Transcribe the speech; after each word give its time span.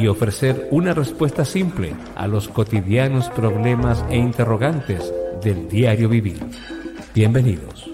y 0.00 0.06
ofrecer 0.08 0.68
una 0.70 0.94
respuesta 0.94 1.44
simple 1.44 1.94
a 2.16 2.26
los 2.26 2.48
cotidianos 2.48 3.28
problemas 3.30 4.04
e 4.10 4.16
interrogantes 4.16 5.12
del 5.42 5.68
diario 5.68 6.08
vivir. 6.08 6.40
Bienvenidos. 7.14 7.90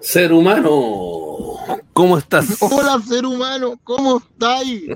Ser 0.00 0.32
humano, 0.32 1.56
¿cómo 1.92 2.18
estás? 2.18 2.58
Hola, 2.60 3.00
ser 3.00 3.24
humano, 3.24 3.78
¿cómo 3.84 4.18
estáis? 4.18 4.90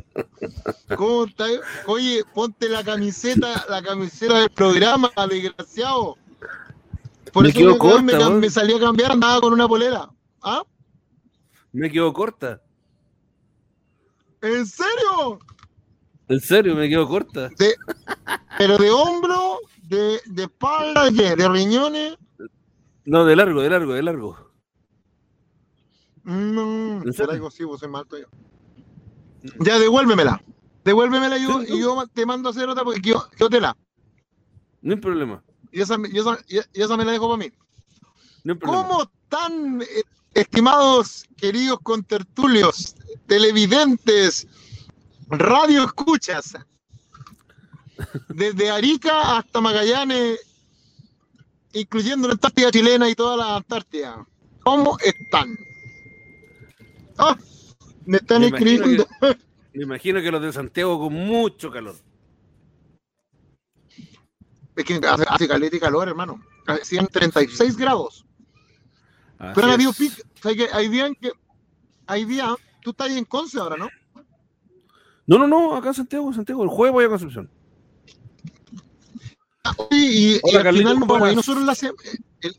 ¿Cómo 0.97 1.25
estáis? 1.25 1.61
Oye, 1.87 2.23
ponte 2.35 2.69
la 2.69 2.83
camiseta, 2.85 3.65
la 3.69 3.83
camiseta 3.83 4.41
del 4.41 4.51
programa, 4.51 5.11
desgraciado. 5.31 6.19
Por 7.37 7.43
Me 7.43 7.51
eso 7.51 7.59
quedó 7.59 7.73
me, 7.73 7.79
corta, 7.79 8.31
me, 8.31 8.37
me 8.37 8.49
salí 8.49 8.73
a 8.73 8.81
cambiar, 8.81 9.13
andaba 9.13 9.43
con 9.43 9.53
una 9.53 9.69
polera. 9.69 10.09
¿Ah? 10.43 10.63
Me 11.71 11.91
quedo 11.91 12.11
corta. 12.11 12.63
¿En 14.41 14.65
serio? 14.65 15.39
En 16.29 16.41
serio, 16.41 16.75
me 16.75 16.89
quedo 16.89 17.07
corta. 17.07 17.51
De, 17.59 17.75
pero 18.57 18.79
de 18.79 18.91
hombro, 18.91 19.59
de, 19.83 20.19
de 20.25 20.45
espalda, 20.45 21.11
¿de 21.11 21.13
qué? 21.13 21.37
¿De 21.37 21.47
riñones? 21.47 22.17
No, 23.05 23.27
de 23.27 23.37
largo, 23.37 23.61
de 23.61 23.69
largo, 23.69 23.93
de 23.93 24.03
largo. 24.03 24.53
No, 26.25 27.03
¿En 27.03 27.13
serio? 27.13 27.51
sí, 27.51 27.65
vos 27.65 27.81
soy 27.81 27.91
mal 27.91 28.07
yo. 28.11 28.29
Ya, 29.61 29.79
devuélvemela. 29.79 30.43
Devuélvemela 30.87 31.37
yo, 31.37 31.63
y 31.65 31.81
yo 31.83 32.03
te 32.15 32.25
mando 32.25 32.49
a 32.49 32.53
hacer 32.53 32.67
otra 32.67 32.83
porque 32.83 33.11
yo, 33.11 33.29
yo 33.39 33.51
te 33.51 33.61
la. 33.61 33.77
No 34.81 34.95
hay 34.95 35.01
problema. 35.01 35.45
Y 35.73 35.81
esa, 35.81 35.97
y 36.11 36.19
esa, 36.19 36.39
y 36.49 36.81
esa 36.81 36.97
me 36.97 37.05
la 37.05 37.13
dejo 37.13 37.29
para 37.29 37.47
mí. 37.47 37.53
No. 38.45 38.59
¿Cómo 38.59 39.03
están, 39.03 39.83
eh, 39.83 40.03
estimados, 40.35 41.25
queridos 41.37 41.79
contertulios, 41.83 42.95
televidentes, 43.27 44.47
radio 45.29 45.85
escuchas? 45.85 46.55
Desde 48.29 48.71
Arica 48.71 49.39
hasta 49.39 49.61
Magallanes, 49.61 50.39
incluyendo 51.73 52.29
la 52.29 52.35
Antártida 52.35 52.71
chilena 52.71 53.09
y 53.09 53.15
toda 53.15 53.37
la 53.37 53.57
Antártida. 53.57 54.27
¿Cómo 54.63 54.99
están? 54.99 55.57
Ah, 57.19 57.37
me 58.05 58.19
están 58.19 58.43
Me 58.43 58.49
imagino 58.49 58.71
escribiendo. 58.71 59.09
Me 59.73 59.83
imagino 59.83 60.23
que 60.23 60.31
los 60.31 60.43
de 60.43 60.53
Santiago 60.53 60.99
con 60.99 61.13
mucho 61.13 61.71
calor. 61.71 61.97
Es 64.77 64.85
que 64.85 64.95
hace, 65.07 65.25
hace 65.29 65.49
caleta 65.49 65.77
y 65.77 65.81
calor, 65.81 66.07
hermano. 66.09 66.41
Hacían 66.67 67.07
36 67.07 67.77
grados. 67.77 68.25
Así 69.39 69.53
Pero 69.55 69.67
es. 69.91 69.99
pic- 69.99 70.23
o 70.23 70.43
sea, 70.43 70.55
que 70.55 70.69
hay 70.73 70.89
días 70.89 71.09
en 71.09 71.15
que. 71.15 71.33
Hay 72.07 72.25
días. 72.25 72.55
Tú 72.83 72.91
estás 72.91 73.09
ahí 73.09 73.19
en 73.19 73.25
Conce 73.25 73.59
ahora, 73.59 73.77
¿no? 73.77 73.89
No, 75.27 75.39
no, 75.39 75.49
no, 75.49 75.75
acá 75.75 75.89
en 75.89 75.95
Santiago, 75.95 76.33
Santiago, 76.33 76.63
el 76.63 76.69
jueves 76.69 76.93
voy 76.93 77.05
a 77.05 77.09
Concepción. 77.09 77.51
Y, 79.91 80.35
y 80.37 80.41
Hola, 80.45 80.59
al 80.59 80.65
Carlitos, 80.65 80.93
final 80.95 81.09
nos 81.09 81.35
nosotros 81.35 81.65
la 81.65 81.75
se- 81.75 81.93
el- 82.43 82.53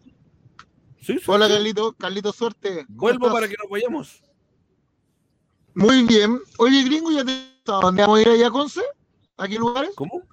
Sí, 1.00 1.13
sí, 1.13 1.19
Hola 1.27 1.47
sí. 1.47 1.53
Carlito, 1.53 1.94
Carlito 1.94 2.33
suerte. 2.33 2.85
¿Cómo 2.88 2.97
Vuelvo 3.00 3.27
estás? 3.27 3.33
para 3.33 3.47
que 3.47 3.56
nos 3.57 3.69
vayamos. 3.69 4.22
Muy 5.73 6.03
bien. 6.03 6.39
Oye, 6.57 6.83
gringo, 6.83 7.11
¿ya 7.11 7.23
te 7.23 7.31
¿a 7.31 7.79
dónde 7.79 8.01
vamos 8.01 8.19
a 8.19 8.22
ir 8.23 8.27
allá 8.29 8.47
a 8.47 8.51
Conce? 8.51 8.81
¿A 9.38 9.47
qué 9.47 9.57
lugares? 9.57 9.91
¿Cómo? 9.95 10.23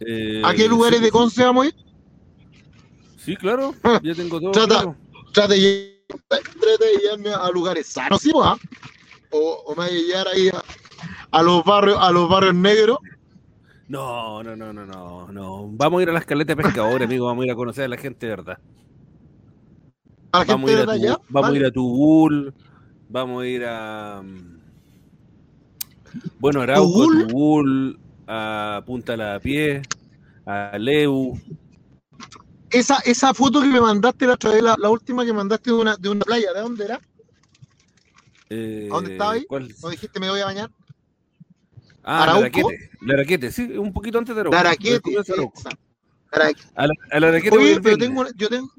Eh, 0.00 0.42
¿A 0.44 0.54
qué 0.54 0.68
lugares 0.68 0.98
sí, 0.98 1.04
de 1.04 1.10
Conce 1.10 1.44
vamos 1.44 1.64
a 1.64 1.68
ir? 1.68 1.74
Sí, 3.16 3.36
claro, 3.36 3.74
ya 4.02 4.14
tengo 4.14 4.40
todo. 4.40 4.52
Trata- 4.52 4.94
claro. 5.32 5.48
De, 5.48 5.96
llevarme 7.02 7.30
a 7.30 7.50
lugares 7.50 7.86
sanos, 7.88 8.20
¿sí, 8.20 8.30
va? 8.32 8.56
O, 9.30 9.64
o 9.66 9.74
me 9.74 9.88
voy 9.88 9.96
a 9.96 10.02
llevar 10.02 10.28
ahí 10.28 10.48
a, 10.48 10.62
a 11.30 11.42
los 11.42 11.64
barrios, 11.64 11.98
a 12.00 12.10
los 12.12 12.28
barrios 12.28 12.54
negros. 12.54 12.98
No, 13.88 14.42
no, 14.42 14.56
no, 14.56 14.72
no, 14.72 14.86
no, 14.86 15.32
no. 15.32 15.68
Vamos 15.72 16.00
a 16.00 16.02
ir 16.02 16.10
a 16.10 16.12
las 16.12 16.24
caletas 16.24 16.56
de 16.56 16.62
pescadores, 16.62 17.06
amigo. 17.06 17.26
Vamos 17.26 17.42
a 17.42 17.46
ir 17.46 17.52
a 17.52 17.56
conocer 17.56 17.84
a 17.84 17.88
la 17.88 17.96
gente 17.96 18.26
de 18.26 18.30
verdad. 18.30 18.58
A 20.32 20.44
Vamos 20.44 20.70
a 20.70 20.72
ir 20.72 20.78
a, 20.88 20.92
allá. 20.92 21.18
Vamos 21.28 21.56
ir 21.56 21.64
a 21.64 21.70
Tubul, 21.70 22.54
vamos 23.08 23.42
a 23.42 23.46
ir 23.46 23.64
a 23.64 24.22
bueno, 26.38 26.60
Arauco, 26.60 27.06
¿Tubul? 27.06 27.26
Tubul, 27.26 28.00
a 28.26 28.82
Punta 28.84 29.16
La 29.16 29.38
Pie, 29.40 29.82
a 30.44 30.76
Leu. 30.78 31.38
Esa, 32.70 32.98
esa 33.04 33.32
foto 33.32 33.60
que 33.60 33.68
me 33.68 33.80
mandaste 33.80 34.26
la 34.26 34.34
otra 34.34 34.50
vez, 34.52 34.62
la, 34.62 34.76
la 34.78 34.90
última 34.90 35.24
que 35.24 35.32
mandaste 35.32 35.70
de 35.70 35.76
una, 35.76 35.96
de 35.96 36.08
una 36.08 36.24
playa, 36.24 36.52
¿de 36.52 36.60
dónde 36.60 36.84
era? 36.84 37.00
eh, 38.50 38.88
¿A 38.90 38.94
dónde 38.94 39.12
estaba 39.12 39.32
ahí? 39.32 39.44
¿cuál? 39.46 39.72
¿O 39.82 39.90
dijiste 39.90 40.18
me 40.20 40.30
voy 40.30 40.40
a 40.40 40.46
bañar? 40.46 40.70
Ah, 42.02 42.22
¿Arauco? 42.24 42.40
Laraquete. 42.42 42.90
Laraquete, 43.00 43.52
sí, 43.52 43.62
un 43.78 43.92
poquito 43.92 44.18
antes 44.18 44.34
de 44.34 44.40
Arauco. 44.40 44.56
De 44.56 44.62
esa. 45.20 45.70
Daraquete. 46.32 46.68
A, 46.74 46.86
la, 46.86 46.94
a 47.12 47.20
voy 47.20 47.50
Oye, 47.50 47.80
pero 47.80 47.98
tengo, 47.98 48.20
una- 48.20 48.30
yo 48.36 48.48
tengo, 48.48 48.70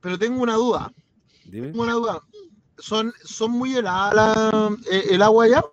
pero 0.00 0.18
tengo 0.18 0.42
una 0.42 0.54
duda. 0.54 0.92
Dime. 1.44 1.68
Tengo 1.68 1.82
una 1.82 1.92
duda. 1.94 2.20
¿Son, 2.78 3.12
son 3.24 3.50
muy 3.52 3.74
heladas 3.76 4.14
la- 4.14 4.76
eh, 4.90 5.04
el 5.10 5.22
agua 5.22 5.44
allá? 5.44 5.64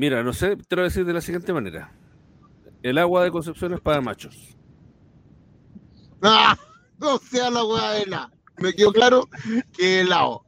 Mira, 0.00 0.22
no 0.22 0.32
sé, 0.32 0.56
te 0.56 0.76
lo 0.76 0.80
voy 0.80 0.86
a 0.86 0.88
decir 0.88 1.04
de 1.04 1.12
la 1.12 1.20
siguiente 1.20 1.52
manera. 1.52 1.92
El 2.82 2.96
agua 2.96 3.22
de 3.22 3.30
Concepción 3.30 3.74
es 3.74 3.82
para 3.82 4.00
machos. 4.00 4.56
¡Ah! 6.22 6.56
No 6.98 7.18
sea 7.18 7.50
la 7.50 7.62
hueá 7.66 7.98
helada. 7.98 8.32
Me 8.56 8.72
quedó 8.72 8.94
claro 8.94 9.28
que 9.76 10.00
helado. 10.00 10.46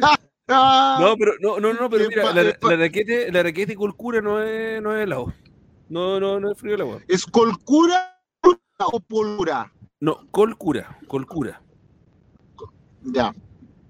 ¡Ah! 0.00 0.16
No, 0.48 1.16
pero 1.16 1.32
no, 1.40 1.58
no, 1.58 1.72
no, 1.72 1.88
pero 1.88 2.06
mira, 2.06 2.32
la, 2.34 2.42
la 2.44 2.76
raquete, 2.76 3.32
la 3.32 3.42
raquete 3.42 3.74
colcura 3.76 4.20
no 4.20 4.42
es, 4.42 4.80
no 4.82 4.94
es 4.94 5.04
helado. 5.04 5.32
No, 5.88 6.20
no, 6.20 6.38
no 6.38 6.52
es 6.52 6.58
frío 6.58 6.74
el 6.74 6.82
agua. 6.82 7.00
¿Es 7.08 7.24
colcura 7.24 8.20
o 8.78 9.00
polura? 9.00 9.72
No, 10.00 10.26
colcura, 10.30 10.98
colcura. 11.06 11.62
Ya. 13.02 13.34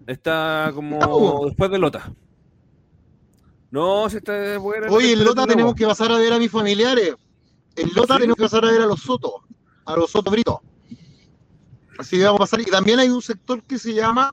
Está 0.06 0.70
como 0.74 1.46
después 1.46 1.70
de 1.72 1.78
Lota. 1.78 2.12
No, 3.74 4.08
si 4.08 4.18
está 4.18 4.56
buena. 4.58 4.86
la 4.86 4.92
Oye, 4.92 5.12
en 5.14 5.24
Lota 5.24 5.46
tenemos 5.46 5.74
que 5.74 5.84
pasar 5.84 6.12
a 6.12 6.16
ver 6.18 6.32
a 6.32 6.38
mis 6.38 6.50
familiares. 6.50 7.16
En 7.74 7.88
Lota 7.94 8.14
¿Sí? 8.14 8.20
tenemos 8.20 8.36
que 8.36 8.42
pasar 8.44 8.64
a 8.64 8.70
ver 8.70 8.82
a 8.82 8.86
los 8.86 9.00
Sotos, 9.00 9.32
a 9.84 9.96
los 9.96 10.10
Sotos 10.10 10.32
Britos. 10.32 10.58
Así 11.98 12.16
que 12.18 12.24
vamos 12.24 12.40
a 12.40 12.44
pasar. 12.44 12.60
Y 12.60 12.64
también 12.66 13.00
hay 13.00 13.08
un 13.08 13.20
sector 13.20 13.62
que 13.64 13.78
se 13.78 13.92
llama. 13.92 14.32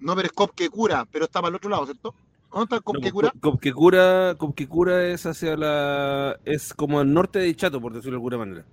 No, 0.00 0.14
pero 0.16 0.26
es 0.26 0.32
Copquecura, 0.32 1.06
pero 1.10 1.24
está 1.26 1.40
para 1.40 1.50
el 1.50 1.54
otro 1.56 1.70
lado, 1.70 1.84
¿cierto? 1.86 2.14
¿Dónde 2.50 2.64
está 2.64 2.76
No, 2.76 2.82
Copquecura? 2.82 3.30
Co- 3.30 3.50
Copquecura, 3.52 4.34
Copquecura 4.36 5.06
es 5.06 5.24
hacia 5.26 5.56
la. 5.56 6.38
es 6.44 6.74
como 6.74 7.00
el 7.00 7.12
norte 7.12 7.38
de 7.38 7.54
Chato, 7.54 7.80
por 7.80 7.92
decirlo 7.92 8.12
de 8.12 8.16
alguna 8.16 8.38
manera. 8.38 8.64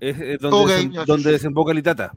Es, 0.00 0.18
es 0.20 0.38
donde, 0.40 0.56
Ok, 0.56 0.70
desem- 0.70 1.04
donde 1.04 1.32
desemboca 1.32 1.72
Litata. 1.74 2.14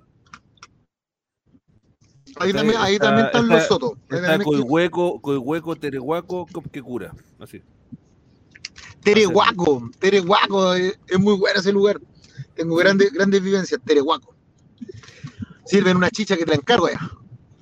Ahí 2.35 2.49
está- 2.49 2.59
también, 2.59 2.79
ahí 2.81 2.93
está- 2.95 3.05
también 3.07 3.25
están 3.27 3.43
está- 3.43 3.55
los 3.55 3.63
Sotos. 3.67 3.91
Ahí 4.09 4.17
Está 4.19 4.43
Coihueco, 4.43 5.21
Coihueco, 5.21 5.75
Terehuaco, 5.75 6.45
Copquecura. 6.51 7.13
Así. 7.39 7.61
Terehuaco, 9.03 9.89
Terehuaco, 9.99 10.73
es, 10.73 10.99
es 11.07 11.19
muy 11.19 11.35
bueno 11.37 11.59
ese 11.59 11.71
lugar. 11.71 11.99
Tengo 12.55 12.75
grandes, 12.75 13.11
grandes 13.13 13.41
vivencias, 13.41 13.79
Terehuaco. 13.83 14.35
Sirven 15.65 15.97
una 15.97 16.09
chicha 16.09 16.35
que 16.37 16.43
te 16.45 16.51
la 16.51 16.55
encargo 16.57 16.87
allá. 16.87 16.99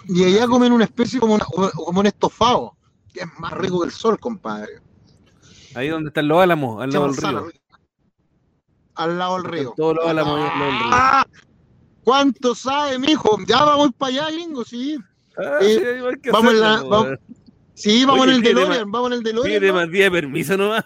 Y 0.08 0.24
allá 0.24 0.48
comen 0.48 0.72
una 0.72 0.84
especie 0.86 1.20
como, 1.20 1.36
una- 1.36 1.46
como 1.46 2.00
un 2.00 2.06
estofado, 2.06 2.76
que 3.14 3.22
es 3.22 3.28
más 3.40 3.52
rico 3.54 3.80
que 3.82 3.88
el 3.88 3.92
sol, 3.92 4.20
compadre. 4.20 4.82
Ahí 5.74 5.90
donde 5.90 6.10
están 6.10 6.28
los 6.28 6.40
álamos, 6.42 6.82
al 6.82 6.90
lado 6.92 7.08
del 7.08 7.18
río. 7.18 7.48
Al 8.96 9.18
lado 9.20 9.36
del 9.36 9.44
río. 9.52 9.74
Todos 9.76 9.96
los 9.98 10.08
álamos 10.08 10.40
ahí 10.40 10.48
al 10.52 10.60
lado 10.60 10.72
del 10.72 10.80
río. 10.80 11.46
¿Cuánto 12.06 12.56
sabe, 12.56 12.98
mijo? 13.00 13.38
Ya 13.48 13.64
vamos 13.66 13.90
para 13.98 14.12
allá, 14.12 14.32
gringo, 14.32 14.64
sí. 14.64 14.98
Ah, 15.38 15.58
Eh, 15.60 15.78
sí, 15.80 16.06
hay 16.08 16.22
que 16.22 16.32
vamos 16.32 16.54
en 16.54 16.60
la- 16.62 16.74
hacerlo, 16.76 16.90
vamos-. 16.90 17.20
Sí, 17.74 18.06
vamos 18.06 18.22
Oye, 18.22 18.32
en 18.32 18.38
el 18.38 18.44
DeLorean, 18.44 18.90
vamos 18.92 19.08
en 19.12 19.18
el 19.18 19.24
DeLorean. 19.24 19.60
Pide 19.60 19.68
¿no? 19.68 19.74
más 19.74 19.92
día 19.92 20.04
de 20.06 20.12
permiso 20.12 20.56
nomás. 20.56 20.86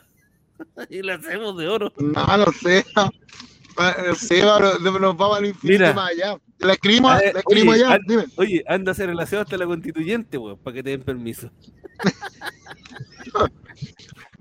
y 0.89 1.01
la 1.04 1.16
hacemos 1.16 1.56
de 1.57 1.68
oro. 1.68 1.94
No, 1.98 2.38
no 2.38 2.45
sé. 2.54 2.83
No 2.95 4.16
sé, 4.16 4.42
pero 4.83 5.00
nos 5.00 5.16
vamos 5.16 5.38
al 5.38 5.45
infinito 5.45 5.80
Mira. 5.83 5.94
más 5.94 6.10
allá. 6.12 6.38
La 6.60 6.74
escribimos, 6.74 7.21
eh, 7.21 7.31
la 7.33 7.39
escribimos 7.39 7.75
oye, 7.75 7.86
allá, 7.86 7.94
an- 7.95 8.01
dime. 8.07 8.25
Oye, 8.36 8.63
anda 8.68 8.92
a 8.92 8.94
hacer 8.94 9.10
el 9.10 9.19
aseo 9.19 9.42
hasta 9.42 9.56
la 9.57 9.66
constituyente, 9.68 10.38
weón, 10.38 10.57
para 10.57 10.74
que 10.74 10.83
te 10.83 10.89
den 10.89 11.04
permiso. 11.04 11.51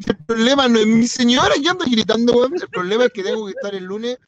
El 0.07 0.17
problema 0.27 0.69
no 0.69 0.79
es 0.79 0.87
mi 0.87 1.07
señora 1.07 1.55
que 1.61 1.69
anda 1.69 1.85
gritando, 1.85 2.33
weón. 2.33 2.55
El 2.55 2.69
problema 2.69 3.05
es 3.07 3.13
que 3.13 3.23
tengo 3.23 3.45
que 3.47 3.53
estar 3.53 3.75
el 3.75 3.85
lunes 3.85 4.19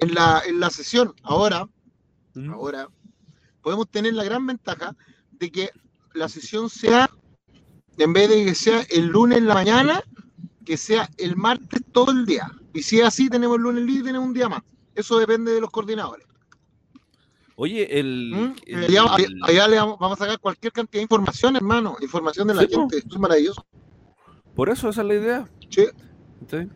en 0.00 0.14
la, 0.14 0.42
en 0.46 0.58
la 0.60 0.70
sesión. 0.70 1.14
Ahora, 1.22 1.66
¿Mm? 2.48 2.52
ahora, 2.54 2.88
podemos 3.62 3.88
tener 3.90 4.14
la 4.14 4.24
gran 4.24 4.46
ventaja 4.46 4.94
de 5.32 5.50
que 5.50 5.70
la 6.14 6.28
sesión 6.28 6.68
sea, 6.70 7.10
en 7.98 8.12
vez 8.12 8.28
de 8.28 8.44
que 8.44 8.54
sea 8.54 8.82
el 8.90 9.06
lunes 9.06 9.38
en 9.38 9.46
la 9.46 9.54
mañana, 9.54 10.02
que 10.64 10.76
sea 10.76 11.08
el 11.18 11.36
martes 11.36 11.82
todo 11.92 12.12
el 12.12 12.26
día. 12.26 12.50
Y 12.74 12.82
si 12.82 13.00
es 13.00 13.06
así, 13.06 13.28
tenemos 13.28 13.56
el 13.56 13.62
lunes 13.62 13.84
libre 13.84 14.00
y 14.00 14.04
tenemos 14.04 14.28
un 14.28 14.34
día 14.34 14.48
más. 14.48 14.62
Eso 14.94 15.18
depende 15.18 15.52
de 15.52 15.60
los 15.60 15.70
coordinadores. 15.70 16.26
Oye, 17.56 17.98
el. 17.98 18.32
¿Mm? 18.34 18.54
el- 18.66 18.98
Allá, 19.42 19.68
le 19.68 19.76
vamos, 19.76 19.98
vamos 19.98 20.18
a 20.20 20.24
sacar 20.24 20.38
cualquier 20.40 20.72
cantidad 20.72 21.00
de 21.00 21.02
información, 21.02 21.56
hermano. 21.56 21.96
Información 22.00 22.48
de 22.48 22.54
la 22.54 22.62
Sí, 22.62 22.68
gente. 22.70 22.98
Es 22.98 23.18
maravilloso. 23.18 23.66
Por 24.54 24.70
eso 24.70 24.88
esa 24.88 25.02
es 25.02 25.06
la 25.06 25.14
idea. 25.14 25.48
Sí, 25.68 25.84
¿sí? 26.50 26.68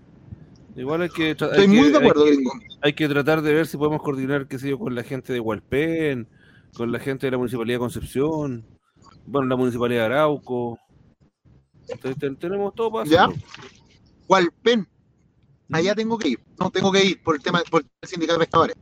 Igual 0.76 1.02
hay 1.02 1.08
que, 1.08 1.36
tra- 1.36 1.46
hay 1.52 1.60
estoy 1.60 1.68
muy 1.68 1.84
que- 1.86 1.90
de 1.92 1.98
acuerdo, 1.98 2.24
hay, 2.24 2.30
gringo. 2.36 2.52
hay 2.82 2.92
que 2.94 3.08
tratar 3.08 3.42
de 3.42 3.54
ver 3.54 3.66
si 3.66 3.76
podemos 3.76 4.02
coordinar, 4.02 4.48
qué 4.48 4.58
sé 4.58 4.70
yo, 4.70 4.78
con 4.78 4.94
la 4.94 5.04
gente 5.04 5.32
de 5.32 5.40
Hualpén, 5.40 6.28
con 6.74 6.90
la 6.90 6.98
gente 6.98 7.26
de 7.26 7.30
la 7.32 7.38
Municipalidad 7.38 7.76
de 7.76 7.80
Concepción, 7.80 8.66
bueno, 9.26 9.46
la 9.48 9.56
Municipalidad 9.56 10.00
de 10.00 10.06
Arauco. 10.06 10.78
Entonces, 11.88 12.18
ten- 12.18 12.36
tenemos 12.36 12.74
todo 12.74 12.90
para 12.90 13.08
Ya. 13.08 13.28
Hualpén. 14.28 14.88
Allá 15.70 15.94
tengo 15.94 16.18
que 16.18 16.28
ir. 16.30 16.40
No, 16.58 16.70
tengo 16.70 16.90
que 16.92 17.04
ir 17.04 17.22
por 17.22 17.36
el 17.36 17.42
tema 17.42 17.62
por 17.70 17.82
el 17.82 18.08
sindicato 18.08 18.38
de 18.38 18.44
pescadores. 18.46 18.76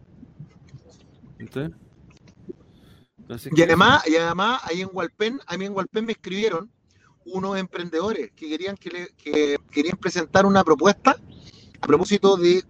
Así 3.28 3.50
Y 3.54 3.62
además, 3.62 4.06
y 4.08 4.16
además, 4.16 4.60
ahí 4.64 4.82
en 4.82 4.88
Hualpén, 4.92 5.40
a 5.46 5.56
mí 5.56 5.64
en 5.64 5.72
Hualpén 5.74 6.04
me 6.04 6.12
escribieron 6.12 6.70
unos 7.24 7.56
emprendedores 7.56 8.30
que 8.32 8.48
querían 8.48 8.76
que, 8.76 8.90
le- 8.90 9.08
que 9.16 9.56
querían 9.70 9.96
presentar 9.96 10.44
una 10.44 10.64
propuesta 10.64 11.16
a 11.82 11.86
propósito 11.86 12.36
de 12.36 12.64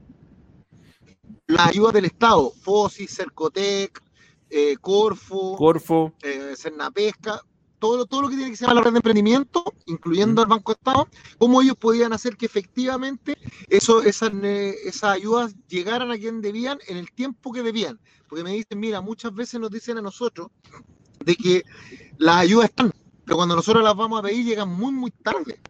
la 1.47 1.67
ayuda 1.67 1.93
del 1.93 2.07
Estado, 2.07 2.51
FOSI, 2.63 3.07
Cercotec, 3.07 4.03
eh, 4.49 4.77
Corfo, 4.81 5.55
Corfo, 5.57 6.15
eh, 6.23 6.55
Cernapesca, 6.57 7.41
todo, 7.79 7.99
lo- 7.99 8.07
todo 8.07 8.23
lo 8.23 8.29
que 8.29 8.37
tiene 8.37 8.51
que 8.51 8.57
ser 8.57 8.73
la 8.73 8.81
red 8.81 8.93
de 8.93 8.99
emprendimiento, 8.99 9.65
incluyendo 9.87 10.41
el 10.43 10.49
Banco 10.49 10.73
Estado, 10.73 11.09
cómo 11.39 11.61
ellos 11.61 11.77
podían 11.77 12.13
hacer 12.15 12.37
que 12.37 12.47
efectivamente 12.47 13.37
eso, 13.69 14.03
esas, 14.03 14.33
eh, 14.43 14.75
esas 14.85 15.11
ayudas 15.17 15.55
llegaran 15.69 16.11
a 16.11 16.17
quien 16.17 16.41
debían 16.41 16.79
en 16.89 16.97
el 16.97 17.11
tiempo 17.13 17.53
que 17.53 17.63
debían. 17.63 18.01
Porque 18.29 18.45
me 18.45 18.53
dicen, 18.53 18.81
mira, 18.81 19.01
muchas 19.03 19.35
veces 19.35 19.61
nos 19.61 19.71
dicen 19.71 19.99
a 19.99 20.03
nosotros 20.03 20.49
de 21.25 21.35
que 21.37 21.63
las 22.19 22.37
ayudas 22.37 22.71
están, 22.71 22.91
pero 23.27 23.37
cuando 23.37 23.57
nosotros 23.57 23.85
las 23.85 23.95
vamos 23.95 24.21
a 24.21 24.23
pedir 24.23 24.45
llegan 24.47 24.71
muy, 24.71 24.93
muy 24.93 25.11
tarde. 25.11 25.61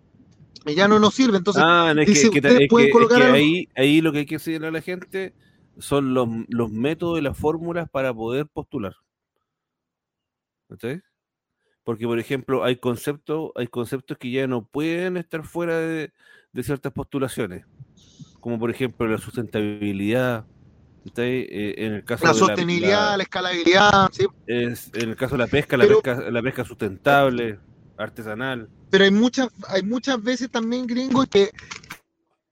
Y 0.66 0.74
ya 0.74 0.86
no 0.88 0.98
nos 0.98 1.14
sirve. 1.14 1.36
Entonces, 1.38 1.62
Ah, 1.64 1.92
no, 1.94 2.02
es 2.02 2.06
dice, 2.08 2.30
que, 2.30 2.38
es 2.38 2.44
es 2.70 2.92
colocar 2.92 3.18
que 3.22 3.24
ahí, 3.28 3.68
ahí 3.74 4.00
lo 4.00 4.12
que 4.12 4.18
hay 4.20 4.26
que 4.26 4.34
enseñar 4.36 4.64
a 4.66 4.70
la 4.70 4.80
gente 4.80 5.34
son 5.78 6.14
los, 6.14 6.28
los 6.48 6.70
métodos 6.70 7.18
y 7.18 7.22
las 7.22 7.36
fórmulas 7.36 7.88
para 7.90 8.12
poder 8.14 8.46
postular. 8.46 8.94
¿Cachai? 10.68 11.02
Porque, 11.84 12.06
por 12.06 12.18
ejemplo, 12.18 12.62
hay 12.64 12.76
conceptos, 12.76 13.50
hay 13.56 13.66
conceptos 13.66 14.16
que 14.18 14.30
ya 14.30 14.46
no 14.46 14.64
pueden 14.64 15.16
estar 15.16 15.44
fuera 15.44 15.78
de, 15.78 16.12
de 16.52 16.62
ciertas 16.62 16.92
postulaciones. 16.92 17.66
Como 18.40 18.58
por 18.58 18.70
ejemplo 18.70 19.06
la 19.06 19.18
sustentabilidad. 19.18 20.46
Eh, 21.16 21.74
en 21.78 21.94
el 21.94 22.04
caso 22.04 22.24
la 22.24 22.32
de 22.32 22.38
sostenibilidad, 22.38 23.10
la, 23.10 23.16
la- 23.16 23.22
escalabilidad, 23.24 24.10
¿sí? 24.12 24.26
es- 24.46 24.90
en 24.94 25.10
el 25.10 25.16
caso 25.16 25.34
de 25.34 25.38
la 25.38 25.46
pesca, 25.48 25.76
la, 25.76 25.84
pesca, 25.86 26.30
la 26.30 26.42
pesca 26.42 26.64
sustentable, 26.64 27.58
artesanal. 27.96 28.68
Pero 28.92 29.04
hay 29.04 29.10
muchas, 29.10 29.48
hay 29.68 29.82
muchas 29.82 30.22
veces 30.22 30.50
también 30.50 30.86
gringos 30.86 31.26
que 31.26 31.50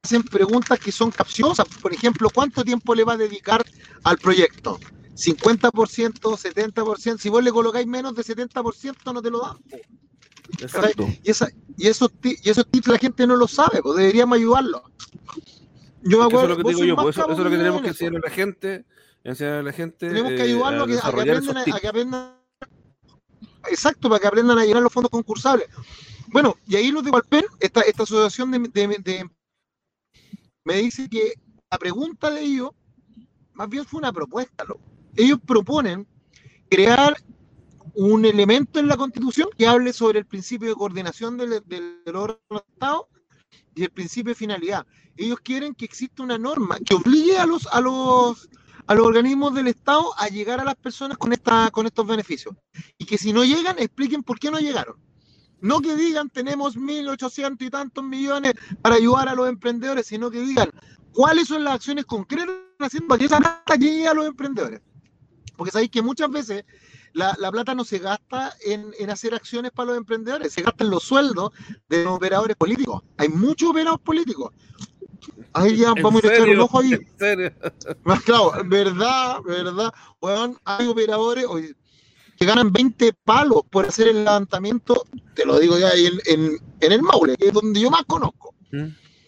hacen 0.02 0.22
preguntas 0.22 0.78
que 0.80 0.90
son 0.90 1.10
capciosas. 1.10 1.66
Por 1.82 1.92
ejemplo, 1.92 2.30
¿cuánto 2.32 2.64
tiempo 2.64 2.94
le 2.94 3.04
va 3.04 3.12
a 3.12 3.16
dedicar 3.18 3.62
al 4.04 4.16
proyecto? 4.16 4.80
¿50%, 5.14 6.18
70%? 6.18 7.18
Si 7.18 7.28
vos 7.28 7.44
le 7.44 7.52
colocáis 7.52 7.86
menos 7.86 8.14
de 8.14 8.22
70%, 8.22 9.12
no 9.12 9.20
te 9.20 9.30
lo 9.30 9.40
dan. 9.40 9.58
Exacto. 10.62 11.06
Y, 11.22 11.30
esa, 11.30 11.50
y, 11.76 11.88
esos, 11.88 12.10
ti- 12.10 12.38
y 12.42 12.48
esos 12.48 12.66
tips 12.66 12.88
la 12.88 12.96
gente 12.96 13.26
no 13.26 13.36
lo 13.36 13.46
sabe, 13.46 13.82
pues 13.82 13.98
deberíamos 13.98 14.38
ayudarlos. 14.38 14.80
Yo 16.02 16.20
me 16.20 16.24
Es 16.24 16.28
que 16.30 16.36
eso 16.36 16.38
es 16.38 16.42
acuerdo, 16.42 16.48
lo 16.48 16.56
que 16.56 16.68
digo 16.70 16.84
yo, 16.86 16.96
pues 16.96 17.16
eso, 17.18 17.30
es 17.30 17.38
lo 17.38 17.50
que 17.50 17.56
tenemos 17.58 17.76
en 17.80 17.82
que 17.82 17.88
enseñar 17.90 18.16
a 18.16 18.20
la 18.20 18.30
gente, 18.30 18.84
enseñar 19.24 19.52
a 19.58 19.62
la 19.62 19.72
gente 19.74 20.08
Tenemos 20.08 20.30
que 20.30 20.38
eh, 20.38 20.42
ayudarlos 20.44 20.80
a 20.80 20.84
a 20.84 20.86
que, 20.86 20.92
a 20.92 20.94
que 20.94 20.94
desarrollar 20.94 21.36
aprendan 21.36 21.56
a, 21.58 21.64
tips. 21.64 21.76
a 21.76 21.80
que 21.80 21.88
aprendan. 21.88 22.34
Exacto, 23.70 24.08
para 24.08 24.20
que 24.20 24.26
aprendan 24.26 24.58
a 24.58 24.64
llenar 24.64 24.82
los 24.82 24.90
fondos 24.90 25.10
concursables. 25.10 25.68
Bueno, 26.32 26.56
y 26.66 26.76
ahí 26.76 26.90
los 26.90 27.04
de 27.04 27.10
Valpen, 27.10 27.44
esta, 27.58 27.80
esta 27.80 28.04
asociación 28.04 28.50
de, 28.52 29.28
me 30.64 30.74
dice 30.76 31.08
que 31.08 31.34
la 31.70 31.78
pregunta 31.78 32.30
de 32.30 32.42
ellos, 32.42 32.70
más 33.52 33.68
bien 33.68 33.84
fue 33.84 33.98
una 33.98 34.12
propuesta. 34.12 34.64
Ellos 35.16 35.40
proponen 35.44 36.06
crear 36.68 37.16
un 37.94 38.24
elemento 38.24 38.78
en 38.78 38.86
la 38.86 38.96
Constitución 38.96 39.48
que 39.58 39.66
hable 39.66 39.92
sobre 39.92 40.20
el 40.20 40.26
principio 40.26 40.68
de 40.68 40.74
coordinación 40.76 41.36
del, 41.36 41.62
del, 41.66 42.02
del 42.04 42.16
órgano 42.16 42.40
de 42.50 42.72
Estado 42.72 43.08
y 43.74 43.82
el 43.82 43.90
principio 43.90 44.30
de 44.30 44.36
finalidad. 44.36 44.86
Ellos 45.16 45.40
quieren 45.40 45.74
que 45.74 45.84
exista 45.84 46.22
una 46.22 46.38
norma 46.38 46.78
que 46.78 46.94
obligue 46.94 47.38
a 47.38 47.46
los, 47.46 47.66
a 47.66 47.80
los, 47.80 48.48
a 48.86 48.94
los 48.94 49.06
organismos 49.06 49.52
del 49.54 49.66
Estado 49.66 50.12
a 50.16 50.28
llegar 50.28 50.60
a 50.60 50.64
las 50.64 50.76
personas 50.76 51.18
con, 51.18 51.32
esta, 51.32 51.70
con 51.72 51.86
estos 51.86 52.06
beneficios. 52.06 52.54
Y 52.98 53.04
que 53.04 53.18
si 53.18 53.32
no 53.32 53.44
llegan, 53.44 53.78
expliquen 53.80 54.22
por 54.22 54.38
qué 54.38 54.50
no 54.52 54.58
llegaron. 54.58 55.09
No 55.60 55.80
que 55.80 55.94
digan 55.96 56.30
tenemos 56.30 56.76
1.800 56.76 57.56
y 57.60 57.70
tantos 57.70 58.04
millones 58.04 58.54
para 58.82 58.96
ayudar 58.96 59.28
a 59.28 59.34
los 59.34 59.48
emprendedores, 59.48 60.06
sino 60.06 60.30
que 60.30 60.40
digan 60.40 60.70
cuáles 61.12 61.48
son 61.48 61.64
las 61.64 61.74
acciones 61.74 62.04
concretas 62.06 62.46
que 62.46 62.72
están 62.72 62.86
haciendo 62.86 63.08
para 63.08 63.18
que 63.18 63.24
esa 63.26 63.38
plata 63.38 63.76
llegue 63.76 64.08
a 64.08 64.14
los 64.14 64.26
emprendedores. 64.26 64.80
Porque 65.56 65.72
sabéis 65.72 65.90
que 65.90 66.02
muchas 66.02 66.30
veces 66.30 66.64
la, 67.12 67.36
la 67.38 67.50
plata 67.50 67.74
no 67.74 67.84
se 67.84 67.98
gasta 67.98 68.54
en, 68.64 68.92
en 68.98 69.10
hacer 69.10 69.34
acciones 69.34 69.72
para 69.72 69.88
los 69.88 69.98
emprendedores, 69.98 70.52
se 70.52 70.62
gasta 70.62 70.84
en 70.84 70.90
los 70.90 71.02
sueldos 71.02 71.50
de 71.88 72.04
los 72.04 72.14
operadores 72.14 72.56
políticos. 72.56 73.02
Hay 73.18 73.28
muchos 73.28 73.70
operadores 73.70 74.04
políticos. 74.04 74.52
Ahí 75.52 75.76
ya 75.76 75.92
¿En 75.96 76.02
vamos 76.02 76.24
a 76.24 76.32
echar 76.32 76.48
un 76.48 76.60
ojo 76.60 76.80
ahí. 76.80 76.92
¿En 76.94 77.18
serio? 77.18 77.52
Claro, 78.24 78.52
verdad, 78.66 79.42
verdad. 79.44 79.92
Weón, 80.20 80.58
hay 80.64 80.86
operadores 80.86 81.44
que 82.40 82.46
ganan 82.46 82.72
20 82.72 83.12
palos 83.22 83.60
por 83.70 83.84
hacer 83.84 84.08
el 84.08 84.24
levantamiento, 84.24 85.04
te 85.34 85.44
lo 85.44 85.58
digo 85.58 85.78
ya 85.78 85.88
ahí 85.88 86.06
en, 86.06 86.18
en, 86.24 86.58
en 86.80 86.92
el 86.92 87.02
Maule, 87.02 87.36
que 87.36 87.48
es 87.48 87.52
donde 87.52 87.78
yo 87.78 87.90
más 87.90 88.04
conozco. 88.06 88.54
¿Mm? 88.72 88.86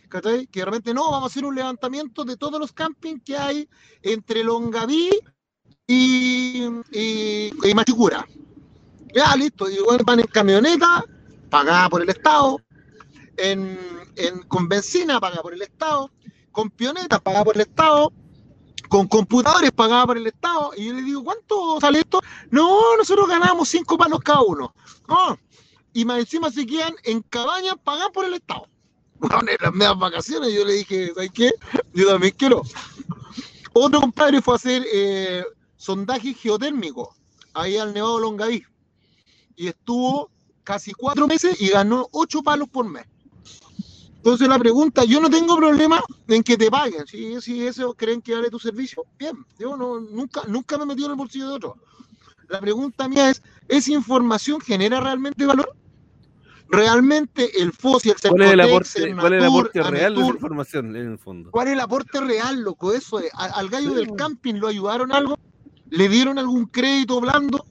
¿cachai? 0.09 0.47
Que 0.47 0.61
de 0.61 0.65
repente 0.65 0.95
no, 0.95 1.11
vamos 1.11 1.25
a 1.25 1.27
hacer 1.27 1.45
un 1.45 1.55
levantamiento 1.55 2.25
de 2.25 2.39
todos 2.39 2.59
los 2.59 2.73
campings 2.73 3.23
que 3.23 3.37
hay 3.37 3.69
entre 4.03 4.43
Longaví 4.43 5.11
y, 5.87 6.65
y, 6.91 7.53
y 7.63 7.75
Machicura. 7.75 8.27
Ya, 9.15 9.37
listo. 9.37 9.69
Y 9.71 9.79
bueno, 9.81 10.05
van 10.07 10.21
en 10.21 10.27
camioneta, 10.27 11.05
pagada 11.51 11.91
por 11.91 12.01
el 12.01 12.09
Estado, 12.09 12.63
en, 13.37 13.79
en- 14.17 14.43
con 14.45 14.69
benzina, 14.71 15.21
pagada 15.21 15.43
por 15.43 15.53
el 15.53 15.61
Estado, 15.61 16.11
con 16.51 16.71
pionetas, 16.71 17.21
pagada 17.21 17.45
por 17.45 17.57
el 17.57 17.63
Estado, 17.63 18.11
con 18.93 19.09
computadores, 19.09 19.73
pagada 19.73 20.07
por 20.07 20.19
el 20.19 20.27
Estado. 20.27 20.73
Y 20.77 20.89
yo 20.89 20.93
le 20.93 21.01
digo, 21.01 21.25
¿cuánto 21.25 21.81
sale 21.81 22.01
esto? 22.01 22.21
No, 22.51 22.95
nosotros 22.99 23.27
ganamos 23.27 23.71
cinco 23.71 23.97
palos 23.97 24.21
cada 24.21 24.43
uno. 24.43 24.75
Ah, 25.09 25.35
y 25.95 26.05
más 26.05 26.19
encima 26.19 26.51
se 26.51 26.67
quedan 26.67 26.95
en 27.05 27.23
cabañas 27.23 27.77
pagadas 27.83 28.11
por 28.13 28.27
el 28.27 28.35
Estado. 28.35 28.69
Bueno, 29.19 29.39
en 29.49 29.57
las 29.59 29.73
medias 29.73 29.99
vacaciones 29.99 30.53
yo 30.53 30.67
le 30.67 30.75
dije, 30.75 31.11
¿sabes 31.15 31.31
qué? 31.33 31.53
Yo 31.95 32.07
también 32.07 32.35
quiero. 32.37 32.61
Otro 33.73 33.99
compadre 33.99 34.43
fue 34.43 34.53
a 34.53 34.57
hacer 34.57 34.85
eh, 34.93 35.43
sondaje 35.79 36.35
geotérmico 36.35 37.17
ahí 37.55 37.79
al 37.79 37.95
Nevado 37.95 38.21
Longaví. 38.21 38.63
Y 39.57 39.69
estuvo 39.69 40.31
casi 40.65 40.93
cuatro 40.93 41.27
meses 41.27 41.59
y 41.63 41.69
ganó 41.69 42.09
ocho 42.13 42.43
palos 42.43 42.69
por 42.69 42.87
mes. 42.87 43.07
Entonces 44.23 44.47
la 44.47 44.57
pregunta, 44.57 45.05
yo 45.05 45.21
no 45.21 45.29
tengo 45.29 45.57
problema 45.57 46.01
en 46.29 46.45
que 46.45 46.57
te 46.57 46.71
paguen. 46.71 47.05
Si, 47.09 47.41
si 47.41 47.67
eso 47.67 47.93
creen 47.95 48.23
que 48.23 48.37
vale 48.37 48.51
tu 48.51 48.59
servicio, 48.61 49.05
bien. 49.19 49.45
Yo 49.59 49.77
no, 49.77 49.99
nunca, 49.99 50.43
nunca 50.47 50.79
me 50.79 50.85
he 50.85 50.87
metido 50.87 51.07
en 51.07 51.13
el 51.13 51.19
bolsillo 51.19 51.49
de 51.49 51.55
otro. 51.55 51.77
La 52.49 52.61
pregunta 52.61 53.09
mía 53.09 53.31
es, 53.31 53.43
¿esa 53.67 53.91
información 53.91 54.61
genera 54.61 55.01
realmente 55.01 55.45
valor? 55.45 55.75
¿Realmente 56.69 57.61
el 57.61 57.73
FOSI, 57.73 58.11
el 58.11 58.17
¿Cuál 58.31 58.43
es 58.43 58.53
el 58.53 58.61
aporte, 58.61 59.17
cuál 59.17 59.33
es 59.33 59.39
el 59.41 59.49
aporte 59.49 59.83
real 59.83 60.15
de 60.15 60.21
esa 60.23 60.31
información 60.31 60.97
en 60.97 61.11
el 61.11 61.19
fondo? 61.19 61.51
¿Cuál 61.51 61.67
es 61.67 61.73
el 61.73 61.81
aporte 61.81 62.21
real, 62.21 62.61
loco? 62.61 62.93
Eso 62.93 63.19
es. 63.19 63.29
Al 63.35 63.69
gallo 63.71 63.91
Sí, 63.91 63.97
del 63.97 64.15
camping 64.15 64.55
lo 64.55 64.69
ayudaron 64.69 65.11
algo, 65.11 65.37
le 65.91 66.09
dieron 66.09 66.39
algún 66.39 66.67
crédito 66.67 67.21
blando, 67.21 67.67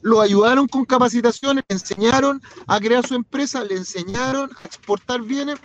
lo 0.00 0.22
ayudaron 0.22 0.66
con 0.66 0.86
capacitaciones, 0.86 1.62
le 1.68 1.74
enseñaron 1.74 2.40
a 2.66 2.80
crear 2.80 3.06
su 3.06 3.14
empresa, 3.14 3.62
le 3.62 3.76
enseñaron 3.76 4.50
a 4.50 4.66
exportar 4.66 5.20
bienes. 5.20 5.58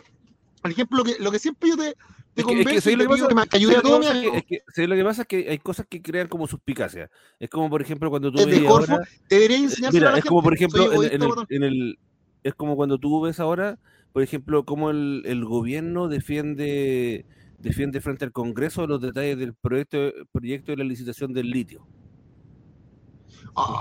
Por 0.66 0.72
ejemplo, 0.72 0.98
lo 0.98 1.04
que, 1.04 1.16
lo 1.20 1.32
que 1.32 1.38
siempre 1.38 1.70
yo 1.70 1.78
te, 1.78 1.84
te 1.84 1.92
Es 1.92 1.96
que, 1.96 2.42
es 2.42 2.46
que, 2.46 2.46
convenzo 2.46 2.72
y 2.74 2.82
¿sabes 2.82 2.84
te 2.84 2.92
lo 2.92 2.98
que 2.98 3.16
pido 3.16 3.28
pasa? 3.28 3.28
que 3.28 3.36
me- 3.36 3.42
que 3.44 3.50
¿Sabes 3.50 3.78
ayude 3.78 3.78
a? 3.78 3.82
Que- 4.12 4.18
amigos. 4.18 4.38
es 4.38 4.44
que- 4.46 4.64
¿sabes 4.74 4.90
lo 4.90 4.96
que 4.96 5.04
pasa 5.04 5.22
es 5.22 5.28
que 5.28 5.50
hay 5.52 5.58
cosas 5.60 5.86
que 5.88 6.02
crean 6.02 6.28
como 6.28 6.48
suspicacia. 6.48 7.10
Es 7.40 7.50
como, 7.52 7.70
por 7.70 7.82
ejemplo, 7.84 8.10
cuando 8.10 8.32
tú 8.32 8.40
Es 8.40 8.46
de 8.48 8.52
veías 8.54 8.72
Corfo, 8.72 8.92
ahora- 8.94 9.08
Debería 9.30 9.58
enseñárselo 9.58 9.88
a 9.88 9.92
Mira, 9.92 10.12
la 10.14 10.18
es 10.18 10.26
como 10.26 10.42
por 10.42 10.58
gente. 10.58 10.78
ejemplo 10.78 11.04
en, 11.04 11.14
en 11.14 11.22
el, 11.22 11.32
en 11.50 11.64
el- 11.64 12.00
es 12.44 12.56
como 12.56 12.76
cuando 12.76 12.98
tú 12.98 13.22
ves 13.22 13.40
ahora, 13.40 13.78
por 14.12 14.24
ejemplo, 14.24 14.66
cómo 14.66 14.90
el, 14.90 15.22
el 15.26 15.46
gobierno 15.46 16.08
defiende 16.08 17.26
defiende 17.60 18.02
frente 18.02 18.26
al 18.26 18.32
Congreso 18.32 18.86
los 18.88 19.02
detalles 19.02 19.38
del 19.38 19.54
proyecto 19.54 19.98
proyecto 20.32 20.72
de 20.72 20.78
la 20.78 20.84
licitación 20.84 21.32
del 21.32 21.50
litio. 21.52 21.86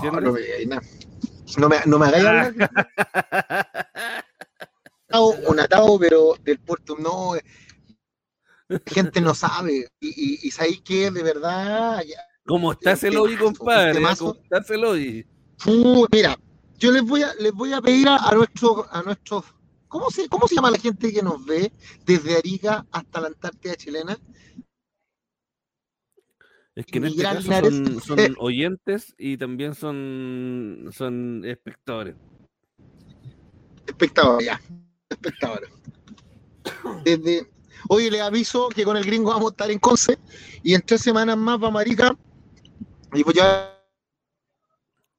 ¿entiendes? 0.02 0.22
no 0.24 0.32
me. 0.32 0.80
No 1.58 1.68
me, 1.68 1.76
no 1.86 1.98
me 1.98 2.06
hagáis. 2.06 2.54
atado, 5.14 5.50
un 5.50 5.61
atado, 5.61 5.99
pero 5.99 6.35
del 6.42 6.59
puerto 6.59 6.97
no. 6.99 7.35
La 8.68 8.80
gente 8.87 9.21
no 9.21 9.35
sabe. 9.35 9.88
Y, 10.00 10.09
y, 10.09 10.38
y 10.49 10.50
sabéis 10.50 10.80
que 10.83 11.11
de 11.11 11.23
verdad. 11.23 12.02
ya- 12.04 12.21
¿Cómo 12.47 12.73
está 12.73 12.92
ese 12.92 13.11
lobby, 13.11 13.37
compadre? 13.37 14.02
¿Cómo 14.18 14.35
está 14.35 14.59
ese 14.59 14.76
lobby? 14.76 15.26
Uh, 15.66 16.06
mira, 16.12 16.37
yo 16.78 16.90
les 16.92 17.02
voy 17.02 17.23
a, 17.23 17.33
les 17.35 17.52
voy 17.52 17.73
a 17.73 17.80
pedir 17.80 18.09
a, 18.09 18.16
a 18.16 18.35
nuestros, 18.35 18.87
a 18.90 19.02
nuestros. 19.02 19.44
¿cómo 19.88 20.11
se, 20.11 20.28
¿Cómo 20.28 20.49
se 20.49 20.56
llama 20.56 20.71
la 20.73 20.78
gente 20.78 21.12
que 21.12 21.23
nos 21.23 21.44
ve 21.47 21.71
desde 22.04 22.37
Arica 22.37 22.85
hasta 22.90 23.21
la 23.21 23.28
Antártida 23.28 23.76
chilena? 23.76 24.18
Es 26.75 26.87
que 26.87 26.99
en 26.99 27.04
este 27.04 27.23
caso 27.23 27.52
son, 27.52 28.00
son 28.00 28.18
oyentes 28.38 29.14
y 29.16 29.37
también 29.37 29.75
son, 29.76 30.90
son 30.92 31.44
espectadores. 31.44 32.16
Espectador, 33.87 34.42
ya. 34.42 34.61
Espectador. 35.08 35.68
Desde, 37.04 37.50
oye, 37.88 38.11
les 38.11 38.23
aviso 38.23 38.68
que 38.68 38.84
con 38.84 38.96
el 38.96 39.04
gringo 39.04 39.30
vamos 39.30 39.50
a 39.50 39.52
estar 39.52 39.70
en 39.70 39.78
Conce 39.78 40.18
y 40.62 40.75
en 40.75 40.82
tres 40.82 41.02
semanas 41.02 41.37
más 41.37 41.58
vamos 41.58 41.78
a 41.78 41.82
Arica 41.82 42.16
y 43.12 43.23
pues 43.23 43.37
ya 43.37 43.70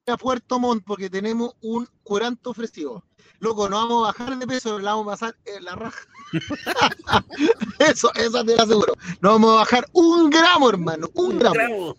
a 0.08 0.16
Puerto 0.16 0.60
Montt 0.60 0.84
porque 0.84 1.10
tenemos 1.10 1.54
un 1.60 1.88
curanto 2.02 2.50
ofrecido. 2.50 3.04
Loco, 3.40 3.68
no 3.68 3.76
vamos 3.76 4.04
a 4.04 4.12
bajar 4.12 4.38
de 4.38 4.46
peso, 4.46 4.78
la 4.78 4.94
vamos 4.94 5.08
a 5.08 5.10
pasar 5.10 5.36
en 5.44 5.64
la 5.64 5.74
raja. 5.74 6.00
eso, 7.80 8.12
eso 8.14 8.44
te 8.44 8.56
lo 8.56 8.62
aseguro. 8.62 8.94
No 9.20 9.32
vamos 9.32 9.52
a 9.52 9.56
bajar 9.56 9.86
un 9.92 10.30
gramo, 10.30 10.70
hermano, 10.70 11.10
un 11.14 11.38
gramo. 11.38 11.96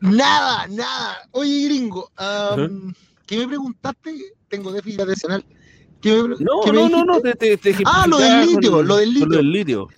Nada, 0.00 0.66
nada. 0.68 1.28
Oye, 1.32 1.64
gringo, 1.64 2.10
am, 2.16 2.94
¿qué 3.26 3.38
me 3.38 3.48
preguntaste? 3.48 4.34
Tengo 4.48 4.70
déficit 4.72 5.00
atencional. 5.00 5.44
¿Qué 6.00 6.22
me 6.22 6.34
pre- 6.36 6.44
No, 6.44 6.60
qué 6.64 6.72
no, 6.72 6.88
no, 6.88 7.04
no, 7.04 7.20
te, 7.20 7.34
te, 7.34 7.56
te 7.56 7.74
Ah, 7.84 8.06
lo 8.08 8.18
del 8.18 8.46
litio, 8.46 8.70
con- 8.72 8.86
lo 8.88 8.96
del 8.96 9.10
litio. 9.12 9.26
Lo 9.28 9.36
del 9.36 9.52
litio. 9.52 9.88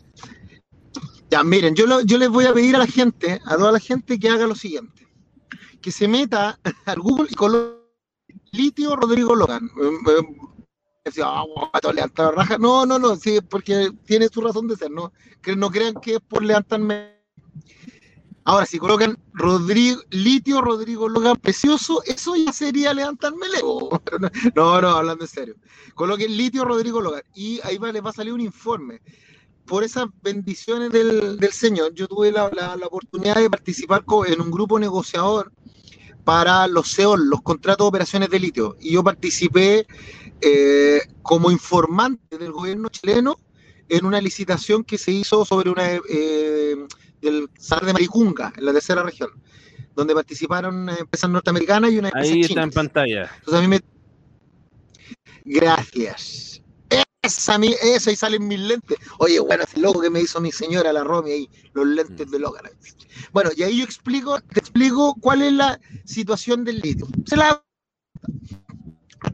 Ya, 1.30 1.42
miren, 1.44 1.74
yo, 1.74 1.86
lo- 1.86 2.02
yo 2.02 2.18
les 2.18 2.28
voy 2.28 2.44
a 2.46 2.52
pedir 2.52 2.76
a 2.76 2.80
la 2.80 2.86
gente, 2.86 3.40
a 3.46 3.56
toda 3.56 3.72
la 3.72 3.78
gente, 3.80 4.18
que 4.18 4.28
haga 4.28 4.46
lo 4.46 4.54
siguiente. 4.54 5.06
Que 5.80 5.90
se 5.90 6.06
meta 6.08 6.58
al 6.86 6.98
Google 7.00 7.28
y 7.30 7.34
coloque 7.34 7.80
litio 8.52 8.96
Rodrigo 8.96 9.34
Logan. 9.34 9.64
Eh, 9.80 10.36
decía, 11.04 11.24
ah. 11.26 11.44
No, 12.58 12.84
no, 12.86 12.98
no, 12.98 13.16
sí, 13.16 13.40
porque 13.48 13.90
tiene 14.04 14.28
su 14.28 14.40
razón 14.40 14.68
de 14.68 14.76
ser, 14.76 14.90
no, 14.90 15.12
que 15.40 15.56
no 15.56 15.70
crean 15.70 15.94
que 15.94 16.14
es 16.14 16.20
por 16.20 16.44
levantarme. 16.44 17.21
Ahora, 18.44 18.66
si 18.66 18.78
colocan 18.78 19.16
Rodrigo, 19.32 20.00
litio 20.10 20.60
Rodrigo 20.60 21.08
Logan 21.08 21.36
precioso, 21.36 22.02
eso 22.06 22.34
ya 22.36 22.52
sería 22.52 22.92
levantarme. 22.92 23.46
Pero 23.54 23.88
No, 24.56 24.80
no, 24.80 24.88
hablando 24.90 25.24
en 25.24 25.30
serio. 25.30 25.54
Coloquen 25.94 26.36
litio 26.36 26.64
Rodrigo 26.64 27.00
Logan 27.00 27.22
y 27.34 27.60
ahí 27.62 27.78
va, 27.78 27.92
les 27.92 28.04
va 28.04 28.10
a 28.10 28.14
salir 28.14 28.32
un 28.32 28.40
informe 28.40 29.00
por 29.66 29.84
esas 29.84 30.06
bendiciones 30.22 30.90
del, 30.90 31.38
del 31.38 31.52
Señor, 31.52 31.94
yo 31.94 32.08
tuve 32.08 32.32
la, 32.32 32.50
la- 32.52 32.76
oportunidad 32.86 33.36
de 33.36 33.48
participar 33.50 34.04
en 34.26 34.40
un 34.40 34.50
grupo 34.50 34.78
negociador 34.78 35.52
para 36.24 36.66
los 36.68 36.94
CEOL, 36.94 37.28
los 37.28 37.42
contratos 37.42 37.84
de 37.84 37.88
operaciones 37.88 38.30
de 38.30 38.40
litio. 38.40 38.76
Y 38.80 38.92
yo 38.92 39.02
participé 39.04 39.86
eh, 40.40 41.00
como 41.22 41.50
informante 41.50 42.38
del 42.38 42.52
gobierno 42.52 42.88
chileno 42.88 43.36
en 43.88 44.06
una 44.06 44.20
licitación 44.20 44.84
que 44.84 44.98
se 44.98 45.12
hizo 45.12 45.44
sobre 45.44 45.70
una 45.70 45.84
eh, 46.08 46.76
del 47.22 47.48
Salar 47.58 47.86
de 47.86 47.92
Maricunga, 47.94 48.52
en 48.56 48.64
la 48.66 48.72
tercera 48.72 49.02
región, 49.02 49.30
donde 49.94 50.14
participaron 50.14 50.74
una 50.76 50.96
empresas 50.96 51.30
norteamericanas 51.30 51.92
y 51.92 51.98
una 51.98 52.08
empresa 52.08 52.32
Ahí 52.34 52.40
está 52.42 52.62
en 52.62 52.70
pantalla. 52.70 53.30
Entonces 53.38 53.54
a 53.54 53.60
mí 53.62 53.68
me... 53.68 53.80
Gracias. 55.44 56.62
Esa, 57.22 57.56
mi- 57.56 57.74
eso, 57.80 58.10
ahí 58.10 58.16
salen 58.16 58.48
mis 58.48 58.58
lentes. 58.58 58.98
Oye, 59.18 59.38
bueno, 59.38 59.62
ese 59.62 59.78
loco 59.78 60.00
que 60.00 60.10
me 60.10 60.20
hizo 60.20 60.40
mi 60.40 60.50
señora, 60.50 60.92
la 60.92 61.04
Romy, 61.04 61.30
ahí, 61.30 61.50
los 61.72 61.86
lentes 61.86 62.28
de 62.30 62.38
Logan. 62.38 62.64
Bueno, 63.32 63.50
y 63.56 63.62
ahí 63.62 63.78
yo 63.78 63.84
explico, 63.84 64.40
te 64.40 64.58
explico 64.58 65.14
cuál 65.20 65.42
es 65.42 65.52
la 65.52 65.80
situación 66.04 66.64
del 66.64 66.80
litio. 66.80 67.06
Se 67.24 67.36
la... 67.36 67.62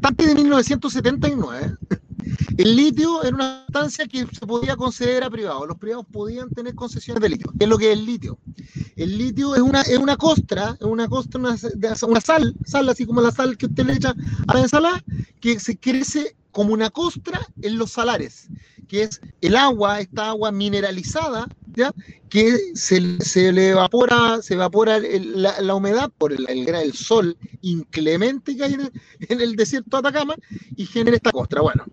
Antes 0.03 0.27
de 0.27 0.35
1979, 0.35 1.77
el 2.59 2.77
litio 2.77 3.23
era 3.23 3.35
una 3.35 3.65
sustancia 3.65 4.07
que 4.07 4.27
se 4.27 4.47
podía 4.47 4.77
conceder 4.77 5.25
a 5.25 5.31
privados. 5.31 5.67
Los 5.67 5.79
privados 5.79 6.07
podían 6.11 6.51
tener 6.51 6.75
concesiones 6.75 7.23
de 7.23 7.29
litio. 7.29 7.53
¿Qué 7.59 7.65
es 7.65 7.71
lo 7.71 7.79
que 7.79 7.93
es 7.93 7.99
el 7.99 8.05
litio? 8.05 8.39
El 8.97 9.17
litio 9.17 9.55
es 9.55 9.63
una, 9.63 9.83
es 9.83 9.99
una 9.99 10.17
costra, 10.17 10.77
es 10.79 10.87
una 10.87 11.09
costra, 11.09 11.41
una 11.41 12.21
sal, 12.21 12.55
sal 12.65 12.89
así 12.89 13.07
como 13.07 13.21
la 13.21 13.31
sal 13.31 13.57
que 13.57 13.67
usted 13.67 13.87
le 13.87 13.95
echa 13.95 14.15
a 14.47 14.55
la 14.55 14.61
ensalada, 14.61 15.03
que 15.41 15.59
se 15.61 15.79
crece 15.79 16.37
como 16.51 16.73
una 16.75 16.91
costra 16.91 17.41
en 17.63 17.79
los 17.79 17.93
salares, 17.93 18.49
que 18.89 19.03
es 19.03 19.21
el 19.41 19.57
agua, 19.57 20.01
esta 20.01 20.29
agua 20.29 20.51
mineralizada, 20.51 21.47
¿ya? 21.75 21.93
que 22.29 22.75
se, 22.75 23.21
se 23.21 23.53
le 23.53 23.71
evapora, 23.71 24.41
se 24.43 24.55
evapora 24.55 24.99
la, 24.99 25.75
humedad 25.75 26.11
por 26.19 26.33
el, 26.33 26.49
el, 26.49 26.69
el 26.69 26.93
sol 26.93 27.37
inclemente 27.63 28.57
que 28.57 28.65
hay 28.65 28.75
en 28.75 29.41
el, 29.41 29.57
desierto 29.57 30.01
de 30.01 30.09
Atacama 30.09 30.35
y 30.77 30.87
genera 30.87 31.17
esta 31.17 31.33
costra. 31.33 31.61
Bueno, 31.63 31.85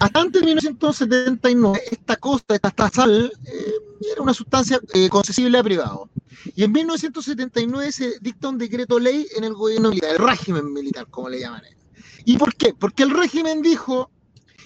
hasta 0.00 0.20
antes 0.20 0.40
de 0.40 0.46
1979, 0.46 1.82
esta 1.90 2.16
costa, 2.16 2.54
esta, 2.54 2.90
sal, 2.90 3.32
eh, 3.46 3.72
era 4.12 4.22
una 4.22 4.34
sustancia 4.34 4.80
eh, 4.94 5.08
concesible 5.08 5.58
a 5.58 5.62
privados. 5.62 6.08
Y 6.54 6.64
en 6.64 6.72
1979 6.72 7.92
se 7.92 8.18
dicta 8.20 8.48
un 8.48 8.58
decreto 8.58 8.98
ley 8.98 9.26
en 9.36 9.44
el 9.44 9.54
gobierno 9.54 9.90
militar, 9.90 10.12
el 10.12 10.18
régimen 10.18 10.72
militar, 10.72 11.06
como 11.10 11.28
le 11.28 11.40
llaman. 11.40 11.62
¿Y 12.24 12.36
por 12.36 12.54
qué? 12.54 12.74
Porque 12.78 13.02
el 13.02 13.10
régimen 13.10 13.62
dijo, 13.62 14.10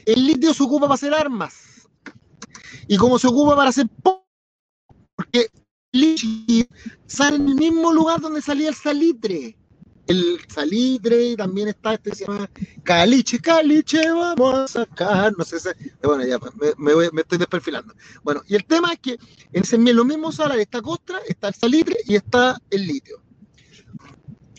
el 0.07 0.27
litio 0.27 0.55
se 0.55 0.63
ocupa 0.63 0.87
para 0.87 0.95
hacer 0.95 1.15
armas. 1.15 1.89
Y 2.89 2.97
como 2.97 3.19
se 3.19 3.29
ocupa 3.29 3.57
para 3.57 3.71
hacer... 3.71 3.89
po- 4.03 4.27
Porque 5.17 5.51
litio 5.93 6.67
sale 7.07 7.37
en 7.37 7.49
el 7.49 7.55
mismo 7.57 7.93
lugar 7.93 8.21
donde 8.21 8.43
salía 8.43 8.69
el 8.69 8.75
salitre. 8.75 9.57
El 10.07 10.41
salitre, 10.49 11.25
y 11.31 11.37
también 11.37 11.69
está 11.69 11.95
este 11.95 12.15
se 12.15 12.27
llama 12.27 12.51
caliche, 12.83 13.39
caliche, 13.41 14.11
vamos 14.11 14.55
a 14.55 14.69
sacar, 14.69 15.33
no 15.39 15.45
sé, 15.45 15.61
si- 15.61 15.69
bueno, 16.03 16.27
ya 16.27 16.39
me, 16.79 16.95
voy- 16.95 17.11
me 17.13 17.23
estoy 17.23 17.39
desperfilando. 17.39 17.95
Bueno, 18.25 18.43
y 18.49 18.57
el 18.57 18.65
tema 18.67 18.93
es 18.93 18.99
que 19.01 19.19
en 19.53 19.97
los 19.97 20.07
mismos 20.07 20.37
salares 20.37 20.63
está 20.65 20.83
costra, 20.83 21.21
está 21.29 21.49
el 21.49 21.55
salitre 21.55 21.97
y 22.07 22.17
está 22.17 22.61
el 22.71 22.87
litio. 22.87 23.23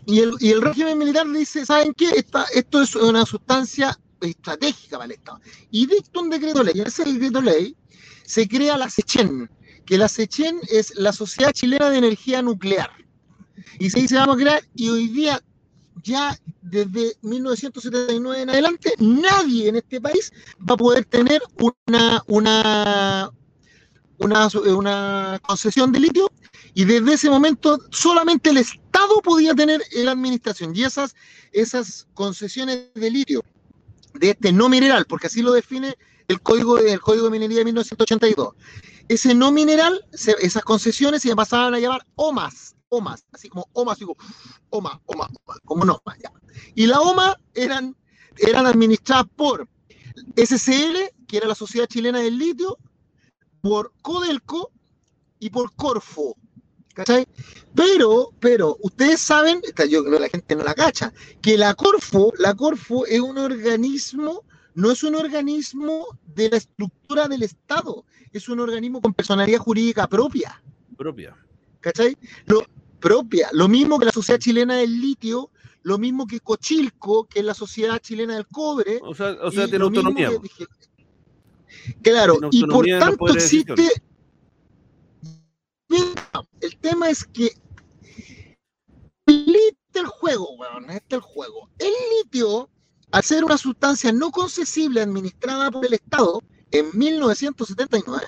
Y 0.06 0.20
el, 0.20 0.34
y 0.40 0.52
el 0.52 0.62
régimen 0.62 0.98
militar 0.98 1.30
dice, 1.32 1.66
¿saben 1.66 1.94
qué? 1.94 2.10
Esta, 2.12 2.46
esto 2.54 2.82
es 2.82 2.96
una 2.96 3.26
sustancia 3.26 3.98
estratégica 4.28 4.98
para 4.98 5.06
el 5.06 5.12
Estado. 5.12 5.40
Y 5.72 5.86
dicta 5.86 6.20
un 6.20 6.30
decreto 6.30 6.64
ley. 6.64 6.82
Ese 6.86 7.04
decreto 7.06 7.42
ley 7.42 7.76
se 8.24 8.48
crea 8.48 8.78
la 8.78 8.90
SECHEN, 8.90 9.50
que 9.86 9.98
la 9.98 10.08
SECHEN 10.08 10.60
es 10.70 10.96
la 10.96 11.14
Sociedad 11.14 11.52
Chilena 11.52 11.90
de 11.90 11.98
Energía 11.98 12.42
Nuclear. 12.42 12.92
Y 13.80 13.90
se 13.90 14.02
dice, 14.02 14.16
vamos 14.16 14.36
a 14.36 14.40
crear, 14.40 14.64
y 14.76 14.90
hoy 14.90 15.08
día, 15.08 15.42
ya 16.04 16.38
desde 16.62 17.16
1979 17.22 18.42
en 18.42 18.50
adelante, 18.50 18.94
nadie 19.00 19.70
en 19.70 19.76
este 19.78 20.02
país 20.02 20.32
va 20.60 20.74
a 20.74 20.78
poder 20.78 21.06
tener 21.06 21.42
una, 21.60 22.24
una, 22.28 23.30
una, 24.18 24.48
una 24.76 25.40
concesión 25.46 25.92
de 25.92 26.00
litio 26.00 26.32
y 26.74 26.86
desde 26.86 27.14
ese 27.14 27.30
momento 27.30 27.78
solamente 27.92 28.50
el 28.50 28.58
Estado 28.58 29.22
podía 29.24 29.54
tener 29.54 29.82
la 29.92 30.12
administración 30.12 30.76
y 30.76 30.84
esas, 30.84 31.16
esas 31.52 32.08
concesiones 32.14 32.94
de 32.96 33.12
litio 33.12 33.44
de 34.14 34.32
este 34.32 34.52
no 34.52 34.70
mineral, 34.70 35.06
porque 35.06 35.28
así 35.28 35.42
lo 35.42 35.52
define 35.52 35.96
el 36.28 36.42
código, 36.42 36.78
el 36.78 37.02
código 37.02 37.26
de 37.26 37.32
minería 37.32 37.60
de 37.60 37.66
1982. 37.66 38.56
Ese 39.08 39.34
no 39.34 39.52
mineral, 39.52 40.06
esas 40.12 40.64
concesiones 40.64 41.22
se 41.22 41.36
pasaban 41.36 41.74
a 41.74 41.80
llamar 41.80 42.06
OMAS, 42.16 42.76
OMAS, 42.90 43.26
así 43.32 43.50
como 43.50 43.68
OMAS, 43.74 44.00
digo, 44.00 44.16
OMA, 44.70 45.02
OMA, 45.06 45.28
OMA, 45.46 45.60
como 45.66 45.86
no. 45.86 46.02
Y 46.76 46.88
la 46.88 47.02
OMA 47.02 47.36
eran, 47.54 47.96
eran 48.38 48.66
administradas 48.66 49.26
por 49.36 49.68
SCL, 50.36 51.26
que 51.28 51.38
era 51.38 51.48
la 51.48 51.56
Sociedad 51.56 51.88
Chilena 51.88 52.20
del 52.20 52.38
Litio, 52.38 52.78
por 53.62 53.94
Codelco 54.02 54.72
y 55.40 55.50
por 55.50 55.74
Corfo. 55.76 56.38
¿Cachai? 56.94 57.26
Pero, 57.76 58.32
pero, 58.40 58.78
ustedes 58.82 59.20
saben, 59.20 59.62
yo 59.90 60.04
creo 60.04 60.14
que 60.14 60.20
la 60.20 60.30
gente 60.30 60.56
no 60.56 60.64
la 60.64 60.76
cacha, 60.76 61.12
que 61.42 61.58
la 61.58 61.74
Corfo, 61.74 62.32
la 62.38 62.54
Corfo 62.54 63.06
es 63.08 63.20
un 63.20 63.38
organismo 63.38 64.44
no 64.76 64.92
es 64.92 65.04
un 65.04 65.16
organismo 65.16 66.08
de 66.36 66.50
la 66.50 66.58
estructura 66.58 67.28
del 67.28 67.44
Estado, 67.44 68.06
es 68.32 68.50
un 68.50 68.60
organismo 68.60 69.02
con 69.02 69.14
personalidad 69.14 69.60
jurídica 69.60 70.08
propia. 70.08 70.62
Propia. 70.98 71.38
¿Cachai? 71.80 72.18
Lo, 72.46 72.64
propia. 73.00 73.50
Lo 73.52 73.68
mismo 73.68 74.00
que 74.00 74.06
la 74.06 74.12
Sociedad 74.12 74.40
Chilena 74.40 74.78
del 74.78 75.00
Litio, 75.00 75.52
lo 75.84 75.98
mismo 75.98 76.26
que 76.26 76.40
Cochilco, 76.40 77.26
que 77.26 77.40
es 77.40 77.46
la 77.46 77.54
Sociedad 77.54 78.00
Chilena 78.00 78.36
del 78.36 78.48
Cobre. 78.48 79.00
O 79.02 79.14
sea, 79.14 79.38
o 79.42 79.52
sea 79.52 79.68
tiene 79.68 79.84
autonomía. 79.84 80.32
Claro, 82.02 82.40
y 82.52 82.66
por 82.66 82.86
tanto 82.88 83.28
existe. 83.28 83.90
El 86.62 86.78
tema 86.78 87.10
es 87.10 87.26
que 87.26 87.52
el 90.00 90.08
juego, 90.08 90.56
weón, 90.56 90.90
este 90.90 91.16
es 91.16 91.22
el 91.22 91.22
juego. 91.22 91.70
El 91.80 91.94
litio, 92.18 92.70
al 93.12 93.24
ser 93.24 93.44
una 93.44 93.58
sustancia 93.58 94.12
no 94.12 94.32
concesible 94.32 95.02
administrada 95.02 95.72
por 95.72 95.86
el 95.86 95.94
Estado 95.94 96.42
en 96.72 96.90
1979, 96.94 98.28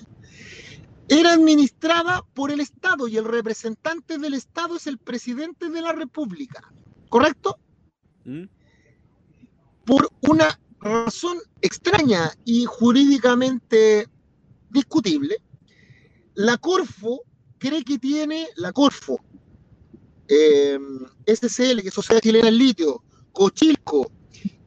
era 1.07 1.33
administrada 1.33 2.23
por 2.33 2.51
el 2.51 2.59
Estado 2.59 3.07
y 3.07 3.17
el 3.17 3.25
representante 3.25 4.17
del 4.17 4.33
Estado 4.33 4.75
es 4.75 4.87
el 4.87 4.97
presidente 4.97 5.69
de 5.69 5.81
la 5.81 5.93
República. 5.93 6.71
¿Correcto? 7.09 7.57
¿Mm? 8.23 8.45
Por 9.85 10.09
una 10.21 10.59
razón 10.79 11.37
extraña 11.61 12.31
y 12.43 12.65
jurídicamente 12.65 14.07
discutible, 14.69 15.37
la 16.33 16.57
Corfo 16.57 17.21
cree 17.57 17.83
que 17.83 17.97
tiene, 17.97 18.47
la 18.55 18.71
Corfo, 18.71 19.19
eh, 20.27 20.79
SCL, 21.25 21.81
que 21.81 21.89
es 21.89 21.93
Sociedad 21.93 22.21
Chilena 22.21 22.45
del 22.45 22.57
Litio, 22.57 23.03
Cochilco, 23.31 24.11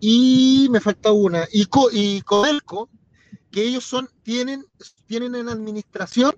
y 0.00 0.68
me 0.70 0.80
falta 0.80 1.12
una, 1.12 1.46
y, 1.52 1.66
Codelco, 2.22 2.88
que 3.50 3.62
ellos 3.62 3.84
son, 3.84 4.08
tienen, 4.22 4.64
tienen 5.06 5.34
en 5.34 5.48
administración 5.48 6.36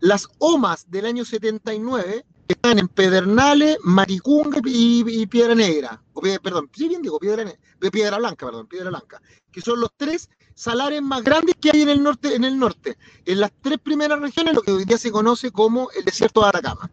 las 0.00 0.28
OMAS 0.38 0.90
del 0.90 1.06
año 1.06 1.24
79, 1.24 2.24
que 2.48 2.54
están 2.54 2.78
en 2.78 2.88
Pedernales, 2.88 3.78
Maricunga 3.84 4.60
y, 4.64 5.26
Piedra 5.26 5.54
Negra, 5.54 6.02
o, 6.12 6.20
perdón, 6.20 6.70
sí 6.72 6.88
bien 6.88 7.02
digo, 7.02 7.18
Piedra 7.18 8.18
Blanca, 8.18 8.46
perdón, 8.46 8.66
Piedra 8.66 8.90
Blanca, 8.90 9.20
que 9.50 9.60
son 9.60 9.80
los 9.80 9.90
tres 9.96 10.28
salares 10.62 11.02
más 11.02 11.24
grandes 11.24 11.56
que 11.60 11.70
hay 11.72 11.82
en 11.82 11.88
el 11.88 12.00
norte, 12.00 12.36
en 12.36 12.44
el 12.44 12.56
norte, 12.56 12.96
en 13.26 13.40
las 13.40 13.50
tres 13.60 13.80
primeras 13.80 14.20
regiones, 14.20 14.54
lo 14.54 14.62
que 14.62 14.70
hoy 14.70 14.84
día 14.84 14.96
se 14.96 15.10
conoce 15.10 15.50
como 15.50 15.90
el 15.90 16.04
desierto 16.04 16.40
de 16.40 16.50
Atacama. 16.50 16.88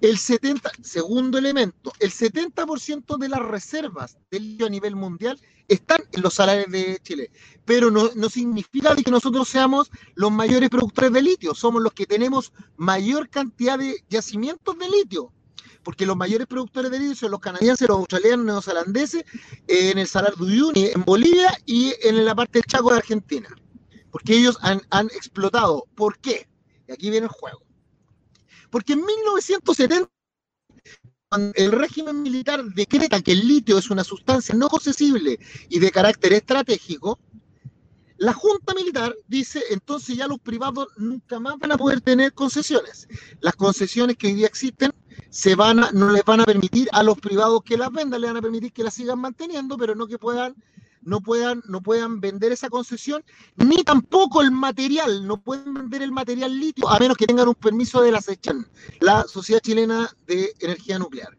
El 0.00 0.16
70, 0.16 0.70
segundo 0.82 1.36
elemento, 1.36 1.92
el 2.00 2.10
70% 2.10 3.18
de 3.18 3.28
las 3.28 3.40
reservas 3.40 4.16
del 4.30 4.44
litio 4.48 4.66
a 4.66 4.70
nivel 4.70 4.96
mundial 4.96 5.38
están 5.68 6.00
en 6.12 6.22
los 6.22 6.32
salarios 6.32 6.70
de 6.70 6.98
Chile, 7.02 7.30
pero 7.66 7.90
no, 7.90 8.10
no 8.14 8.30
significa 8.30 8.96
que 8.96 9.10
nosotros 9.10 9.48
seamos 9.48 9.90
los 10.14 10.32
mayores 10.32 10.70
productores 10.70 11.12
de 11.12 11.20
litio, 11.20 11.54
somos 11.54 11.82
los 11.82 11.92
que 11.92 12.06
tenemos 12.06 12.54
mayor 12.78 13.28
cantidad 13.28 13.78
de 13.78 14.02
yacimientos 14.08 14.78
de 14.78 14.88
litio, 14.88 15.30
porque 15.84 16.06
los 16.06 16.16
mayores 16.16 16.46
productores 16.46 16.90
de 16.90 16.98
litio 16.98 17.14
son 17.14 17.30
los 17.30 17.40
canadienses, 17.40 17.88
los 17.88 17.98
australianos, 17.98 18.46
neozelandeses, 18.46 19.24
en 19.68 19.98
el 19.98 20.06
Salar 20.08 20.34
de 20.34 20.44
Uyuni, 20.44 20.86
en 20.86 21.04
Bolivia 21.04 21.56
y 21.66 21.94
en 22.02 22.24
la 22.24 22.34
parte 22.34 22.58
del 22.58 22.66
Chaco 22.66 22.90
de 22.90 22.96
Argentina, 22.96 23.48
porque 24.10 24.36
ellos 24.36 24.58
han, 24.62 24.80
han 24.90 25.06
explotado. 25.06 25.86
¿Por 25.94 26.18
qué? 26.18 26.48
Y 26.88 26.92
aquí 26.92 27.10
viene 27.10 27.26
el 27.26 27.32
juego 27.32 27.64
porque 28.74 28.94
en 28.94 29.06
1970, 29.06 30.10
cuando 31.28 31.52
el 31.54 31.70
régimen 31.70 32.20
militar 32.20 32.64
decreta 32.64 33.22
que 33.22 33.30
el 33.30 33.46
litio 33.46 33.78
es 33.78 33.88
una 33.88 34.02
sustancia 34.02 34.52
no 34.52 34.66
accesible 34.66 35.38
y 35.68 35.78
de 35.78 35.92
carácter 35.92 36.32
estratégico, 36.32 37.20
la 38.16 38.32
Junta 38.32 38.74
Militar 38.74 39.14
dice, 39.28 39.62
entonces 39.70 40.16
ya 40.16 40.26
los 40.26 40.40
privados 40.40 40.88
nunca 40.96 41.38
más 41.38 41.56
van 41.60 41.70
a 41.70 41.78
poder 41.78 42.00
tener 42.00 42.32
concesiones. 42.32 43.06
Las 43.40 43.54
concesiones 43.54 44.16
que 44.16 44.26
hoy 44.26 44.34
día 44.34 44.48
existen 44.48 44.92
se 45.30 45.54
van 45.54 45.80
no 45.92 46.10
les 46.10 46.24
van 46.24 46.40
a 46.40 46.44
permitir 46.44 46.88
a 46.92 47.02
los 47.02 47.18
privados 47.18 47.62
que 47.64 47.76
las 47.76 47.90
vendan, 47.90 48.20
le 48.20 48.28
van 48.28 48.36
a 48.36 48.42
permitir 48.42 48.72
que 48.72 48.84
las 48.84 48.94
sigan 48.94 49.20
manteniendo, 49.20 49.76
pero 49.76 49.94
no 49.94 50.06
que 50.06 50.18
puedan 50.18 50.54
no 51.04 51.20
puedan, 51.20 51.62
no 51.66 51.82
puedan 51.82 52.20
vender 52.20 52.52
esa 52.52 52.68
concesión, 52.68 53.22
ni 53.56 53.84
tampoco 53.84 54.40
el 54.40 54.50
material, 54.50 55.26
no 55.26 55.40
pueden 55.40 55.74
vender 55.74 56.02
el 56.02 56.12
material 56.12 56.58
litio 56.58 56.88
a 56.88 56.98
menos 56.98 57.16
que 57.16 57.26
tengan 57.26 57.48
un 57.48 57.54
permiso 57.54 58.00
de 58.02 58.12
la 58.12 58.20
SECHAN, 58.20 58.66
la 59.00 59.24
Sociedad 59.24 59.60
Chilena 59.60 60.10
de 60.26 60.52
Energía 60.60 60.98
Nuclear. 60.98 61.36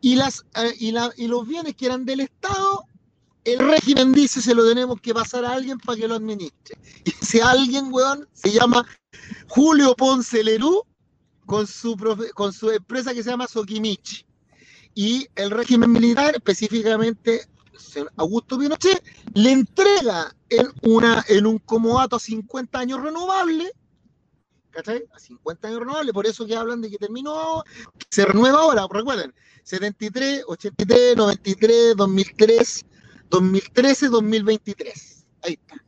Y, 0.00 0.16
las, 0.16 0.44
eh, 0.56 0.74
y, 0.78 0.92
la, 0.92 1.12
y 1.16 1.28
los 1.28 1.46
bienes 1.46 1.76
que 1.76 1.86
eran 1.86 2.04
del 2.04 2.20
Estado, 2.20 2.84
el 3.44 3.58
régimen 3.58 4.12
dice 4.12 4.40
se 4.40 4.54
lo 4.54 4.66
tenemos 4.68 5.00
que 5.00 5.14
pasar 5.14 5.44
a 5.44 5.52
alguien 5.52 5.78
para 5.78 5.98
que 5.98 6.08
lo 6.08 6.14
administre. 6.14 6.76
Y 7.04 7.10
ese 7.10 7.42
alguien, 7.42 7.92
weón, 7.92 8.28
se 8.32 8.52
llama 8.52 8.86
Julio 9.48 9.94
Ponce 9.94 10.42
Lerú 10.42 10.84
con 11.46 11.66
su, 11.66 11.96
con 12.34 12.52
su 12.52 12.70
empresa 12.70 13.14
que 13.14 13.22
se 13.22 13.30
llama 13.30 13.46
Sokimichi. 13.46 14.24
Y 14.94 15.26
el 15.36 15.50
régimen 15.50 15.90
militar, 15.90 16.34
específicamente 16.34 17.46
Augusto 18.16 18.58
Pinochet 18.58 19.02
le 19.34 19.52
entrega 19.52 20.34
en, 20.48 20.68
una, 20.82 21.24
en 21.28 21.46
un 21.46 21.58
comodato 21.58 22.16
a 22.16 22.20
50 22.20 22.78
años 22.78 23.02
renovable, 23.02 23.72
¿cachai? 24.70 25.04
A 25.12 25.18
50 25.18 25.68
años 25.68 25.80
renovable, 25.80 26.12
por 26.12 26.26
eso 26.26 26.46
que 26.46 26.56
hablan 26.56 26.80
de 26.80 26.90
que 26.90 26.98
terminó, 26.98 27.64
se 28.10 28.24
renueva 28.24 28.60
ahora, 28.60 28.86
recuerden, 28.90 29.34
73, 29.64 30.44
83, 30.46 31.16
93, 31.16 31.96
2003, 31.96 32.86
2013, 33.30 34.08
2023. 34.08 35.26
Ahí 35.42 35.54
está. 35.54 35.81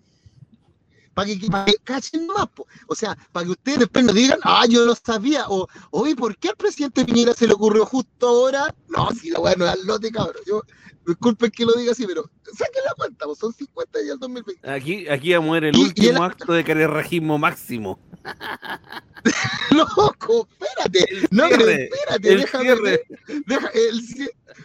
Para 1.15 1.29
que, 1.29 1.39
cachen 1.85 2.27
más, 2.27 2.49
o 2.89 2.95
sea, 2.95 3.17
para 3.33 3.47
que 3.47 3.53
ustedes 3.53 3.79
después 3.81 4.05
no 4.05 4.13
digan, 4.13 4.39
ah, 4.43 4.65
yo 4.69 4.85
lo 4.85 4.95
sabía, 4.95 5.45
o, 5.49 5.69
oye, 5.91 6.17
¿por 6.17 6.37
qué 6.37 6.49
al 6.49 6.57
presidente 6.57 7.05
Piñera 7.05 7.33
se 7.35 7.47
le 7.47 7.55
ocurrió 7.55 7.87
justo 7.87 8.29
ahora? 8.29 8.75
No, 8.89 9.11
si 9.13 9.31
la 9.31 9.41
weá 9.41 9.55
no 9.57 9.65
es 9.65 9.73
al 9.73 9.87
lote, 9.87 10.11
cabrón. 10.11 10.43
Yo, 10.47 10.63
Disculpen 11.07 11.51
que 11.51 11.67
lo 11.67 11.73
diga 11.75 11.93
así, 11.93 12.07
pero 12.07 12.31
saquen 12.57 12.83
la 12.85 12.95
cuenta, 12.95 13.27
son 13.39 13.53
50 13.53 13.99
días 14.01 14.19
2020. 14.19 14.71
Aquí, 14.71 15.09
aquí 15.09 15.35
a 15.35 15.41
muere 15.41 15.69
el 15.69 15.77
último 15.77 16.23
acto 16.23 16.53
de 16.53 16.65
carerrajismo 16.65 17.37
máximo. 17.37 17.99
Loco, 19.71 20.49
espérate. 20.51 21.29
no, 21.31 21.45
pero 21.51 21.69
espérate, 21.69 22.37
déjame. 22.37 23.01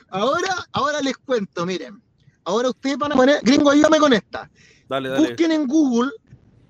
ahora, 0.09 0.65
ahora 0.71 1.01
les 1.01 1.17
cuento, 1.17 1.65
miren. 1.65 2.01
Ahora 2.45 2.69
ustedes 2.69 2.97
van 2.97 3.11
a 3.11 3.15
poner, 3.15 3.41
gringo, 3.43 3.69
ayúdame 3.69 3.99
con 3.99 4.13
esta. 4.13 4.49
Dale, 4.87 5.09
dale. 5.09 5.27
Busquen 5.27 5.51
en 5.51 5.67
Google 5.67 6.11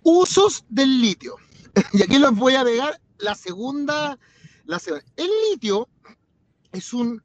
usos 0.04 0.66
del 0.70 1.02
litio. 1.02 1.36
y 1.94 2.04
aquí 2.04 2.18
les 2.18 2.32
voy 2.32 2.56
a 2.56 2.64
pegar 2.64 3.00
la 3.20 3.36
segunda, 3.36 4.18
la 4.66 4.80
segunda. 4.80 5.06
El 5.16 5.30
litio 5.52 5.88
es 6.72 6.94
un 6.94 7.22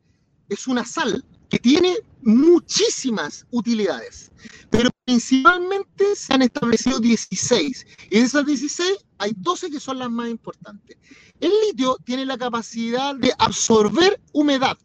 es 0.49 0.67
una 0.67 0.85
sal 0.85 1.25
que 1.49 1.59
tiene 1.59 1.97
muchísimas 2.23 3.47
utilidades, 3.51 4.31
pero 4.71 4.91
principalmente 5.05 6.17
se 6.17 6.35
han 6.35 6.43
establecido 6.43 6.99
16. 6.99 7.87
Y 8.11 8.19
de 8.19 8.25
esas 8.25 8.47
16 8.47 9.05
hay 9.19 9.33
12 9.37 9.71
que 9.71 9.81
son 9.81 9.99
las 9.99 10.11
más 10.11 10.29
importantes. 10.29 10.97
El 11.41 11.53
litio 11.67 11.97
tiene 12.05 12.25
la 12.25 12.39
capacidad 12.39 13.15
de 13.15 13.33
absorber 13.39 14.21
humedad 14.33 14.79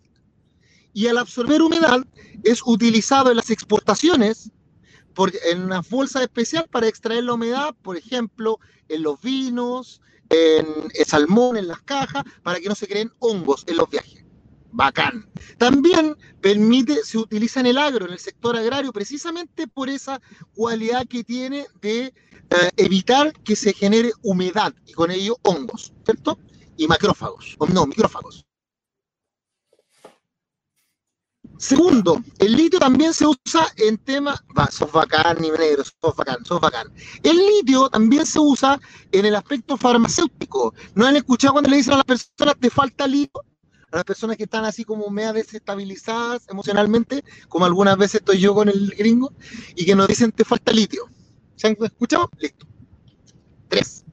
y 0.93 1.08
al 1.08 1.17
absorber 1.17 1.62
humedad 1.62 2.06
es 2.43 2.62
utilizado 2.65 3.32
en 3.32 3.38
las 3.38 3.49
exportaciones 3.49 4.52
por, 5.20 5.34
en 5.52 5.64
una 5.64 5.82
bolsa 5.82 6.24
especial 6.24 6.66
para 6.72 6.88
extraer 6.88 7.26
la 7.26 7.34
humedad, 7.34 7.76
por 7.82 7.98
ejemplo, 7.98 8.58
en 8.88 9.04
los 9.04 9.20
vinos, 9.22 10.00
en 10.30 10.66
el 10.94 11.06
salmón, 11.06 11.58
en 11.58 11.68
las 11.68 11.82
cajas, 11.82 12.24
para 12.42 12.62
que 12.62 12.70
no 12.70 12.76
se 12.76 12.88
creen 12.88 13.12
hongos 13.20 13.66
en 13.68 13.76
los 13.76 13.90
viajes 13.90 14.24
bacán. 14.72 15.30
También 15.58 16.16
permite, 16.40 17.04
se 17.04 17.18
utiliza 17.18 17.60
en 17.60 17.66
el 17.66 17.78
agro, 17.78 18.06
en 18.06 18.14
el 18.14 18.20
sector 18.20 18.56
agrario, 18.56 18.94
precisamente 18.94 19.68
por 19.68 19.90
esa 19.90 20.22
cualidad 20.56 21.06
que 21.06 21.26
tiene 21.26 21.66
de 21.82 22.06
eh, 22.06 22.14
evitar 22.78 23.34
que 23.44 23.58
se 23.58 23.74
genere 23.74 24.14
humedad 24.22 24.74
y 24.86 24.94
con 24.94 25.12
ello 25.12 25.36
hongos, 25.42 25.92
¿cierto? 26.06 26.40
Y 26.78 26.88
macrófagos, 26.88 27.58
o 27.58 27.68
no, 27.68 27.86
micrófagos. 27.86 28.46
Segundo, 31.60 32.24
el 32.39 32.56
litio 32.56 32.80
también 32.80 33.13
se 33.13 33.26
usa 33.28 33.67
en 33.76 33.98
temas, 33.98 34.41
va, 34.58 34.72
sos 34.72 34.89
bacán, 34.93 35.36
ni 35.41 35.52
negro, 35.52 35.84
sos 35.84 36.15
bacán, 36.15 36.45
sos 36.45 36.62
bacán. 36.62 36.88
El 37.22 37.36
litio 37.36 37.89
también 37.89 38.26
se 38.26 38.39
usa 38.39 38.80
en 39.12 39.26
el 39.26 39.36
aspecto 39.36 39.76
farmacéutico. 39.76 40.74
¿No 40.95 41.06
han 41.06 41.17
escuchado 41.17 41.56
cuando 41.56 41.69
le 41.69 41.76
dicen 41.76 41.95
a 41.95 41.98
las 41.98 42.06
personas 42.06 42.56
te 42.58 42.69
falta 42.69 43.06
litio? 43.06 43.43
a 43.91 43.98
las 43.98 44.06
personas 44.06 44.38
que 44.38 44.43
están 44.43 44.63
así 44.65 44.86
como 44.86 45.10
media 45.10 45.34
desestabilizadas 45.34 46.48
emocionalmente, 46.48 47.24
como 47.48 47.65
algunas 47.65 47.98
veces 47.98 48.22
estoy 48.22 48.39
yo 48.39 48.54
con 48.54 48.69
el 48.69 48.91
gringo, 48.91 49.34
y 49.76 49.84
que 49.84 49.95
nos 49.95 50.08
dicen 50.08 50.32
te 50.32 50.45
falta 50.45 50.72
litio. 50.72 51.10
¿Se 51.56 51.67
han 51.67 51.78
escuchado? 51.82 52.30
Listo. 52.38 52.67
Tres. 53.67 54.06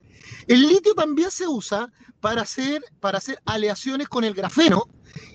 El 0.47 0.63
litio 0.63 0.95
también 0.95 1.31
se 1.31 1.49
usa 1.49 1.91
para 2.21 2.43
hacer, 2.43 2.85
para 3.01 3.19
hacer 3.19 3.41
aleaciones 3.45 4.09
con 4.09 4.25
el 4.25 4.35
grafeno 4.35 4.89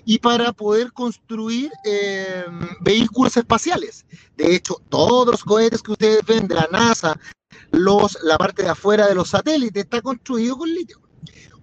y 0.04 0.18
para 0.18 0.52
poder 0.52 0.92
construir 0.92 1.70
eh, 1.84 2.44
vehículos 2.80 3.36
espaciales. 3.36 4.06
De 4.36 4.54
hecho, 4.54 4.76
todos 4.88 5.26
los 5.26 5.44
cohetes 5.44 5.82
que 5.82 5.92
ustedes 5.92 6.24
ven 6.26 6.48
de 6.48 6.54
la 6.54 6.68
NASA, 6.70 7.18
los, 7.70 8.18
la 8.22 8.38
parte 8.38 8.62
de 8.62 8.70
afuera 8.70 9.06
de 9.06 9.14
los 9.14 9.30
satélites, 9.30 9.84
está 9.84 10.00
construido 10.00 10.56
con 10.56 10.72
litio. 10.72 11.00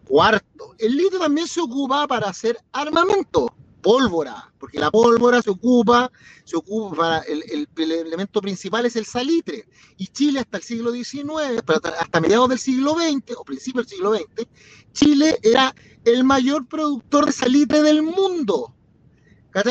Cuarto, 0.05 0.75
el 0.77 0.95
litio 0.95 1.19
también 1.19 1.47
se 1.47 1.61
ocupa 1.61 2.07
para 2.07 2.29
hacer 2.29 2.57
armamento 2.71 3.53
pólvora, 3.81 4.51
porque 4.59 4.79
la 4.79 4.91
pólvora 4.91 5.41
se 5.41 5.49
ocupa, 5.49 6.11
se 6.43 6.55
ocupa, 6.55 7.19
el, 7.19 7.43
el, 7.77 7.91
elemento 7.91 8.41
principal 8.41 8.85
es 8.85 8.95
el 8.95 9.05
salitre, 9.05 9.67
y 9.97 10.07
Chile 10.07 10.39
hasta 10.39 10.57
el 10.57 10.63
siglo 10.63 10.91
XIX, 10.91 11.63
hasta 11.99 12.21
mediados 12.21 12.49
del 12.49 12.59
siglo 12.59 12.95
XX, 12.95 13.35
o 13.37 13.43
principios 13.43 13.87
del 13.87 13.95
siglo 13.95 14.15
XX, 14.15 14.47
Chile 14.93 15.37
era 15.43 15.73
el 16.05 16.23
mayor 16.23 16.67
productor 16.67 17.25
de 17.25 17.31
salitre 17.31 17.81
del 17.81 18.01
mundo, 18.01 18.73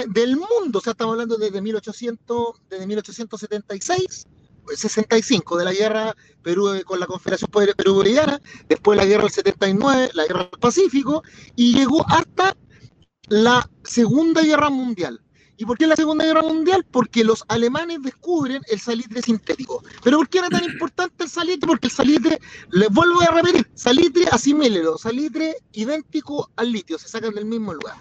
del 0.08 0.36
mundo, 0.36 0.78
o 0.78 0.82
sea, 0.82 0.92
estamos 0.92 1.12
hablando 1.12 1.36
desde 1.36 1.60
1800, 1.60 2.62
desde 2.68 2.86
1876, 2.86 4.26
65 4.76 5.56
de 5.56 5.64
la 5.64 5.72
guerra 5.72 6.16
Perú 6.42 6.74
eh, 6.74 6.84
con 6.84 7.00
la 7.00 7.06
Confederación 7.06 7.50
Perú-Boliviana, 7.50 8.40
después 8.68 8.96
la 8.96 9.06
guerra 9.06 9.22
del 9.22 9.32
79, 9.32 10.10
la 10.14 10.26
guerra 10.26 10.48
del 10.50 10.60
Pacífico, 10.60 11.22
y 11.56 11.74
llegó 11.74 12.04
hasta 12.08 12.56
la 13.28 13.68
Segunda 13.84 14.42
Guerra 14.42 14.70
Mundial. 14.70 15.20
¿Y 15.56 15.66
por 15.66 15.76
qué 15.76 15.88
la 15.88 15.96
Segunda 15.96 16.24
Guerra 16.24 16.42
Mundial? 16.42 16.86
Porque 16.88 17.24
los 17.24 17.44
alemanes 17.48 18.00
descubren 18.02 18.62
el 18.68 18.78
salitre 18.78 19.20
sintético. 19.22 19.82
¿Pero 20.04 20.18
por 20.18 20.28
qué 20.28 20.38
era 20.38 20.48
tan 20.48 20.62
importante 20.64 21.24
el 21.24 21.30
salitre? 21.30 21.66
Porque 21.66 21.88
el 21.88 21.92
salitre, 21.92 22.38
les 22.70 22.88
vuelvo 22.90 23.20
a 23.22 23.26
repetir, 23.26 23.68
salitre 23.74 24.26
asimélelo, 24.30 24.96
salitre 24.98 25.56
idéntico 25.72 26.48
al 26.54 26.70
litio, 26.70 26.96
se 26.96 27.08
sacan 27.08 27.34
del 27.34 27.44
mismo 27.44 27.74
lugar. 27.74 27.96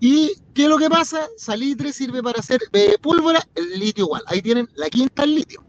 ¿Y 0.00 0.32
qué 0.54 0.62
es 0.62 0.68
lo 0.70 0.78
que 0.78 0.88
pasa? 0.88 1.28
Salitre 1.36 1.92
sirve 1.92 2.22
para 2.22 2.40
hacer 2.40 2.60
eh, 2.72 2.96
pólvora, 3.02 3.46
el 3.54 3.78
litio 3.78 4.04
igual. 4.06 4.22
Ahí 4.26 4.40
tienen 4.40 4.66
la 4.74 4.88
quinta, 4.88 5.24
el 5.24 5.34
litio. 5.34 5.62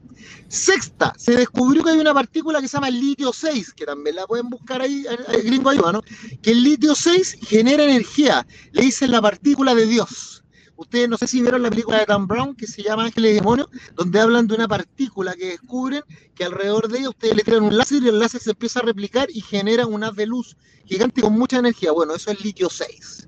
Sexta, 0.48 1.14
se 1.18 1.36
descubrió 1.36 1.84
que 1.84 1.92
hay 1.92 2.00
una 2.00 2.14
partícula 2.14 2.62
que 2.62 2.68
se 2.68 2.78
llama 2.78 2.90
litio 2.90 3.32
6, 3.34 3.74
que 3.74 3.86
también 3.86 4.16
la 4.16 4.28
pueden 4.28 4.50
buscar 4.50 4.82
ahí, 4.82 5.06
el 5.34 5.44
gringo 5.44 5.70
ayuda, 5.70 5.92
¿no? 5.94 6.02
Que 6.42 6.52
el 6.52 6.64
litio 6.64 6.96
6 6.96 7.38
genera 7.42 7.84
energía, 7.84 8.46
le 8.72 8.84
dicen 8.84 9.12
la 9.12 9.22
partícula 9.22 9.74
de 9.76 9.86
Dios. 9.86 10.42
Ustedes 10.82 11.08
no 11.08 11.16
sé 11.16 11.28
si 11.28 11.42
vieron 11.42 11.62
la 11.62 11.70
película 11.70 12.00
de 12.00 12.06
Dan 12.08 12.26
Brown 12.26 12.56
que 12.56 12.66
se 12.66 12.82
llama 12.82 13.04
Ángeles 13.06 13.32
y 13.32 13.36
Demonios, 13.36 13.70
donde 13.94 14.20
hablan 14.20 14.48
de 14.48 14.56
una 14.56 14.68
partícula 14.68 15.36
que 15.36 15.50
descubren 15.50 16.02
que 16.34 16.44
alrededor 16.44 16.88
de 16.88 16.98
ella 16.98 17.10
ustedes 17.10 17.36
le 17.36 17.44
tiran 17.44 17.64
un 17.64 17.78
láser 17.78 18.02
y 18.02 18.08
el 18.08 18.18
láser 18.18 18.42
se 18.42 18.50
empieza 18.50 18.80
a 18.80 18.84
replicar 18.84 19.30
y 19.30 19.42
genera 19.42 19.86
un 19.86 20.04
haz 20.04 20.16
de 20.16 20.26
luz 20.26 20.58
gigante 20.86 21.22
con 21.22 21.34
mucha 21.34 21.60
energía. 21.60 21.92
Bueno, 21.92 22.16
eso 22.16 22.32
es 22.32 22.44
litio 22.44 22.68
6. 22.68 23.28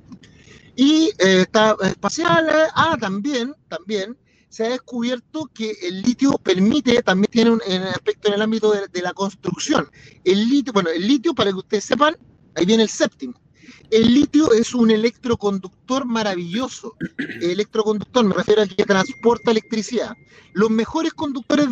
Y 0.75 1.11
eh, 1.19 1.41
está 1.41 1.75
espacial, 1.83 2.47
eh, 2.49 2.69
ah, 2.73 2.97
también, 2.99 3.53
también, 3.67 4.17
se 4.53 4.63
ha 4.63 4.69
descubierto 4.69 5.49
que 5.51 5.71
el 5.81 6.03
litio 6.03 6.33
permite, 6.33 7.01
también 7.01 7.31
tiene 7.31 7.49
un, 7.49 7.61
aspecto 7.91 8.27
en 8.27 8.35
el 8.35 8.41
ámbito 8.43 8.71
de, 8.71 9.01
la 9.01 9.11
construcción. 9.11 9.89
El 10.23 10.47
litio, 10.47 10.71
bueno, 10.71 10.91
el 10.91 11.07
litio, 11.07 11.33
para 11.33 11.49
que 11.49 11.57
ustedes 11.57 11.85
sepan, 11.85 12.15
ahí 12.53 12.63
viene 12.63 12.83
el 12.83 12.89
séptimo. 12.89 13.33
El 13.89 14.13
litio 14.13 14.53
es 14.53 14.75
un 14.75 14.91
electroconductor 14.91 16.05
maravilloso. 16.05 16.95
El 17.17 17.49
electroconductor 17.49 18.25
me 18.25 18.35
refiero 18.35 18.61
al 18.61 18.75
que 18.75 18.85
transporta 18.85 19.49
electricidad. 19.49 20.15
Los 20.53 20.69
mejores 20.69 21.13
conductores 21.13 21.67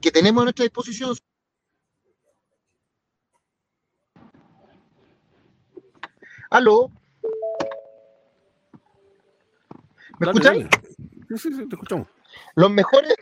que 0.00 0.10
tenemos 0.12 0.42
a 0.42 0.44
nuestra 0.44 0.62
disposición 0.62 1.16
¿Aló? 6.50 6.92
¿Me 10.20 10.26
escucháis? 10.26 10.66
Sí, 11.28 11.38
sí, 11.38 11.52
sí, 11.54 11.68
te 11.68 11.74
escuchamos. 11.74 12.08
Los 12.54 12.70
mejores, 12.70 13.14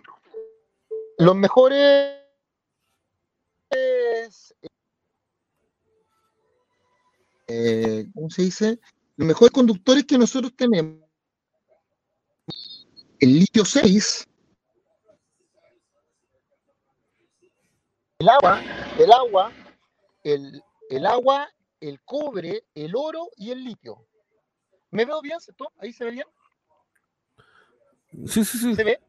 los 1.18 1.35
mejores 1.35 2.16
eh, 7.48 8.06
¿cómo 8.14 8.30
se 8.30 8.42
dice? 8.42 8.80
Los 9.16 9.28
mejores 9.28 9.52
conductores 9.52 10.04
que 10.04 10.18
nosotros 10.18 10.54
tenemos, 10.56 11.02
el 13.20 13.38
litio 13.38 13.64
6, 13.64 14.28
el 18.18 18.28
agua, 18.28 18.62
el 18.98 19.12
agua, 19.12 19.52
el, 20.24 20.62
el 20.90 21.06
agua, 21.06 21.48
el 21.80 22.00
cobre, 22.02 22.64
el 22.74 22.94
oro 22.94 23.30
y 23.37 23.50
el 23.52 23.64
litio. 23.64 24.06
¿Me 24.90 25.04
veo 25.04 25.20
bien? 25.22 25.38
¿Ahí 25.78 25.92
se 25.92 26.04
ve 26.04 26.11
bien? 26.11 26.26
Sí, 28.26 28.44
sí, 28.44 28.59
sí. 28.59 28.74
¿Se 28.74 28.85
ve? 28.85 29.00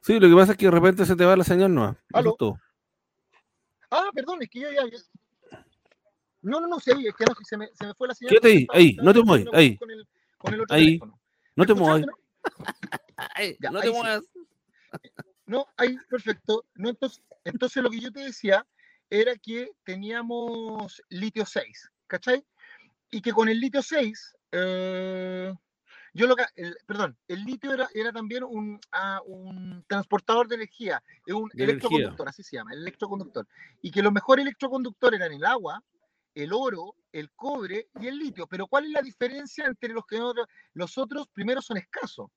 Sí, 0.00 0.18
lo 0.18 0.28
que 0.28 0.34
pasa 0.34 0.52
es 0.52 0.58
que 0.58 0.64
de 0.64 0.70
repente 0.72 1.06
se 1.06 1.14
te 1.14 1.24
va 1.24 1.36
la 1.36 1.44
señal, 1.44 1.72
¿no? 1.72 1.96
¿Aló? 2.12 2.36
Ah, 3.90 4.10
perdón, 4.14 4.42
es 4.42 4.48
que 4.50 4.60
yo 4.60 4.72
ya. 4.72 4.82
No, 6.40 6.60
no, 6.60 6.66
no, 6.66 6.80
sí, 6.80 6.90
es 6.90 7.14
que 7.14 7.24
no, 7.24 7.34
se 7.44 7.56
me, 7.56 7.68
se 7.74 7.86
me 7.86 7.94
fue 7.94 8.08
la 8.08 8.14
señal. 8.14 8.30
Quédate 8.30 8.48
ahí, 8.48 8.66
ahí, 8.72 8.96
no 9.00 9.12
te 9.12 9.22
muevas, 9.22 9.54
ahí. 9.54 9.76
Con 9.76 9.90
el, 9.90 10.08
con 10.38 10.54
el 10.54 10.60
otro 10.62 10.74
ahí. 10.74 10.86
Teléfono. 10.86 11.20
No 11.54 11.66
te 11.66 11.74
muevas. 11.74 12.00
No, 12.00 12.12
ya, 13.60 13.70
no 13.70 13.80
te 13.80 13.90
muevas. 13.90 14.24
No, 15.46 15.66
ahí, 15.76 15.96
perfecto. 16.08 16.64
No, 16.74 16.88
entonces, 16.88 17.22
entonces 17.44 17.82
lo 17.82 17.90
que 17.90 18.00
yo 18.00 18.10
te 18.10 18.20
decía 18.20 18.66
era 19.08 19.36
que 19.36 19.70
teníamos 19.84 21.02
litio 21.10 21.44
6, 21.44 21.90
¿cachai? 22.06 22.44
Y 23.10 23.20
que 23.20 23.32
con 23.32 23.48
el 23.48 23.60
litio 23.60 23.82
6, 23.82 24.34
eh, 24.52 25.54
yo 26.14 26.26
lo 26.26 26.36
que, 26.36 26.44
perdón, 26.86 27.16
el 27.26 27.44
litio 27.44 27.72
era, 27.72 27.88
era 27.94 28.12
también 28.12 28.44
un, 28.44 28.78
ah, 28.92 29.20
un 29.26 29.84
transportador 29.86 30.46
de 30.46 30.56
energía, 30.56 31.02
un 31.28 31.50
electroconductor, 31.54 32.28
así 32.28 32.42
se 32.42 32.56
llama, 32.56 32.72
el 32.72 32.80
electroconductor. 32.80 33.46
Y 33.80 33.90
que 33.90 34.02
los 34.02 34.12
mejores 34.12 34.44
electroconductores 34.44 35.18
eran 35.18 35.32
el 35.32 35.44
agua, 35.44 35.82
el 36.34 36.52
oro, 36.52 36.96
el 37.12 37.30
cobre 37.32 37.88
y 38.00 38.08
el 38.08 38.18
litio. 38.18 38.46
Pero 38.46 38.66
¿cuál 38.66 38.84
es 38.84 38.90
la 38.90 39.02
diferencia 39.02 39.66
entre 39.66 39.90
los 39.90 40.04
que 40.06 40.18
los 40.74 40.98
otros? 40.98 41.28
Primero 41.32 41.62
son 41.62 41.78
escasos. 41.78 42.30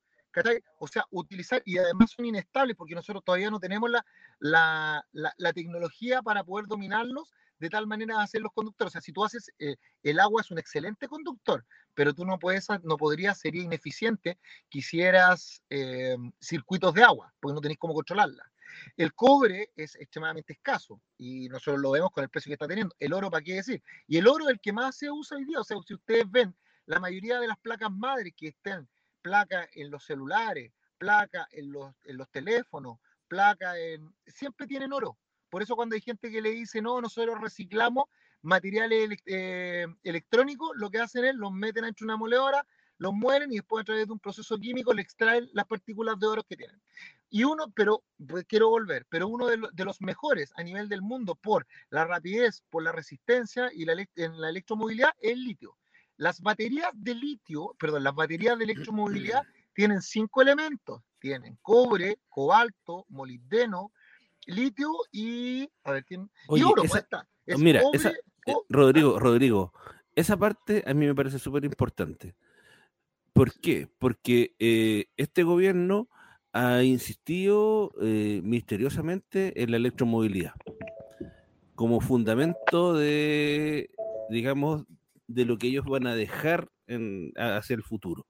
O 0.79 0.87
sea, 0.87 1.05
utilizar, 1.11 1.61
y 1.65 1.77
además 1.77 2.11
son 2.11 2.25
inestables 2.25 2.75
porque 2.75 2.95
nosotros 2.95 3.23
todavía 3.23 3.49
no 3.49 3.59
tenemos 3.59 3.89
la, 3.89 4.05
la, 4.39 5.05
la, 5.37 5.53
tecnología 5.53 6.21
para 6.21 6.43
poder 6.43 6.67
dominarlos 6.67 7.33
de 7.59 7.69
tal 7.69 7.87
manera 7.87 8.17
de 8.17 8.23
hacer 8.23 8.41
los 8.41 8.51
conductores. 8.51 8.91
O 8.91 8.93
sea, 8.93 9.01
si 9.01 9.13
tú 9.13 9.23
haces, 9.23 9.51
eh, 9.59 9.75
el 10.03 10.19
agua 10.19 10.41
es 10.41 10.51
un 10.51 10.59
excelente 10.59 11.07
conductor, 11.07 11.65
pero 11.93 12.13
tú 12.13 12.25
no 12.25 12.37
puedes, 12.37 12.67
no 12.83 12.97
podrías, 12.97 13.39
sería 13.39 13.63
ineficiente 13.63 14.37
que 14.69 14.79
hicieras 14.79 15.61
eh, 15.69 16.17
circuitos 16.39 16.93
de 16.93 17.03
agua, 17.03 17.33
porque 17.39 17.55
no 17.55 17.61
tenéis 17.61 17.79
cómo 17.79 17.93
controlarla. 17.93 18.51
El 18.97 19.13
cobre 19.13 19.71
es 19.75 19.95
extremadamente 19.95 20.53
escaso 20.53 21.01
y 21.17 21.47
nosotros 21.49 21.81
lo 21.81 21.91
vemos 21.91 22.11
con 22.11 22.23
el 22.23 22.29
precio 22.29 22.49
que 22.49 22.53
está 22.53 22.67
teniendo. 22.67 22.93
El 22.99 23.13
oro, 23.13 23.29
¿para 23.29 23.43
qué 23.43 23.55
decir? 23.55 23.81
Y 24.07 24.17
el 24.17 24.27
oro 24.27 24.45
es 24.45 24.51
el 24.51 24.59
que 24.59 24.73
más 24.73 24.97
se 24.97 25.09
usa 25.09 25.37
hoy 25.37 25.45
día. 25.45 25.59
O 25.59 25.63
sea, 25.63 25.77
si 25.85 25.93
ustedes 25.93 26.29
ven 26.29 26.53
la 26.85 26.99
mayoría 26.99 27.39
de 27.39 27.47
las 27.47 27.57
placas 27.57 27.91
madres 27.91 28.33
que 28.35 28.47
están, 28.47 28.87
placa 29.25 29.67
en 29.73 29.89
los 29.89 30.05
celulares, 30.05 30.71
placa 30.99 31.47
en 31.51 31.71
los, 31.71 31.95
en 32.03 32.15
los 32.15 32.29
teléfonos, 32.29 32.99
placa 33.27 33.75
en... 33.79 34.13
siempre 34.27 34.67
tienen 34.67 34.93
oro. 34.93 35.17
Por 35.49 35.63
eso 35.63 35.75
cuando 35.75 35.95
hay 35.95 36.01
gente 36.01 36.29
que 36.29 36.43
le 36.43 36.51
dice, 36.51 36.79
no, 36.79 37.01
nosotros 37.01 37.41
reciclamos 37.41 38.05
materiales 38.43 39.17
eh, 39.25 39.87
electrónicos, 40.03 40.73
lo 40.75 40.91
que 40.91 40.99
hacen 40.99 41.25
es 41.25 41.33
los 41.33 41.51
meten 41.51 41.85
en 41.85 41.95
una 42.01 42.17
moledora, 42.17 42.67
los 42.99 43.13
mueren 43.13 43.51
y 43.51 43.55
después 43.55 43.81
a 43.81 43.85
través 43.85 44.05
de 44.05 44.13
un 44.13 44.19
proceso 44.19 44.59
químico 44.59 44.93
le 44.93 45.01
extraen 45.01 45.49
las 45.53 45.65
partículas 45.65 46.19
de 46.19 46.27
oro 46.27 46.43
que 46.43 46.55
tienen. 46.55 46.79
Y 47.31 47.45
uno, 47.45 47.71
pero 47.75 48.03
pues, 48.27 48.45
quiero 48.45 48.69
volver, 48.69 49.07
pero 49.09 49.27
uno 49.27 49.47
de, 49.47 49.85
los 49.85 50.01
mejores 50.01 50.53
a 50.55 50.61
nivel 50.61 50.87
del 50.87 51.01
mundo 51.01 51.33
por 51.33 51.65
la 51.89 52.05
rapidez, 52.05 52.61
por 52.69 52.83
la 52.83 52.91
resistencia 52.91 53.71
y 53.73 53.87
en 53.89 54.39
la 54.39 54.49
electromovilidad 54.49 55.13
es 55.19 55.31
el 55.31 55.43
litio. 55.45 55.75
Las 56.17 56.41
baterías 56.41 56.89
de 56.93 57.15
litio, 57.15 57.75
perdón, 57.79 58.03
las 58.03 58.15
baterías 58.15 58.57
de 58.57 58.63
electromovilidad 58.65 59.43
tienen 59.73 60.01
cinco 60.01 60.41
elementos. 60.41 61.01
Tienen 61.19 61.57
cobre, 61.61 62.19
cobalto, 62.29 63.05
molibdeno, 63.09 63.91
litio 64.45 64.91
y, 65.11 65.69
a 65.83 65.91
ver, 65.91 66.05
¿quién? 66.05 66.29
y 66.49 66.61
oro. 66.61 66.83
Esa, 66.83 67.05
mira, 67.57 67.81
esa, 67.93 68.09
eh, 68.09 68.53
Rodrigo, 68.69 69.19
Rodrigo, 69.19 69.73
esa 70.15 70.37
parte 70.37 70.83
a 70.85 70.93
mí 70.93 71.05
me 71.05 71.15
parece 71.15 71.39
súper 71.39 71.65
importante. 71.65 72.35
¿Por 73.33 73.53
qué? 73.59 73.89
Porque 73.99 74.55
eh, 74.59 75.07
este 75.17 75.43
gobierno 75.43 76.07
ha 76.53 76.83
insistido 76.83 77.91
eh, 78.01 78.39
misteriosamente 78.43 79.61
en 79.61 79.71
la 79.71 79.77
electromovilidad 79.77 80.53
como 81.75 81.99
fundamento 81.99 82.93
de, 82.93 83.89
digamos, 84.29 84.85
de 85.27 85.45
lo 85.45 85.57
que 85.57 85.67
ellos 85.67 85.85
van 85.85 86.07
a 86.07 86.15
dejar 86.15 86.69
en, 86.87 87.31
hacia 87.35 87.75
el 87.75 87.83
futuro. 87.83 88.25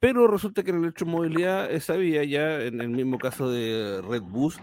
Pero 0.00 0.28
resulta 0.28 0.62
que 0.62 0.72
la 0.72 0.78
electromovilidad, 0.78 1.70
esa 1.70 1.94
vía 1.94 2.22
ya, 2.24 2.60
en 2.62 2.80
el 2.80 2.88
mismo 2.88 3.18
caso 3.18 3.50
de 3.50 4.00
Red 4.02 4.22
Bus, 4.22 4.58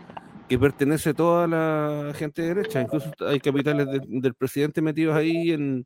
que 0.47 0.57
pertenece 0.57 1.09
a 1.09 1.13
toda 1.13 1.47
la 1.47 2.13
gente 2.15 2.41
de 2.41 2.53
derecha. 2.53 2.81
Incluso 2.81 3.11
hay 3.27 3.39
capitales 3.39 3.87
del 4.07 4.33
presidente 4.35 4.81
metidos 4.81 5.15
ahí 5.15 5.51
en, 5.51 5.85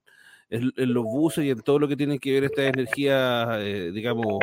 los 0.49 1.03
buses 1.03 1.45
y 1.45 1.49
en 1.49 1.61
todo 1.61 1.79
lo 1.79 1.87
que 1.87 1.95
tiene 1.95 2.19
que 2.19 2.33
ver 2.33 2.43
estas 2.43 2.65
energías, 2.65 3.47
eh, 3.59 3.91
digamos, 3.93 4.39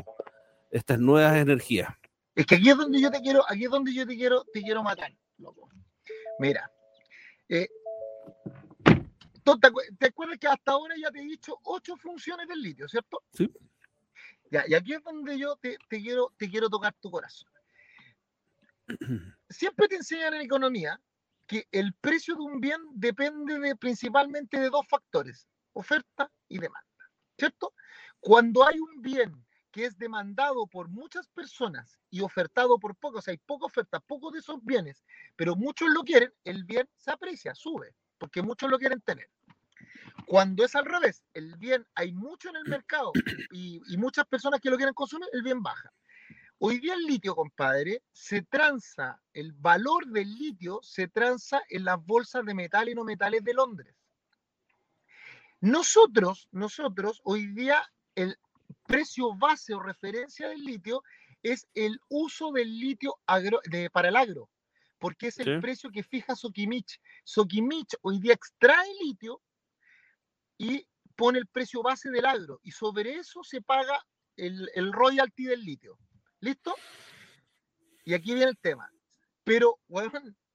estas 0.71 0.99
nuevas 0.99 1.37
energías. 1.37 1.89
Es 2.35 2.47
que 2.47 2.57
aquí 2.57 2.71
es 2.71 2.77
donde 2.77 3.01
yo 3.01 3.11
te 3.11 3.21
quiero, 3.21 3.43
aquí 3.49 3.65
es 3.65 3.71
donde 3.71 3.95
yo 3.95 4.07
te 4.07 4.15
quiero, 4.17 4.45
te 4.53 4.61
quiero 4.61 4.83
matar, 4.83 5.13
loco. 5.39 5.69
Mira, 6.39 6.71
eh, 7.49 7.69
¿te, 9.99 10.07
acuerdas 10.07 10.39
que 10.39 10.49
hasta 10.49 10.73
ahora 10.73 10.95
ya 11.01 11.11
te 11.11 11.21
he 11.21 11.25
dicho 11.25 11.59
ocho 11.63 11.97
funciones 11.97 12.49
del 12.49 12.61
litio, 12.61 12.89
cierto? 12.89 13.23
Sí. 13.33 13.53
Ya, 14.51 14.65
y 14.67 14.75
aquí 14.75 14.95
es 14.95 15.03
donde 15.03 15.39
yo 15.39 15.57
te, 15.57 15.79
quiero, 15.89 16.33
te 16.37 16.51
quiero 16.51 16.69
tocar 16.69 16.95
tu 17.01 17.11
corazón. 17.11 17.51
Siempre 19.49 19.89
te 19.89 19.97
enseñan 19.97 20.35
en 20.35 20.43
economía 20.43 21.01
que 21.47 21.69
el 21.71 21.95
precio 21.95 22.35
de 22.35 22.43
un 22.43 22.61
bien 22.61 22.81
depende 22.93 23.59
de, 23.59 23.77
principalmente 23.77 24.59
de 24.59 24.71
dos 24.71 24.87
factores, 24.89 25.47
oferta 25.73 26.31
y 26.49 26.59
demanda, 26.59 27.11
¿cierto? 27.39 27.73
Cuando 28.19 28.67
hay 28.67 28.79
un 28.81 29.01
bien 29.01 29.47
que 29.71 29.85
es 29.85 29.99
demandado 29.99 30.67
por 30.67 30.89
muchas 30.89 31.29
personas 31.29 32.01
y 32.11 32.21
ofertado 32.21 32.79
por 32.79 32.97
pocos, 32.97 33.29
hay 33.29 33.37
poca 33.37 33.67
oferta, 33.67 34.01
pocos 34.01 34.33
de 34.33 34.39
esos 34.39 34.65
bienes, 34.65 35.05
pero 35.37 35.55
muchos 35.55 35.89
lo 35.91 36.03
quieren, 36.03 36.33
el 36.45 36.65
bien 36.65 36.89
se 36.97 37.11
aprecia, 37.11 37.55
sube, 37.55 37.95
porque 38.19 38.43
muchos 38.43 38.71
lo 38.71 38.79
quieren 38.79 39.01
tener. 39.03 39.29
Cuando 40.25 40.65
es 40.65 40.75
al 40.75 40.87
revés, 40.87 41.23
el 41.35 41.57
bien 41.57 41.87
hay 41.95 42.13
mucho 42.13 42.49
en 42.49 42.57
el 42.57 42.65
mercado 42.65 43.13
y, 43.53 43.81
y 43.87 43.97
muchas 43.97 44.27
personas 44.27 44.61
que 44.61 44.71
lo 44.71 44.77
quieren 44.77 44.95
consumir, 44.95 45.29
el 45.33 45.43
bien 45.43 45.63
baja. 45.63 45.93
Hoy 46.59 46.79
día 46.81 46.95
el 46.95 47.03
litio, 47.03 47.35
compadre, 47.35 48.03
se 48.13 48.43
transa, 48.43 49.21
el 49.35 49.53
valor 49.53 50.07
del 50.07 50.35
litio 50.35 50.81
se 50.83 51.07
transa 51.07 51.63
en 51.69 51.85
las 51.85 52.03
bolsas 52.03 52.47
de 52.47 52.55
metal 52.55 52.89
y 52.89 52.95
no 52.95 53.05
metales 53.05 53.45
de 53.45 53.53
Londres. 53.53 53.95
Nosotros, 55.61 56.49
nosotros, 56.53 57.21
hoy 57.25 57.49
día 57.49 57.83
el 58.15 58.39
precio 58.87 59.35
base 59.35 59.75
o 59.75 59.81
referencia 59.81 60.49
del 60.49 60.65
litio 60.65 61.03
es 61.43 61.69
el 61.75 62.01
uso 62.09 62.53
del 62.53 62.79
litio 62.79 63.17
de, 63.71 63.91
para 63.91 64.09
el 64.09 64.17
agro, 64.17 64.49
porque 64.99 65.29
es 65.29 65.39
el 65.39 65.61
precio 65.61 65.91
que 65.91 66.03
fija 66.03 66.35
Sokimich. 66.35 67.01
Sokimich 67.25 67.95
hoy 68.01 68.19
día 68.19 68.33
extrae 68.33 68.89
litio 69.03 69.43
y 70.59 70.87
pone 71.15 71.39
el 71.39 71.47
precio 71.47 71.83
base 71.83 72.11
del 72.11 72.27
agro, 72.27 72.61
y 72.63 72.71
sobre 72.71 73.15
eso 73.17 73.43
se 73.43 73.63
paga 73.63 74.05
el, 74.37 74.71
el 74.75 74.93
royalty 74.93 75.45
del 75.45 75.65
litio. 75.65 75.99
¿Listo? 76.41 76.75
Y 78.05 78.15
aquí 78.15 78.35
viene 78.35 78.51
el 78.51 78.59
tema. 78.59 78.91
Pero, 79.45 79.79
bueno, 79.89 80.13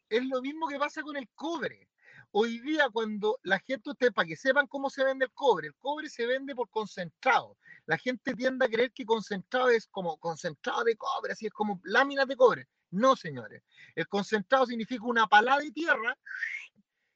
es 0.10 0.26
lo 0.26 0.42
mismo 0.42 0.68
que 0.68 0.78
pasa 0.78 1.02
con 1.02 1.18
el 1.18 1.28
cobre. 1.34 1.88
Hoy 2.34 2.60
día, 2.60 2.90
cuando 2.90 3.40
la 3.44 3.60
gente, 3.60 3.90
usted, 3.90 4.14
para 4.14 4.28
que 4.28 4.38
sepan 4.38 4.68
cómo 4.68 4.90
se 4.90 5.04
vende 5.04 5.26
el 5.26 5.32
cobre, 5.32 5.68
el 5.68 5.76
cobre 5.76 6.10
se 6.10 6.26
vende 6.26 6.56
por 6.56 6.70
concentrado. 6.70 7.58
La 7.86 7.98
gente 7.98 8.34
tiende 8.36 8.66
a 8.66 8.70
creer 8.70 8.94
que 8.94 9.06
concentrado 9.06 9.70
es 9.70 9.88
como 9.88 10.18
concentrado 10.18 10.84
de 10.86 10.96
cobre, 10.96 11.34
así 11.34 11.48
es 11.48 11.52
como 11.52 11.82
láminas 11.84 12.28
de 12.28 12.38
cobre. 12.38 12.68
No, 12.90 13.16
señores. 13.16 13.64
El 13.96 14.08
concentrado 14.08 14.66
significa 14.66 15.04
una 15.04 15.28
pala 15.28 15.58
de 15.60 15.72
tierra 15.72 16.18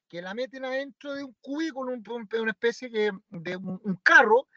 que 0.10 0.22
la 0.22 0.34
meten 0.34 0.65
adentro 0.65 1.13
de 1.13 1.24
un 1.24 1.36
cubículo, 1.41 1.94
una 1.94 2.52
especie 2.52 2.89
de, 2.89 3.56
un, 3.58 4.00
carro, 4.04 4.48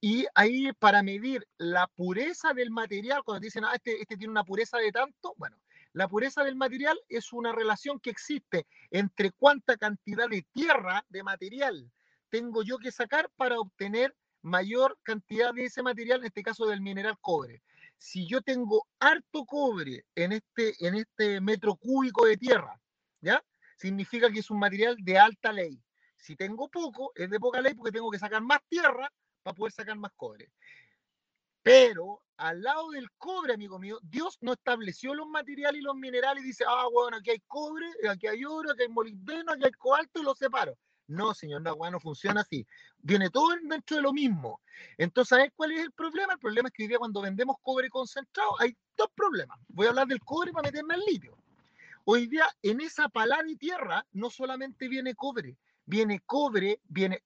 y 0.00 0.26
ahí 0.34 0.72
para 0.78 1.02
medir 1.02 1.46
la 1.58 1.86
pureza 1.86 2.52
del 2.52 2.70
material, 2.70 3.22
cuando 3.24 3.40
dicen, 3.40 3.64
ah, 3.64 3.74
este, 3.74 4.00
este 4.00 4.16
tiene 4.16 4.30
una 4.30 4.44
pureza 4.44 4.78
de 4.78 4.90
tanto, 4.90 5.34
bueno, 5.36 5.56
la 5.92 6.08
pureza 6.08 6.42
del 6.42 6.56
material 6.56 6.98
es 7.08 7.32
una 7.32 7.52
relación 7.52 8.00
que 8.00 8.10
existe 8.10 8.66
entre 8.90 9.30
cuánta 9.30 9.76
cantidad 9.76 10.28
de 10.28 10.46
tierra, 10.52 11.04
de 11.08 11.22
material, 11.22 11.90
tengo 12.32 12.62
yo 12.62 12.78
que 12.78 12.90
sacar 12.90 13.30
para 13.36 13.60
obtener 13.60 14.16
mayor 14.40 14.98
cantidad 15.02 15.52
de 15.52 15.64
ese 15.64 15.82
material, 15.82 16.20
en 16.20 16.26
este 16.26 16.42
caso 16.42 16.66
del 16.66 16.80
mineral 16.80 17.18
cobre. 17.20 17.62
Si 17.98 18.26
yo 18.26 18.40
tengo 18.40 18.86
harto 18.98 19.44
cobre 19.44 20.06
en 20.14 20.32
este, 20.32 20.74
en 20.80 20.94
este 20.94 21.42
metro 21.42 21.76
cúbico 21.76 22.24
de 22.24 22.38
tierra, 22.38 22.80
¿ya? 23.20 23.44
Significa 23.82 24.30
que 24.30 24.38
es 24.38 24.48
un 24.48 24.60
material 24.60 24.94
de 25.00 25.18
alta 25.18 25.52
ley. 25.52 25.82
Si 26.16 26.36
tengo 26.36 26.68
poco, 26.68 27.10
es 27.16 27.28
de 27.28 27.40
poca 27.40 27.60
ley 27.60 27.74
porque 27.74 27.90
tengo 27.90 28.12
que 28.12 28.18
sacar 28.20 28.40
más 28.40 28.60
tierra 28.68 29.12
para 29.42 29.56
poder 29.56 29.72
sacar 29.72 29.96
más 29.96 30.12
cobre. 30.14 30.52
Pero 31.64 32.22
al 32.36 32.62
lado 32.62 32.90
del 32.90 33.10
cobre, 33.18 33.54
amigo 33.54 33.80
mío, 33.80 33.98
Dios 34.04 34.38
no 34.40 34.52
estableció 34.52 35.14
los 35.14 35.26
materiales 35.26 35.80
y 35.80 35.82
los 35.82 35.96
minerales 35.96 36.44
y 36.44 36.46
dice, 36.46 36.62
ah, 36.64 36.86
bueno, 36.92 37.16
aquí 37.16 37.30
hay 37.30 37.40
cobre, 37.48 37.86
aquí 38.08 38.28
hay 38.28 38.44
oro, 38.44 38.70
aquí 38.70 38.82
hay 38.82 38.88
molibdeno, 38.88 39.50
aquí 39.50 39.64
hay 39.64 39.72
cobalto 39.72 40.20
y 40.20 40.22
los 40.22 40.38
separo. 40.38 40.78
No, 41.08 41.34
señor, 41.34 41.62
no, 41.62 41.98
funciona 41.98 42.42
así. 42.42 42.64
Viene 42.98 43.30
todo 43.30 43.48
dentro 43.68 43.96
de 43.96 44.02
lo 44.02 44.12
mismo. 44.12 44.60
Entonces, 44.96 45.30
¿sabes 45.30 45.50
cuál 45.56 45.72
es 45.72 45.80
el 45.80 45.90
problema? 45.90 46.34
El 46.34 46.38
problema 46.38 46.68
es 46.68 46.72
que 46.72 46.84
hoy 46.84 46.88
día 46.88 46.98
cuando 46.98 47.20
vendemos 47.20 47.56
cobre 47.60 47.90
concentrado 47.90 48.60
hay 48.60 48.76
dos 48.96 49.08
problemas. 49.12 49.58
Voy 49.66 49.86
a 49.86 49.90
hablar 49.90 50.06
del 50.06 50.20
cobre 50.20 50.52
para 50.52 50.68
meterme 50.68 50.94
al 50.94 51.00
litio. 51.00 51.41
Hoy 52.04 52.26
día 52.26 52.46
en 52.62 52.80
esa 52.80 53.08
palada 53.08 53.42
de 53.44 53.56
tierra 53.56 54.04
no 54.12 54.30
solamente 54.30 54.88
viene 54.88 55.14
cobre, 55.14 55.56
viene 55.84 56.20
cobre, 56.26 56.80
viene 56.84 57.22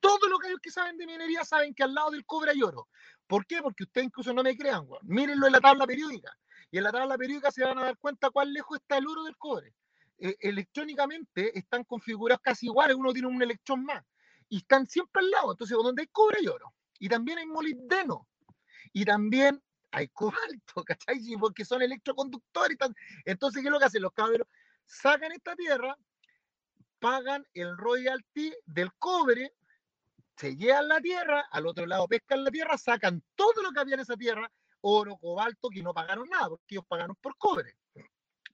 todo 0.00 0.28
lo 0.28 0.38
que 0.38 0.48
ellos 0.48 0.60
que 0.62 0.70
saben 0.70 0.96
de 0.98 1.06
minería 1.06 1.44
saben 1.44 1.74
que 1.74 1.82
al 1.82 1.94
lado 1.94 2.10
del 2.10 2.24
cobre 2.24 2.50
hay 2.50 2.62
oro. 2.62 2.88
¿Por 3.26 3.46
qué? 3.46 3.62
Porque 3.62 3.84
ustedes 3.84 4.06
incluso 4.06 4.32
no 4.32 4.42
me 4.42 4.56
crean, 4.56 4.86
Mírenlo 5.02 5.46
en 5.46 5.52
la 5.52 5.60
tabla 5.60 5.86
periódica. 5.86 6.36
Y 6.70 6.78
en 6.78 6.84
la 6.84 6.92
tabla 6.92 7.16
periódica 7.16 7.50
se 7.50 7.64
van 7.64 7.78
a 7.78 7.84
dar 7.84 7.98
cuenta 7.98 8.30
cuán 8.30 8.52
lejos 8.52 8.78
está 8.78 8.98
el 8.98 9.06
oro 9.06 9.24
del 9.24 9.36
cobre. 9.36 9.74
E, 10.18 10.36
electrónicamente 10.40 11.56
están 11.58 11.84
configurados 11.84 12.40
casi 12.42 12.66
iguales, 12.66 12.96
uno 12.96 13.12
tiene 13.12 13.28
un 13.28 13.42
electrón 13.42 13.84
más. 13.84 14.04
Y 14.48 14.58
están 14.58 14.86
siempre 14.86 15.22
al 15.22 15.30
lado. 15.30 15.52
Entonces, 15.52 15.76
donde 15.76 16.02
hay 16.02 16.08
cobre 16.08 16.38
hay 16.40 16.48
oro. 16.48 16.72
Y 16.98 17.08
también 17.08 17.38
hay 17.38 17.46
molibdeno. 17.46 18.28
Y 18.92 19.04
también 19.04 19.62
hay 19.90 20.08
cobalto, 20.08 20.84
¿cachai? 20.84 21.20
Porque 21.38 21.64
son 21.64 21.82
electroconductores. 21.82 22.76
Entonces, 23.24 23.62
¿qué 23.62 23.68
es 23.68 23.72
lo 23.72 23.78
que 23.78 23.86
hacen 23.86 24.02
los 24.02 24.12
cabros? 24.12 24.46
Sacan 24.84 25.32
esta 25.32 25.56
tierra, 25.56 25.96
pagan 26.98 27.46
el 27.54 27.76
royalty 27.76 28.52
del 28.64 28.92
cobre, 28.94 29.52
se 30.36 30.54
llevan 30.54 30.88
la 30.88 31.00
tierra, 31.00 31.46
al 31.50 31.66
otro 31.66 31.86
lado 31.86 32.06
pescan 32.06 32.44
la 32.44 32.50
tierra, 32.50 32.76
sacan 32.76 33.22
todo 33.34 33.62
lo 33.62 33.72
que 33.72 33.80
había 33.80 33.94
en 33.94 34.00
esa 34.00 34.16
tierra, 34.16 34.50
oro, 34.82 35.16
cobalto, 35.16 35.70
que 35.70 35.82
no 35.82 35.94
pagaron 35.94 36.28
nada, 36.28 36.50
porque 36.50 36.74
ellos 36.74 36.84
pagaron 36.86 37.16
por 37.16 37.36
cobre. 37.36 37.76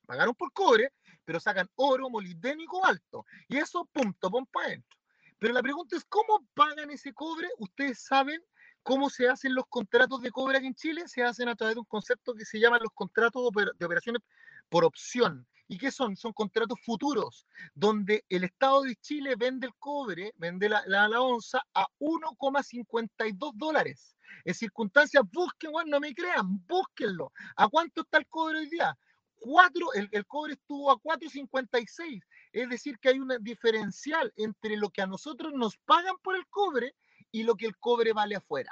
Pagaron 0.07 0.35
por 0.35 0.53
cobre, 0.53 0.93
pero 1.25 1.41
sacan 1.41 1.69
oro, 1.75 2.09
molibdeno 2.09 2.63
y 2.63 2.67
cobalto. 2.67 3.27
Y 3.49 3.59
eso, 3.59 3.85
punto, 3.93 4.31
pompa 4.31 4.65
adentro. 4.65 4.99
Pero 5.39 5.55
la 5.55 5.63
pregunta 5.63 5.97
es, 5.97 6.05
¿cómo 6.05 6.47
pagan 6.55 6.91
ese 6.91 7.13
cobre? 7.13 7.49
Ustedes 7.59 8.01
saben 8.01 8.43
cómo 8.83 9.11
se 9.11 9.29
hacen 9.29 9.55
los 9.55 9.67
contratos 9.69 10.21
de 10.21 10.31
cobre 10.31 10.59
aquí 10.59 10.67
en 10.67 10.75
Chile. 10.75 11.09
Se 11.09 11.23
hacen 11.23 11.49
a 11.49 11.55
través 11.55 11.77
de 11.77 11.81
un 11.81 11.87
concepto 11.87 12.35
que 12.35 12.45
se 12.45 12.59
llama 12.59 12.79
los 12.79 12.93
contratos 12.95 13.51
de 13.79 13.87
operaciones 13.87 14.23
por 14.69 14.85
opción. 14.85 15.47
¿Y 15.69 15.79
qué 15.79 15.91
son? 15.91 16.17
Son 16.17 16.33
contratos 16.33 16.79
futuros, 16.85 17.47
donde 17.75 18.25
el 18.29 18.45
Estado 18.45 18.83
de 18.83 18.95
Chile 18.97 19.37
vende 19.37 19.69
el 19.69 19.75
cobre, 19.79 20.33
vende 20.37 20.69
la, 20.69 20.83
la, 20.87 21.21
onza 21.21 21.63
a 21.73 21.87
1,52 21.99 23.53
dólares. 23.55 24.17
En 24.45 24.55
circunstancias, 24.55 25.23
busquen, 25.33 25.73
bueno, 25.73 25.93
no 25.93 26.01
me 26.01 26.15
crean, 26.15 26.63
búsquenlo. 26.67 27.33
¿A 27.57 27.69
cuánto 27.69 28.03
está 28.03 28.19
el 28.19 28.27
cobre 28.29 28.59
hoy 28.59 28.69
día? 28.69 28.97
4, 29.39 29.95
el, 29.95 30.09
el 30.13 30.27
cobre 30.27 30.55
estuvo 30.55 30.91
a 30.91 30.97
4,56. 30.97 32.23
Es 32.53 32.69
decir, 32.69 32.99
que 32.99 33.09
hay 33.09 33.19
un 33.19 33.33
diferencial 33.41 34.33
entre 34.37 34.77
lo 34.77 34.91
que 34.91 35.03
a 35.03 35.07
nosotros 35.07 35.53
nos 35.55 35.77
pagan 35.79 36.17
por 36.23 36.37
el 36.37 36.47
cobre 36.49 36.95
y 37.33 37.43
lo 37.43 37.57
que 37.57 37.67
el 37.67 37.77
cobre 37.79 38.13
vale 38.13 38.37
afuera. 38.37 38.71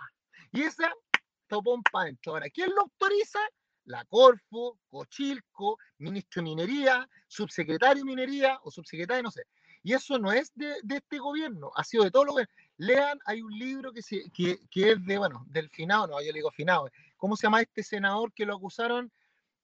Y 0.52 0.62
esa 0.62 0.92
topón 1.48 1.82
para 1.82 2.04
adentro. 2.04 2.32
Ahora, 2.32 2.48
¿quién 2.50 2.70
lo 2.70 2.82
autoriza? 2.82 3.40
la 3.90 4.04
Corfo, 4.04 4.78
Cochilco, 4.88 5.78
ministro 5.98 6.42
de 6.42 6.44
Minería, 6.44 7.08
subsecretario 7.26 8.04
de 8.04 8.10
Minería 8.10 8.58
o 8.62 8.70
subsecretario, 8.70 9.22
no 9.22 9.30
sé. 9.30 9.42
Y 9.82 9.94
eso 9.94 10.18
no 10.18 10.30
es 10.32 10.52
de, 10.54 10.76
este 10.88 11.18
gobierno, 11.18 11.70
ha 11.74 11.84
sido 11.84 12.04
de 12.04 12.10
todo 12.10 12.24
lo 12.24 12.36
que... 12.36 12.46
Lean, 12.76 13.18
hay 13.26 13.42
un 13.42 13.52
libro 13.52 13.92
que, 13.92 14.00
se, 14.00 14.30
que, 14.32 14.58
es 14.74 15.04
de, 15.04 15.18
bueno, 15.18 15.44
del 15.48 15.68
finado, 15.68 16.06
no, 16.06 16.20
yo 16.22 16.28
le 16.28 16.38
digo 16.38 16.50
finado. 16.50 16.88
¿Cómo 17.18 17.36
se 17.36 17.42
llama 17.42 17.60
este 17.60 17.82
senador 17.82 18.32
que 18.32 18.46
lo 18.46 18.54
acusaron 18.54 19.12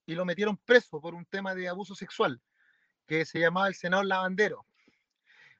y 0.05 0.15
lo 0.15 0.27
metieron 0.27 0.59
preso 0.59 1.01
por 1.01 1.15
un 1.15 1.25
tema 1.25 1.55
de 1.55 1.67
abuso 1.67 1.95
sexual? 1.95 2.43
Que 3.07 3.25
se 3.25 3.39
llamaba 3.39 3.69
el 3.69 3.75
senador 3.75 4.05
Lavandero. 4.05 4.67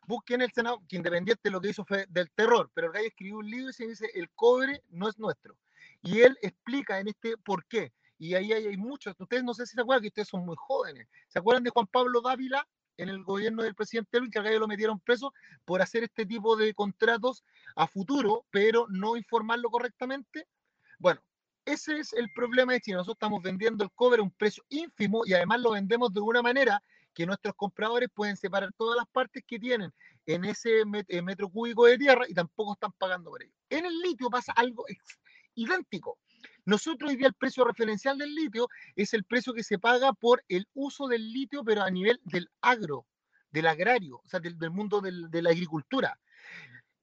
Busquen 0.07 0.43
el 0.43 0.53
senador, 0.53 0.81
que 0.89 0.97
independiente 0.97 1.41
de 1.45 1.51
lo 1.51 1.61
que 1.61 1.71
hizo 1.71 1.85
fue 1.85 2.07
del 2.09 2.31
terror, 2.31 2.71
pero 2.75 2.89
el 2.89 2.93
gallo 2.93 3.09
escribió 3.09 3.39
un 3.39 3.51
libro 3.51 3.71
y 3.71 3.73
se 3.73 3.87
dice, 3.87 4.09
el 4.15 4.31
cobre 4.31 4.83
no 4.91 5.09
es 5.09 5.19
nuestro. 5.19 5.57
Y 6.03 6.21
él 6.21 6.39
explica 6.43 7.01
en 7.01 7.09
este 7.09 7.37
por 7.39 7.67
qué 7.67 7.93
y 8.19 8.35
ahí 8.35 8.53
hay, 8.53 8.77
muchos. 8.77 9.15
Ustedes 9.19 9.45
no 9.45 9.55
sé 9.55 9.67
si 9.67 9.75
se 9.75 9.81
acuerdan 9.81 10.03
que 10.03 10.09
ustedes 10.09 10.29
son 10.29 10.45
muy 10.45 10.57
jóvenes. 10.59 11.07
¿Se 11.29 11.39
acuerdan 11.39 11.65
de 11.65 11.71
Juan 11.71 11.87
Pablo 11.87 12.21
Dávila 12.21 12.67
en 12.97 13.11
el 13.11 13.23
gobierno 13.23 13.63
del 13.63 13.75
presidente 13.75 14.19
Luis, 14.19 14.31
que 14.31 14.39
acá 14.39 14.51
lo 14.51 14.67
metieron 14.67 15.01
preso 15.01 15.35
por 15.65 15.83
hacer 15.83 16.05
este 16.05 16.25
tipo 16.25 16.57
de 16.57 16.73
contratos 16.73 17.45
a 17.75 17.87
futuro, 17.87 18.47
pero 18.51 18.87
no 18.89 19.17
informarlo 19.17 19.71
correctamente? 19.71 20.49
Bueno, 20.99 21.21
ese 21.67 21.99
es 21.99 22.13
el 22.15 22.33
problema 22.33 22.73
de 22.73 22.81
China. 22.81 22.99
Nosotros 22.99 23.17
estamos 23.17 23.43
vendiendo 23.43 23.85
el 23.85 23.91
cobre 23.93 24.21
a 24.21 24.23
un 24.23 24.31
precio 24.31 24.65
ínfimo 24.71 25.27
y 25.27 25.35
además 25.35 25.61
lo 25.61 25.73
vendemos 25.73 26.13
de 26.13 26.21
una 26.21 26.41
manera 26.41 26.83
que 27.17 27.25
nuestros 27.25 27.55
compradores 27.55 28.11
pueden 28.13 28.37
separar 28.37 28.75
todas 28.77 28.95
las 28.95 29.09
partes 29.09 29.43
que 29.47 29.59
tienen 29.59 29.91
en 30.27 30.45
ese 30.45 30.83
eh, 31.09 31.23
metro 31.23 31.49
cúbico 31.49 31.87
de 31.87 31.97
tierra 31.97 32.27
y 32.29 32.35
tampoco 32.35 32.75
están 32.75 32.93
pagando 32.93 33.31
por 33.31 33.43
ello. 33.43 33.55
En 33.71 33.87
el 33.87 33.99
litio 34.01 34.29
pasa 34.29 34.53
algo 34.53 34.85
idéntico. 35.55 36.19
Nosotros 36.67 37.11
hoy 37.11 37.17
día 37.17 37.29
el 37.29 37.33
precio 37.33 37.65
referencial 37.65 38.19
del 38.19 38.35
litio 38.35 38.69
es 38.97 39.15
el 39.15 39.25
precio 39.25 39.55
que 39.55 39.65
se 39.65 39.79
paga 39.79 40.13
por 40.13 40.45
el 40.49 40.69
uso 40.75 41.09
del 41.09 41.33
litio, 41.33 41.65
pero 41.65 41.83
a 41.83 41.91
nivel 41.91 42.21
del 42.25 42.51
agro, 42.61 43.07
del 43.51 43.67
agrario, 43.67 44.21
o 44.23 44.29
sea, 44.29 44.39
del, 44.39 44.71
mundo 44.71 45.01
de 45.01 45.43
la 45.43 45.51
agricultura. 45.51 46.19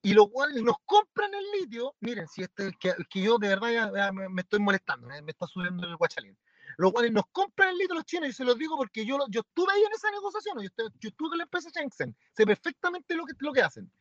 Y 0.03 0.13
los 0.13 0.29
cuales 0.29 0.61
nos 0.61 0.75
compran 0.85 1.33
el 1.33 1.45
litio, 1.59 1.95
miren, 2.01 2.27
si 2.27 2.43
este 2.43 2.71
que, 2.79 2.93
que 3.09 3.21
yo 3.21 3.39
de 3.39 3.47
verdad 3.47 3.91
ya, 3.95 4.11
me, 4.11 4.41
estoy 4.41 4.59
molestando, 4.59 5.07
me, 5.07 5.31
está 5.31 5.47
subiendo 5.47 5.87
el 5.87 5.95
guachalín. 5.95 6.37
Los 6.77 6.91
cuales 6.91 7.11
nos 7.11 7.25
compran 7.31 7.69
el 7.69 7.77
litio 7.77 7.95
los 7.95 8.05
chinos, 8.05 8.29
y 8.29 8.33
se 8.33 8.43
los 8.43 8.57
digo 8.57 8.75
porque 8.77 9.05
yo, 9.05 9.17
yo 9.29 9.41
estuve 9.41 9.73
ahí 9.73 9.83
en 9.83 9.91
esa 9.93 10.11
negociación, 10.11 10.59
yo, 10.59 10.65
estuve, 10.67 10.89
yo 10.99 11.09
estuve 11.09 11.29
con 11.29 11.37
la 11.37 11.43
empresa 11.43 11.69
Shenzhen, 11.73 12.15
sé 12.35 12.45
perfectamente 12.45 13.15
lo 13.15 13.25
que, 13.25 13.33
lo 13.39 13.53
que 13.53 13.61
hacen. 13.61 13.91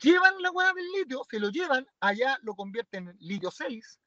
Llevan 0.00 0.40
la 0.42 0.50
hueá 0.50 0.72
del 0.74 0.86
litio, 0.98 1.22
se 1.30 1.38
lo 1.38 1.50
llevan, 1.50 1.86
allá 2.00 2.38
lo 2.42 2.54
convierten 2.54 3.08
en 3.08 3.16
litio 3.20 3.50
6, 3.50 4.00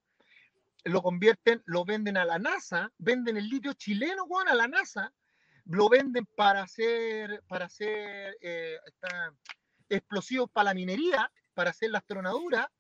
lo 0.85 1.01
convierten, 1.01 1.61
lo 1.65 1.85
venden 1.85 2.17
a 2.17 2.25
la 2.25 2.39
NASA, 2.39 2.91
venden 2.97 3.37
el 3.37 3.47
litio 3.47 3.73
chileno, 3.73 4.25
Juan, 4.25 4.47
a 4.47 4.55
la 4.55 4.67
NASA, 4.67 5.13
lo 5.65 5.89
venden 5.89 6.25
para 6.35 6.63
hacer, 6.63 7.43
para 7.47 7.65
hacer 7.65 8.35
eh, 8.41 8.77
explosivos 9.89 10.49
para 10.51 10.65
la 10.65 10.73
minería, 10.73 11.31
para 11.53 11.69
hacer 11.69 11.91
la 11.91 11.99
astronadura, 11.99 12.71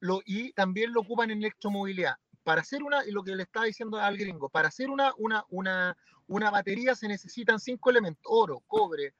lo, 0.00 0.20
y 0.24 0.52
también 0.52 0.92
lo 0.92 1.00
ocupan 1.00 1.30
en 1.30 1.38
electromovilidad. 1.38 2.16
Para 2.44 2.62
hacer 2.62 2.82
una, 2.82 3.02
lo 3.04 3.22
que 3.22 3.36
le 3.36 3.44
estaba 3.44 3.66
diciendo 3.66 3.98
al 3.98 4.16
gringo, 4.16 4.48
para 4.48 4.68
hacer 4.68 4.90
una, 4.90 5.12
una, 5.16 5.44
una, 5.50 5.96
una 6.26 6.50
batería 6.50 6.94
se 6.94 7.08
necesitan 7.08 7.60
cinco 7.60 7.90
elementos, 7.90 8.24
oro, 8.24 8.62
cobre, 8.66 9.14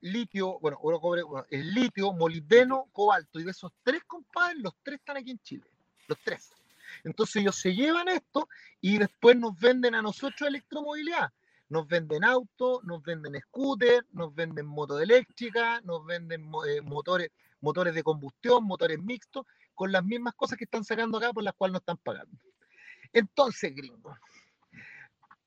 litio, 0.00 0.58
bueno, 0.58 0.78
oro, 0.82 1.00
cobre, 1.00 1.22
el 1.50 1.72
litio, 1.72 2.12
molibdeno, 2.12 2.88
cobalto, 2.92 3.40
y 3.40 3.44
de 3.44 3.52
esos 3.52 3.72
tres 3.82 4.02
compadres, 4.04 4.58
los 4.60 4.74
tres 4.82 4.98
están 4.98 5.16
aquí 5.16 5.30
en 5.30 5.38
Chile, 5.38 5.64
los 6.08 6.18
tres. 6.24 6.52
Entonces 7.04 7.36
ellos 7.36 7.56
se 7.56 7.74
llevan 7.74 8.08
esto 8.08 8.48
y 8.80 8.98
después 8.98 9.36
nos 9.36 9.58
venden 9.58 9.94
a 9.94 10.02
nosotros 10.02 10.48
electromovilidad. 10.48 11.32
Nos 11.68 11.88
venden 11.88 12.24
autos, 12.24 12.84
nos 12.84 13.02
venden 13.02 13.40
scooters, 13.40 14.06
nos 14.12 14.34
venden 14.34 14.66
motos 14.66 15.00
eléctricas, 15.00 15.82
nos 15.84 16.04
venden 16.04 16.52
eh, 16.68 16.80
motores, 16.82 17.30
motores 17.60 17.94
de 17.94 18.02
combustión, 18.02 18.64
motores 18.64 18.98
mixtos, 19.02 19.46
con 19.74 19.90
las 19.90 20.04
mismas 20.04 20.34
cosas 20.34 20.58
que 20.58 20.64
están 20.64 20.84
sacando 20.84 21.18
acá 21.18 21.32
por 21.32 21.42
las 21.42 21.54
cuales 21.54 21.72
no 21.72 21.78
están 21.78 21.96
pagando. 21.96 22.38
Entonces, 23.14 23.74
gringo, 23.74 24.18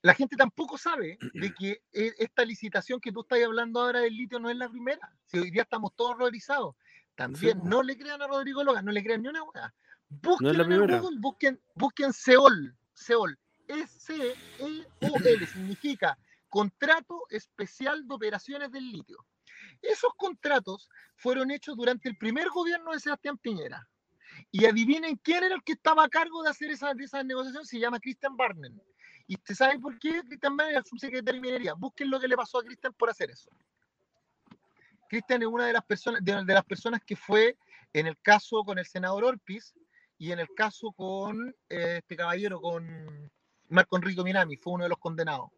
la 0.02 0.14
gente 0.14 0.36
tampoco 0.38 0.78
sabe 0.78 1.20
de 1.34 1.54
que 1.60 1.84
e, 1.94 2.14
esta 2.18 2.44
licitación 2.46 3.00
que 3.00 3.12
tú 3.12 3.22
estás 3.22 3.44
hablando 3.44 3.82
ahora 3.82 4.00
del 4.00 4.16
litio 4.16 4.40
no 4.40 4.50
es 4.50 4.56
la 4.56 4.70
primera. 4.70 5.14
Si 5.26 5.38
hoy 5.38 5.52
día 5.52 5.64
estamos 5.64 5.94
todos 5.96 6.12
horrorizados, 6.12 6.76
también 7.16 7.60
no 7.64 7.84
le 7.84 7.98
crean 7.98 8.22
a 8.22 8.28
Rodrigo 8.28 8.64
Logan, 8.64 8.86
no 8.86 8.92
le 8.92 9.04
crean 9.04 9.22
ni 9.22 9.28
una 9.28 9.44
hueá. 9.44 9.74
Busquen 10.10 10.56
Google, 10.88 11.18
busquen, 11.20 11.62
busquen 11.76 12.14
Seol, 12.14 12.76
Seol, 12.94 13.38
S-E-O-L, 13.68 15.48
significa 15.48 16.18
Contrato 16.48 17.24
Especial 17.30 18.08
de 18.08 18.14
Operaciones 18.14 18.72
del 18.72 18.90
Litio. 18.90 19.18
Esos 19.82 20.12
contratos 20.16 20.90
fueron 21.18 21.52
hechos 21.52 21.76
durante 21.76 22.08
el 22.08 22.18
primer 22.18 22.50
gobierno 22.50 22.94
de 22.94 23.00
Sebastián 23.00 23.38
Piñera. 23.38 23.90
Y 24.52 24.66
adivinen 24.66 25.16
quién 25.18 25.44
era 25.44 25.56
el 25.56 25.64
que 25.64 25.74
estaba 25.74 26.04
a 26.04 26.10
cargo 26.10 26.44
de 26.44 26.50
hacer 26.50 26.72
esas, 26.72 26.98
esas 27.00 27.26
negociaciones, 27.26 27.68
se 27.68 27.80
llama 27.80 28.00
Christian 28.00 28.36
Barnen. 28.36 28.82
¿Y 29.28 29.36
usted 29.36 29.56
sabe 29.56 29.80
por 29.80 29.98
qué 30.00 30.22
Christian 30.24 30.56
Barnen 30.56 30.72
era 30.72 30.80
el 30.80 30.86
subsecretario 30.86 31.42
de 31.42 31.48
Minería? 31.48 31.74
Busquen 31.74 32.10
lo 32.10 32.20
que 32.20 32.28
le 32.28 32.36
pasó 32.36 32.60
a 32.60 32.64
Christian 32.64 32.94
por 32.94 33.10
hacer 33.10 33.30
eso. 33.32 33.50
Christian 35.10 35.42
es 35.42 35.48
una 35.48 35.68
de 35.68 35.74
las 35.74 35.86
personas, 35.86 36.24
de, 36.24 36.44
de 36.44 36.54
las 36.54 36.66
personas 36.66 37.02
que 37.06 37.16
fue 37.16 37.58
en 37.94 38.08
el 38.08 38.18
caso 38.20 38.64
con 38.64 38.78
el 38.78 38.86
senador 38.86 39.24
Orpiz, 39.24 39.74
y 40.18 40.32
en 40.32 40.40
el 40.40 40.54
caso 40.54 40.92
con 40.92 41.56
eh, 41.70 41.98
este 41.98 42.16
caballero, 42.16 42.60
con 42.60 43.32
Marco 43.70 43.98
Enrico 43.98 44.24
Minami, 44.24 44.58
fue 44.58 44.74
uno 44.74 44.84
de 44.84 44.90
los 44.90 44.98
condenados. 44.98 45.50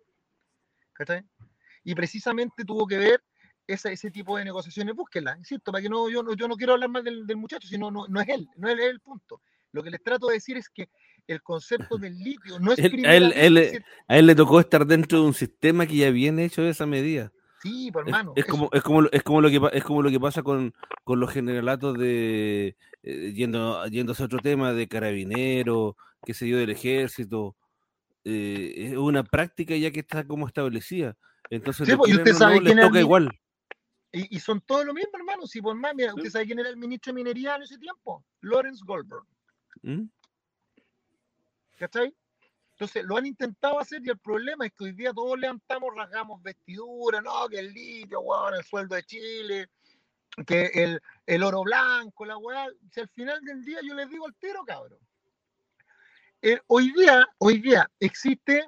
Y 1.83 1.95
precisamente 1.95 2.65
tuvo 2.65 2.85
que 2.85 2.97
ver 2.97 3.23
ese, 3.73 3.93
ese 3.93 4.11
tipo 4.11 4.37
de 4.37 4.45
negociaciones, 4.45 4.95
búsquenla, 4.95 5.37
insisto, 5.37 5.71
para 5.71 5.81
que 5.81 5.89
no, 5.89 6.09
yo, 6.09 6.23
no, 6.23 6.33
yo 6.33 6.47
no 6.47 6.55
quiero 6.55 6.73
hablar 6.73 6.89
más 6.89 7.03
del, 7.03 7.25
muchacho, 7.37 7.67
sino 7.67 7.91
no, 7.91 8.07
no 8.07 8.21
es 8.21 8.29
él, 8.29 8.47
no 8.57 8.69
es 8.69 8.79
el 8.79 8.99
punto. 8.99 9.41
Lo 9.71 9.83
que 9.83 9.91
les 9.91 10.03
trato 10.03 10.27
de 10.27 10.33
decir 10.33 10.57
es 10.57 10.69
que 10.69 10.89
el 11.27 11.43
concepto 11.43 11.97
del 11.97 12.17
litio 12.17 12.59
no 12.59 12.73
es... 12.73 12.79
a, 12.79 12.83
él, 13.15 13.83
a 14.07 14.17
él 14.17 14.25
le 14.25 14.35
tocó 14.35 14.59
estar 14.59 14.85
dentro 14.85 15.21
de 15.21 15.27
un 15.27 15.33
sistema 15.33 15.85
que 15.85 15.97
ya 15.97 16.09
viene 16.09 16.45
hecho 16.45 16.63
de 16.63 16.69
esa 16.69 16.85
medida. 16.85 17.31
Sí, 17.61 17.91
por 17.91 18.03
pues, 18.03 18.13
hermano. 18.13 18.33
Es, 18.35 18.45
como, 18.45 18.69
es, 18.71 18.81
como, 18.81 19.03
es, 19.11 19.23
como 19.23 19.41
lo 19.41 19.49
que, 19.49 19.77
es 19.77 19.83
como 19.83 20.01
lo 20.01 20.09
que 20.09 20.19
pasa 20.19 20.43
con, 20.43 20.73
con 21.03 21.19
los 21.19 21.31
generalatos 21.31 21.97
de, 21.97 22.75
eh, 23.03 23.33
yendo, 23.33 23.85
yéndose 23.87 24.23
a 24.23 24.25
otro 24.25 24.39
tema, 24.39 24.73
de 24.73 24.87
carabinero, 24.87 25.97
qué 26.25 26.33
sé 26.33 26.47
yo, 26.47 26.57
del 26.57 26.69
ejército. 26.69 27.55
Eh, 28.23 28.73
es 28.77 28.97
una 28.97 29.23
práctica 29.23 29.75
ya 29.75 29.91
que 29.91 29.99
está 29.99 30.25
como 30.25 30.47
establecida. 30.47 31.17
Entonces, 31.49 31.87
sí, 31.87 31.95
pues, 31.95 32.13
usted 32.13 32.33
sabe 32.33 32.61
quién 32.61 32.79
toca 32.79 32.99
igual. 32.99 33.38
Y, 34.11 34.35
y, 34.35 34.39
son 34.39 34.61
todos 34.61 34.85
lo 34.85 34.93
mismo, 34.93 35.11
hermano. 35.13 35.45
Si 35.45 35.61
por 35.61 35.75
más, 35.75 35.93
mira, 35.93 36.13
usted 36.15 36.31
sabe 36.31 36.45
quién 36.45 36.59
era 36.59 36.69
el 36.69 36.77
ministro 36.77 37.11
de 37.11 37.15
Minería 37.15 37.55
en 37.55 37.63
ese 37.63 37.77
tiempo. 37.77 38.25
Lawrence 38.41 38.83
Goldberg. 38.85 39.23
¿Mm? 39.83 40.05
¿Cachai? 41.77 42.13
Entonces 42.79 43.03
lo 43.03 43.17
han 43.17 43.25
intentado 43.25 43.77
hacer 43.77 44.01
y 44.05 44.09
el 44.09 44.17
problema 44.17 44.65
es 44.65 44.71
que 44.71 44.85
hoy 44.85 44.93
día 44.93 45.11
todos 45.13 45.37
levantamos, 45.37 45.93
rasgamos 45.95 46.41
vestiduras, 46.41 47.21
no, 47.21 47.49
que 47.49 47.59
el 47.59 47.73
litio, 47.73 48.21
weón, 48.21 48.55
el 48.55 48.63
sueldo 48.63 48.95
de 48.95 49.03
Chile, 49.03 49.69
que 50.47 50.71
el, 50.73 51.01
el 51.25 51.43
oro 51.43 51.63
blanco, 51.63 52.25
la 52.25 52.37
weá. 52.37 52.67
Si 52.91 53.01
al 53.01 53.09
final 53.09 53.41
del 53.41 53.65
día 53.65 53.79
yo 53.83 53.93
les 53.95 54.09
digo 54.09 54.25
al 54.25 54.35
tiro, 54.35 54.63
cabrón. 54.63 54.99
Eh, 56.41 56.57
hoy 56.67 56.93
día, 56.93 57.27
hoy 57.37 57.59
día 57.59 57.89
existe, 57.99 58.65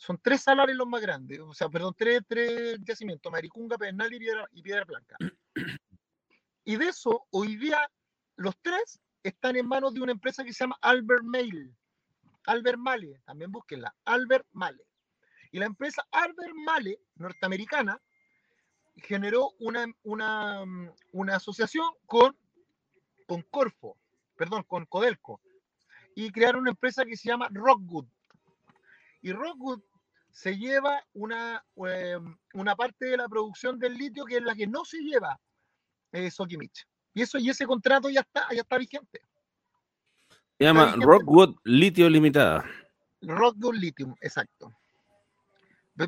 son 0.00 0.18
tres 0.22 0.40
salarios 0.40 0.78
los 0.78 0.88
más 0.88 1.02
grandes, 1.02 1.38
o 1.40 1.52
sea, 1.52 1.68
perdón, 1.68 1.94
tres, 1.94 2.22
tres 2.26 2.78
yacimientos, 2.82 3.30
Maricunga, 3.30 3.76
Pedernal 3.76 4.10
y 4.14 4.18
Piedra, 4.18 4.48
Piedra 4.62 4.84
Blanca. 4.84 5.16
Y 6.64 6.76
de 6.76 6.88
eso, 6.88 7.26
hoy 7.30 7.56
día, 7.56 7.78
los 8.36 8.56
tres 8.62 8.98
están 9.22 9.56
en 9.56 9.68
manos 9.68 9.92
de 9.92 10.00
una 10.00 10.12
empresa 10.12 10.42
que 10.42 10.54
se 10.54 10.64
llama 10.64 10.78
Albert 10.80 11.24
Mail. 11.24 11.76
Albert 12.46 12.78
Male, 12.78 13.20
también 13.26 13.52
búsquenla, 13.52 13.94
Albert 14.06 14.46
Male. 14.52 14.82
Y 15.52 15.58
la 15.58 15.66
empresa 15.66 16.02
Albert 16.12 16.54
Male, 16.64 16.98
norteamericana, 17.16 18.00
generó 18.96 19.50
una, 19.58 19.84
una, 20.02 20.64
una 21.12 21.36
asociación 21.36 21.86
con, 22.06 22.34
con 23.26 23.42
Corfo, 23.42 23.98
perdón, 24.34 24.62
con 24.62 24.86
Codelco, 24.86 25.42
y 26.14 26.32
crearon 26.32 26.62
una 26.62 26.70
empresa 26.70 27.04
que 27.04 27.18
se 27.18 27.28
llama 27.28 27.48
Rockwood. 27.50 28.06
Y 29.20 29.32
Rockwood 29.32 29.82
se 30.32 30.56
lleva 30.56 31.04
una, 31.12 31.64
em, 31.76 32.36
una 32.54 32.76
parte 32.76 33.06
de 33.06 33.16
la 33.16 33.28
producción 33.28 33.78
del 33.78 33.94
litio 33.94 34.24
que 34.24 34.36
es 34.36 34.42
la 34.42 34.54
que 34.54 34.66
no 34.66 34.84
se 34.84 34.98
lleva 34.98 35.38
eh, 36.12 36.30
Sokimich. 36.30 36.86
Y 37.14 37.22
eso 37.22 37.38
y 37.38 37.50
ese 37.50 37.66
contrato 37.66 38.08
ya 38.08 38.20
está, 38.20 38.48
ya 38.52 38.60
está 38.60 38.78
vigente. 38.78 39.20
Se 40.58 40.64
llama 40.64 40.94
Rockwood 40.96 41.56
Litio 41.64 42.08
Limitada. 42.08 42.64
Rockwood 43.22 43.74
Lithium, 43.74 44.14
exacto. 44.20 44.72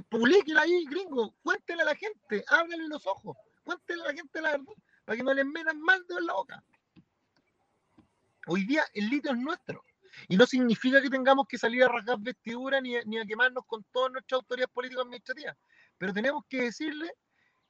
Publiquen 0.09 0.57
ahí, 0.57 0.87
gringo, 0.87 1.35
cuéntenle 1.43 1.83
a 1.83 1.87
la 1.87 1.95
gente, 1.95 2.45
háblenle 2.49 2.89
los 2.89 3.07
ojos, 3.07 3.37
cuéntenle 3.63 4.05
a 4.05 4.07
la 4.07 4.15
gente 4.15 4.41
la 4.41 4.51
verdad, 4.53 4.75
para 5.05 5.17
que 5.17 5.23
no 5.23 5.35
les 5.35 5.45
metan 5.45 5.81
mal 5.81 6.03
de 6.07 6.21
la 6.23 6.33
boca. 6.33 6.65
Hoy 8.47 8.65
día 8.65 8.85
el 8.95 9.09
litio 9.11 9.33
es 9.33 9.39
nuestro. 9.39 9.85
Y 10.29 10.37
no 10.37 10.47
significa 10.47 11.01
que 11.01 11.11
tengamos 11.11 11.47
que 11.49 11.59
salir 11.59 11.83
a 11.85 11.89
rasgar 11.89 12.19
vestiduras 12.21 12.83
ni, 12.83 12.95
ni, 13.07 13.19
a 13.19 13.25
quemarnos 13.25 13.65
con 13.67 13.85
todas 13.93 14.13
nuestras 14.13 14.39
autoridades 14.39 14.73
políticas 14.73 15.03
administrativas. 15.05 15.57
Pero 15.99 16.13
tenemos 16.13 16.45
que 16.49 16.63
decirle 16.63 17.13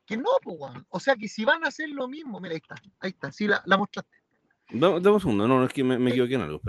que 0.06 0.16
no, 0.16 0.30
pues, 0.42 0.58
O 0.88 1.00
sea, 1.00 1.16
que 1.16 1.28
si 1.28 1.44
van 1.44 1.64
a 1.64 1.68
hacer 1.68 1.88
lo 1.90 2.08
mismo, 2.08 2.40
mira, 2.40 2.54
ahí 2.54 2.60
está, 2.60 2.74
ahí 3.00 3.10
está, 3.10 3.32
sí 3.32 3.46
la, 3.46 3.62
la 3.66 3.76
mostraste. 3.76 4.16
Dame 4.70 5.10
un 5.10 5.20
segundo, 5.20 5.46
no, 5.46 5.58
no 5.58 5.66
es 5.66 5.72
que 5.72 5.84
me, 5.84 6.10
equivoqué 6.10 6.34
en 6.34 6.40
algo. 6.42 6.60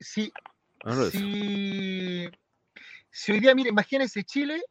Sí. 0.00 0.32
Si, 1.10 2.30
si 3.10 3.32
hoy 3.32 3.40
día, 3.40 3.54
mire, 3.54 3.70
imagínense 3.70 4.24
Chile, 4.24 4.62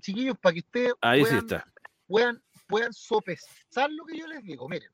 chiquillos, 0.00 0.36
para 0.38 0.52
que 0.54 0.60
ustedes 0.60 0.92
Ahí 1.00 1.20
puedan, 1.20 1.38
sí 1.38 1.46
está. 1.46 1.72
puedan, 2.06 2.42
puedan 2.66 2.92
sopesar 2.92 3.90
lo 3.90 4.04
que 4.04 4.18
yo 4.18 4.26
les 4.26 4.42
digo. 4.42 4.68
Miren, 4.68 4.90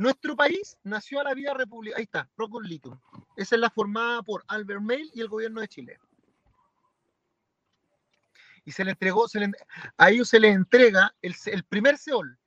nuestro 0.00 0.34
país 0.34 0.78
nació 0.82 1.20
a 1.20 1.24
la 1.24 1.34
vía 1.34 1.52
república. 1.52 1.98
Ahí 1.98 2.04
está, 2.04 2.26
Rocco 2.34 2.58
Litum. 2.58 2.98
Esa 3.36 3.54
es 3.54 3.60
la 3.60 3.68
formada 3.68 4.22
por 4.22 4.42
Albert 4.48 4.80
Mail 4.80 5.10
y 5.12 5.20
el 5.20 5.28
gobierno 5.28 5.60
de 5.60 5.68
Chile. 5.68 5.98
Y 8.64 8.72
se 8.72 8.82
le 8.82 8.92
entregó, 8.92 9.28
se 9.28 9.40
le, 9.40 9.52
a 9.98 10.10
ellos 10.10 10.28
se 10.28 10.40
les 10.40 10.54
entrega 10.54 11.14
el, 11.20 11.34
primer 11.64 11.98
SEOL, 11.98 12.38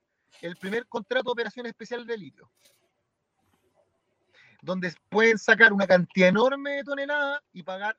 el 0.41 0.55
primer 0.55 0.87
contrato 0.87 1.25
de 1.25 1.31
operación 1.31 1.65
especial 1.67 2.05
de 2.07 2.17
litio 2.17 2.49
donde 4.61 4.95
pueden 5.09 5.37
sacar 5.37 5.73
una 5.73 5.85
cantidad 5.85 6.29
enorme 6.29 6.71
de 6.71 6.83
toneladas 6.85 7.41
y 7.51 7.63
pagar 7.63 7.97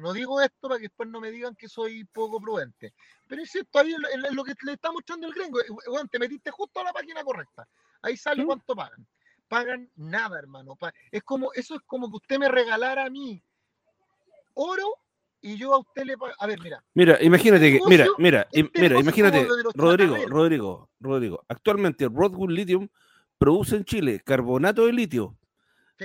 no 0.00 0.12
digo 0.12 0.40
esto 0.40 0.68
para 0.68 0.76
que 0.76 0.84
después 0.84 1.08
no 1.08 1.20
me 1.20 1.30
digan 1.30 1.54
que 1.54 1.68
soy 1.68 2.04
poco 2.04 2.40
prudente, 2.40 2.94
pero 3.26 3.42
es 3.42 3.50
cierto, 3.50 3.78
ahí 3.78 3.92
es 3.92 4.32
lo 4.32 4.44
que 4.44 4.54
le 4.64 4.72
está 4.72 4.92
mostrando 4.92 5.26
el 5.26 5.34
gringo, 5.34 5.58
bueno, 5.86 6.08
te 6.08 6.18
metiste 6.18 6.50
justo 6.50 6.80
a 6.80 6.84
la 6.84 6.92
página 6.92 7.22
correcta, 7.24 7.66
ahí 8.02 8.16
sale 8.16 8.44
cuánto 8.44 8.74
pagan. 8.74 9.06
Pagan 9.48 9.90
nada, 9.96 10.38
hermano. 10.38 10.76
Es 11.10 11.22
como, 11.22 11.52
eso 11.54 11.74
es 11.74 11.82
como 11.86 12.10
que 12.10 12.16
usted 12.16 12.38
me 12.38 12.48
regalara 12.48 13.06
a 13.06 13.10
mí 13.10 13.42
oro 14.54 14.84
y 15.40 15.56
yo 15.56 15.74
a 15.74 15.78
usted 15.78 16.04
le 16.04 16.16
pago. 16.16 16.32
A 16.38 16.46
ver, 16.46 16.60
mira. 16.62 16.84
Mira, 16.94 17.18
imagínate 17.22 17.72
que, 17.72 17.80
mira, 17.86 18.06
mira, 18.18 18.48
este 18.52 18.80
mira, 18.80 19.00
imagínate, 19.00 19.46
Rodrigo, 19.74 20.16
Rodrigo, 20.28 20.90
Rodrigo. 21.00 21.44
Actualmente 21.48 22.08
Rodwood 22.08 22.50
Lithium 22.50 22.88
produce 23.38 23.76
en 23.76 23.84
Chile 23.84 24.20
carbonato 24.24 24.86
de 24.86 24.92
litio, 24.92 25.36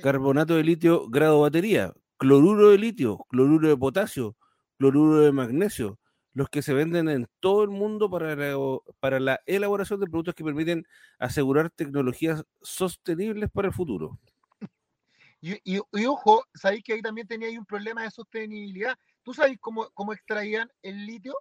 carbonato 0.01 0.55
de 0.55 0.63
litio 0.63 1.07
grado 1.07 1.41
batería, 1.41 1.93
cloruro 2.17 2.71
de 2.71 2.79
litio, 2.79 3.25
cloruro 3.29 3.69
de 3.69 3.77
potasio, 3.77 4.35
cloruro 4.77 5.21
de 5.21 5.31
magnesio, 5.31 5.99
los 6.37 6.49
que 6.49 6.61
se 6.61 6.75
venden 6.75 7.09
en 7.09 7.27
todo 7.39 7.63
el 7.63 7.71
mundo 7.71 8.11
para 8.11 8.35
la, 8.35 8.55
para 8.99 9.19
la 9.19 9.41
elaboración 9.47 9.99
de 9.99 10.05
productos 10.05 10.35
que 10.35 10.43
permiten 10.43 10.85
asegurar 11.17 11.71
tecnologías 11.71 12.45
sostenibles 12.61 13.49
para 13.49 13.69
el 13.69 13.73
futuro. 13.73 14.19
Y, 15.41 15.79
ojo, 16.05 16.45
sabéis 16.53 16.83
que 16.83 16.93
ahí 16.93 17.01
también 17.01 17.25
tenía 17.25 17.47
ahí 17.47 17.57
un 17.57 17.65
problema 17.65 18.03
de 18.03 18.11
sostenibilidad. 18.11 18.95
¿Tú 19.23 19.33
sabes 19.33 19.57
cómo, 19.59 19.89
cómo 19.95 20.13
extraían 20.13 20.71
el 20.83 21.07
litio? 21.07 21.35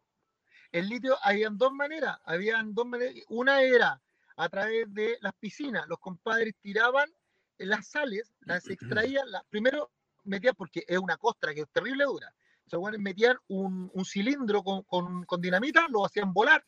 El 0.73 0.89
litio 0.89 1.19
habían 1.23 1.59
dos 1.59 1.75
maneras, 1.75 2.17
habían 2.25 2.73
dos 2.73 2.87
maneras. 2.87 3.17
Una 3.29 3.61
era 3.61 4.01
a 4.35 4.49
través 4.49 4.91
de 4.95 5.19
las 5.21 5.35
piscinas. 5.35 5.87
Los 5.89 5.99
compadres 5.99 6.55
tiraban 6.63 7.11
las 7.59 7.87
sales, 7.87 8.33
las 8.41 8.67
extraían, 8.67 9.31
las, 9.31 9.45
primero 9.51 9.91
metían, 10.25 10.55
porque 10.57 10.87
es 10.89 10.97
una 10.97 11.19
costra 11.19 11.53
que 11.53 11.61
es 11.61 11.69
terrible 11.71 12.05
dura. 12.05 12.35
Bueno, 12.73 12.99
metían 12.99 13.37
un, 13.49 13.91
cilindro 14.05 14.63
con, 14.63 15.25
con, 15.25 15.41
dinamita, 15.41 15.87
lo 15.89 16.05
hacían 16.05 16.33
volar. 16.33 16.65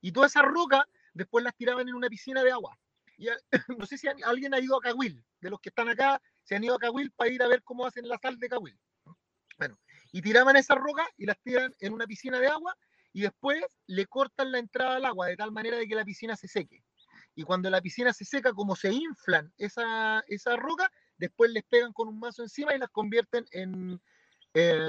Y 0.00 0.12
toda 0.12 0.26
esa 0.26 0.42
roca 0.42 0.86
después 1.14 1.42
las 1.42 1.54
tiraban 1.56 1.88
en 1.88 1.94
una 1.94 2.08
piscina 2.08 2.42
de 2.42 2.52
agua. 2.52 2.78
Y, 3.16 3.28
no 3.78 3.86
sé 3.86 3.96
si 3.96 4.08
alguien 4.08 4.52
ha 4.52 4.60
ido 4.60 4.76
a 4.76 4.80
Cahuil, 4.80 5.24
de 5.40 5.50
los 5.50 5.60
que 5.60 5.70
están 5.70 5.88
acá, 5.88 6.20
se 6.42 6.56
han 6.56 6.64
ido 6.64 6.74
a 6.74 6.78
Cahuil 6.78 7.10
para 7.12 7.30
ir 7.30 7.42
a 7.42 7.48
ver 7.48 7.62
cómo 7.62 7.86
hacen 7.86 8.06
la 8.06 8.18
sal 8.18 8.38
de 8.38 8.48
Cahuil. 8.48 8.78
Bueno, 9.56 9.78
y 10.12 10.20
tiraban 10.20 10.56
esa 10.56 10.74
roca 10.74 11.08
y 11.16 11.26
las 11.26 11.40
tiran 11.40 11.72
en 11.80 11.92
una 11.92 12.06
piscina 12.06 12.38
de 12.38 12.48
agua 12.48 12.76
y 13.12 13.22
después 13.22 13.64
le 13.86 14.06
cortan 14.06 14.52
la 14.52 14.58
entrada 14.58 14.96
al 14.96 15.04
agua 15.04 15.28
de 15.28 15.36
tal 15.36 15.52
manera 15.52 15.78
de 15.78 15.86
que 15.86 15.94
la 15.94 16.04
piscina 16.04 16.36
se 16.36 16.48
seque. 16.48 16.84
Y 17.36 17.44
cuando 17.44 17.70
la 17.70 17.80
piscina 17.80 18.12
se 18.12 18.24
seca, 18.24 18.52
como 18.52 18.76
se 18.76 18.92
inflan 18.92 19.52
esa, 19.56 20.22
esa 20.26 20.56
roca, 20.56 20.90
después 21.16 21.50
les 21.50 21.64
pegan 21.64 21.92
con 21.92 22.08
un 22.08 22.18
mazo 22.18 22.42
encima 22.42 22.74
y 22.74 22.78
las 22.78 22.90
convierten 22.90 23.46
en, 23.52 24.00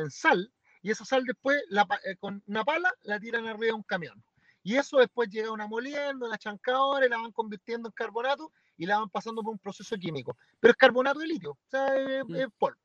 sal. 0.10 0.52
Y 0.82 0.92
esa 0.92 1.06
sal 1.06 1.24
después, 1.26 1.58
eh, 2.04 2.16
con 2.18 2.44
una 2.46 2.64
pala, 2.64 2.94
la 3.02 3.20
tiran 3.20 3.48
arriba 3.48 3.68
de 3.68 3.74
un 3.74 3.84
camión. 3.84 4.24
Y 4.62 4.76
eso 4.78 4.98
después 4.98 5.30
llega 5.30 5.50
a 5.50 5.52
una 5.52 5.68
molienda, 5.68 6.28
una 6.28 6.38
chancadora, 6.38 7.06
y 7.06 7.10
la 7.10 7.18
van 7.18 7.32
convirtiendo 7.32 7.90
en 7.90 7.94
carbonato 7.94 8.52
y 8.78 8.86
la 8.86 9.00
van 9.00 9.10
pasando 9.10 9.44
por 9.44 9.54
un 9.54 9.60
proceso 9.60 9.96
químico. 9.96 10.38
Pero 10.60 10.72
es 10.72 10.78
carbonato 10.78 11.20
de 11.20 11.28
litio, 11.28 11.52
o 11.52 11.70
sea, 11.70 11.96
es, 11.96 12.24
mm. 12.26 12.52
polvo. 12.58 12.80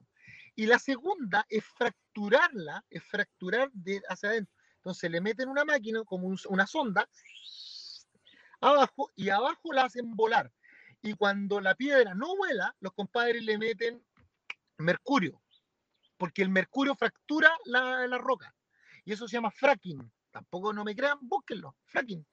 Y 0.54 0.66
la 0.66 0.78
segunda 0.78 1.46
es 1.48 1.64
fracturarla, 1.64 2.84
es 2.90 3.02
fracturar 3.04 3.70
de 3.72 4.02
hacia 4.08 4.30
adentro. 4.30 4.54
Entonces 4.76 5.10
le 5.10 5.20
meten 5.20 5.48
una 5.48 5.64
máquina 5.64 6.02
como 6.04 6.34
una 6.48 6.66
sonda 6.66 7.08
abajo 8.60 9.10
y 9.16 9.30
abajo 9.30 9.72
la 9.72 9.84
hacen 9.84 10.14
volar. 10.14 10.52
Y 11.02 11.14
cuando 11.14 11.60
la 11.60 11.74
piedra 11.74 12.14
no 12.14 12.36
vuela, 12.36 12.74
los 12.80 12.92
compadres 12.92 13.42
le 13.42 13.56
meten 13.56 14.04
mercurio, 14.78 15.40
porque 16.16 16.42
el 16.42 16.50
mercurio 16.50 16.94
fractura 16.94 17.50
la, 17.64 18.06
la 18.06 18.18
roca. 18.18 18.54
Y 19.04 19.12
eso 19.12 19.26
se 19.26 19.36
llama 19.36 19.50
fracking. 19.50 20.10
Tampoco 20.30 20.72
no 20.72 20.84
me 20.84 20.94
crean, 20.94 21.18
búsquenlo, 21.22 21.76
fracking. 21.86 22.24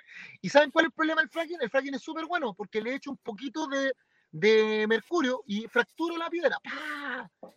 ¿Y 0.42 0.50
saben 0.50 0.70
cuál 0.72 0.86
es 0.86 0.88
el 0.88 0.94
problema 0.94 1.22
del 1.22 1.30
fracking? 1.30 1.62
El 1.62 1.70
fracking 1.70 1.96
es 1.96 2.02
súper 2.02 2.26
bueno 2.26 2.54
porque 2.54 2.82
le 2.82 2.94
echo 2.94 3.12
un 3.12 3.18
poquito 3.18 3.68
de, 3.68 3.94
mercurio 4.88 5.42
y 5.48 5.68
fracturo 5.68 6.18
la 6.18 6.30
piedra. 6.30 6.58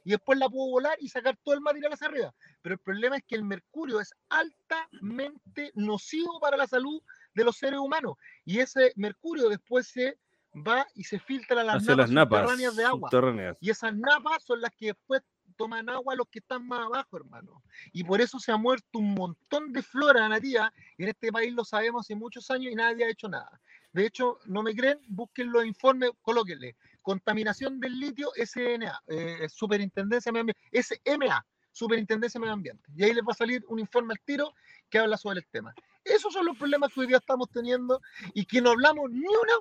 Y 0.05 0.11
después 0.11 0.39
la 0.39 0.49
puedo 0.49 0.71
volar 0.71 0.97
y 1.01 1.09
sacar 1.09 1.37
todo 1.43 1.55
el 1.55 1.61
material 1.61 1.93
hacia 1.93 2.07
arriba. 2.07 2.35
Pero 2.63 2.75
el 2.75 2.79
problema 2.79 3.17
es 3.17 3.25
que 3.27 3.35
el 3.35 3.45
mercurio 3.45 4.01
es 4.01 4.15
altamente 4.29 5.73
nocivo 5.75 6.41
para 6.41 6.57
la 6.57 6.67
salud 6.67 7.03
de 7.35 7.45
los 7.45 7.57
seres 7.57 7.81
humanos. 7.81 8.17
Y 8.45 8.61
ese 8.61 8.93
mercurio 8.97 9.49
después 9.49 9.89
se 9.89 10.19
va 10.55 10.87
y 10.95 11.05
se 11.05 11.19
filtra 11.19 11.61
a 11.61 11.65
las 11.65 11.85
napas, 11.85 12.11
subterráneas 12.11 12.77
de 12.77 12.85
agua. 12.85 13.11
Y 13.61 13.71
esas 13.71 13.95
napas 13.95 14.43
son 14.45 14.61
las 14.61 14.71
que 14.73 14.87
después 14.87 15.23
toman 15.57 15.89
agua 15.91 16.15
los 16.15 16.27
que 16.29 16.39
están 16.39 16.67
más 16.67 16.87
abajo, 16.87 17.17
hermano. 17.17 17.63
Y 17.93 18.03
por 18.05 18.21
eso 18.21 18.39
se 18.39 18.51
ha 18.51 18.57
muerto 18.57 18.99
un 18.99 19.15
montón 19.15 19.73
de 19.73 19.83
flora 19.83 20.29
nativa. 20.29 20.73
Y 20.97 21.03
en 21.03 21.11
este 21.11 21.31
país 21.31 21.53
lo 21.53 21.65
sabemos 21.65 22.07
hace 22.07 22.15
muchos 22.15 22.51
años 22.51 22.73
y 22.73 22.75
nadie 22.75 23.05
ha 23.05 23.11
hecho 23.11 23.29
nada. 23.29 23.61
De 23.93 24.07
hecho, 24.07 24.39
no 24.47 24.63
me 24.63 24.75
creen, 24.75 25.01
busquen 25.09 25.53
los 25.53 25.65
informes, 25.65 26.11
colóquenle. 26.23 26.77
Contaminación 27.03 27.81
del 27.81 27.99
litio 27.99 28.31
SNA, 28.37 29.03
eh, 29.09 29.49
Superintendencia 29.49 30.31
Medio 30.33 30.43
Ambiente, 30.43 30.63
SMA, 30.83 31.47
Superintendencia 31.73 32.41
Medio 32.41 32.55
Ambiente. 32.55 32.85
Y 32.97 33.05
ahí 33.05 33.13
les 33.13 33.25
va 33.25 33.33
a 33.33 33.35
salir 33.35 33.65
un 33.69 33.81
informe 33.81 34.15
al 34.15 34.21
tiro 34.21 34.55
que 34.89 34.99
habla 34.99 35.17
sobre 35.17 35.41
el 35.41 35.47
tema. 35.49 35.75
Esos 36.05 36.33
son 36.33 36.47
los 36.47 36.57
problemas 36.57 36.93
que 36.93 37.01
hoy 37.01 37.07
día 37.07 37.19
estamos 37.19 37.51
teniendo 37.51 38.01
y 38.33 38.45
que 38.45 38.63
no 38.63 38.71
hablamos 38.71 39.11
ni 39.11 39.27
una 39.27 39.55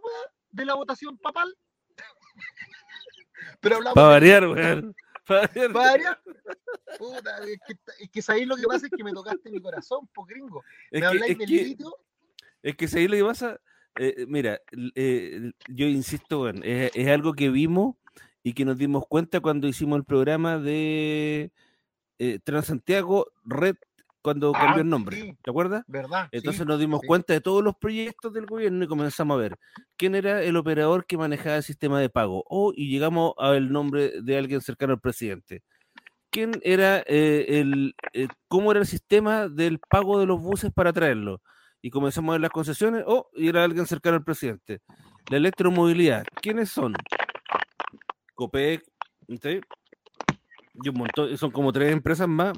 de 0.51 0.65
la 0.65 0.75
votación 0.75 1.17
papal. 1.17 1.55
Pero 3.61 3.77
hablamos. 3.77 3.95
Para 3.95 4.07
variar, 4.07 4.47
weón. 4.47 4.95
Varias. 5.73 6.17
Puta, 6.97 7.37
es 7.45 7.59
que, 7.67 7.75
es 7.99 8.09
que 8.09 8.21
sabéis 8.21 8.47
lo 8.47 8.55
que 8.55 8.63
pasa 8.63 8.87
es 8.87 8.91
que 8.95 9.03
me 9.03 9.13
tocaste 9.13 9.51
mi 9.51 9.61
corazón, 9.61 10.07
po 10.13 10.25
gringo. 10.25 10.63
Me 10.91 11.05
habláis 11.05 11.37
del 11.37 11.49
litio. 11.49 11.95
Es 12.63 12.75
que 12.75 12.87
sabéis 12.87 13.11
lo 13.11 13.17
que 13.17 13.23
pasa. 13.23 13.61
Eh, 13.97 14.25
mira, 14.27 14.61
eh, 14.95 15.51
yo 15.67 15.85
insisto, 15.85 16.39
bueno, 16.39 16.61
es, 16.63 17.07
algo 17.07 17.33
que 17.33 17.49
vimos 17.49 17.95
y 18.43 18.53
que 18.53 18.65
nos 18.65 18.77
dimos 18.77 19.05
cuenta 19.07 19.39
cuando 19.39 19.67
hicimos 19.67 19.97
el 19.97 20.05
programa 20.05 20.57
de 20.57 21.51
eh, 22.17 22.39
Transantiago 22.43 23.31
Red 23.43 23.75
cuando 24.29 24.51
cambió 24.51 24.75
ah, 24.75 24.81
el 24.81 24.89
nombre, 24.89 25.35
¿te 25.41 25.49
acuerdas? 25.49 25.83
¿Verdad? 25.87 26.29
Entonces 26.31 26.63
nos 26.63 26.79
dimos 26.79 27.01
cuenta 27.01 27.33
de 27.33 27.41
todos 27.41 27.63
los 27.63 27.75
proyectos 27.75 28.31
del 28.31 28.45
gobierno 28.45 28.85
y 28.85 28.87
comenzamos 28.87 29.33
a 29.33 29.39
ver 29.39 29.57
quién 29.97 30.13
era 30.13 30.43
el 30.43 30.55
operador 30.55 31.07
que 31.07 31.17
manejaba 31.17 31.55
el 31.55 31.63
sistema 31.63 31.99
de 31.99 32.11
pago. 32.11 32.43
Oh, 32.47 32.71
y 32.75 32.91
llegamos 32.91 33.33
al 33.39 33.71
nombre 33.71 34.21
de 34.21 34.37
alguien 34.37 34.61
cercano 34.61 34.93
al 34.93 34.99
presidente. 34.99 35.63
¿Quién 36.29 36.51
era 36.61 36.99
eh, 37.07 37.59
el, 37.59 37.95
eh, 38.13 38.27
cómo 38.47 38.69
era 38.69 38.81
el 38.81 38.85
sistema 38.85 39.47
del 39.49 39.79
pago 39.79 40.19
de 40.19 40.27
los 40.27 40.39
buses 40.39 40.71
para 40.71 40.93
traerlo? 40.93 41.41
Y 41.81 41.89
comenzamos 41.89 42.29
a 42.29 42.33
ver 42.33 42.41
las 42.41 42.51
concesiones. 42.51 43.03
Oh, 43.07 43.31
y 43.33 43.47
era 43.47 43.63
alguien 43.63 43.87
cercano 43.87 44.17
al 44.17 44.23
presidente. 44.23 44.81
La 45.31 45.37
electromovilidad, 45.37 46.23
¿quiénes 46.39 46.69
son? 46.69 46.93
Copec, 48.35 48.83
y 49.27 50.89
un 50.89 50.95
montón, 50.99 51.35
son 51.35 51.49
como 51.49 51.73
tres 51.73 51.91
empresas 51.91 52.27
más 52.27 52.53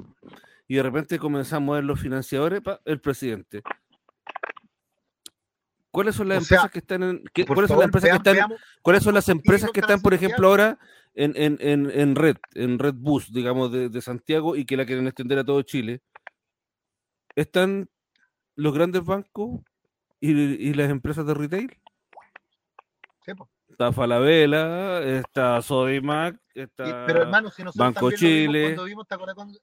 y 0.68 0.76
de 0.76 0.82
repente 0.82 1.18
comenzamos 1.18 1.72
a 1.72 1.76
ver 1.76 1.84
los 1.84 2.00
financiadores, 2.00 2.60
para 2.60 2.80
el 2.84 3.00
presidente. 3.00 3.62
¿Cuáles 5.90 6.14
son 6.14 6.28
las 6.28 6.38
empresas 6.38 6.70
que 6.70 6.78
están 6.78 7.02
en, 7.02 7.24
¿cuáles, 7.46 7.68
son 7.68 7.78
las 7.78 7.84
empresas 7.86 8.10
que 8.10 8.30
están, 8.30 8.56
¿Cuáles 8.80 9.02
son 9.02 9.14
las 9.14 9.28
empresas 9.28 9.70
que 9.70 9.80
están, 9.80 10.00
por 10.00 10.14
ejemplo, 10.14 10.48
ahora 10.48 10.78
en, 11.14 11.34
en, 11.36 11.58
en, 11.60 11.90
en 11.90 12.16
Red, 12.16 12.38
en 12.54 12.78
Red 12.78 12.94
Bus, 12.94 13.30
digamos, 13.30 13.70
de, 13.70 13.90
de, 13.90 14.00
Santiago 14.00 14.56
y 14.56 14.64
que 14.64 14.78
la 14.78 14.86
quieren 14.86 15.06
extender 15.06 15.38
a 15.38 15.44
todo 15.44 15.60
Chile? 15.60 16.00
¿Están 17.36 17.90
los 18.56 18.72
grandes 18.72 19.04
bancos 19.04 19.60
y, 20.18 20.30
y 20.30 20.72
las 20.72 20.88
empresas 20.88 21.26
de 21.26 21.34
retail? 21.34 21.78
Está 23.68 23.92
Falabella, 23.92 25.02
está 25.02 25.60
Sodimac, 25.62 26.38
está 26.54 27.04
pero 27.06 27.22
hermano, 27.22 27.50
si 27.50 27.62
Banco 27.74 28.10
Chile. 28.12 28.76
vimos, 28.84 29.06
¿te 29.06 29.14
acuerdas 29.14 29.34
cuando, 29.34 29.58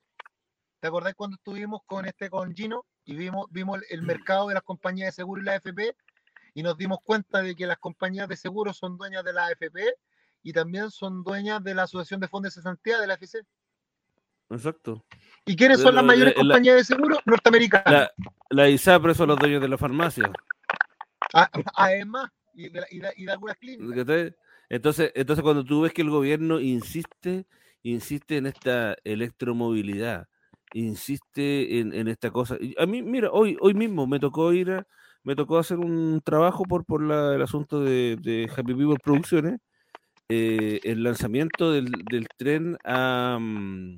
¿Te 0.80 0.88
acordás 0.88 1.14
cuando 1.16 1.36
estuvimos 1.36 1.82
con 1.86 2.06
este 2.06 2.30
con 2.30 2.56
Gino 2.56 2.86
y 3.04 3.16
vimos, 3.16 3.48
vimos 3.52 3.80
el 3.90 4.02
mercado 4.02 4.48
de 4.48 4.54
las 4.54 4.64
compañías 4.64 5.08
de 5.10 5.12
seguro 5.12 5.42
y 5.42 5.46
la 5.46 5.54
AFP 5.54 5.96
y 6.54 6.64
nos 6.64 6.78
dimos 6.78 7.00
cuenta 7.04 7.42
de 7.42 7.56
que 7.56 7.68
las 7.68 7.78
compañías 7.80 8.30
de 8.30 8.38
seguro 8.38 8.74
son 8.74 8.98
dueñas 8.98 9.24
de 9.24 9.34
la 9.34 9.48
AFP 9.48 9.94
y 10.42 10.54
también 10.54 10.90
son 10.90 11.24
dueñas 11.24 11.62
de 11.64 11.76
la 11.76 11.84
Asociación 11.84 12.22
de 12.22 12.30
Fondos 12.30 12.54
de 12.54 12.62
Cesantía 12.62 13.00
de 13.00 13.08
la 13.08 13.16
AFC? 13.16 13.46
Exacto. 14.52 15.06
¿Y 15.46 15.56
quiénes 15.56 15.82
son 15.82 15.96
las 15.96 16.04
mayores 16.04 16.34
compañías 16.34 16.78
de 16.78 16.84
seguro? 16.84 17.20
Norteamericanas. 17.26 17.92
La, 17.92 18.12
la 18.50 18.70
ISAPRE 18.70 19.14
son 19.14 19.28
los 19.28 19.38
dueños 19.38 19.62
de 19.62 19.68
la 19.68 19.78
farmacia. 19.78 20.32
Ah, 21.34 21.50
además, 21.76 22.32
y 22.54 22.70
de, 22.70 22.86
y, 22.90 23.26
de, 23.26 23.32
algunas 23.32 23.58
clínicas. 23.58 24.34
Entonces, 24.70 25.12
entonces, 25.14 25.44
cuando 25.44 25.64
tú 25.66 25.82
ves 25.82 25.94
que 25.94 26.02
el 26.02 26.10
gobierno 26.10 26.60
insiste, 26.60 27.46
insiste 27.84 28.38
en 28.38 28.46
esta 28.46 28.96
electromovilidad, 29.04 30.28
insiste 30.74 31.80
en, 31.80 32.08
esta 32.08 32.32
cosa. 32.32 32.58
A 32.78 32.86
mí, 32.86 33.02
mira, 33.02 33.30
hoy, 33.32 33.58
hoy 33.62 33.74
mismo 33.74 34.08
me 34.08 34.20
tocó 34.20 34.54
ir 34.54 34.72
a, 34.72 34.88
me 35.24 35.36
tocó 35.36 35.58
hacer 35.58 35.80
un 35.80 36.22
trabajo 36.24 36.64
por, 36.64 36.86
por 36.86 37.02
la, 37.04 37.36
el 37.36 37.42
asunto 37.42 37.82
de, 37.82 38.18
de 38.22 38.50
Happy 38.56 38.74
People 38.74 38.98
Producciones 39.04 39.60
eh, 40.30 40.80
el 40.84 41.04
lanzamiento 41.04 41.72
del, 41.72 41.92
del 42.10 42.28
tren 42.38 42.78
a... 42.86 43.38
mm, 43.40 43.98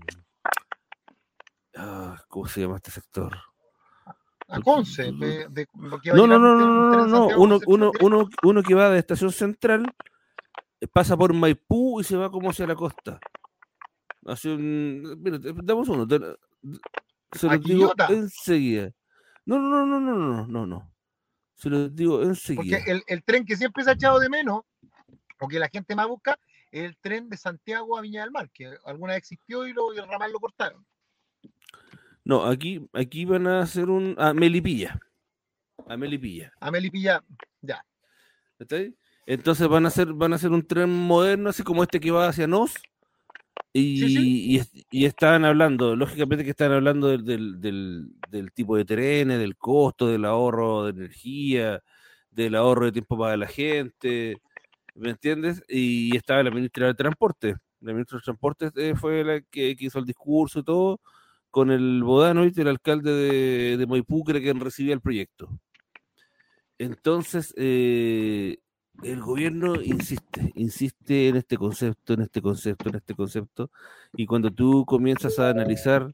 ah, 1.76 2.18
¿Cómo 2.30 2.48
se 2.48 2.62
llama 2.62 2.78
este 2.78 2.92
sector? 2.92 3.38
A 4.48 4.60
Conce. 4.62 5.12
de- 5.12 5.48
de- 5.50 5.68
No, 6.14 6.28
no, 6.28 6.40
no, 6.40 6.56
no, 6.56 6.66
no, 6.66 7.08
no, 7.08 7.28
Uno, 7.38 7.60
uno, 7.68 7.92
uno, 8.02 8.30
uno 8.44 8.64
que 8.64 8.74
va 8.74 8.90
de 8.90 9.00
Estación 9.00 9.32
Central, 9.32 9.94
eh, 10.80 10.88
pasa 10.88 11.16
por 11.18 11.34
Maipú 11.34 12.00
y 12.02 12.04
se 12.04 12.18
va 12.18 12.32
como 12.32 12.50
hacia 12.50 12.68
la 12.68 12.76
costa. 12.76 13.20
Hace 14.26 14.54
un... 14.54 15.20
Mira, 15.22 15.40
damos 15.64 15.90
uno. 15.90 16.06
Se 17.32 17.48
¿A 17.48 17.56
los 17.56 17.64
digo 17.64 17.94
enseguida. 18.10 18.92
No, 19.46 19.60
no, 19.60 19.86
no, 19.86 20.00
no, 20.00 20.00
no, 20.00 20.16
no, 20.16 20.48
no, 20.48 20.66
no. 20.66 20.94
Se 21.56 21.70
los 21.70 21.96
digo 21.96 22.22
enseguida. 22.24 22.78
Porque 22.78 22.92
el, 22.92 23.04
el 23.08 23.24
tren 23.24 23.46
que 23.46 23.56
siempre 23.56 23.84
se 23.84 23.92
ha 23.92 23.94
echado 23.94 24.20
de 24.20 24.30
menos, 24.30 24.64
o 25.40 25.48
que 25.48 25.60
la 25.60 25.70
gente 25.70 25.96
más 25.96 26.08
busca, 26.08 26.40
es 26.72 26.84
el 26.84 26.98
tren 26.98 27.30
de 27.30 27.38
Santiago 27.38 27.98
a 27.98 28.02
Viña 28.02 28.22
del 28.22 28.32
Mar, 28.32 28.50
que 28.52 28.74
alguna 28.86 29.14
vez 29.14 29.20
existió 29.20 29.68
y, 29.68 29.74
lo, 29.74 29.94
y 29.94 29.98
el 29.98 30.08
ramal 30.08 30.32
lo 30.32 30.40
cortaron. 30.40 30.86
No, 32.24 32.46
aquí, 32.46 32.88
aquí 32.94 33.26
van 33.26 33.48
a 33.48 33.62
hacer 33.62 33.90
un... 33.90 34.16
A 34.18 34.34
Melipilla. 34.34 35.00
A 35.88 35.98
Melipilla. 35.98 36.54
A 36.60 36.72
Melipilla, 36.72 37.24
ya. 37.62 37.84
¿está 38.60 38.76
ahí? 38.76 38.96
Entonces 39.26 39.68
van 39.68 39.86
a 39.86 39.90
hacer, 39.90 40.14
van 40.14 40.34
a 40.34 40.36
hacer 40.36 40.52
un 40.52 40.66
tren 40.66 40.90
moderno, 40.90 41.50
así 41.50 41.64
como 41.64 41.84
este 41.84 42.00
que 42.00 42.12
va 42.12 42.28
hacia 42.28 42.48
Nos. 42.48 42.74
Y, 43.74 44.56
y 44.56 44.58
es- 44.58 44.72
y 44.92 45.06
estaban 45.06 45.46
hablando, 45.46 45.96
lógicamente 45.96 46.44
que 46.44 46.50
estaban 46.52 46.74
hablando 46.76 47.08
del, 47.08 47.24
del, 47.26 47.62
del- 47.62 48.10
tipo 48.54 48.76
de 48.78 48.86
trenes, 48.86 49.40
del 49.40 49.56
costo, 49.58 50.08
del 50.08 50.26
ahorro 50.26 50.86
de 50.86 50.92
energía, 50.92 51.82
del 52.32 52.56
ahorro 52.56 52.86
de 52.86 52.92
tiempo 52.94 53.18
para 53.18 53.38
la 53.38 53.48
gente, 53.48 54.38
¿me 54.96 55.12
entiendes? 55.12 55.64
Y 55.70 56.16
estaba 56.18 56.44
la 56.44 56.52
ministra 56.52 56.88
de 56.88 56.96
Transporte. 56.96 57.56
La 57.82 57.94
ministra 57.94 58.18
de 58.20 58.24
Transporte 58.24 58.72
eh, 58.76 58.96
fue 58.96 59.24
la 59.24 59.42
que, 59.42 59.76
hizo 59.86 60.00
el 60.00 60.06
discurso 60.06 60.60
y 60.60 60.64
todo, 60.64 61.00
con 61.52 61.72
el 61.72 62.04
Bodanovich, 62.04 62.58
el 62.60 62.68
alcalde 62.70 63.12
de, 63.14 63.78
de 63.78 63.88
que 64.34 64.42
quien 64.42 64.60
recibía 64.60 64.94
el 64.94 65.02
proyecto. 65.02 65.50
Entonces, 66.78 67.54
eh, 67.58 68.58
el 69.04 69.22
gobierno 69.22 69.82
insiste, 69.82 70.52
insiste 70.56 71.30
en 71.30 71.38
este 71.38 71.58
concepto, 71.58 72.14
en 72.14 72.22
este 72.22 72.42
concepto, 72.42 72.90
en 72.90 72.96
este 72.96 73.16
concepto, 73.16 73.72
y 74.14 74.26
cuando 74.26 74.52
tú 74.52 74.86
comienzas 74.86 75.40
a 75.40 75.50
analizar, 75.50 76.14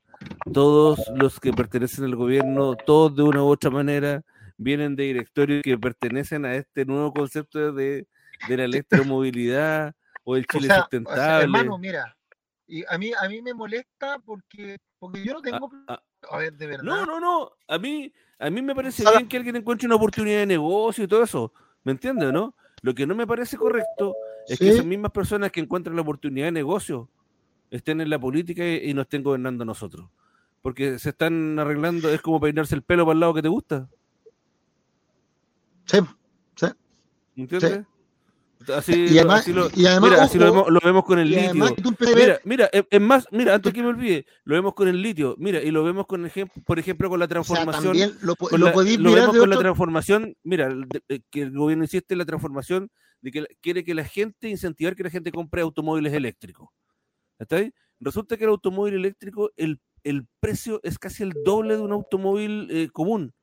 todos 0.53 0.99
los 1.15 1.39
que 1.39 1.53
pertenecen 1.53 2.05
al 2.05 2.15
gobierno, 2.15 2.75
todos 2.75 3.15
de 3.15 3.23
una 3.23 3.43
u 3.43 3.47
otra 3.47 3.69
manera, 3.69 4.23
vienen 4.57 4.95
de 4.95 5.03
directorios 5.03 5.61
que 5.63 5.77
pertenecen 5.77 6.45
a 6.45 6.55
este 6.55 6.85
nuevo 6.85 7.13
concepto 7.13 7.71
de, 7.73 8.07
de 8.47 8.57
la 8.57 8.63
electromovilidad 8.63 9.93
o 10.23 10.35
el 10.35 10.43
O 10.43 10.57
Chile 10.57 10.67
sea, 10.67 10.75
o 10.75 10.77
sea, 10.77 10.81
sustentable. 10.81 11.43
hermano, 11.43 11.77
mira, 11.77 12.17
y 12.67 12.83
a 12.87 12.97
mí, 12.97 13.11
a 13.19 13.27
mí 13.29 13.41
me 13.41 13.53
molesta 13.53 14.19
porque, 14.25 14.77
porque 14.99 15.23
yo 15.23 15.33
no 15.33 15.41
tengo. 15.41 15.71
ah. 15.87 16.01
A 16.31 16.37
ver, 16.39 16.53
de 16.53 16.67
verdad. 16.67 16.83
No, 16.83 17.05
no, 17.05 17.19
no. 17.19 17.51
A 17.67 17.77
mí, 17.77 18.11
a 18.39 18.49
mí 18.49 18.61
me 18.61 18.75
parece 18.75 19.03
bien 19.03 19.27
que 19.27 19.37
alguien 19.37 19.55
encuentre 19.55 19.85
una 19.85 19.95
oportunidad 19.95 20.39
de 20.39 20.45
negocio 20.47 21.03
y 21.03 21.07
todo 21.07 21.23
eso. 21.23 21.53
¿Me 21.83 21.91
entiendes, 21.91 22.33
no? 22.33 22.55
Lo 22.81 22.93
que 22.93 23.07
no 23.07 23.15
me 23.15 23.25
parece 23.27 23.57
correcto 23.57 24.15
es 24.47 24.59
que 24.59 24.65
Sí. 24.65 24.71
esas 24.71 24.85
mismas 24.85 25.11
personas 25.11 25.51
que 25.51 25.59
encuentran 25.59 25.95
la 25.95 26.01
oportunidad 26.03 26.45
de 26.47 26.51
negocio 26.51 27.09
estén 27.71 27.99
en 28.01 28.09
la 28.09 28.19
política 28.19 28.65
y, 28.67 28.89
y 28.89 28.93
nos 28.93 29.03
estén 29.03 29.23
gobernando 29.23 29.63
a 29.63 29.65
nosotros. 29.65 30.09
Porque 30.61 30.99
se 30.99 31.09
están 31.09 31.57
arreglando, 31.59 32.09
es 32.09 32.21
como 32.21 32.39
peinarse 32.39 32.75
el 32.75 32.81
pelo 32.81 33.05
para 33.05 33.13
el 33.13 33.19
lado 33.19 33.33
que 33.33 33.41
te 33.41 33.47
gusta. 33.47 33.89
Sí, 35.85 35.97
¿Me 37.35 37.43
entiendes? 37.43 37.85
Así, 38.75 38.93
Y 39.05 39.17
además- 39.19 39.41
así 39.41 39.53
lo, 39.53 39.69
y 39.75 39.85
además, 39.85 40.09
mira, 40.11 40.23
así 40.23 40.37
lo 40.39 40.45
vemos, 40.51 40.71
lo 40.71 40.79
vemos 40.83 41.05
con 41.05 41.19
el 41.19 41.29
litio. 41.29 41.53
Mira, 42.15 42.39
mira, 42.43 42.69
es, 42.89 43.01
más, 43.01 43.27
mira, 43.31 43.53
antes 43.55 43.71
que 43.73 43.81
me 43.81 43.87
olvide, 43.89 44.25
lo 44.43 44.55
vemos 44.55 44.73
con 44.73 44.87
el 44.87 45.01
litio, 45.01 45.35
mira, 45.37 45.61
y 45.61 45.71
lo 45.71 45.83
vemos 45.83 46.05
con 46.07 46.25
ejemplo, 46.25 46.61
por 46.65 46.79
ejemplo, 46.79 47.09
con 47.09 47.19
la 47.19 47.25
o 47.25 47.27
sea, 47.27 47.33
transformación 47.35 47.93
lo, 48.21 48.35
con 48.49 48.59
la- 48.65 48.71
lo 48.97 49.09
vemos 49.15 49.37
con 49.41 49.49
la 49.49 49.55
transformación, 49.61 50.35
mira, 50.43 50.69
de- 50.69 51.01
eh, 51.09 51.19
que 51.29 51.41
el 51.43 51.51
gobierno 51.51 51.83
insiste 51.83 52.13
en 52.13 52.17
la 52.17 52.25
transformación 52.25 52.89
de 53.21 53.31
que 53.31 53.45
quiere 53.61 53.83
que 53.83 53.93
la 53.95 54.03
gente, 54.05 54.49
incentivar 54.49 54.95
que 54.95 55.03
la 55.03 55.09
gente 55.09 55.31
compre 55.31 55.61
automóviles 55.61 56.13
eléctricos. 56.13 56.69
¿Está 57.39 57.57
ahí? 57.57 57.71
Resulta 57.99 58.37
que 58.37 58.43
el 58.43 58.49
automóvil 58.49 58.95
eléctrico, 58.95 59.51
el, 59.55 59.79
el 60.03 60.27
precio 60.39 60.79
es 60.83 60.99
casi 60.99 61.23
el 61.23 61.33
doble 61.45 61.75
de 61.77 61.81
un 61.81 61.91
automóvil 61.91 62.67
eh, 62.71 62.89
común. 62.91 63.33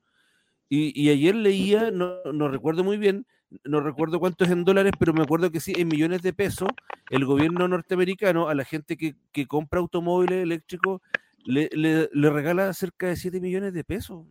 Y, 0.69 0.99
y 0.99 1.09
ayer 1.09 1.35
leía, 1.35 1.91
no, 1.91 2.15
no 2.33 2.47
recuerdo 2.47 2.83
muy 2.83 2.97
bien, 2.97 3.25
no 3.63 3.79
recuerdo 3.79 4.19
cuánto 4.19 4.43
es 4.45 4.51
en 4.51 4.63
dólares, 4.65 4.93
pero 4.99 5.13
me 5.13 5.23
acuerdo 5.23 5.51
que 5.51 5.59
sí, 5.59 5.73
en 5.77 5.87
millones 5.87 6.21
de 6.21 6.33
pesos, 6.33 6.69
el 7.09 7.25
gobierno 7.25 7.67
norteamericano 7.67 8.49
a 8.49 8.55
la 8.55 8.65
gente 8.65 8.97
que, 8.97 9.15
que 9.31 9.47
compra 9.47 9.79
automóviles 9.79 10.43
eléctricos 10.43 11.01
le, 11.45 11.69
le- 11.73 12.09
le 12.11 12.29
regala 12.29 12.73
cerca 12.73 13.07
de 13.07 13.15
7 13.15 13.39
millones 13.39 13.73
de 13.73 13.83
pesos. 13.83 14.25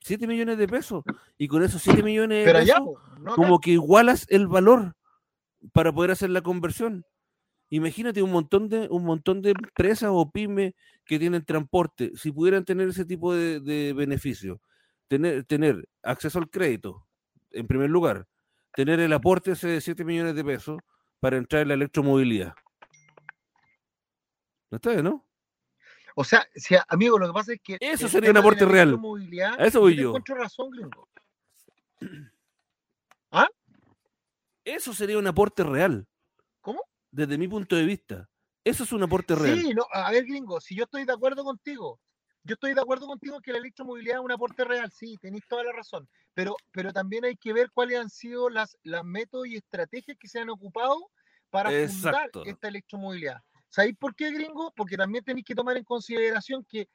7 0.00 0.26
millones 0.26 0.58
de 0.58 0.66
pesos. 0.68 1.04
Y 1.38 1.48
con 1.48 1.62
esos 1.62 1.82
7 1.82 2.02
millones 2.02 2.44
de 2.46 2.58
allá, 2.58 2.74
pesos, 2.74 2.94
no 3.20 3.34
como 3.34 3.60
que 3.60 3.70
igualas 3.72 4.26
el 4.28 4.48
valor 4.48 4.94
para 5.72 5.92
poder 5.92 6.10
hacer 6.10 6.30
la 6.30 6.42
conversión. 6.42 7.04
Imagínate 7.70 8.22
un 8.22 8.32
montón 8.32 8.68
de 8.68 8.88
un 8.90 9.04
montón 9.04 9.42
de 9.42 9.50
empresas 9.52 10.10
o 10.12 10.30
pymes 10.30 10.74
que 11.06 11.18
tienen 11.18 11.44
transporte, 11.44 12.12
si 12.16 12.30
pudieran 12.32 12.64
tener 12.64 12.88
ese 12.88 13.04
tipo 13.04 13.34
de, 13.34 13.60
de 13.60 13.92
beneficio, 13.94 14.60
tener, 15.08 15.44
tener 15.44 15.88
acceso 16.02 16.38
al 16.38 16.50
crédito, 16.50 17.06
en 17.52 17.66
primer 17.66 17.90
lugar, 17.90 18.26
tener 18.74 19.00
el 19.00 19.12
aporte 19.12 19.52
ese 19.52 19.68
de 19.68 19.80
7 19.80 20.04
millones 20.04 20.34
de 20.34 20.44
pesos 20.44 20.80
para 21.20 21.36
entrar 21.36 21.62
en 21.62 21.68
la 21.68 21.74
electromovilidad. 21.74 22.54
¿No 24.70 24.76
está 24.76 24.90
bien, 24.90 25.04
no? 25.04 25.26
O 26.14 26.24
sea, 26.24 26.46
si, 26.54 26.74
amigo, 26.88 27.18
lo 27.18 27.26
que 27.26 27.32
pasa 27.32 27.52
es 27.52 27.60
que. 27.62 27.76
Eso 27.80 28.08
sería 28.08 28.30
un 28.30 28.36
aporte 28.36 28.64
real. 28.64 28.98
A 29.58 29.66
eso 29.66 29.80
voy 29.80 29.96
yo. 29.96 30.08
encuentro 30.08 30.34
razón, 30.36 30.70
gringo. 30.70 31.08
Eso 34.64 34.94
sería 34.94 35.18
un 35.18 35.26
aporte 35.26 35.64
real. 35.64 36.06
¿Cómo? 36.60 36.82
Desde 37.10 37.36
mi 37.36 37.48
punto 37.48 37.74
de 37.76 37.84
vista. 37.84 38.28
Eso 38.64 38.84
es 38.84 38.92
un 38.92 39.02
aporte 39.02 39.34
real. 39.34 39.58
Sí, 39.58 39.74
no, 39.74 39.84
a 39.92 40.10
ver, 40.12 40.24
gringo, 40.24 40.60
si 40.60 40.76
yo 40.76 40.84
estoy 40.84 41.04
de 41.04 41.12
acuerdo 41.12 41.42
contigo, 41.42 42.00
yo 42.44 42.54
estoy 42.54 42.74
de 42.74 42.80
acuerdo 42.80 43.06
contigo 43.06 43.40
que 43.40 43.52
la 43.52 43.58
electromovilidad 43.58 44.18
es 44.18 44.24
un 44.24 44.32
aporte 44.32 44.64
real, 44.64 44.90
sí, 44.90 45.16
tenéis 45.18 45.44
toda 45.48 45.64
la 45.64 45.72
razón, 45.72 46.08
pero, 46.34 46.56
pero 46.72 46.92
también 46.92 47.24
hay 47.24 47.36
que 47.36 47.52
ver 47.52 47.70
cuáles 47.72 47.98
han 47.98 48.10
sido 48.10 48.48
las, 48.48 48.76
las 48.82 49.04
métodos 49.04 49.46
y 49.46 49.56
estrategias 49.56 50.16
que 50.18 50.28
se 50.28 50.40
han 50.40 50.50
ocupado 50.50 51.10
para 51.50 51.70
fundar 51.70 51.84
Exacto. 51.90 52.44
esta 52.44 52.68
electromovilidad. 52.68 53.38
¿Sabéis 53.68 53.96
por 53.96 54.14
qué, 54.14 54.30
gringo? 54.30 54.72
Porque 54.76 54.96
también 54.96 55.24
tenéis 55.24 55.46
que 55.46 55.54
tomar 55.54 55.76
en 55.76 55.84
consideración 55.84 56.64
que 56.68 56.88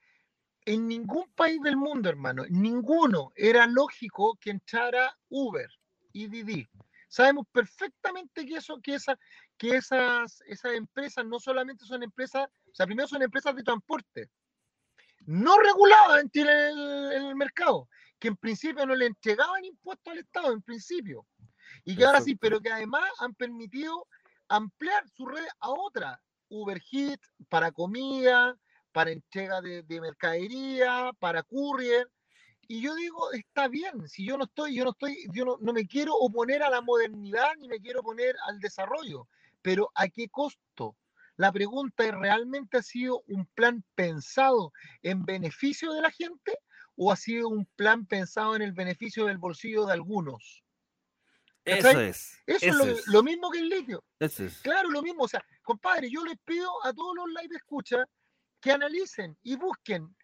en 0.65 0.87
ningún 0.87 1.25
país 1.33 1.61
del 1.61 1.77
mundo, 1.77 2.09
hermano, 2.09 2.43
ninguno 2.49 3.31
era 3.35 3.65
lógico 3.65 4.37
que 4.39 4.51
entrara 4.51 5.17
Uber 5.29 5.69
y 6.11 6.27
Didi. 6.27 6.67
Sabemos 7.07 7.45
perfectamente 7.53 8.45
que 8.45 8.57
eso, 8.57 8.79
que 8.81 8.95
esa, 8.95 9.17
que 9.57 9.77
esas, 9.77 10.41
esas 10.45 10.73
empresas 10.73 11.25
no 11.25 11.39
solamente 11.39 11.85
son 11.85 12.03
empresas, 12.03 12.49
o 12.49 12.75
sea, 12.75 12.85
primero 12.85 13.07
son 13.07 13.21
empresas 13.21 13.55
de 13.55 13.63
transporte, 13.63 14.29
no 15.25 15.57
reguladas 15.59 16.23
en 16.33 16.47
el, 16.47 17.35
mercado, 17.35 17.89
que 18.19 18.29
en 18.29 18.37
principio 18.37 18.85
no 18.85 18.95
le 18.95 19.07
entregaban 19.07 19.65
impuestos 19.65 20.11
al 20.11 20.19
Estado, 20.19 20.51
en 20.51 20.61
principio, 20.61 21.25
y 21.83 21.95
que 21.95 22.05
ahora 22.05 22.21
sí, 22.21 22.35
pero 22.35 22.61
que 22.61 22.71
además 22.71 23.03
han 23.19 23.33
permitido 23.33 24.07
ampliar 24.47 25.07
su 25.09 25.25
red 25.25 25.45
a 25.59 25.69
otra, 25.69 26.21
Uber 26.49 26.81
para 27.49 27.71
comida, 27.71 28.57
para 28.91 29.11
entrega 29.11 29.61
de, 29.61 29.83
de 29.83 30.01
mercadería, 30.01 31.11
para 31.19 31.43
courier, 31.43 32.09
y 32.69 32.81
yo 32.81 32.95
digo, 32.95 33.31
está 33.31 33.69
bien, 33.69 34.09
si 34.09 34.25
yo 34.25 34.37
no 34.37 34.43
estoy, 34.43 34.75
yo 34.75 34.83
no 34.83 34.91
estoy, 34.91 35.25
yo 35.31 35.45
no, 35.45 35.57
no 35.61 35.71
me 35.71 35.87
quiero 35.87 36.15
oponer 36.15 36.63
a 36.63 36.69
la 36.69 36.81
modernidad 36.81 37.55
ni 37.59 37.69
me 37.69 37.79
quiero 37.79 38.01
oponer 38.01 38.35
al 38.45 38.59
desarrollo, 38.59 39.27
pero 39.61 39.89
¿a 39.95 40.09
qué 40.09 40.27
costo? 40.27 40.95
La 41.37 41.51
pregunta 41.51 42.03
es, 42.05 42.13
¿realmente 42.13 42.77
ha 42.77 42.83
sido 42.83 43.23
un 43.27 43.45
plan 43.47 43.83
pensado 43.95 44.73
en 45.03 45.23
beneficio 45.23 45.93
de 45.93 46.01
la 46.01 46.11
gente 46.11 46.57
o 46.95 47.11
ha 47.11 47.15
sido 47.15 47.47
un 47.47 47.65
plan 47.75 48.05
pensado 48.05 48.55
en 48.55 48.63
el 48.63 48.73
beneficio 48.73 49.25
del 49.25 49.37
bolsillo 49.37 49.85
de 49.85 49.93
algunos? 49.93 50.63
Eso 51.63 51.87
¿Cachai? 51.87 52.09
es. 52.09 52.41
Eso 52.47 52.57
eso 52.57 52.67
es 52.67 52.75
lo, 52.75 52.85
es, 52.85 53.07
lo 53.07 53.23
mismo 53.23 53.51
que 53.51 53.59
el 53.59 53.69
litio. 53.69 54.03
eso 54.19 54.45
es. 54.45 54.61
Claro, 54.61 54.89
lo 54.89 55.01
mismo. 55.01 55.23
O 55.23 55.27
sea, 55.27 55.45
compadre, 55.63 56.09
yo 56.09 56.23
les 56.25 56.37
pido 56.45 56.69
a 56.83 56.93
todos 56.93 57.15
los 57.15 57.27
live 57.27 57.55
escucha 57.55 58.05
que 58.59 58.71
analicen 58.71 59.37
y 59.43 59.55
busquen 59.55 60.15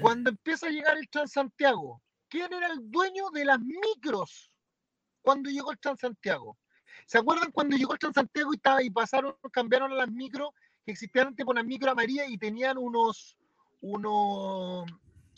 cuando 0.00 0.30
empieza 0.30 0.66
a 0.66 0.70
llegar 0.70 0.96
el 0.98 1.08
Transantiago, 1.08 2.02
¿quién 2.28 2.52
era 2.52 2.66
el 2.68 2.90
dueño 2.90 3.30
de 3.30 3.44
las 3.44 3.60
micros 3.60 4.50
cuando 5.22 5.50
llegó 5.50 5.70
el 5.72 5.78
Transantiago? 5.78 6.58
¿Se 7.08 7.16
acuerdan 7.16 7.50
cuando 7.50 7.74
llegó 7.74 7.94
el 7.94 7.98
Transantiago 7.98 8.52
y, 8.52 8.56
estaba, 8.56 8.82
y 8.82 8.90
pasaron, 8.90 9.34
cambiaron 9.50 9.90
a 9.92 9.94
las 9.94 10.10
micros 10.10 10.50
que 10.84 10.92
existían 10.92 11.28
antes 11.28 11.46
por 11.46 11.56
las 11.56 11.64
micro 11.64 11.90
amarillas 11.90 12.26
y 12.28 12.36
tenían 12.36 12.76
unos, 12.76 13.34
unos, 13.80 14.84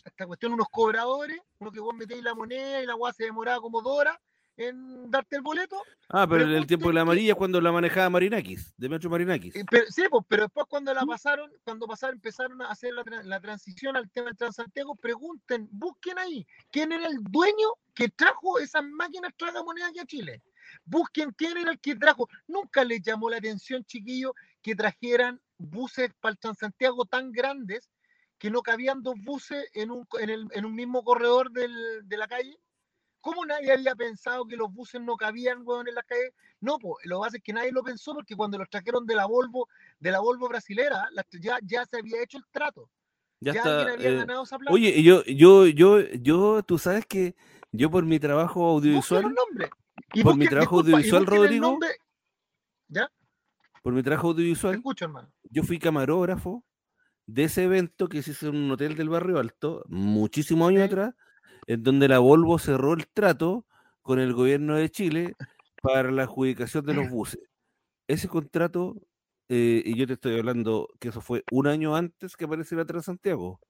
esta 0.05 0.27
cuestión, 0.27 0.53
unos 0.53 0.67
cobradores, 0.69 1.41
uno 1.61 1.71
que 1.71 1.79
vos 1.79 1.95
metéis 1.95 2.25
la 2.25 2.35
moneda 2.35 2.83
y 2.83 2.87
la 2.87 2.95
guasa 2.95 3.19
se 3.19 3.25
demoraba 3.27 3.61
como 3.61 3.83
dos 3.83 4.01
horas, 4.01 4.19
en 4.57 5.09
darte 5.13 5.37
el 5.37 5.43
boleto. 5.43 5.81
Ah, 6.09 6.27
pero 6.29 6.43
en 6.43 6.51
el 6.51 6.67
tiempo 6.67 6.89
de 6.89 6.95
la 6.95 7.03
amarilla 7.03 7.37
cuando 7.37 7.61
la 7.61 7.71
manejaba 7.71 8.11
Marinakis, 8.11 8.75
de 8.77 8.89
Metro 8.89 9.09
Marinakis. 9.09 9.55
Eh, 9.55 9.65
pero, 9.71 9.87
sí, 9.91 10.03
pues, 10.11 10.25
pero 10.27 10.43
después 10.43 10.67
cuando 10.69 10.93
la 10.93 11.07
pasaron, 11.07 11.53
cuando 11.63 11.87
pasaron, 11.87 12.17
empezaron 12.17 12.61
a 12.63 12.71
hacer 12.71 12.95
la 12.95 13.41
transición 13.41 13.97
al 13.97 14.11
tema 14.11 14.27
del 14.27 14.37
Transantiago, 14.37 14.97
pregunten, 14.97 15.69
busquen 15.71 16.19
ahí, 16.19 16.45
quién 16.73 16.91
era 16.91 17.07
el 17.07 17.23
dueño 17.23 17.69
que 17.95 18.09
trajo 18.09 18.59
esas 18.59 18.83
máquinas 18.83 19.33
tragamonedas 19.37 19.91
aquí 19.91 20.01
a 20.01 20.05
Chile. 20.05 20.43
Busquen 20.91 21.31
quién 21.37 21.57
era 21.57 21.71
el 21.71 21.79
que 21.81 21.95
trajo. 21.95 22.29
Nunca 22.49 22.85
les 22.85 23.01
llamó 23.01 23.31
la 23.31 23.37
atención, 23.37 23.85
chiquillos, 23.85 24.33
que 24.61 24.75
trajeran 24.75 25.41
buses 25.57 26.11
para 26.21 26.33
el 26.33 26.39
Transantiago 26.39 27.05
tan 27.05 27.31
grandes 27.31 27.89
que 28.39 28.51
no 28.51 28.61
cabían 28.63 29.03
dos 29.03 29.15
buses 29.23 29.69
en 29.75 29.91
un, 29.93 30.05
en 30.19 30.31
el- 30.31 30.49
en 30.53 30.65
un 30.65 30.75
mismo 30.75 31.05
corredor 31.05 31.51
del- 31.53 32.01
de 32.09 32.17
la 32.17 32.27
calle. 32.27 32.59
¿Cómo 33.21 33.45
nadie 33.45 33.71
había 33.73 33.95
pensado 33.95 34.47
que 34.47 34.57
los 34.57 34.73
buses 34.73 35.01
no 35.01 35.17
cabían, 35.17 35.61
weón, 35.63 35.87
en 35.87 35.95
las 35.95 36.05
calles? 36.07 36.33
No, 36.61 36.79
pues 36.79 37.05
lo 37.05 37.21
que 37.21 37.27
pasa 37.27 37.37
es 37.37 37.43
que 37.43 37.53
nadie 37.53 37.71
lo 37.71 37.83
pensó 37.85 38.15
porque 38.15 38.35
cuando 38.35 38.57
los 38.59 38.69
trajeron 38.71 39.07
de 39.07 39.15
la 39.15 39.27
Volvo, 39.27 39.69
de 39.99 40.11
la 40.11 40.21
Volvo 40.21 40.49
brasilera, 40.49 41.07
la- 41.13 41.25
ya, 41.41 41.59
ya 41.63 41.85
se 41.85 41.99
había 41.99 42.23
hecho 42.23 42.39
el 42.39 42.45
trato. 42.51 42.91
Ya, 43.41 43.53
Ya, 43.53 43.61
está. 43.61 43.93
había 43.93 44.09
eh, 44.11 44.17
ganado 44.17 44.43
esa 44.43 44.59
plata. 44.59 44.73
Oye, 44.75 45.03
yo, 45.03 45.23
yo, 45.25 45.67
yo, 45.67 46.01
yo, 46.01 46.63
tú 46.63 46.79
sabes 46.79 47.07
que 47.07 47.37
yo 47.73 47.91
por 47.91 48.05
mi 48.05 48.19
trabajo 48.19 48.65
audiovisual, 48.65 49.23
los 49.23 49.33
nombres. 49.35 49.71
Y 50.15 50.23
por 50.23 50.37
mi 50.37 50.47
trabajo 50.47 50.83
disculpa, 50.83 50.99
audiovisual, 50.99 51.27
Rodrigo, 51.27 51.79
¿Ya? 52.89 53.11
por 53.83 53.93
mi 53.93 54.03
trabajo 54.03 54.35
Te 54.35 54.41
audiovisual, 54.43 54.75
escucho, 54.77 55.05
hermano. 55.07 55.33
yo 55.51 55.63
fui 55.63 55.79
camarógrafo 55.79 56.65
de 57.27 57.45
ese 57.45 57.65
evento 57.65 58.09
que 58.09 58.23
se 58.23 58.33
hizo 58.33 58.49
en 58.49 58.57
un 58.57 58.71
hotel 58.73 58.97
del 58.97 59.09
barrio 59.09 59.39
alto, 59.39 59.85
muchísimos 59.89 60.69
años 60.69 60.81
Sí. 60.83 60.87
atrás, 60.87 61.15
en 61.67 61.83
donde 61.83 62.09
la 62.09 62.19
Volvo 62.19 62.59
cerró 62.59 62.95
el 62.95 63.07
trato 63.09 63.67
con 64.03 64.19
el 64.19 64.33
gobierno 64.35 64.77
de 64.77 64.91
Chile 64.91 65.35
para 65.83 66.11
la 66.11 66.25
adjudicación 66.25 66.85
de 66.87 66.95
los 66.95 67.09
buses. 67.11 67.41
Ese 68.09 68.29
contrato, 68.29 68.97
eh, 69.49 69.83
y 69.85 69.97
yo 69.97 70.07
te 70.07 70.15
estoy 70.15 70.39
hablando 70.39 70.89
que 70.99 71.09
eso 71.11 71.21
fue 71.21 71.45
un 71.53 71.67
año 71.69 71.95
antes 71.95 72.37
que 72.37 72.45
apareciera 72.47 72.85
Transantiago. 72.85 73.61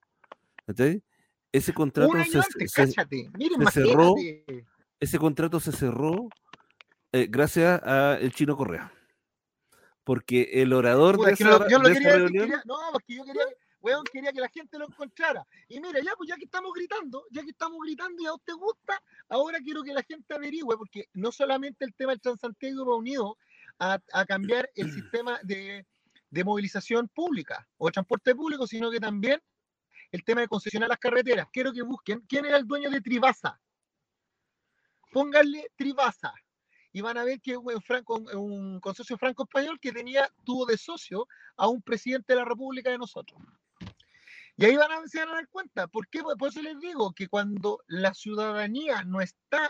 ¿entendés? 0.67 1.03
Ese 1.51 1.73
contrato 1.73 2.11
Un 2.11 2.17
año 2.17 2.31
se, 2.31 2.37
antes, 2.39 2.71
se-. 2.71 3.27
Miren, 3.37 3.65
se 3.67 3.71
cerró. 3.85 4.15
Ese 5.01 5.19
contrato 5.19 5.59
se 5.59 5.71
cerró 5.73 6.29
eh, 7.11 7.27
gracias 7.29 7.81
a 7.83 8.17
el 8.21 8.31
chino 8.33 8.55
Correa. 8.55 8.93
Porque 10.03 10.49
el 10.53 10.71
orador 10.73 11.15
Puta, 11.17 11.27
de 11.27 11.33
esa, 11.33 11.43
no, 11.49 11.69
yo 11.69 11.79
lo 11.79 11.87
de 11.89 11.93
quería 11.95 12.15
reunión, 12.15 12.45
quería- 12.45 12.63
no, 12.65 12.75
porque 12.93 13.15
yo 13.15 13.23
quería, 13.23 13.43
weón, 13.81 14.03
quería 14.11 14.31
que 14.31 14.39
la 14.41 14.49
gente 14.49 14.79
lo 14.79 14.85
encontrara. 14.87 15.45
Y 15.67 15.79
mira, 15.79 15.99
ya, 16.01 16.13
pues 16.17 16.29
ya 16.29 16.35
que 16.37 16.45
estamos 16.45 16.71
gritando, 16.73 17.25
ya 17.31 17.43
que 17.43 17.49
estamos 17.51 17.77
gritando 17.83 18.21
y 18.21 18.25
a 18.25 18.33
usted 18.33 18.53
gusta, 18.53 19.01
ahora 19.29 19.59
quiero 19.59 19.83
que 19.83 19.93
la 19.93 20.03
gente 20.03 20.33
averigüe, 20.33 20.77
porque 20.77 21.05
no 21.13 21.31
solamente 21.31 21.85
el 21.85 21.93
tema 21.93 22.11
del 22.13 22.21
Transantiago 22.21 22.85
va 22.85 22.95
unido 22.95 23.37
a, 23.79 23.99
a 24.13 24.25
cambiar 24.25 24.69
el 24.75 24.85
sistema 25.11 25.39
de, 25.43 25.85
de 26.29 26.43
movilización 26.43 27.07
pública 27.09 27.67
o 27.77 27.91
transporte 27.91 28.33
público, 28.35 28.65
sino 28.67 28.89
que 28.89 28.99
también 28.99 29.39
el 30.11 30.23
tema 30.23 30.41
de 30.41 30.47
concesionar 30.47 30.89
las 30.89 30.99
carreteras. 30.99 31.47
Quiero 31.53 31.71
que 31.73 31.81
busquen 31.83 32.21
quién 32.27 32.45
era 32.45 32.57
el 32.57 32.65
dueño 32.67 32.89
de 32.89 33.01
Tribasa. 33.01 33.59
Pónganle 35.11 35.71
Tribasa 35.75 36.33
y 36.93 37.01
van 37.01 37.17
a 37.17 37.23
ver 37.23 37.39
que 37.39 37.55
un, 37.57 37.81
franco, 37.81 38.15
un 38.33 38.79
consorcio 38.79 39.17
franco-español 39.17 39.79
que 39.79 39.91
tenía, 39.91 40.29
tuvo 40.43 40.65
de 40.65 40.77
socio 40.77 41.27
a 41.55 41.67
un 41.67 41.81
presidente 41.81 42.33
de 42.33 42.39
la 42.39 42.45
República 42.45 42.89
de 42.89 42.97
nosotros. 42.97 43.41
Y 44.57 44.65
ahí 44.65 44.75
van 44.75 44.91
a, 44.91 45.07
se 45.07 45.19
van 45.19 45.29
a 45.29 45.33
dar 45.35 45.47
cuenta. 45.47 45.87
¿Por 45.87 46.07
qué? 46.09 46.21
Por 46.21 46.49
eso 46.49 46.61
les 46.61 46.79
digo 46.79 47.13
que 47.13 47.27
cuando 47.27 47.81
la 47.87 48.13
ciudadanía 48.13 49.03
no 49.03 49.21
está 49.21 49.69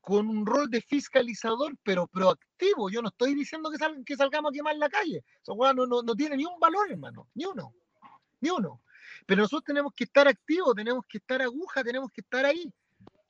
con 0.00 0.28
un 0.28 0.46
rol 0.46 0.68
de 0.70 0.80
fiscalizador, 0.80 1.76
pero 1.82 2.06
proactivo, 2.06 2.90
yo 2.90 3.02
no 3.02 3.08
estoy 3.08 3.34
diciendo 3.34 3.70
que, 3.70 3.78
sal- 3.78 4.02
que 4.04 4.16
salgamos 4.16 4.50
a 4.50 4.54
quemar 4.54 4.76
la 4.76 4.88
calle. 4.88 5.24
Eso 5.42 5.54
no, 5.56 6.02
no 6.02 6.14
tiene 6.14 6.36
ni 6.36 6.44
un 6.44 6.58
valor, 6.58 6.90
hermano, 6.90 7.28
ni 7.34 7.44
uno, 7.44 7.74
ni 8.40 8.50
uno. 8.50 8.82
Pero 9.26 9.42
nosotros 9.42 9.64
tenemos 9.64 9.92
que 9.94 10.04
estar 10.04 10.26
activos, 10.28 10.74
tenemos 10.74 11.04
que 11.06 11.18
estar 11.18 11.40
aguja, 11.42 11.82
tenemos 11.82 12.10
que 12.10 12.20
estar 12.20 12.44
ahí. 12.44 12.72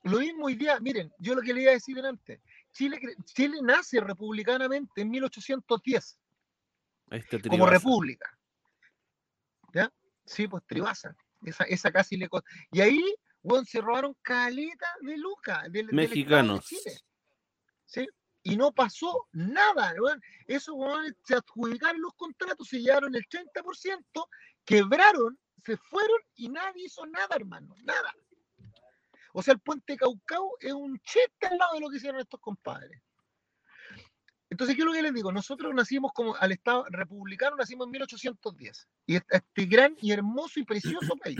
Lo 0.03 0.19
mismo 0.19 0.45
hoy 0.45 0.55
día, 0.55 0.79
miren, 0.79 1.13
yo 1.19 1.35
lo 1.35 1.41
que 1.41 1.53
le 1.53 1.61
iba 1.61 1.71
a 1.71 1.75
decir 1.75 2.03
antes, 2.03 2.39
Chile, 2.71 2.99
Chile 3.25 3.57
nace 3.61 3.99
republicanamente 3.99 5.01
en 5.01 5.09
1810 5.11 6.17
ahí 7.11 7.19
está 7.19 7.39
como 7.49 7.65
república. 7.67 8.37
¿Ya? 9.73 9.91
Sí, 10.25 10.47
pues 10.47 10.63
Tribasa. 10.65 11.15
Esa, 11.43 11.63
esa 11.65 11.91
casi 11.91 12.17
le 12.17 12.29
co- 12.29 12.43
Y 12.71 12.81
ahí, 12.81 13.03
weón, 13.43 13.65
se 13.65 13.81
robaron 13.81 14.15
caleta 14.21 14.87
de 15.01 15.17
Luca, 15.17 15.65
de 15.69 15.83
Mexicanos. 15.91 16.65
Chile. 16.65 16.99
¿Sí? 17.85 18.07
Y 18.43 18.57
no 18.57 18.71
pasó 18.71 19.27
nada, 19.33 19.93
weón. 19.99 20.21
Esos 20.47 20.75
weones 20.75 21.13
se 21.25 21.35
adjudicaron 21.35 22.01
los 22.01 22.13
contratos, 22.15 22.67
se 22.67 22.79
llevaron 22.81 23.13
el 23.15 23.27
30%, 23.27 24.27
quebraron, 24.65 25.37
se 25.65 25.77
fueron 25.77 26.19
y 26.35 26.49
nadie 26.49 26.85
hizo 26.85 27.05
nada, 27.07 27.35
hermano. 27.35 27.75
Nada. 27.83 28.13
O 29.33 29.41
sea, 29.41 29.53
el 29.53 29.59
puente 29.59 29.95
Caucao 29.97 30.51
es 30.59 30.73
un 30.73 30.99
chiste 30.99 31.47
al 31.49 31.57
lado 31.57 31.73
de 31.75 31.79
lo 31.81 31.89
que 31.89 31.97
hicieron 31.97 32.19
estos 32.19 32.39
compadres. 32.39 33.01
Entonces, 34.49 34.75
¿qué 34.75 34.81
es 34.81 34.85
lo 34.85 34.91
que 34.91 35.01
les 35.01 35.13
digo? 35.13 35.31
Nosotros 35.31 35.73
nacimos 35.73 36.11
como 36.13 36.35
al 36.35 36.51
Estado 36.51 36.85
republicano, 36.89 37.55
nacimos 37.55 37.87
en 37.87 37.91
1810. 37.91 38.87
Y 39.07 39.15
este, 39.15 39.37
este 39.37 39.65
gran 39.65 39.95
y 40.01 40.11
hermoso 40.11 40.59
y 40.59 40.65
precioso 40.65 41.15
país. 41.15 41.39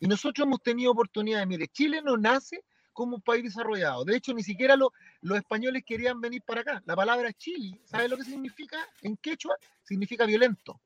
Y 0.00 0.06
nosotros 0.06 0.46
hemos 0.46 0.62
tenido 0.62 0.92
oportunidades. 0.92 1.46
Mire, 1.46 1.68
Chile 1.68 2.00
no 2.02 2.16
nace 2.16 2.64
como 2.94 3.16
un 3.16 3.22
país 3.22 3.44
desarrollado. 3.44 4.02
De 4.06 4.16
hecho, 4.16 4.32
ni 4.32 4.42
siquiera 4.42 4.76
lo- 4.76 4.92
los 5.20 5.36
españoles 5.36 5.82
querían 5.86 6.22
venir 6.22 6.42
para 6.42 6.62
acá. 6.62 6.82
La 6.86 6.96
palabra 6.96 7.32
Chile, 7.34 7.78
¿sabe 7.84 8.08
lo 8.08 8.16
que 8.16 8.24
significa 8.24 8.78
en 9.02 9.16
quechua? 9.18 9.54
Significa 9.84 10.24
violento. 10.24 10.80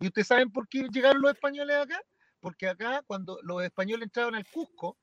¿Y 0.00 0.06
ustedes 0.06 0.26
saben 0.28 0.50
por 0.50 0.66
qué 0.66 0.88
llegaron 0.90 1.20
los 1.20 1.32
españoles 1.32 1.76
acá? 1.76 2.02
Porque 2.40 2.68
acá, 2.68 3.02
cuando 3.06 3.38
los 3.42 3.62
españoles 3.62 4.04
entraron 4.04 4.34
al 4.34 4.46
Cusco, 4.46 4.96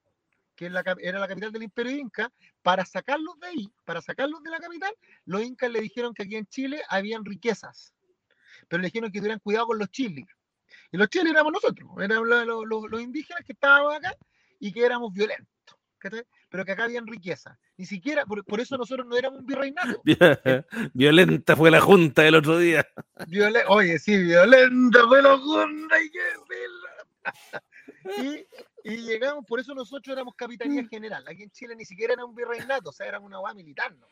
que 0.59 0.65
era 1.07 1.19
la 1.19 1.27
capital 1.27 1.53
del 1.53 1.63
imperio 1.63 1.93
inca, 1.93 2.29
para 2.61 2.83
sacarlos 2.83 3.39
de 3.39 3.47
ahí, 3.47 3.71
para 3.85 4.01
sacarlos 4.01 4.43
de 4.43 4.49
la 4.49 4.59
capital, 4.59 4.93
los 5.23 5.41
incas 5.41 5.71
le 5.71 5.79
dijeron 5.79 6.13
que 6.13 6.23
aquí 6.23 6.35
en 6.35 6.45
Chile 6.47 6.81
habían 6.89 7.23
riquezas, 7.23 7.93
pero 8.67 8.81
le 8.81 8.87
dijeron 8.87 9.09
que 9.09 9.19
tuvieran 9.19 9.39
cuidado 9.39 9.67
con 9.67 9.79
los 9.79 9.89
chiles. 9.89 10.25
Y 10.91 10.97
los 10.97 11.07
chiles 11.07 11.31
éramos 11.31 11.53
nosotros, 11.53 11.89
la- 11.97 12.43
los, 12.45 12.65
los- 12.67 12.91
los 12.91 13.01
indígenas 13.01 13.45
que 13.45 13.53
estábamos 13.53 13.95
acá 13.95 14.13
y 14.59 14.73
que 14.73 14.85
éramos 14.85 15.13
violentos, 15.13 15.77
pero 16.49 16.65
que 16.65 16.73
acá 16.73 16.83
habían 16.83 17.07
riqueza. 17.07 17.57
Ni 17.77 17.85
siquiera, 17.85 18.25
por, 18.25 18.43
por 18.43 18.59
eso 18.59 18.77
nosotros 18.77 19.07
no 19.07 19.15
éramos 19.15 19.39
un 19.39 19.45
virreinato. 19.45 20.01
Violenta 20.93 21.55
fue 21.55 21.71
la 21.71 21.79
junta 21.79 22.27
el 22.27 22.35
otro 22.35 22.57
día. 22.57 22.85
Oye, 23.69 23.97
sí, 23.97 24.17
violenta 24.17 25.07
fue 25.07 25.21
la 25.21 25.37
junta 25.37 25.95
y. 28.17 28.45
Y, 28.83 28.97
llegamos, 28.97 29.45
por 29.45 29.59
eso 29.59 29.73
nosotros 29.73 30.13
éramos 30.13 30.35
capitanía 30.35 30.87
general. 30.87 31.25
Aquí 31.27 31.43
en 31.43 31.51
Chile 31.51 31.75
ni 31.75 31.85
siquiera 31.85 32.13
era 32.13 32.25
un 32.25 32.33
virreinato, 32.35 32.89
o 32.89 32.93
sea, 32.93 33.07
era 33.07 33.19
una 33.19 33.37
guay 33.39 33.55
militar. 33.55 33.95
¿no? 33.95 34.07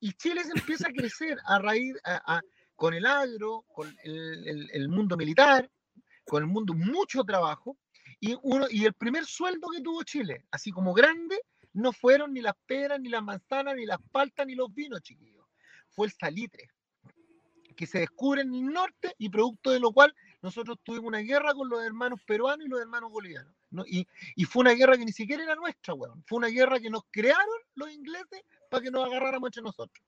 Y 0.00 0.12
Chile 0.14 0.42
se 0.44 0.52
empieza 0.58 0.88
a 0.88 0.92
crecer 0.92 1.38
a 1.44 1.58
raíz, 1.58 1.94
a- 2.04 2.36
a- 2.36 2.42
con 2.74 2.94
el 2.94 3.06
agro, 3.06 3.64
con 3.72 3.94
el, 4.02 4.48
el- 4.48 4.70
el 4.72 4.88
mundo 4.88 5.16
militar, 5.16 5.70
con 6.24 6.42
el 6.42 6.48
mundo, 6.48 6.74
mucho 6.74 7.22
trabajo. 7.24 7.76
Y, 8.18 8.36
uno, 8.42 8.66
y 8.70 8.84
el 8.84 8.94
primer 8.94 9.24
sueldo 9.24 9.68
que 9.70 9.80
tuvo 9.82 10.02
Chile, 10.02 10.44
así 10.50 10.70
como 10.70 10.92
grande, 10.92 11.40
no 11.72 11.92
fueron 11.92 12.32
ni 12.32 12.40
las 12.40 12.54
peras, 12.66 13.00
ni 13.00 13.08
las 13.08 13.22
manzanas, 13.22 13.76
ni 13.76 13.86
las 13.86 13.98
paltas, 14.10 14.46
ni 14.46 14.54
los 14.54 14.72
vinos, 14.74 15.00
chiquillos. 15.02 15.46
Fue 15.90 16.06
el 16.06 16.12
salitre 16.12 16.68
que 17.76 17.86
se 17.86 18.00
descubre 18.00 18.42
en 18.42 18.52
el 18.52 18.66
norte 18.66 19.14
y 19.16 19.28
producto 19.30 19.70
de 19.70 19.80
lo 19.80 19.92
cual 19.92 20.14
nosotros 20.42 20.78
tuvimos 20.82 21.08
una 21.08 21.18
guerra 21.20 21.54
con 21.54 21.68
los 21.68 21.82
hermanos 21.82 22.20
peruanos 22.26 22.66
y 22.66 22.68
los 22.68 22.80
hermanos 22.80 23.10
bolivianos. 23.10 23.54
¿No? 23.70 23.84
Y, 23.86 24.06
y 24.36 24.44
fue 24.44 24.60
una 24.60 24.72
guerra 24.72 24.96
que 24.96 25.04
ni 25.04 25.12
siquiera 25.12 25.42
era 25.42 25.54
nuestra, 25.54 25.94
weón. 25.94 26.22
Fue 26.26 26.38
una 26.38 26.48
guerra 26.48 26.80
que 26.80 26.90
nos 26.90 27.02
crearon 27.10 27.58
los 27.74 27.90
ingleses 27.90 28.42
para 28.68 28.82
que 28.82 28.90
nos 28.90 29.06
agarráramos 29.06 29.48
entre 29.48 29.62
nosotros. 29.62 30.04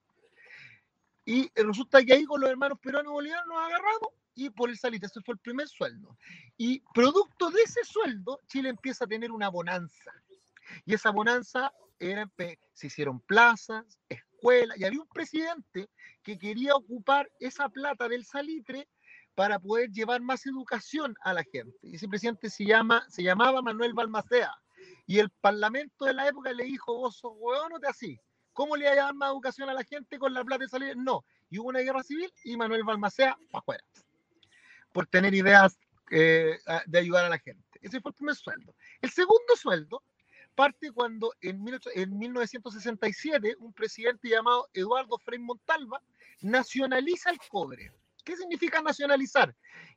Y 1.25 1.51
resulta 1.55 2.05
que 2.05 2.15
ahí 2.15 2.25
con 2.25 2.41
los 2.41 2.51
hermanos 2.51 2.79
peruanos 2.81 3.11
y 3.11 3.15
bolivianos 3.15 3.47
nos 3.47 3.59
agarramos 3.59 4.11
y 4.35 4.51
por 4.51 4.71
el 4.71 4.79
salitre, 4.79 5.07
ese 5.07 5.21
fue 5.21 5.35
el 5.35 5.41
primer 5.41 5.69
sueldo. 5.69 6.17
Y 6.57 6.81
producto 6.95 7.51
de 7.51 7.63
ese 7.63 7.85
sueldo, 7.85 8.41
Chile 8.49 8.71
empieza 8.71 9.05
a 9.05 9.09
tener 9.09 9.31
una 9.31 9.49
bonanza. 9.49 10.13
Y 10.87 10.95
esa 10.95 11.11
bonanza 11.11 11.73
era, 11.99 12.31
se 12.73 12.87
hicieron 12.87 13.21
plazas, 13.21 13.99
escuelas, 14.09 14.79
y 14.79 14.85
había 14.85 15.01
un 15.01 15.09
presidente 15.09 15.89
que 16.23 16.39
quería 16.39 16.75
ocupar 16.75 17.31
esa 17.39 17.69
plata 17.69 18.09
del 18.09 18.25
salitre 18.25 18.89
para 19.35 19.59
poder 19.59 19.91
llevar 19.91 20.21
más 20.21 20.47
educación 20.47 21.15
a 21.23 21.33
la 21.33 21.45
gente. 21.45 21.77
Ese 21.83 22.09
presidente 22.09 22.51
se, 22.51 22.65
llama, 22.65 23.05
se 23.09 23.23
llamaba 23.23 23.63
Manuel 23.63 23.95
Balmacea. 23.95 24.53
Y 25.07 25.19
el 25.19 25.31
parlamento 25.31 26.05
de 26.05 26.15
la 26.15 26.29
época 26.29 26.53
le 26.53 26.65
dijo, 26.65 26.97
vos 26.97 27.17
sos 27.17 27.33
hueón 27.37 27.73
o 27.73 27.81
te 27.81 27.89
así. 27.89 28.21
¿Cómo 28.53 28.77
le 28.77 28.95
va 28.95 29.09
a 29.09 29.13
más 29.13 29.31
educación 29.31 29.69
a 29.71 29.75
la 29.75 29.85
gente 29.85 30.19
con 30.19 30.35
la 30.35 30.45
plata 30.45 30.65
de 30.65 30.69
salitre? 30.69 30.97
No. 30.97 31.25
Y 31.49 31.59
hubo 31.59 31.69
una 31.69 31.81
guerra 31.81 32.03
civil 32.03 32.33
y 32.45 32.57
Manuel 32.57 32.85
Balmacea 32.85 33.37
para 33.51 33.61
afuera. 33.61 33.85
Por 34.93 35.07
tener 35.07 35.35
ideas 35.35 35.79
eh, 36.11 36.59
de 36.87 36.99
ayudar 36.99 37.25
a 37.25 37.31
la 37.31 37.39
gente. 37.39 37.63
Ese 37.81 38.01
fue 38.01 38.11
el 38.11 38.15
primer 38.15 38.35
sueldo. 38.35 38.75
El 39.01 39.11
segundo 39.11 39.57
sueldo 39.57 40.03
parte 40.55 40.93
cuando 40.93 41.33
en, 41.41 41.65
18 41.65 41.91
en 41.95 42.19
1967 42.19 43.57
un 43.59 43.73
presidente 43.73 44.29
llamado 44.29 44.69
Eduardo 44.75 45.19
Frei 45.19 45.39
Montalva 45.39 46.03
nacionaliza 46.43 47.31
el 47.31 47.39
cobre. 47.49 47.93
¿Qué 48.25 48.37
significa 48.37 48.81
nacionalizar? 48.81 49.55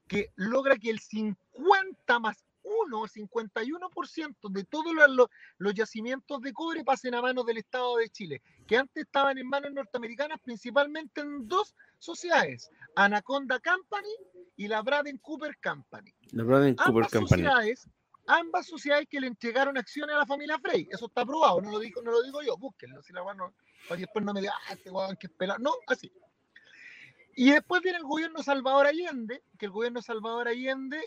Que 0.07 0.31
logra 0.35 0.77
que 0.77 0.89
el 0.89 0.99
50 0.99 2.19
más 2.19 2.45
1, 2.65 3.07
51% 3.07 4.49
de 4.49 4.63
todos 4.63 4.93
los, 4.93 5.29
los, 5.57 5.73
yacimientos 5.73 6.41
de 6.41 6.51
cobre 6.51 6.83
pasen 6.83 7.13
a 7.13 7.21
manos 7.21 7.45
del 7.45 7.57
Estado 7.57 7.97
de 7.97 8.09
Chile, 8.09 8.41
que 8.67 8.77
antes 8.77 9.05
estaban 9.05 9.37
en 9.37 9.47
manos 9.47 9.71
norteamericanas 9.71 10.39
principalmente 10.41 11.21
en 11.21 11.47
dos 11.47 11.75
sociedades, 11.99 12.71
Anaconda 12.95 13.59
Company 13.59 14.15
y 14.57 14.67
la 14.67 14.81
Braden 14.81 15.17
Cooper 15.19 15.57
Company. 15.63 16.13
La 16.31 16.43
Braden 16.43 16.75
Cooper 16.75 16.93
ambas 16.95 17.11
Company. 17.11 17.43
Sociedades, 17.43 17.89
ambas 18.27 18.65
sociedades 18.65 19.07
que 19.09 19.19
le 19.19 19.27
entregaron 19.27 19.77
acciones 19.77 20.15
a 20.15 20.19
la 20.19 20.25
familia 20.25 20.57
Frey, 20.59 20.87
eso 20.91 21.05
está 21.05 21.21
aprobado, 21.21 21.61
no 21.61 21.71
lo 21.71 21.79
digo, 21.79 22.01
no 22.01 22.11
lo 22.11 22.23
digo 22.23 22.41
yo, 22.41 22.57
búsquenlo, 22.57 23.01
si 23.03 23.13
la 23.13 23.23
mano, 23.23 23.53
para 23.87 23.97
que 23.97 24.05
después 24.05 24.25
no 24.25 24.33
me 24.33 24.41
diga, 24.41 24.53
ah, 24.67 24.73
este 24.73 24.89
hay 24.89 25.17
que 25.17 25.27
esperar, 25.27 25.59
no, 25.59 25.71
así. 25.87 26.11
Y 27.35 27.51
después 27.51 27.81
viene 27.81 27.97
el 27.97 28.05
gobierno 28.05 28.41
Salvador 28.41 28.87
Allende, 28.87 29.43
que 29.59 29.65
el 29.65 29.71
gobierno 29.71 30.01
Salvador 30.01 30.47
Allende 30.47 31.01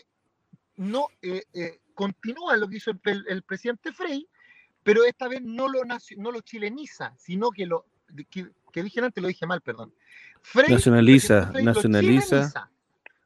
no 0.75 1.07
eh, 1.21 1.43
eh, 1.53 1.79
continúa 1.95 2.55
lo 2.55 2.69
que 2.69 2.77
hizo 2.77 2.91
el, 2.91 2.99
el, 3.03 3.25
el, 3.27 3.41
presidente 3.41 3.91
Frey, 3.91 4.27
pero 4.83 5.03
esta 5.03 5.27
vez 5.27 5.41
no 5.41 5.67
lo, 5.67 5.81
no 6.17 6.31
lo 6.31 6.41
chileniza, 6.41 7.13
sino 7.17 7.49
que 7.49 7.65
lo 7.65 7.85
que, 8.29 8.49
que, 8.71 8.83
dije 8.83 9.01
antes, 9.01 9.21
lo 9.21 9.27
dije 9.27 9.45
mal, 9.45 9.61
perdón. 9.61 9.93
Frey, 10.41 10.69
nacionaliza, 10.69 11.47
Frey, 11.47 11.65
nacionaliza, 11.65 12.69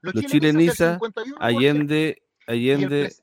lo 0.01 0.12
chileniza, 0.14 0.97
lo 0.99 1.10
chileniza, 1.10 1.38
Allende, 1.39 2.24
Allende. 2.47 3.14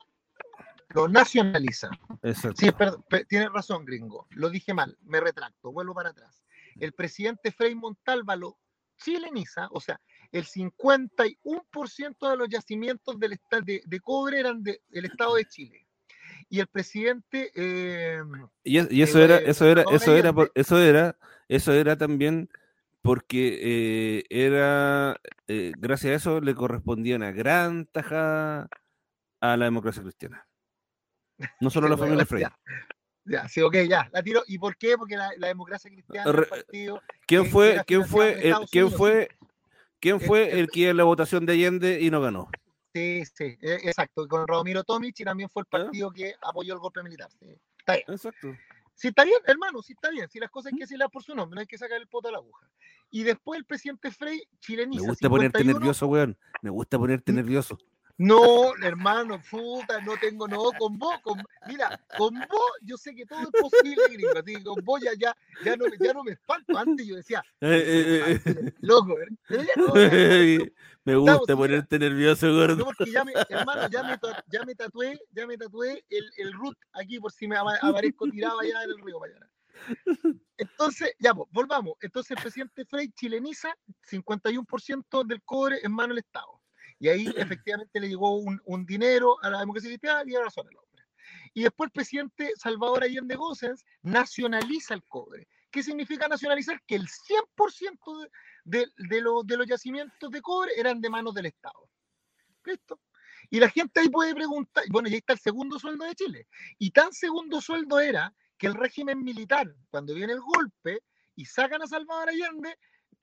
Lo 0.91 1.09
nacionaliza. 1.09 1.89
Exacto. 2.23 2.61
Sí, 2.61 2.73
perdón, 2.73 3.05
tiene 3.29 3.49
razón, 3.49 3.85
gringo. 3.85 4.27
Lo 4.31 4.51
dije 4.51 4.75
mal, 4.75 4.99
me 5.03 5.21
retracto, 5.21 5.73
vuelvo 5.73 5.95
para 5.95 6.11
atrás. 6.11 6.43
El 6.79 6.93
presidente 6.93 7.53
Frei 7.53 7.75
Montalva 7.75 8.37
lo 8.37 8.59
chileniza, 9.03 9.69
o 9.73 9.81
sea, 9.81 10.01
el 10.33 10.45
51% 10.45 12.31
de 12.31 12.37
los 12.37 12.49
yacimientos 12.49 13.19
del 13.19 13.39
de, 13.65 13.83
de 13.85 14.01
cobre 14.01 14.41
eran 14.41 14.63
del 14.63 14.79
de, 14.89 15.01
estado 15.01 15.35
de 15.35 15.45
Chile. 15.47 15.87
Y 16.49 16.61
el 16.61 16.67
presidente 16.67 17.51
eh, 17.55 18.23
y, 18.65 18.97
y, 18.97 19.03
eso 19.03 19.19
eh, 19.21 19.25
era, 19.25 19.37
eso 19.39 19.67
era, 19.67 19.85
eso 19.91 20.17
era, 20.17 20.33
eso 20.55 20.79
era, 20.81 21.17
eso 21.49 21.73
era 21.73 21.97
también 21.97 22.49
porque 23.03 23.59
eh, 23.63 24.25
era 24.31 25.21
gracias 25.47 26.13
a 26.13 26.17
eso 26.17 26.41
le 26.41 26.55
correspondía 26.55 27.17
una 27.17 27.33
gran 27.33 27.87
tajada 27.87 28.69
a 29.41 29.57
la 29.57 29.65
democracia 29.65 30.03
cristiana. 30.03 30.47
No 31.61 31.71
solo 31.71 31.87
a 31.87 31.91
la 31.91 31.97
familia 31.97 32.27
Frey. 32.27 32.45
Ya, 33.31 33.49
sí, 33.49 33.61
ok, 33.61 33.77
ya, 33.89 34.11
la 34.13 34.25
tiro. 34.25 34.43
¿Y 34.49 34.59
por 34.59 34.77
qué? 34.77 34.99
Porque 34.99 35.17
la, 35.17 35.31
la 35.39 35.47
democracia 35.47 35.89
cristiana, 35.89 36.29
el 36.29 36.47
partido. 36.47 37.01
¿Quién 37.29 37.47
fue, 37.47 37.81
quién 37.87 38.05
fue, 38.05 38.49
el, 38.49 38.57
quién 38.69 38.91
fue, 38.91 39.29
quién 40.01 40.21
fue 40.21 40.59
el 40.59 40.69
que 40.69 40.89
en 40.89 40.97
la 40.97 41.05
votación 41.05 41.47
de 41.47 41.53
Allende 41.53 42.01
y 42.01 42.11
no 42.11 42.21
ganó? 42.21 42.51
Sí, 42.93 43.23
sí, 43.25 43.57
exacto. 43.61 44.27
Con 44.27 44.49
Romiro 44.49 44.83
Tomic 44.83 45.15
y 45.21 45.23
también 45.23 45.49
fue 45.49 45.63
el 45.63 45.67
partido 45.67 46.11
que 46.11 46.35
apoyó 46.43 46.75
el 46.75 46.81
golpe 46.81 47.05
militar. 47.05 47.31
Sí, 47.39 47.57
está 47.79 47.93
bien. 47.95 48.05
Exacto. 48.09 48.49
Sí, 48.97 49.09
está 49.09 49.23
bien, 49.23 49.39
hermano, 49.47 49.81
sí 49.81 49.93
está 49.93 50.11
bien. 50.11 50.29
Si 50.29 50.41
las 50.41 50.51
cosas 50.51 50.73
hay 50.73 50.79
que 50.79 50.85
decirlas 50.85 51.09
por 51.09 51.23
su 51.23 51.33
nombre, 51.33 51.55
no 51.55 51.61
hay 51.61 51.69
que 51.69 51.79
sacar 51.79 52.01
el 52.01 52.09
poto 52.09 52.31
a 52.31 52.33
la 52.33 52.39
aguja. 52.39 52.69
Y 53.11 53.23
después 53.23 53.59
el 53.59 53.65
presidente 53.65 54.11
Frey 54.11 54.43
chileniza. 54.59 55.03
Me 55.03 55.09
gusta 55.09 55.29
51, 55.29 55.31
ponerte 55.31 55.65
nervioso, 55.65 56.07
weón. 56.09 56.37
Me 56.63 56.71
gusta 56.71 56.99
ponerte 56.99 57.33
nervioso. 57.33 57.79
No, 58.23 58.77
hermano, 58.83 59.41
puta, 59.51 59.99
no 60.03 60.15
tengo, 60.19 60.47
no, 60.47 60.73
con 60.79 60.99
vos, 60.99 61.19
con, 61.23 61.43
mira, 61.67 61.99
con 62.19 62.35
vos 62.35 62.73
yo 62.83 62.99
sé 62.99 63.15
que 63.15 63.25
todo 63.25 63.41
es 63.41 63.49
posible, 63.49 63.97
gringo, 64.11 64.39
así 64.39 64.57
que 64.57 64.63
con 64.63 64.85
vos 64.85 65.01
ya, 65.01 65.13
ya, 65.19 65.35
ya, 65.65 65.75
no, 65.75 65.87
ya 65.99 66.13
no 66.13 66.23
me 66.23 66.33
espanto, 66.33 66.77
antes 66.77 67.07
yo 67.07 67.17
decía, 67.17 67.43
eh, 67.63 68.39
eh, 68.45 68.75
loco, 68.83 69.19
¿eh? 69.19 69.27
no, 69.75 69.95
ya, 69.97 70.03
me 71.05 71.17
gusta 71.17 71.33
Estamos, 71.33 71.47
ponerte 71.47 71.99
mira, 71.99 72.11
nervioso, 72.11 72.55
gordo. 72.55 72.77
No, 72.77 72.85
porque 72.85 73.11
ya 73.11 73.25
me, 73.25 73.33
hermano, 73.49 73.89
ya 73.89 74.03
me, 74.03 74.19
ya 74.49 74.65
me 74.67 74.75
tatué, 74.75 75.19
ya 75.31 75.47
me 75.47 75.57
tatué 75.57 76.05
el, 76.11 76.31
el 76.37 76.53
root 76.53 76.77
aquí 76.93 77.19
por 77.21 77.33
si 77.33 77.49
me 77.49 77.57
aparezco 77.57 78.29
tirado 78.29 78.61
allá 78.61 78.85
en 78.85 78.91
el 78.91 78.99
río 78.99 79.19
mañana. 79.19 79.49
Entonces, 80.59 81.15
ya, 81.19 81.33
pues, 81.33 81.49
volvamos. 81.53 81.95
Entonces, 82.03 82.33
el 82.33 82.43
presidente 82.43 82.85
Frey 82.85 83.11
chileniza 83.13 83.75
51% 84.11 85.27
del 85.27 85.43
cobre 85.43 85.79
en 85.83 85.93
mano 85.93 86.09
del 86.09 86.19
Estado. 86.19 86.60
Y 87.01 87.09
ahí 87.09 87.25
efectivamente 87.37 87.99
le 87.99 88.09
llegó 88.09 88.37
un, 88.37 88.61
un 88.65 88.87
dinero 88.87 89.37
a 89.43 89.51
la 89.51 89.61
democracia 89.61 89.91
cristiana 89.91 90.23
y 90.25 90.37
ahora 90.37 90.51
son 90.51 90.69
el 90.69 90.77
hombre. 90.77 91.05
Y 91.55 91.63
después 91.65 91.89
el 91.89 91.93
presidente 91.93 92.53
Salvador 92.57 93.03
Allende 93.03 93.35
Gossens 93.35 93.85
nacionaliza 94.03 94.95
el 94.95 95.03
cobre. 95.05 95.49
¿Qué 95.71 95.83
significa 95.83 96.29
nacionalizar? 96.29 96.81
Que 96.87 96.97
el 96.97 97.07
100% 97.09 98.29
de, 98.65 98.79
de, 98.79 98.93
de, 99.09 99.21
lo, 99.21 99.43
de 99.43 99.57
los 99.57 99.67
yacimientos 99.67 100.31
de 100.31 100.43
cobre 100.43 100.73
eran 100.77 101.01
de 101.01 101.11
manos 101.11 101.35
del 101.35 101.47
Estado. 101.47 101.89
¿Listo? 102.65 103.01
Y 103.49 103.59
la 103.59 103.69
gente 103.69 104.01
ahí 104.01 104.09
puede 104.09 104.35
preguntar, 104.35 104.85
bueno, 104.91 105.09
y 105.09 105.13
ahí 105.13 105.19
está 105.19 105.33
el 105.33 105.39
segundo 105.39 105.79
sueldo 105.79 106.05
de 106.05 106.15
Chile. 106.15 106.47
Y 106.79 106.91
tan 106.91 107.13
segundo 107.13 107.61
sueldo 107.61 107.99
era 107.99 108.35
que 108.59 108.67
el 108.67 108.75
régimen 108.75 109.23
militar, 109.23 109.75
cuando 109.91 110.15
viene 110.15 110.35
el 110.35 110.41
golpe 110.41 111.03
y 111.35 111.47
sacan 111.47 111.83
a 111.83 111.87
Salvador 111.87 112.29
Allende, 112.29 112.77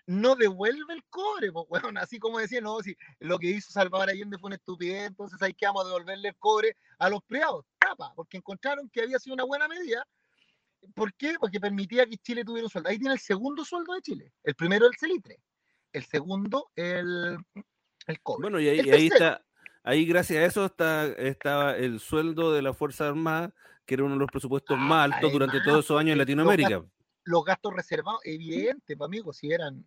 no 0.08 0.36
devuelve 0.36 0.93
el 0.93 1.03
cobre, 1.10 1.51
pues, 1.51 1.68
bueno, 1.68 1.99
así 1.99 2.18
como 2.18 2.39
decía, 2.39 2.62
no, 2.62 2.80
si 2.80 2.95
lo 3.20 3.38
que 3.38 3.47
hizo 3.47 3.72
Salvador 3.72 4.10
Allende 4.10 4.38
fue 4.38 4.47
una 4.47 4.55
estupidez, 4.55 5.08
entonces 5.08 5.39
hay 5.41 5.53
que 5.53 5.66
vamos 5.66 5.84
a 5.84 5.88
devolverle 5.89 6.30
el 6.30 6.36
cobre 6.38 6.78
a 6.97 7.10
los 7.10 7.22
privados, 7.24 7.66
tapa, 7.78 8.14
porque 8.16 8.38
encontraron 8.38 8.89
que 8.89 9.01
había 9.01 9.20
sido 9.20 9.34
una 9.34 9.43
buena 9.43 9.68
medida. 9.68 10.08
¿Por 10.95 11.14
qué? 11.14 11.36
Porque 11.39 11.60
permitía 11.60 12.05
que 12.05 12.18
Chile 12.18 12.45
tuviera 12.45 12.66
un 12.66 12.70
sueldo. 12.70 12.89
Ahí 12.89 12.97
tiene 12.97 13.16
el 13.16 13.20
segundo 13.20 13.66
sueldo 13.66 13.93
de 13.93 14.01
Chile. 14.01 14.32
El 14.43 14.55
primero 14.55 14.88
el 14.88 14.95
celitre, 14.95 15.41
el 15.91 16.05
segundo 16.05 16.72
el, 16.76 17.38
el 18.08 18.22
cobre. 18.22 18.43
Bueno, 18.43 18.60
y 18.62 18.70
ahí, 18.70 18.82
y 18.86 18.91
ahí 18.91 19.08
está, 19.08 19.43
ahí 19.84 20.05
gracias 20.05 20.39
a 20.39 20.45
eso 20.45 20.66
está, 20.66 21.08
estaba 21.08 21.76
el 21.76 21.99
sueldo 21.99 22.53
de 22.53 22.62
la 22.62 22.74
Fuerza 22.74 23.10
Armada, 23.10 23.53
que 23.86 23.95
era 23.95 24.05
uno 24.05 24.14
de 24.14 24.20
los 24.20 24.32
presupuestos 24.32 24.78
ah, 24.80 24.82
más 24.82 25.12
altos 25.12 25.34
durante 25.34 25.60
todos 25.60 25.84
esos 25.84 25.99
años 25.99 26.14
en 26.14 26.20
Latinoamérica. 26.20 26.70
Los 26.70 26.84
gastos, 26.84 27.24
los 27.26 27.43
gastos 27.43 27.74
reservados, 27.74 28.22
evidente, 28.24 28.95
pues, 28.95 29.05
amigos, 29.05 29.38
si 29.38 29.51
eran 29.51 29.86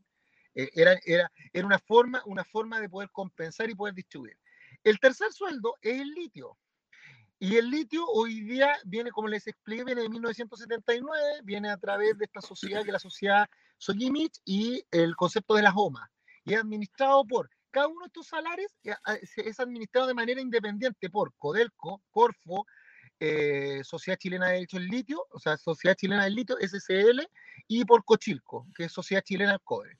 era, 0.54 0.98
era, 1.04 1.30
era 1.52 1.66
una, 1.66 1.78
forma, 1.78 2.22
una 2.26 2.44
forma 2.44 2.80
de 2.80 2.88
poder 2.88 3.10
compensar 3.10 3.70
y 3.70 3.74
poder 3.74 3.94
distribuir. 3.94 4.36
El 4.82 4.98
tercer 4.98 5.32
sueldo 5.32 5.74
es 5.80 6.00
el 6.00 6.08
litio. 6.08 6.56
Y 7.38 7.56
el 7.56 7.70
litio 7.70 8.06
hoy 8.06 8.42
día 8.42 8.76
viene, 8.84 9.10
como 9.10 9.28
les 9.28 9.46
expliqué, 9.46 9.84
viene 9.84 10.02
de 10.02 10.08
1979, 10.10 11.40
viene 11.42 11.70
a 11.70 11.76
través 11.78 12.18
de 12.18 12.26
esta 12.26 12.42
sociedad, 12.42 12.82
que 12.82 12.88
es 12.88 12.92
la 12.92 12.98
sociedad 12.98 13.48
Sojimich, 13.78 14.40
y 14.44 14.84
el 14.90 15.16
concepto 15.16 15.54
de 15.54 15.62
las 15.62 15.72
OMA. 15.74 16.10
Y 16.44 16.52
es 16.52 16.60
administrado 16.60 17.24
por, 17.24 17.48
cada 17.70 17.88
uno 17.88 18.00
de 18.00 18.06
estos 18.08 18.26
salarios 18.26 18.70
es 19.36 19.60
administrado 19.60 20.06
de 20.06 20.14
manera 20.14 20.40
independiente 20.40 21.08
por 21.08 21.32
Codelco, 21.36 22.02
Corfo, 22.10 22.66
eh, 23.18 23.82
Sociedad 23.84 24.18
Chilena 24.18 24.46
de 24.46 24.52
Derecho 24.54 24.78
del 24.78 24.88
Litio, 24.88 25.26
o 25.30 25.38
sea, 25.38 25.56
Sociedad 25.56 25.94
Chilena 25.94 26.24
del 26.24 26.34
Litio, 26.34 26.56
SCL, 26.58 27.20
y 27.68 27.84
por 27.84 28.04
Cochilco, 28.04 28.66
que 28.74 28.84
es 28.84 28.92
Sociedad 28.92 29.22
Chilena 29.22 29.52
del 29.52 29.60
Cobre. 29.62 29.98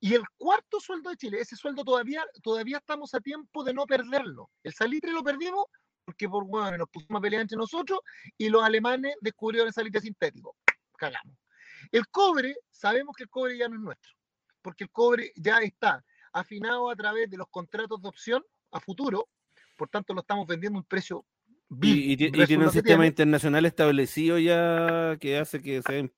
Y 0.00 0.14
el 0.14 0.22
cuarto 0.36 0.80
sueldo 0.80 1.10
de 1.10 1.16
Chile, 1.16 1.40
ese 1.40 1.56
sueldo 1.56 1.84
todavía, 1.84 2.24
todavía 2.42 2.78
estamos 2.78 3.14
a 3.14 3.20
tiempo 3.20 3.64
de 3.64 3.74
no 3.74 3.86
perderlo. 3.86 4.50
El 4.62 4.72
salitre 4.72 5.12
lo 5.12 5.22
perdimos 5.22 5.66
porque 6.06 6.28
por 6.28 6.46
bueno, 6.46 6.78
nos 6.78 6.88
pusimos 6.88 7.18
a 7.18 7.22
pelear 7.22 7.42
entre 7.42 7.58
nosotros 7.58 7.98
y 8.38 8.48
los 8.48 8.62
alemanes 8.62 9.16
descubrieron 9.20 9.66
el 9.66 9.74
salitre 9.74 10.00
sintético. 10.00 10.56
Cagamos. 10.96 11.36
El 11.90 12.06
cobre, 12.08 12.56
sabemos 12.70 13.14
que 13.16 13.24
el 13.24 13.28
cobre 13.28 13.58
ya 13.58 13.68
no 13.68 13.74
es 13.74 13.82
nuestro, 13.82 14.12
porque 14.62 14.84
el 14.84 14.90
cobre 14.90 15.32
ya 15.34 15.58
está 15.58 16.04
afinado 16.32 16.88
a 16.88 16.96
través 16.96 17.28
de 17.28 17.36
los 17.36 17.48
contratos 17.48 18.00
de 18.00 18.08
opción 18.08 18.44
a 18.70 18.80
futuro, 18.80 19.28
por 19.76 19.88
tanto 19.88 20.14
lo 20.14 20.20
estamos 20.20 20.46
vendiendo 20.46 20.78
a 20.78 20.80
un 20.80 20.86
precio 20.86 21.26
y, 21.82 22.12
y, 22.12 22.12
y, 22.12 22.46
tiene 22.46 22.64
un 22.64 22.70
sistema 22.70 22.98
tiene. 22.98 23.06
internacional 23.08 23.66
establecido 23.66 24.38
ya 24.38 25.16
que 25.20 25.38
hace 25.38 25.60
que 25.60 25.82
sea 25.82 26.08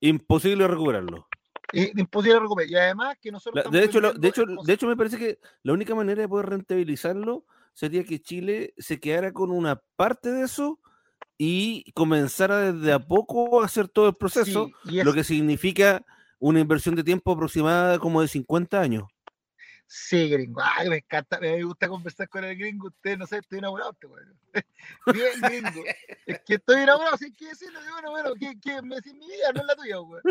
imposible 0.00 0.66
recuperarlo 0.66 1.28
imposible 1.72 2.40
recuperar. 2.40 2.70
Y 2.70 2.76
además 2.76 3.16
que 3.20 3.30
nosotros... 3.30 3.64
La, 3.64 3.70
de, 3.70 3.84
hecho, 3.84 4.00
lo, 4.00 4.12
de, 4.12 4.28
hecho, 4.28 4.44
de 4.46 4.72
hecho, 4.72 4.86
me 4.86 4.96
parece 4.96 5.18
que 5.18 5.38
la 5.62 5.72
única 5.72 5.94
manera 5.94 6.22
de 6.22 6.28
poder 6.28 6.46
rentabilizarlo 6.46 7.44
sería 7.72 8.04
que 8.04 8.20
Chile 8.20 8.74
se 8.78 9.00
quedara 9.00 9.32
con 9.32 9.50
una 9.50 9.82
parte 9.96 10.30
de 10.32 10.44
eso 10.44 10.80
y 11.38 11.92
comenzara 11.92 12.72
desde 12.72 12.92
a 12.92 12.98
poco 12.98 13.60
a 13.60 13.66
hacer 13.66 13.88
todo 13.88 14.08
el 14.08 14.16
proceso, 14.16 14.70
sí, 14.88 15.02
lo 15.02 15.12
que 15.12 15.24
significa 15.24 16.04
una 16.38 16.60
inversión 16.60 16.94
de 16.94 17.04
tiempo 17.04 17.32
aproximada 17.32 17.98
como 17.98 18.22
de 18.22 18.28
50 18.28 18.80
años. 18.80 19.04
Sí, 19.88 20.28
gringo. 20.28 20.60
Ay, 20.62 20.88
me 20.88 20.96
encanta, 20.96 21.38
me 21.38 21.62
gusta 21.62 21.88
conversar 21.88 22.28
con 22.28 22.42
el 22.42 22.56
gringo. 22.56 22.88
Usted, 22.88 23.16
no 23.16 23.26
sé, 23.26 23.38
estoy 23.38 23.58
enamorado. 23.58 23.92
Este, 23.92 24.06
bueno. 24.06 24.32
Bien, 25.14 25.40
gringo. 25.40 25.84
Es 26.26 26.40
que 26.40 26.54
estoy 26.54 26.82
enamorado, 26.82 27.16
sin 27.16 27.34
que 27.36 27.46
decirlo. 27.46 27.78
Bueno, 27.92 28.10
bueno, 28.10 28.32
¿qué, 28.38 28.58
qué, 28.60 28.82
me 28.82 28.96
decís 28.96 29.14
mi 29.14 29.26
vida, 29.26 29.52
no 29.54 29.60
es 29.60 29.66
la 29.66 29.76
tuya, 29.76 29.96
güey. 29.98 30.22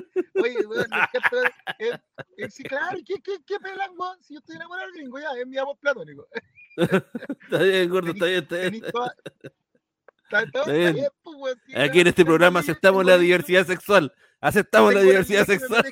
Oye, 0.44 0.64
güey, 0.64 0.80
me 0.80 0.84
encanta. 0.86 1.56
Eh, 1.80 1.98
eh, 2.38 2.50
sí, 2.50 2.64
claro, 2.64 2.98
¿qué, 3.06 3.22
qué, 3.22 3.38
qué 3.46 3.60
pelan, 3.60 3.96
güey? 3.96 4.12
Si 4.22 4.34
yo 4.34 4.40
estoy 4.40 4.58
enamorado 4.58 4.88
del 4.88 4.98
gringo, 4.98 5.20
ya, 5.20 5.30
es 5.40 5.48
mi 5.48 5.58
amor 5.58 5.78
platónico. 5.80 6.28
está 6.78 7.58
bien, 7.60 7.90
gordo, 7.90 8.12
está 8.12 8.26
bien, 8.26 8.44
está 8.44 8.56
bien. 8.58 8.76
Está- 8.76 10.72
bien. 10.72 11.08
pues, 11.24 11.56
Aquí 11.76 12.02
en 12.02 12.08
este 12.08 12.26
programa 12.26 12.60
aceptamos 12.60 13.06
la 13.06 13.18
diversidad 13.18 13.66
sexual. 13.66 14.14
Aceptamos 14.42 14.94
la 14.94 15.02
diversidad 15.02 15.46
sexual. 15.46 15.86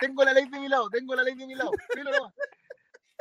tengo 0.00 0.24
la 0.24 0.32
ley 0.32 0.48
de 0.48 0.60
mi 0.60 0.68
lado, 0.68 0.88
tengo 0.90 1.14
la 1.16 1.24
ley 1.24 1.34
de 1.34 1.46
mi 1.46 1.54
lado. 1.54 1.72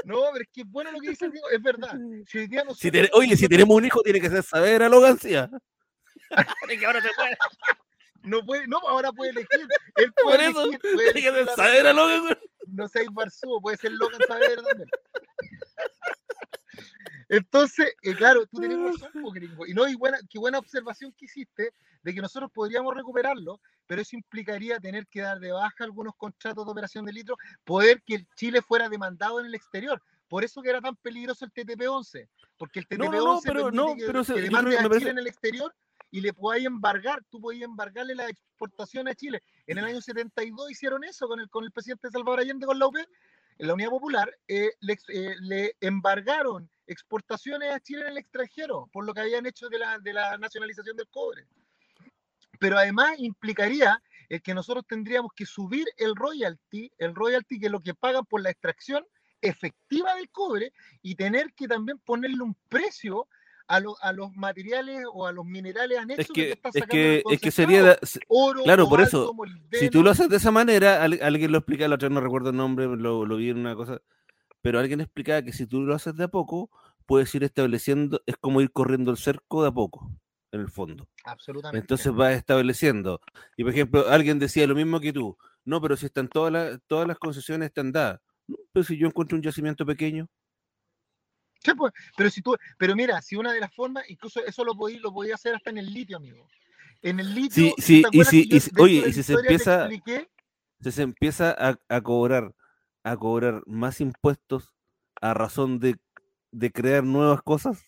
No, 0.05 0.21
pero 0.33 0.43
es 0.43 0.49
que 0.51 0.63
bueno 0.65 0.91
lo 0.91 0.99
que 0.99 1.09
dice 1.09 1.25
el 1.25 1.31
Diego, 1.31 1.49
es 1.49 1.61
verdad. 1.61 1.93
Si 2.27 2.37
hoy 2.39 2.47
día 2.47 2.61
Si 2.61 2.67
nosotros- 2.67 2.91
te- 2.91 3.09
oye, 3.13 3.37
si 3.37 3.47
tenemos 3.47 3.75
un 3.75 3.85
hijo, 3.85 4.01
tiene 4.01 4.19
que 4.21 4.29
ser 4.29 4.43
saber 4.43 4.83
a 4.83 4.89
la 4.89 4.99
Gancía. 4.99 5.49
No 8.23 8.41
puede, 8.45 8.65
no, 8.67 8.77
ahora 8.87 9.11
puede 9.11 9.31
elegir. 9.31 9.67
Él 9.95 10.13
Por 10.13 10.23
puede 10.23 10.47
eso, 10.47 10.61
elegir, 10.63 10.79
puede 10.93 11.13
tiene 11.13 11.29
que 11.39 11.43
ser 11.45 11.55
saber 11.55 11.79
a 11.87 11.91
raza. 11.91 11.93
Logan. 11.93 12.39
No 12.67 12.87
sé, 12.87 13.05
Barzú, 13.11 13.59
puede 13.61 13.75
ser 13.77 13.91
Logan 13.91 14.21
Saavedra 14.25 14.63
también. 14.63 14.89
Entonces, 17.33 17.95
eh, 18.03 18.13
claro, 18.13 18.45
tú 18.45 18.59
tienes 18.59 18.77
razón, 18.77 19.11
po, 19.23 19.31
gringo. 19.31 19.65
Y 19.65 19.73
no, 19.73 19.87
y 19.87 19.95
buena, 19.95 20.19
qué 20.29 20.37
buena 20.37 20.59
observación 20.59 21.11
que 21.13 21.25
hiciste 21.25 21.73
de 22.03 22.13
que 22.13 22.21
nosotros 22.21 22.51
podríamos 22.53 22.93
recuperarlo, 22.93 23.59
pero 23.87 24.03
eso 24.03 24.15
implicaría 24.15 24.79
tener 24.79 25.07
que 25.07 25.21
dar 25.21 25.39
de 25.39 25.51
baja 25.51 25.83
algunos 25.83 26.15
contratos 26.15 26.63
de 26.63 26.71
operación 26.71 27.05
de 27.05 27.13
litro, 27.13 27.35
poder 27.63 28.03
que 28.03 28.15
el 28.15 28.27
Chile 28.35 28.61
fuera 28.61 28.87
demandado 28.87 29.39
en 29.39 29.47
el 29.47 29.55
exterior. 29.55 29.99
Por 30.27 30.43
eso 30.43 30.61
que 30.61 30.69
era 30.69 30.79
tan 30.79 30.95
peligroso 30.97 31.43
el 31.45 31.51
TTP-11, 31.53 32.29
porque 32.57 32.81
el 32.81 32.87
No, 32.99 33.05
TTP-11 33.05 33.11
no, 33.11 33.23
no, 33.25 33.41
pero 33.43 33.71
no, 33.71 33.95
que, 33.95 34.05
pero 34.05 34.23
que 34.23 34.33
que 34.35 34.77
a 34.77 34.87
me 34.87 34.97
Chile 34.99 35.09
en 35.09 35.17
el 35.17 35.27
exterior 35.27 35.73
y 36.11 36.21
le 36.21 36.33
podáis 36.33 36.67
embargar, 36.67 37.23
tú 37.31 37.41
podías 37.41 37.63
embargarle 37.63 38.13
la 38.13 38.29
exportación 38.29 39.07
a 39.07 39.15
Chile. 39.15 39.41
En 39.65 39.79
el 39.79 39.85
año 39.85 40.01
72 40.01 40.69
hicieron 40.69 41.03
eso 41.03 41.27
con 41.27 41.39
el, 41.39 41.49
con 41.49 41.63
el 41.63 41.71
presidente 41.71 42.11
Salvador 42.11 42.41
Allende, 42.41 42.67
con 42.67 42.77
la 42.77 42.85
UP, 42.85 42.97
en 42.97 43.67
la 43.67 43.73
Unidad 43.73 43.89
Popular, 43.89 44.31
eh, 44.47 44.71
le, 44.81 44.97
eh, 45.07 45.35
le 45.41 45.75
embargaron 45.81 46.69
exportaciones 46.87 47.71
a 47.73 47.79
Chile 47.79 48.01
en 48.01 48.07
el 48.13 48.17
extranjero 48.17 48.87
por 48.91 49.05
lo 49.05 49.13
que 49.13 49.21
habían 49.21 49.45
hecho 49.45 49.69
de 49.69 49.79
la, 49.79 49.99
de 49.99 50.13
la 50.13 50.37
nacionalización 50.37 50.95
del 50.97 51.07
cobre. 51.09 51.47
Pero 52.59 52.77
además 52.77 53.15
implicaría 53.17 54.01
el 54.29 54.41
que 54.41 54.53
nosotros 54.53 54.85
tendríamos 54.87 55.31
que 55.35 55.45
subir 55.45 55.85
el 55.97 56.15
royalty, 56.15 56.91
el 56.97 57.13
royalty 57.15 57.59
que 57.59 57.65
es 57.67 57.71
lo 57.71 57.81
que 57.81 57.93
pagan 57.93 58.25
por 58.25 58.41
la 58.41 58.49
extracción 58.51 59.05
efectiva 59.41 60.15
del 60.15 60.29
cobre 60.29 60.71
y 61.01 61.15
tener 61.15 61.53
que 61.53 61.67
también 61.67 61.99
ponerle 61.99 62.41
un 62.41 62.55
precio 62.69 63.27
a, 63.67 63.79
lo- 63.79 63.97
a 64.01 64.13
los 64.13 64.33
materiales 64.35 65.03
o 65.11 65.25
a 65.27 65.31
los 65.31 65.45
minerales 65.45 65.97
anexos 65.97 66.25
Es 66.27 66.31
que, 66.33 66.51
está 66.51 66.69
es 66.69 66.73
sacando 66.75 66.93
que, 66.95 67.17
el 67.17 67.23
es 67.33 67.41
que 67.41 67.51
sería. 67.51 67.97
oro, 68.27 68.63
claro, 68.63 68.87
por 68.87 69.01
eso, 69.01 69.33
Si 69.71 69.89
tú 69.89 70.03
lo 70.03 70.11
haces 70.11 70.29
de 70.29 70.37
esa 70.37 70.51
manera, 70.51 71.03
al- 71.03 71.19
alguien 71.21 71.51
lo 71.51 71.57
explica, 71.59 71.87
la 71.87 71.95
otra 71.95 72.09
no 72.09 72.21
recuerdo 72.21 72.49
el 72.51 72.55
nombre, 72.57 72.85
lo, 72.85 73.25
lo 73.25 73.35
vi 73.37 73.49
en 73.49 73.57
una 73.59 73.75
cosa, 73.75 74.01
pero 74.63 74.79
alguien 74.79 75.01
explicaba 75.01 75.41
que 75.43 75.51
si 75.51 75.67
tú 75.67 75.81
lo 75.81 75.93
haces 75.93 76.15
de 76.15 76.23
a 76.23 76.27
poco, 76.29 76.71
puedes 77.05 77.35
ir 77.35 77.43
estableciendo, 77.43 78.21
es 78.25 78.37
como 78.37 78.61
ir 78.61 78.71
corriendo 78.71 79.11
el 79.11 79.17
cerco 79.17 79.61
de 79.61 79.67
a 79.67 79.71
poco, 79.73 80.09
en 80.53 80.61
el 80.61 80.69
fondo. 80.69 81.07
Absolutamente. 81.25 81.83
Entonces 81.83 82.13
vas 82.13 82.33
estableciendo. 82.33 83.19
Y 83.57 83.63
por 83.63 83.73
ejemplo, 83.73 84.07
alguien 84.09 84.39
decía 84.39 84.65
lo 84.65 84.73
mismo 84.73 85.01
que 85.01 85.11
tú, 85.11 85.37
no, 85.65 85.81
pero 85.81 85.97
si 85.97 86.05
están 86.05 86.29
todas 86.29 86.53
las, 86.53 86.79
todas 86.87 87.05
las 87.07 87.19
concesiones 87.19 87.67
están 87.67 87.91
dadas. 87.91 88.21
No, 88.47 88.55
pero 88.71 88.85
si 88.85 88.97
yo 88.97 89.05
encuentro 89.05 89.35
un 89.35 89.43
yacimiento 89.43 89.85
pequeño, 89.85 90.27
Sí, 91.59 91.71
pues, 91.77 91.93
pero 92.17 92.29
si 92.29 92.41
tú, 92.41 92.57
pero 92.77 92.93
mira, 92.95 93.21
si 93.21 93.37
una 93.37 93.53
de 93.53 93.61
las 93.61 93.73
formas, 93.73 94.09
incluso 94.09 94.45
eso 94.45 94.65
lo 94.65 94.75
podía, 94.75 94.99
lo 94.99 95.13
podía 95.13 95.35
hacer 95.35 95.55
hasta 95.55 95.69
en 95.69 95.77
el 95.77 95.93
litio, 95.93 96.17
amigo. 96.17 96.45
En 97.01 97.19
el 97.21 97.33
litio, 97.33 97.51
Sí, 97.55 97.73
¿tú 97.77 97.81
sí, 97.81 98.03
y 98.11 98.23
si- 98.25 98.47
y 98.51 98.59
si- 98.59 98.71
oye, 98.79 99.07
y 99.07 99.13
si 99.13 99.23
se 99.23 99.33
empieza- 99.33 99.85
expliqué? 99.87 100.29
se, 100.81 100.91
se 100.91 101.01
empieza 101.03 101.51
a, 101.57 101.79
a 101.87 102.01
cobrar, 102.01 102.53
a 103.03 103.17
cobrar 103.17 103.61
más 103.65 103.99
impuestos 104.01 104.73
a 105.21 105.33
razón 105.33 105.79
de, 105.79 105.97
de 106.51 106.71
crear 106.71 107.03
nuevas 107.03 107.41
cosas. 107.41 107.81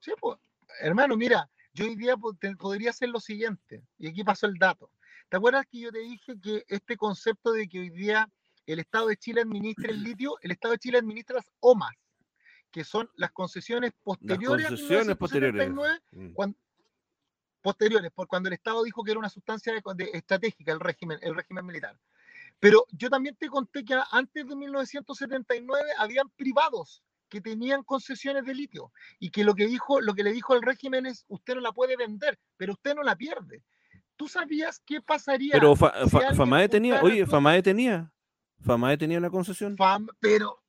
Sí, 0.00 0.12
pues, 0.20 0.38
hermano, 0.80 1.16
mira, 1.16 1.48
yo 1.74 1.84
hoy 1.86 1.96
día 1.96 2.16
podría 2.16 2.90
hacer 2.90 3.08
lo 3.08 3.20
siguiente, 3.20 3.84
y 3.98 4.08
aquí 4.08 4.24
pasó 4.24 4.46
el 4.46 4.54
dato. 4.54 4.90
¿Te 5.28 5.36
acuerdas 5.36 5.66
que 5.70 5.80
yo 5.80 5.92
te 5.92 6.00
dije 6.00 6.34
que 6.40 6.64
este 6.68 6.96
concepto 6.96 7.52
de 7.52 7.68
que 7.68 7.80
hoy 7.80 7.90
día 7.90 8.28
el 8.66 8.78
Estado 8.80 9.08
de 9.08 9.16
Chile 9.16 9.40
administra 9.42 9.90
el 9.90 10.02
litio, 10.02 10.36
el 10.42 10.50
Estado 10.52 10.72
de 10.72 10.78
Chile 10.78 10.98
administra 10.98 11.36
las 11.36 11.50
OMAS, 11.60 11.94
que 12.70 12.84
son 12.84 13.08
las 13.16 13.32
concesiones 13.32 13.92
Las 13.92 14.02
posteriores 14.02 14.66
concesiones 14.68 15.08
a 15.10 15.14
posteriores. 15.14 15.68
1979, 15.68 16.00
Mm. 16.30 16.34
cuan- 16.34 16.56
posteriores, 17.62 18.10
por 18.10 18.26
cuando 18.26 18.48
el 18.48 18.54
Estado 18.54 18.82
dijo 18.82 19.04
que 19.04 19.12
era 19.12 19.20
una 19.20 19.28
sustancia 19.28 19.72
de- 19.72 19.82
de- 19.94 20.10
estratégica 20.14 20.72
el 20.72 20.80
régimen, 20.80 21.18
el 21.22 21.34
régimen 21.34 21.64
militar. 21.64 21.96
Pero 22.62 22.86
yo 22.92 23.10
también 23.10 23.34
te 23.34 23.48
conté 23.48 23.84
que 23.84 23.98
antes 24.12 24.46
de 24.46 24.54
1979 24.54 25.82
habían 25.98 26.30
privados 26.30 27.02
que 27.28 27.40
tenían 27.40 27.82
concesiones 27.82 28.44
de 28.44 28.54
litio 28.54 28.92
y 29.18 29.30
que 29.30 29.42
lo 29.42 29.52
que 29.56 29.66
dijo, 29.66 30.00
lo 30.00 30.14
que 30.14 30.22
le 30.22 30.32
dijo 30.32 30.52
al 30.52 30.62
régimen 30.62 31.06
es 31.06 31.24
usted 31.26 31.56
no 31.56 31.60
la 31.60 31.72
puede 31.72 31.96
vender, 31.96 32.38
pero 32.56 32.74
usted 32.74 32.94
no 32.94 33.02
la 33.02 33.16
pierde. 33.16 33.64
¿Tú 34.14 34.28
sabías 34.28 34.80
qué 34.86 35.00
pasaría? 35.00 35.54
Pero 35.54 35.74
Fa- 35.74 36.04
si 36.04 36.10
Fa- 36.10 36.18
alguien 36.18 36.36
Famae 36.36 36.68
tenía, 36.68 37.02
oye, 37.02 37.26
Famae 37.26 37.62
tenía, 37.64 38.12
Famae 38.60 38.96
tenía 38.96 39.18
una 39.18 39.30
concesión. 39.30 39.76
Fam- 39.76 40.08
pero, 40.20 40.62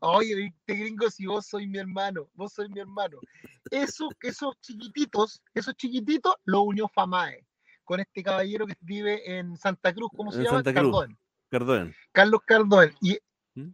oye, 0.00 0.34
viste 0.34 0.74
gringo, 0.74 1.08
si 1.08 1.24
vos 1.24 1.46
sois 1.46 1.66
mi 1.66 1.78
hermano, 1.78 2.28
vos 2.34 2.52
sois 2.52 2.68
mi 2.68 2.80
hermano. 2.80 3.18
Eso, 3.70 4.10
esos 4.20 4.60
chiquititos, 4.60 5.40
esos 5.54 5.74
chiquititos, 5.74 6.34
lo 6.44 6.60
unió 6.64 6.86
Famae 6.86 7.46
con 7.84 7.98
este 7.98 8.22
caballero 8.22 8.66
que 8.66 8.74
vive 8.82 9.38
en 9.38 9.56
Santa 9.56 9.94
Cruz, 9.94 10.10
¿cómo 10.14 10.32
se 10.32 10.40
En 10.40 10.44
llama? 10.44 10.58
Santa 10.58 10.74
Cruz. 10.74 10.92
Cardón. 11.00 11.18
Perdón. 11.50 11.94
Carlos 12.12 12.40
Cardón. 12.46 12.94
Y, 13.02 13.18
¿Mm? 13.54 13.70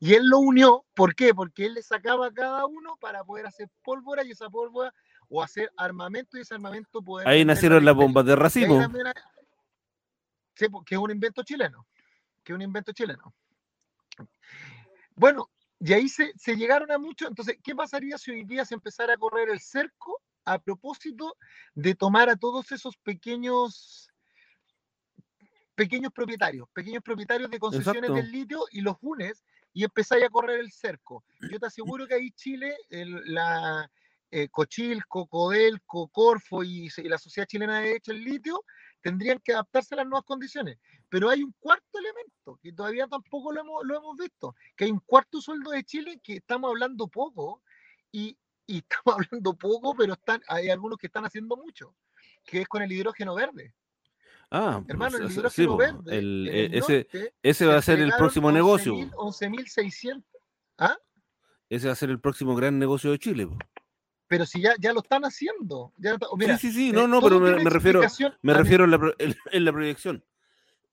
y 0.00 0.14
él 0.14 0.28
lo 0.28 0.40
unió, 0.40 0.84
¿por 0.94 1.14
qué? 1.14 1.32
Porque 1.32 1.66
él 1.66 1.74
le 1.74 1.82
sacaba 1.82 2.26
a 2.26 2.32
cada 2.32 2.66
uno 2.66 2.96
para 3.00 3.24
poder 3.24 3.46
hacer 3.46 3.68
pólvora 3.82 4.24
y 4.24 4.32
esa 4.32 4.50
pólvora, 4.50 4.92
o 5.28 5.42
hacer 5.42 5.72
armamento 5.76 6.36
y 6.36 6.40
ese 6.40 6.54
armamento 6.54 7.00
poder. 7.00 7.26
Ahí 7.26 7.44
nacieron 7.44 7.84
las 7.84 7.94
bombas 7.94 8.26
de 8.26 8.36
racimo. 8.36 8.80
Sí, 10.56 10.66
que 10.84 10.94
es 10.96 11.00
un 11.00 11.10
invento 11.10 11.42
chileno. 11.42 11.86
Que 12.42 12.52
es 12.52 12.56
un 12.56 12.62
invento 12.62 12.92
chileno. 12.92 13.32
Bueno, 15.14 15.50
y 15.78 15.92
ahí 15.92 16.08
se, 16.08 16.32
se 16.36 16.56
llegaron 16.56 16.90
a 16.90 16.98
mucho. 16.98 17.28
Entonces, 17.28 17.58
¿qué 17.62 17.74
pasaría 17.74 18.18
si 18.18 18.32
hoy 18.32 18.44
día 18.44 18.64
se 18.64 18.74
empezara 18.74 19.14
a 19.14 19.16
correr 19.16 19.48
el 19.50 19.60
cerco 19.60 20.20
a 20.44 20.58
propósito 20.58 21.36
de 21.74 21.94
tomar 21.94 22.28
a 22.28 22.36
todos 22.36 22.72
esos 22.72 22.96
pequeños 22.98 24.09
pequeños 25.80 26.12
propietarios, 26.12 26.68
pequeños 26.74 27.02
propietarios 27.02 27.50
de 27.50 27.58
concesiones 27.58 28.02
Exacto. 28.10 28.14
del 28.14 28.30
litio 28.30 28.64
y 28.70 28.82
los 28.82 28.96
unes 29.00 29.42
y 29.72 29.82
empezáis 29.84 30.24
a 30.24 30.28
correr 30.28 30.60
el 30.60 30.70
cerco. 30.70 31.24
Yo 31.50 31.58
te 31.58 31.64
aseguro 31.66 32.06
que 32.06 32.12
ahí 32.16 32.30
Chile, 32.32 32.76
el- 32.90 33.22
la 33.32 33.90
eh, 34.30 34.48
Cochilco, 34.50 35.26
Codelco, 35.26 36.08
Corfo 36.08 36.62
y, 36.62 36.90
y 36.94 37.08
la 37.08 37.16
Sociedad 37.16 37.48
Chilena 37.48 37.78
de 37.78 37.86
Derecho 37.86 38.12
del 38.12 38.22
Litio 38.24 38.62
tendrían 39.00 39.38
que 39.42 39.54
adaptarse 39.54 39.94
a 39.94 39.96
las 39.96 40.06
nuevas 40.06 40.24
condiciones. 40.26 40.76
Pero 41.08 41.30
hay 41.30 41.42
un 41.42 41.54
cuarto 41.58 41.98
elemento 41.98 42.58
que 42.62 42.72
todavía 42.74 43.06
tampoco 43.08 43.50
lo 43.50 43.60
hemos, 43.62 43.84
lo 43.86 43.96
hemos 43.96 44.16
visto, 44.18 44.54
que 44.76 44.84
hay 44.84 44.90
un 44.90 45.00
cuarto 45.00 45.40
sueldo 45.40 45.70
de 45.70 45.82
Chile 45.82 46.20
que 46.22 46.34
estamos 46.36 46.68
hablando 46.68 47.08
poco 47.08 47.62
y, 48.12 48.36
y 48.66 48.78
estamos 48.88 49.16
hablando 49.16 49.54
poco, 49.56 49.94
pero 49.96 50.12
están, 50.12 50.42
hay 50.46 50.68
algunos 50.68 50.98
que 50.98 51.06
están 51.06 51.24
haciendo 51.24 51.56
mucho, 51.56 51.96
que 52.44 52.60
es 52.60 52.68
con 52.68 52.82
el 52.82 52.92
hidrógeno 52.92 53.34
verde. 53.34 53.74
Ah, 54.50 54.82
Hermano, 54.88 55.18
pues, 55.18 55.36
el 55.36 55.50
sí, 55.50 55.66
po, 55.66 55.76
verde. 55.76 56.18
el- 56.18 56.48
e- 56.48 56.64
el 56.66 56.74
ese, 56.74 56.92
norte 56.96 57.34
ese 57.42 57.66
va 57.66 57.76
a 57.76 57.82
se 57.82 57.92
ser 57.92 58.00
el 58.00 58.12
próximo 58.12 58.50
negocio. 58.50 58.94
11.000 58.94 59.10
po. 59.12 59.26
11.600. 59.30 60.24
¿Ah? 60.78 60.96
Ese 61.68 61.86
va 61.86 61.92
a 61.92 61.96
ser 61.96 62.10
el 62.10 62.20
próximo 62.20 62.54
gran 62.56 62.78
negocio 62.78 63.12
de 63.12 63.18
Chile. 63.18 63.46
po. 63.46 63.56
Pero 64.26 64.46
si 64.46 64.60
ya, 64.60 64.74
ya 64.80 64.92
lo 64.92 65.00
están 65.00 65.22
haciendo. 65.24 65.92
Ya 65.96 66.10
lo 66.10 66.16
está- 66.16 66.26
mira, 66.36 66.56
sí, 66.58 66.68
sí, 66.70 66.74
sí, 66.76 66.90
eh, 66.90 66.92
no, 66.92 67.06
no, 67.06 67.20
pero 67.20 67.38
me, 67.40 67.52
refiero, 67.70 68.00
me 68.42 68.54
refiero 68.54 68.84
en 68.84 68.90
la, 68.90 69.14
en 69.52 69.64
la 69.64 69.72
proyección. 69.72 70.24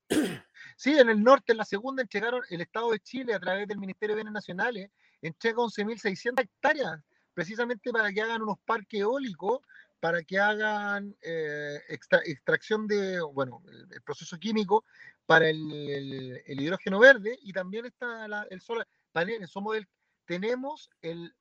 Sí, 0.80 0.96
en 0.96 1.10
el 1.10 1.24
norte, 1.24 1.54
en 1.54 1.58
la 1.58 1.66
segunda, 1.66 2.04
entregaron 2.04 2.44
el 2.52 2.62
Estado 2.62 2.92
de 2.92 3.00
Chile 3.00 3.34
a 3.34 3.40
través 3.40 3.68
del 3.68 3.80
Ministerio 3.80 4.16
de 4.16 4.18
Bienes 4.22 4.34
Nacionales, 4.34 4.92
entrega 5.24 5.58
11.600 5.58 6.40
hectáreas, 6.44 7.02
precisamente 7.34 7.92
para 7.92 8.14
que 8.14 8.22
hagan 8.22 8.44
unos 8.44 8.60
parques 8.64 9.00
eólicos, 9.00 9.62
para 10.00 10.24
que 10.24 10.40
hagan 10.40 11.16
eh, 11.22 11.80
extra- 11.90 12.22
extracción 12.26 12.88
de, 12.88 13.20
bueno, 13.22 13.64
el, 13.68 13.88
el 13.92 14.02
proceso 14.02 14.38
químico 14.38 14.86
para 15.26 15.50
el, 15.50 15.72
el- 15.72 16.42
el 16.46 16.62
hidrógeno 16.62 17.00
verde 17.00 17.38
y 17.42 17.52
también 17.54 17.86
está 17.86 18.28
la- 18.28 18.48
el 18.50 18.62
solar 18.62 18.88
paneles. 19.12 19.50
Somos 19.50 19.76
el, 19.76 19.88
tenemos 20.26 20.90
el, 21.02 21.34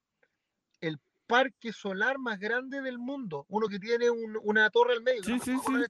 el 0.80 0.98
parque 1.26 1.72
solar 1.72 2.18
más 2.18 2.38
grande 2.38 2.80
del 2.80 2.98
mundo, 2.98 3.46
uno 3.48 3.66
que 3.68 3.78
tiene 3.78 4.08
un- 4.10 4.38
una 4.42 4.70
torre 4.70 4.94
al 4.94 5.02
medio. 5.02 5.20
que 5.22 5.26
Sí, 5.26 5.32
no 5.32 5.40
sí, 5.44 5.56
sí, 5.66 5.84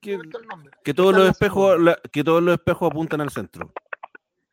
que- 0.82 0.94
todos 0.94 1.14
los 1.14 1.28
espejos, 1.30 1.80
la- 1.80 2.00
que 2.12 2.24
todos 2.24 2.42
los 2.42 2.54
espejos 2.54 2.90
apuntan 2.90 3.20
al 3.20 3.30
centro. 3.30 3.72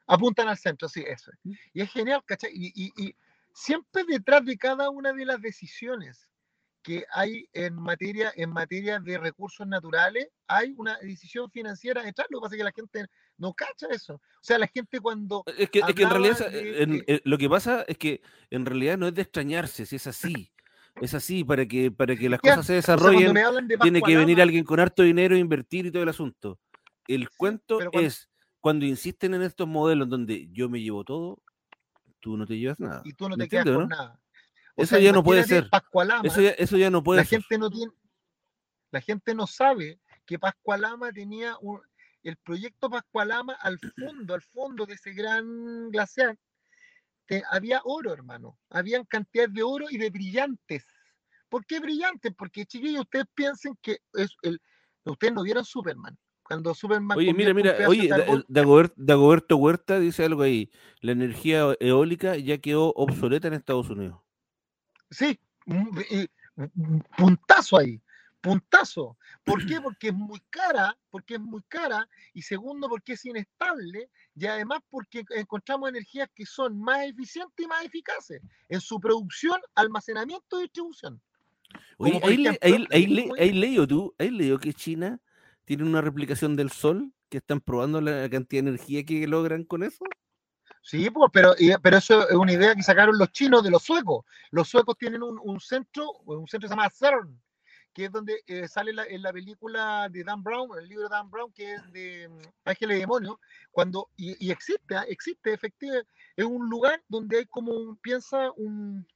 apuntan 0.05 0.47
al 0.49 0.57
centro, 0.57 0.87
sí, 0.89 1.03
eso. 1.07 1.31
es. 1.31 1.37
Mm. 1.43 1.51
Y 1.73 1.81
es 1.81 1.91
genial, 1.91 2.21
¿cachai? 2.25 2.51
Y, 2.53 2.71
y- 2.75 2.93
y 3.07 3.15
siempre 3.53 4.03
detrás 4.03 4.45
de 4.45 4.57
cada 4.57 4.89
una 4.89 5.13
de 5.13 5.25
las 5.25 5.41
decisiones 5.41 6.27
que 6.83 7.05
hay 7.11 7.47
en 7.53 7.75
materia, 7.75 8.31
en 8.35 8.49
materia 8.51 8.99
de 8.99 9.17
recursos 9.17 9.65
naturales, 9.65 10.27
hay 10.47 10.73
una 10.77 10.97
decisión 10.99 11.49
financiera 11.49 12.03
detrás. 12.03 12.27
Lo 12.29 12.39
que 12.39 12.43
pasa 12.43 12.55
es 12.55 12.59
que 12.59 12.63
la 12.65 12.71
gente 12.73 13.05
no 13.37 13.53
cacha 13.53 13.87
eso. 13.89 14.15
O 14.15 14.21
sea, 14.43 14.57
la 14.59 14.67
gente 14.67 14.99
cuando... 14.99 15.43
Es 15.57 15.69
que, 15.69 15.79
es 15.79 15.95
que 15.95 16.03
en 16.03 16.09
realidad 16.09 16.37
de 16.51 16.83
en- 16.83 17.03
eh, 17.07 17.21
lo 17.23 17.37
que 17.37 17.49
pasa 17.49 17.83
es 17.87 17.97
que 17.97 18.21
en 18.49 18.65
realidad 18.65 18.97
no 18.97 19.07
es 19.07 19.15
de 19.15 19.21
extrañarse 19.23 19.85
si 19.85 19.95
es 19.95 20.05
así. 20.07 20.51
es 21.01 21.13
así, 21.15 21.43
para 21.43 21.65
que, 21.65 21.89
para 21.89 22.15
que 22.15 22.29
las 22.29 22.39
Ya, 22.43 22.51
cosas 22.51 22.65
se 22.67 22.77
O 22.77 22.81
sea, 22.81 22.95
cuando 22.97 23.17
desarrollen, 23.33 23.67
de 23.67 23.77
tiene 23.79 24.01
que 24.01 24.15
venir 24.15 24.41
alguien 24.41 24.63
con 24.63 24.79
harto 24.79 25.01
dinero 25.03 25.35
a 25.35 25.39
invertir 25.39 25.85
y 25.87 25.91
todo 25.91 26.03
el 26.03 26.09
asunto. 26.09 26.59
El 27.07 27.29
cuento 27.31 27.77
cuando- 27.77 27.99
es 27.99 28.29
cuando 28.59 28.85
insisten 28.85 29.33
en 29.33 29.41
estos 29.41 29.67
modelos 29.67 30.07
donde 30.09 30.47
yo 30.51 30.69
me 30.69 30.81
llevo 30.81 31.03
todo, 31.03 31.41
tú 32.19 32.37
no 32.37 32.45
te 32.45 32.57
llevas 32.57 32.79
nada. 32.79 33.01
y 33.03 33.13
tú 33.13 33.27
no 33.27 33.35
¿Me 33.35 33.45
te 33.45 33.49
quedas 33.49 33.65
con 33.65 33.73
no? 33.73 33.87
nada. 33.87 34.19
Eso 34.75 34.97
ya 34.99 35.11
no 35.11 35.23
puede 35.23 35.43
ser. 35.43 35.69
Pascualama, 35.69 36.27
Eso 36.27 36.41
ya, 36.41 36.51
eso 36.51 36.77
ya 36.77 36.89
no 36.89 37.03
puede 37.03 37.21
la 37.21 37.25
ser. 37.25 37.39
gente 37.41 37.57
no 37.57 37.69
tiene, 37.69 37.91
la 38.91 39.01
gente 39.01 39.35
no 39.35 39.45
sabe 39.47 39.99
que 40.25 40.39
Pascualama 40.39 41.11
tenía 41.11 41.57
un, 41.61 41.81
el 42.23 42.37
proyecto 42.37 42.89
Pascualama 42.89 43.53
al 43.53 43.77
fondo, 43.79 44.33
al 44.33 44.41
fondo 44.41 44.85
de 44.85 44.93
ese 44.93 45.13
gran 45.13 45.89
glaciar, 45.91 46.37
te- 47.25 47.43
había 47.51 47.81
oro, 47.83 48.13
hermano. 48.13 48.57
Habían 48.69 49.05
cantidades 49.05 49.53
de 49.53 49.63
oro 49.63 49.85
y 49.89 49.97
de 49.97 50.09
brillantes. 50.09 50.85
¿Por 51.49 51.65
qué 51.65 51.79
brillantes? 51.79 52.33
Porque, 52.35 52.65
chiquillos, 52.65 53.01
ustedes 53.01 53.25
piensen 53.35 53.77
que 53.81 53.99
es 54.13 54.35
el, 54.41 54.59
ustedes 55.05 55.33
no 55.33 55.43
vieron 55.43 55.63
Superman. 55.65 56.17
Cuando 56.41 56.73
Superman 56.73 57.17
Oye, 57.17 57.33
mira, 57.33 57.53
mira, 57.53 57.75
oye, 57.87 58.09
Dagober- 58.49 58.93
Dagoberto 58.97 59.55
Huerta 59.57 59.99
dice 59.99 60.25
algo 60.25 60.41
ahí. 60.41 60.69
La 60.99 61.11
energía 61.13 61.75
eólica 61.79 62.35
ya 62.37 62.57
quedó 62.57 62.91
obsoleta 62.95 63.47
en 63.47 63.53
Estados 63.53 63.89
Unidos. 63.89 64.19
Sí, 65.13 65.39
mm, 65.65 65.99
mm, 66.55 66.99
puntazo 67.17 67.77
ahí, 67.77 68.01
puntazo. 68.41 69.17
¿Por 69.43 69.65
qué? 69.65 69.79
Porque 69.83 70.07
es 70.07 70.13
muy 70.13 70.41
cara, 70.49 70.97
porque 71.11 71.35
es 71.35 71.39
muy 71.39 71.61
cara, 71.67 72.07
y 72.33 72.41
segundo, 72.41 72.89
porque 72.89 73.13
es 73.13 73.25
inestable, 73.25 74.09
y 74.35 74.45
además 74.47 74.79
porque 74.89 75.23
encontramos 75.35 75.89
energías 75.89 76.29
que 76.33 76.45
son 76.45 76.79
más 76.79 77.05
eficientes 77.05 77.63
y 77.63 77.67
más 77.67 77.85
eficaces 77.85 78.41
en 78.69 78.81
su 78.81 78.99
producción, 78.99 79.61
almacenamiento 79.75 80.59
y 80.59 80.63
distribución. 80.63 81.21
Oye, 81.97 82.19
ahí 82.23 82.37
leído 83.53 83.87
tú, 83.87 84.13
ahí 84.17 84.29
leído 84.31 84.59
que 84.59 84.73
China 84.73 85.19
tiene 85.65 85.83
una 85.83 86.01
replicación 86.01 86.55
del 86.55 86.71
Sol, 86.71 87.13
que 87.29 87.37
están 87.37 87.61
probando 87.61 88.01
la 88.01 88.29
cantidad 88.29 88.63
de 88.63 88.69
energía 88.69 89.03
que 89.05 89.27
logran 89.27 89.63
con 89.63 89.83
eso. 89.83 90.05
Sí, 90.85 91.09
pues, 91.09 91.31
pero, 91.31 91.55
pero 91.81 91.97
eso 91.97 92.27
es 92.27 92.35
una 92.35 92.51
idea 92.51 92.75
que 92.75 92.83
sacaron 92.83 93.17
los 93.17 93.31
chinos 93.31 93.63
de 93.63 93.71
los 93.71 93.83
suecos. 93.83 94.25
Los 94.51 94.67
suecos 94.67 94.97
tienen 94.97 95.23
un, 95.23 95.39
un 95.41 95.59
centro, 95.61 96.11
un 96.25 96.45
centro 96.45 96.67
que 96.67 96.73
se 96.73 96.75
llama 96.77 96.89
CERN, 96.89 97.41
que 97.93 98.05
es 98.05 98.11
donde 98.11 98.43
eh, 98.47 98.67
sale 98.67 98.91
la- 98.91 99.05
en 99.05 99.21
la 99.21 99.31
película 99.31 100.09
de 100.11 100.25
Dan 100.25 100.43
Brown, 100.43 100.77
el 100.77 100.89
libro 100.89 101.03
de 101.07 101.15
Dan 101.15 101.31
Brown, 101.31 101.53
que 101.53 101.75
es 101.75 101.91
de 101.93 102.27
mm, 102.27 102.39
Ángeles 102.65 102.97
y 102.97 102.99
Demonios, 102.99 103.37
cuando, 103.71 104.09
y, 104.17 104.45
y 104.45 104.51
existe, 104.51 104.95
ah, 104.97 105.05
existe, 105.07 105.53
efectivamente, 105.53 106.09
es 106.35 106.45
un 106.45 106.69
lugar 106.69 107.01
donde 107.07 107.37
hay 107.37 107.45
como 107.45 107.71
un, 107.71 107.95
piensa, 107.95 108.51
un, 108.57 109.07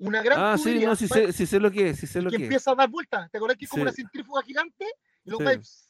una 0.00 0.22
gran 0.22 0.38
Ah, 0.40 0.58
sí, 0.58 0.80
no, 0.84 0.96
sí 0.96 1.06
sé, 1.06 1.32
sí 1.32 1.46
sé 1.46 1.60
lo 1.60 1.70
que 1.70 1.90
es, 1.90 2.00
sí 2.00 2.06
sé 2.08 2.20
lo 2.20 2.30
que 2.30 2.36
que 2.36 2.42
es. 2.42 2.46
empieza 2.48 2.72
a 2.72 2.74
dar 2.74 2.88
vueltas. 2.90 3.30
¿Te 3.30 3.38
acuerdas 3.38 3.56
que 3.58 3.64
es 3.66 3.70
como 3.70 3.82
una 3.82 3.92
centrífuga 3.92 4.42
gigante? 4.42 4.84
Y, 5.24 5.30
luego 5.30 5.48
Sí. 5.62 5.85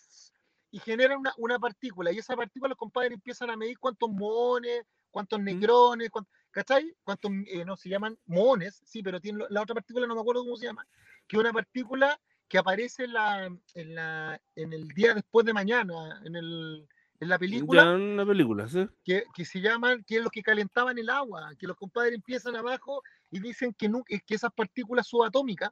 Y- 0.77 0.79
y 0.79 0.81
genera 0.81 1.17
una, 1.17 1.33
una 1.39 1.59
partícula. 1.59 2.13
Y 2.13 2.19
esa 2.19 2.37
partícula 2.37 2.69
los 2.71 2.79
compadres 2.79 3.13
empiezan 3.13 3.51
a 3.51 3.57
medir 3.57 3.79
cuántos 3.79 4.11
mones, 4.11 4.83
cuántos 5.11 5.41
negrones, 5.41 6.11
cuántos, 6.11 6.33
¿cachai? 6.51 6.95
Cuántos, 7.03 7.31
eh, 7.47 7.65
no, 7.65 7.77
se 7.77 7.89
llaman 7.89 8.19
mones, 8.27 8.83
sí, 8.85 9.03
pero 9.03 9.21
tiene 9.21 9.39
lo- 9.39 9.49
la 9.49 9.63
otra 9.63 9.75
partícula, 9.75 10.07
no 10.07 10.15
me 10.15 10.21
acuerdo 10.21 10.43
cómo 10.45 10.57
se 10.57 10.67
llama, 10.67 10.87
que 11.27 11.37
es 11.37 11.41
una 11.41 11.53
partícula 11.53 12.19
que 12.49 12.59
aparece 12.59 13.05
en, 13.05 13.13
la, 13.13 13.47
en, 13.75 13.95
la, 13.95 14.41
en 14.55 14.73
el 14.73 14.89
día 14.89 15.15
después 15.15 15.45
de 15.47 15.53
mañana, 15.53 16.21
en, 16.25 16.37
el, 16.37 16.87
en 17.19 17.29
la 17.29 17.39
película 17.39 17.83
Ya 17.85 17.93
en 17.95 18.17
la 18.17 18.25
película, 18.27 18.69
sí. 18.69 18.87
que, 19.05 19.25
que 19.35 19.45
se 19.45 19.61
llaman, 19.61 20.05
que 20.05 20.17
es 20.19 20.23
los 20.23 20.31
que 20.31 20.43
calentaban 20.43 20.97
el 20.99 21.09
agua, 21.11 21.51
que 21.59 21.67
los 21.67 21.77
compadres 21.77 22.15
empiezan 22.15 22.55
abajo 22.55 23.03
y 23.31 23.41
dicen 23.41 23.75
que, 23.75 23.89
nu- 23.89 24.05
que 24.05 24.23
esas 24.35 24.53
partículas 24.53 25.07
subatómicas. 25.09 25.71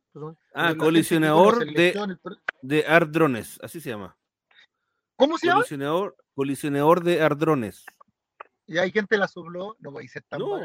Ah, 0.54 0.74
colisionador 0.76 1.58
de- 1.64 1.92
De 2.62 2.84
ardrones, 2.86 3.58
así 3.62 3.80
se 3.80 3.90
llama. 3.90 4.16
¿Cómo 5.16 5.38
se 5.38 5.46
llama? 5.46 5.60
Colisionador, 5.60 6.16
colisionador 6.34 7.04
de 7.04 7.22
ardrones. 7.22 7.84
Y 8.66 8.78
hay 8.78 8.90
gente 8.90 9.16
la 9.16 9.28
sopló, 9.28 9.76
no 9.80 9.90
voy 9.90 10.06
a 10.06 10.08
ser 10.08 10.22
tan 10.22 10.40
No. 10.40 10.58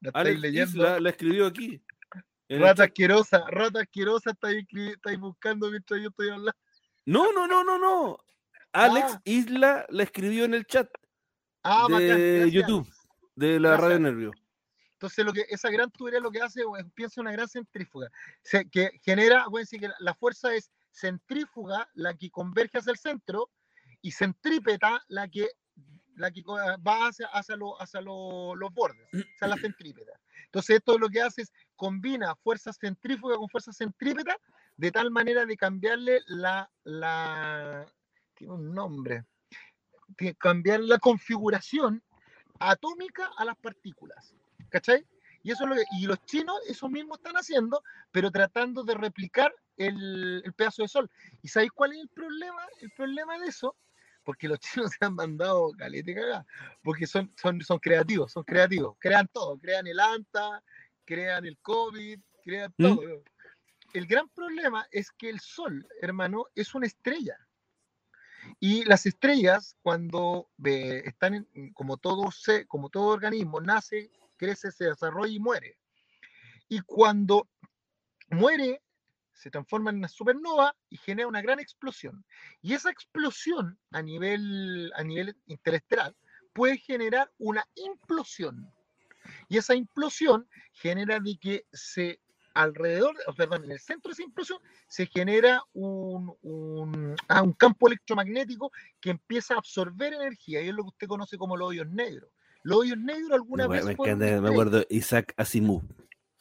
La 0.00 0.10
Alex 0.14 0.36
estáis 0.36 0.40
leyendo. 0.40 1.00
La 1.00 1.10
escribió 1.10 1.46
aquí. 1.46 1.82
Rata 2.48 2.84
asquerosa, 2.84 3.44
rata 3.48 3.80
asquerosa, 3.80 4.30
estáis, 4.30 5.18
buscando 5.18 5.70
mientras 5.70 6.00
yo 6.00 6.08
estoy 6.08 6.28
hablando. 6.30 6.52
No, 7.04 7.32
no, 7.32 7.46
no, 7.46 7.64
no, 7.64 7.78
no. 7.78 8.18
Alex 8.72 9.14
Ah. 9.14 9.20
Isla 9.24 9.86
la 9.88 10.02
escribió 10.02 10.44
en 10.44 10.54
el 10.54 10.66
chat 10.66 10.88
Ah, 11.62 11.82
bacán, 11.82 11.98
de 11.98 12.38
gracias. 12.40 12.52
YouTube, 12.52 12.88
de 13.34 13.60
la 13.60 13.68
Gracias. 13.70 13.80
Radio 13.88 14.00
Nervio. 14.00 14.32
Entonces, 14.92 15.24
lo 15.24 15.32
que 15.32 15.44
esa 15.48 15.70
gran 15.70 15.90
tubería 15.90 16.20
lo 16.20 16.30
que 16.30 16.40
hace 16.42 16.62
es 16.62 16.86
piensa 16.94 17.20
una 17.20 17.32
gran 17.32 17.48
centrífuga, 17.48 18.08
se, 18.42 18.68
que 18.68 18.90
genera, 19.02 19.42
acuérdense 19.42 19.78
que 19.78 19.88
la, 19.88 19.94
la 20.00 20.14
fuerza 20.14 20.54
es 20.54 20.70
centrífuga, 20.92 21.88
la 21.94 22.14
que 22.14 22.30
converge 22.30 22.78
hacia 22.78 22.92
el 22.92 22.98
centro, 22.98 23.50
y 24.02 24.10
centrípeta, 24.12 25.02
la 25.08 25.28
que, 25.28 25.48
la 26.16 26.30
que 26.30 26.42
va 26.44 27.08
hacia, 27.08 27.26
hacia, 27.28 27.56
lo- 27.56 27.80
hacia 27.80 28.00
lo- 28.00 28.54
los 28.54 28.72
bordes, 28.72 29.06
hacia 29.34 29.48
la 29.48 29.56
centrípeta. 29.56 30.12
Entonces, 30.46 30.76
esto 30.76 30.98
lo 30.98 31.08
que 31.08 31.20
hace 31.22 31.42
es 31.42 31.52
combina 31.76 32.34
fuerza 32.36 32.72
centrífuga 32.72 33.36
con 33.36 33.48
fuerza 33.48 33.72
centrípeta, 33.72 34.36
de 34.76 34.90
tal 34.90 35.10
manera 35.10 35.44
de 35.44 35.56
cambiarle 35.56 36.20
la, 36.26 36.70
la 36.84 37.86
tiene 38.34 38.54
un 38.54 38.72
nombre, 38.74 39.24
de 40.16 40.34
cambiar 40.36 40.80
la 40.80 40.98
configuración 40.98 42.02
atómica 42.60 43.30
a 43.36 43.44
las 43.44 43.56
partículas. 43.56 44.34
¿Cachai? 44.70 45.06
Y 45.42 45.52
eso 45.52 45.64
es 45.64 45.70
lo 45.70 45.76
que, 45.76 45.84
y 45.98 46.06
los 46.06 46.24
chinos 46.24 46.56
eso 46.66 46.88
mismo 46.88 47.14
están 47.14 47.36
haciendo, 47.36 47.82
pero 48.10 48.30
tratando 48.30 48.82
de 48.84 48.94
replicar 48.94 49.54
el, 49.76 50.42
el 50.44 50.52
pedazo 50.52 50.82
de 50.82 50.88
sol. 50.88 51.10
¿Y 51.42 51.48
sabéis 51.48 51.70
cuál 51.72 51.92
es 51.92 52.00
el 52.00 52.08
problema? 52.08 52.62
El 52.80 52.90
problema 52.90 53.38
de 53.38 53.46
eso, 53.46 53.76
porque 54.28 54.46
los 54.46 54.58
chinos 54.60 54.90
se 54.90 55.02
han 55.06 55.14
mandado 55.14 55.72
calete 55.72 56.14
cagada, 56.14 56.44
porque 56.82 57.06
son, 57.06 57.32
son, 57.34 57.62
son 57.62 57.78
creativos, 57.78 58.30
son 58.30 58.44
creativos, 58.44 58.94
crean 58.98 59.26
todo, 59.32 59.56
crean 59.56 59.86
el 59.86 59.98
ANTA, 59.98 60.62
crean 61.06 61.46
el 61.46 61.56
COVID, 61.60 62.20
crean 62.44 62.74
¿Mm? 62.76 62.82
todo. 62.82 63.24
El 63.94 64.06
gran 64.06 64.28
problema 64.28 64.86
es 64.90 65.10
que 65.12 65.30
el 65.30 65.40
sol, 65.40 65.88
hermano, 66.02 66.44
es 66.54 66.74
una 66.74 66.86
estrella. 66.86 67.38
Y 68.60 68.84
las 68.84 69.06
estrellas, 69.06 69.78
cuando 69.80 70.50
eh, 70.62 71.04
están 71.06 71.46
en- 71.54 71.72
como 71.72 71.96
todo 71.96 72.30
se, 72.30 72.66
como 72.66 72.90
todo 72.90 73.06
organismo, 73.06 73.62
nace, 73.62 74.10
crece, 74.36 74.70
se 74.72 74.90
desarrolla 74.90 75.32
y 75.32 75.38
muere. 75.40 75.78
Y 76.68 76.80
cuando 76.80 77.48
muere, 78.28 78.82
se 79.38 79.50
transforma 79.50 79.90
en 79.90 79.98
una 79.98 80.08
supernova 80.08 80.74
y 80.90 80.96
genera 80.96 81.28
una 81.28 81.40
gran 81.40 81.60
explosión. 81.60 82.24
Y 82.60 82.74
esa 82.74 82.90
explosión 82.90 83.78
a 83.92 84.02
nivel, 84.02 84.92
a 84.96 85.04
nivel 85.04 85.36
interestelar 85.46 86.14
puede 86.52 86.78
generar 86.78 87.30
una 87.38 87.64
implosión. 87.76 88.68
Y 89.48 89.58
esa 89.58 89.74
implosión 89.74 90.48
genera 90.72 91.20
de 91.20 91.38
que 91.40 91.66
se 91.72 92.20
alrededor, 92.54 93.14
perdón, 93.36 93.64
en 93.64 93.72
el 93.72 93.78
centro 93.78 94.08
de 94.08 94.14
esa 94.14 94.22
implosión 94.24 94.58
se 94.88 95.06
genera 95.06 95.62
un, 95.72 96.34
un, 96.42 97.14
ah, 97.28 97.42
un 97.42 97.52
campo 97.52 97.86
electromagnético 97.86 98.72
que 99.00 99.10
empieza 99.10 99.54
a 99.54 99.58
absorber 99.58 100.14
energía 100.14 100.60
y 100.60 100.68
es 100.68 100.74
lo 100.74 100.82
que 100.82 100.88
usted 100.88 101.06
conoce 101.06 101.38
como 101.38 101.56
los 101.56 101.68
hoyos 101.68 101.88
negros. 101.88 102.30
Los 102.64 102.78
hoyos 102.78 102.98
negros 102.98 103.32
alguna 103.32 103.68
Me, 103.68 103.76
vez 103.76 103.84
me 103.84 103.92
encanta, 103.92 104.40
me 104.40 104.48
acuerdo 104.48 104.84
Isaac 104.90 105.32
Asimov. 105.36 105.82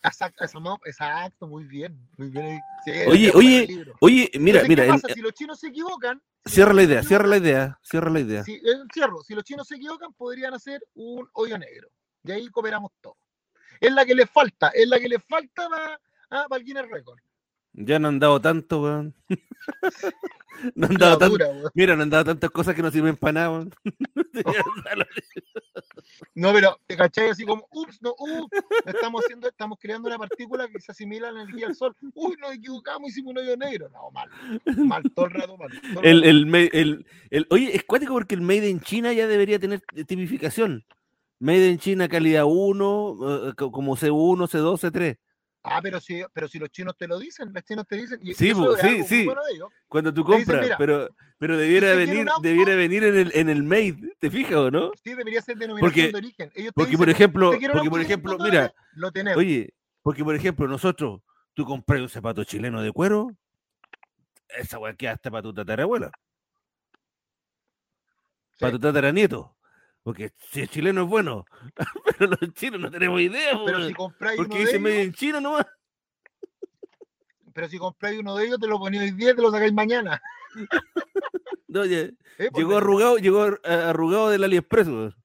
Exacto, 0.04 0.43
exacto, 0.86 1.48
muy 1.48 1.66
bien, 1.66 1.98
muy 2.18 2.30
bien. 2.30 2.60
Sí, 2.86 2.91
Oye, 3.08 3.32
oye. 3.34 3.86
Oye, 4.00 4.30
mira, 4.39 4.62
Entonces, 4.62 4.68
mira, 4.70 4.84
¿qué 4.84 4.89
en- 4.89 5.02
pasa? 5.02 5.14
si 5.14 5.22
los 5.22 5.34
chinos 5.34 5.60
se 5.60 5.68
equivocan, 5.68 6.22
cierra 6.45 6.74
la 6.74 6.84
idea, 6.84 7.04
cierra 7.04 7.28
la 7.28 7.38
idea, 7.38 7.80
cierra 7.82 8.10
la 8.10 8.20
idea. 8.20 8.43
si, 8.43 8.54
eh, 8.56 8.62
cierro, 8.93 9.22
si 9.24 9.34
los 9.36 9.43
chinos 9.43 9.68
se 9.68 9.76
equivocan, 9.76 10.14
podrían 10.14 10.54
hacer 10.54 10.82
un 10.93 11.28
hoyo 11.34 11.58
negro. 11.58 11.89
Y 12.24 12.32
ahí 12.32 12.48
cooperamos 12.50 12.91
todos. 13.02 13.18
Es 13.82 13.91
la 13.91 14.06
que 14.06 14.16
les 14.16 14.30
falta, 14.30 14.70
es 14.70 14.88
la 14.88 15.00
que 15.00 15.10
les 15.10 15.24
falta 15.28 15.68
para, 15.70 16.00
ah, 16.30 16.45
para 16.48 16.60
el 16.60 16.66
Guinness 16.66 16.89
Record. 16.89 17.20
Ya 17.80 17.99
no 17.99 18.07
han 18.07 18.17
dado 18.19 18.41
tanto, 18.41 18.82
weón. 18.82 19.13
no 20.75 20.88
han 20.88 20.95
dado 20.95 21.17
tanto. 21.19 21.30
dura, 21.30 21.47
weón. 21.49 21.71
Mira, 21.75 21.95
no 21.95 22.01
han 22.03 22.09
dado 22.09 22.25
tantas 22.25 22.49
cosas 22.49 22.73
que 22.73 22.82
no 22.82 22.89
sirven 22.89 23.15
para 23.15 23.34
nada, 23.34 23.51
weón. 23.51 23.71
No, 26.34 26.53
pero 26.53 26.80
te 26.88 26.95
cachai 26.95 27.30
así 27.30 27.43
como, 27.45 27.67
ups, 27.71 28.01
no, 28.01 28.15
ups, 28.17 28.49
estamos 28.86 29.23
haciendo, 29.23 29.47
estamos 29.47 29.78
creando 29.80 30.07
una 30.07 30.17
partícula 30.17 30.67
que 30.67 30.80
se 30.80 30.91
asimila 30.91 31.30
a 31.30 31.32
la 31.32 31.41
energía 31.43 31.67
del 31.67 31.75
sol. 31.75 31.95
Uy, 32.13 32.36
nos 32.39 32.53
equivocamos, 32.53 33.09
hicimos 33.09 33.32
un 33.32 33.39
hoyo 33.39 33.57
negro. 33.57 33.89
No, 33.89 34.09
mal, 34.11 34.30
mal, 34.78 35.03
todo 35.15 35.25
el 35.28 35.32
rato 35.34 35.57
mal. 35.57 35.69
todo 35.93 36.03
El, 36.03 36.23
el, 36.23 36.55
el, 36.73 37.05
el- 37.30 37.47
oye, 37.49 37.75
es 37.75 37.84
cuático 37.84 38.13
porque 38.13 38.36
el 38.36 38.41
Made 38.41 38.69
in 38.69 38.80
China 38.80 39.13
ya 39.13 39.28
debería 39.28 39.59
tener 39.59 39.82
tipificación. 40.07 40.86
Made 41.39 41.69
in 41.69 41.78
China 41.80 42.07
calidad 42.07 42.45
1, 42.45 43.49
eh, 43.49 43.53
co- 43.55 43.71
como 43.71 43.95
C1, 43.95 44.47
C2, 44.47 44.80
C3. 44.91 45.17
Ah, 45.64 45.80
pero 45.82 45.99
si, 45.99 46.24
pero 46.32 46.47
si 46.47 46.60
los 46.60 46.70
chinos 46.70 46.95
te 46.97 47.08
lo 47.08 47.20
dicen, 47.20 47.51
los 47.53 47.64
chinos 47.64 47.86
te 47.88 47.97
dicen, 47.97 48.20
y 48.22 48.34
Sí, 48.34 48.51
eso 48.51 48.62
bu- 48.62 48.76
es 48.76 48.82
sí, 48.82 49.03
sí. 49.03 49.26
bueno 49.26 49.43
de 49.43 49.51
ellos. 49.53 49.70
Cuando 49.89 50.14
tú 50.14 50.24
dicen, 50.24 50.45
compras, 50.45 50.72
pero, 50.78 51.10
pero 51.38 51.58
debiera 51.58 51.88
quiere 51.93 52.05
venir, 52.05 52.30
auto, 52.30 52.41
debiera 52.41 52.76
venir 52.76 53.03
en 53.03 53.16
el, 53.18 53.32
en 53.36 53.49
el 53.49 53.64
Made, 53.64 54.16
¿te 54.20 54.32
fijas 54.32 54.53
o 54.55 54.72
no? 54.72 54.91
Sí, 55.03 55.14
debería 55.14 55.41
ser 55.41 55.58
denominación 55.58 55.91
Porque- 55.91 56.12
de 56.12 56.18
origen. 56.18 56.51
Ellos 56.55 56.68
te 56.70 56.74
Porque, 56.74 56.91
dicen, 56.91 56.97
por 56.99 57.10
ejemplo, 57.10 57.47
"¿Usted 57.49 57.60
quiere 57.60 57.74
un 57.74 57.78
porque, 57.80 57.89
por 57.89 57.99
auto 57.99 58.08
ejemplo, 58.08 58.32
500 58.38 58.49
mira, 58.49 58.62
dólares?". 58.62 58.78
lo 58.93 59.12
tenemos. 59.12 59.38
oye, 59.38 59.74
Porque, 60.03 60.24
por 60.24 60.36
ejemplo, 60.36 60.68
nosotros, 60.70 61.20
tú 61.53 61.66
compras 61.66 61.99
un 61.99 62.08
zapato 62.08 62.41
chileno 62.45 62.82
de 62.82 62.93
cuero, 62.93 63.28
esa 64.58 64.80
weá 64.80 64.93
queda 64.93 65.12
hasta 65.14 65.30
para 65.30 65.43
tu 65.43 65.53
tatarabuela. 65.53 66.12
Para 68.58 68.72
tu 68.72 68.80
tataranieto. 68.80 69.57
Porque 70.08 70.32
si 70.38 70.62
el 70.62 70.70
chileno 70.70 71.01
es 71.03 71.10
bueno, 71.10 71.43
pero 72.18 72.32
los 72.39 72.53
chinos 72.53 72.80
no 72.80 72.89
tenemos 72.89 73.20
idea, 73.20 73.60
Pero 73.66 73.78
weón. 73.78 73.88
si 73.89 73.93
compráis 73.93 74.39
uno 74.39 74.47
porque 74.47 74.60
de 74.60 74.66
dice 74.66 74.80
medio 74.80 75.01
en 75.01 75.12
chino 75.12 75.41
nomás. 75.41 75.66
pero 77.53 77.68
si 77.68 77.78
compráis 77.78 78.18
uno 78.18 78.34
de 78.38 78.45
ellos, 78.45 78.58
te 78.58 78.68
lo 78.68 78.80
ponéis 78.80 79.03
hoy 79.03 79.12
día 79.12 79.32
y 79.32 79.36
te 79.36 79.41
lo 79.41 79.51
sacáis 79.51 79.74
mañana. 79.74 80.22
No, 81.70 81.84
ya, 81.86 81.97
¿eh? 81.99 82.14
Porque 82.38 82.51
llegó 82.62 82.78
arrugado, 82.78 83.18
llegó 83.18 83.41
ar- 83.41 83.60
arrugado 83.66 84.30
del 84.30 84.45
AliExpress, 84.45 84.88
weón. 84.88 85.16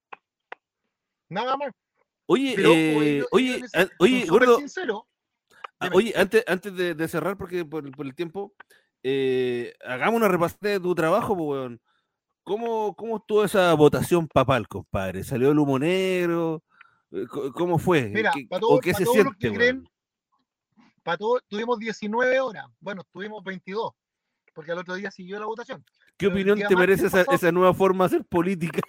Nada 1.29 1.57
más. 1.57 1.71
Oye, 2.27 2.55
Pero, 2.57 2.73
eh, 2.73 2.97
oye, 2.97 3.19
yo- 3.21 3.27
oye, 3.31 3.63
oye, 4.01 4.27
gordo, 4.27 4.59
sincero. 4.59 5.07
ah, 5.79 5.91
oye, 5.95 6.13
antes, 6.17 6.43
antes 6.49 6.75
de, 6.75 6.97
de 6.97 7.07
cerrar, 7.09 7.37
porque 7.39 7.65
por, 7.65 7.89
por 7.93 8.05
el 8.07 8.17
tiempo, 8.17 8.53
eh, 9.05 9.73
hagamos 9.87 10.17
una 10.19 10.27
repasada 10.27 10.73
de 10.73 10.81
tu 10.81 10.93
trabajo, 10.97 11.37
pues, 11.37 11.49
weón. 11.49 11.81
¿Cómo, 12.45 12.95
¿Cómo 12.97 13.19
estuvo 13.19 13.45
esa 13.45 13.73
votación 13.75 14.27
papal, 14.29 14.67
compadre? 14.67 15.23
¿Salió 15.25 15.51
el 15.53 15.59
humo 15.59 15.79
negro? 15.79 16.63
Eh, 17.13 17.27
¿Cómo 17.55 17.79
fue? 17.79 18.09
Mira, 18.09 18.33
¿Qué- 18.35 18.47
para 18.49 18.59
¿O 18.59 18.69
todos- 18.69 18.81
qué 18.81 18.93
para 18.93 18.99
se 18.99 19.05
todos 19.05 19.17
los 19.19 19.25
siente, 19.39 19.49
que 19.51 19.55
creen, 19.55 19.89
Para 21.03 21.19
todos, 21.19 21.43
tuvimos 21.49 21.79
19 21.81 22.39
horas. 22.41 22.65
Bueno, 22.81 23.03
tuvimos 23.13 23.43
22, 23.43 23.93
porque 24.55 24.71
al 24.73 24.79
otro 24.79 24.95
día 24.95 25.11
siguió 25.11 25.39
la 25.41 25.47
votación. 25.47 25.85
¿Qué 26.17 26.29
pero 26.29 26.33
opinión 26.33 26.69
te 26.69 26.77
merece 26.77 27.07
esa, 27.07 27.51
nueva 27.53 27.75
forma 27.75 28.05
de 28.05 28.17
hacer 28.17 28.27
política? 28.27 28.81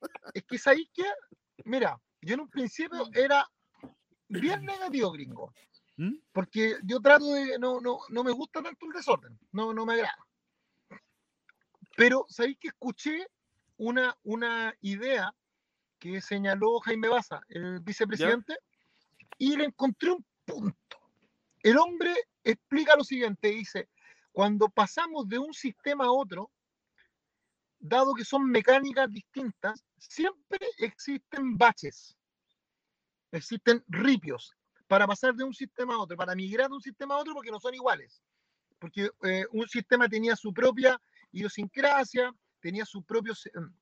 Es 0.34 0.42
que 0.44 0.58
sabéis 0.58 0.88
que, 0.92 1.04
mira, 1.64 1.96
yo 2.20 2.34
en 2.34 2.40
un 2.40 2.48
principio 2.48 3.08
era 3.14 3.46
bien 4.28 4.64
negativo, 4.64 5.12
gringo. 5.12 5.52
¿Mm? 5.96 6.14
Porque 6.32 6.76
yo 6.82 6.98
trato 7.00 7.26
de, 7.34 7.56
no, 7.60 7.80
no, 7.80 7.98
no 8.08 8.24
me 8.24 8.32
gusta 8.32 8.60
tanto 8.62 8.86
el 8.86 8.92
desorden, 8.92 9.38
no, 9.52 9.72
no 9.72 9.86
me 9.86 9.92
agrada. 9.94 10.16
Pero 11.96 12.24
sabéis 12.28 12.58
que 12.58 12.68
escuché 12.68 13.26
una, 13.76 14.16
una 14.22 14.74
idea 14.80 15.34
que 15.98 16.20
señaló 16.20 16.80
Jaime 16.80 17.08
Baza, 17.08 17.40
el 17.48 17.80
vicepresidente, 17.80 18.56
y 19.38 19.56
le 19.56 19.64
encontré 19.64 20.10
un 20.10 20.24
punto. 20.44 20.98
El 21.62 21.78
hombre 21.78 22.14
explica 22.42 22.96
lo 22.96 23.04
siguiente, 23.04 23.48
dice, 23.48 23.88
cuando 24.32 24.68
pasamos 24.68 25.28
de 25.28 25.38
un 25.38 25.52
sistema 25.52 26.06
a 26.06 26.12
otro, 26.12 26.50
dado 27.78 28.14
que 28.14 28.24
son 28.24 28.50
mecánicas 28.50 29.10
distintas, 29.10 29.84
siempre 29.98 30.66
existen 30.78 31.56
baches, 31.56 32.16
existen 33.30 33.84
ripios 33.88 34.56
para 34.86 35.06
pasar 35.06 35.34
de 35.34 35.44
un 35.44 35.54
sistema 35.54 35.94
a 35.94 35.98
otro, 35.98 36.16
para 36.16 36.34
migrar 36.34 36.68
de 36.68 36.74
un 36.74 36.82
sistema 36.82 37.14
a 37.14 37.18
otro 37.18 37.34
porque 37.34 37.50
no 37.50 37.60
son 37.60 37.74
iguales. 37.74 38.22
Porque 38.78 39.10
eh, 39.22 39.46
un 39.52 39.68
sistema 39.68 40.08
tenía 40.08 40.34
su 40.34 40.52
propia 40.52 41.00
idiosincrasia, 41.32 42.32
tenía 42.60 42.84
su 42.84 43.02
propio, 43.04 43.34
se- 43.34 43.50
em, 43.54 43.74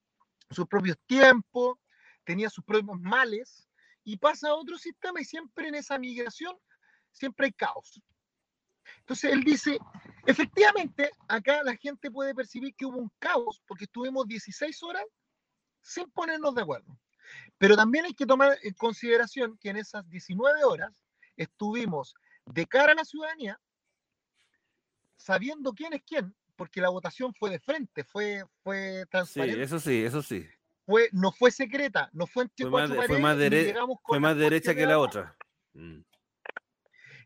sus 0.51 0.67
propios 0.67 0.97
tiempos, 1.07 1.79
tenía 2.25 2.49
sus 2.51 2.65
propios 2.65 2.99
males, 3.01 3.69
y 4.05 4.17
pasa 4.17 4.49
a 4.49 4.55
otro 4.55 4.79
sistema 4.79 5.21
y 5.21 5.25
siempre 5.25 5.69
en 5.69 5.75
esa 5.75 5.99
migración, 5.99 6.57
siempre 7.13 7.47
hay 7.47 7.53
caos. 7.53 8.01
Entonces 9.01 9.33
él 9.33 9.45
dice, 9.45 9.79
efectivamente, 10.27 11.11
acá 11.29 11.63
la 11.63 11.77
gente 11.77 12.11
puede 12.11 12.35
percibir 12.35 12.75
que 12.75 12.87
hubo 12.87 12.99
un 12.99 13.11
caos 13.19 13.61
porque 13.67 13.85
estuvimos 13.85 14.27
16 14.27 14.83
horas 14.83 15.05
sin 15.83 16.11
ponernos 16.11 16.55
de 16.55 16.63
acuerdo. 16.63 16.99
Pero 17.59 17.77
también 17.77 18.05
hay 18.07 18.15
que 18.15 18.27
tomar 18.27 18.59
en 18.63 18.75
consideración 18.75 19.57
que 19.59 19.71
en 19.71 19.77
esas 19.77 20.09
19 20.09 20.65
horas 20.65 20.93
estuvimos 21.37 22.15
de 22.47 22.67
cara 22.67 22.93
a 22.93 22.97
la 22.97 23.05
ciudadanía, 23.05 23.61
sabiendo 25.17 25.73
quién 25.73 25.93
es 25.93 26.03
quién, 26.05 26.35
porque 26.61 26.83
la 26.83 26.91
votación 26.91 27.33
fue 27.33 27.49
de 27.49 27.59
frente, 27.59 28.05
fue, 28.05 28.45
fue 28.63 29.01
Sí, 29.05 29.09
transparente, 29.11 29.63
eso 29.63 29.81
sí, 29.81 30.05
eso 30.05 30.23
sí. 30.23 30.47
fue, 30.85 31.09
no 31.13 31.33
fue 31.33 31.51
secreta, 31.51 32.11
no 32.13 32.27
fue 32.27 32.43
entre 32.43 32.69
Fue 32.69 32.71
más 32.87 33.07
fue 33.07 33.19
más 33.19 33.39
dere- 33.39 33.75
Fue 34.05 34.35
derecha 34.35 34.75
que 34.75 34.85
la 34.85 34.99
otra. 34.99 35.35
Mm. 35.73 36.01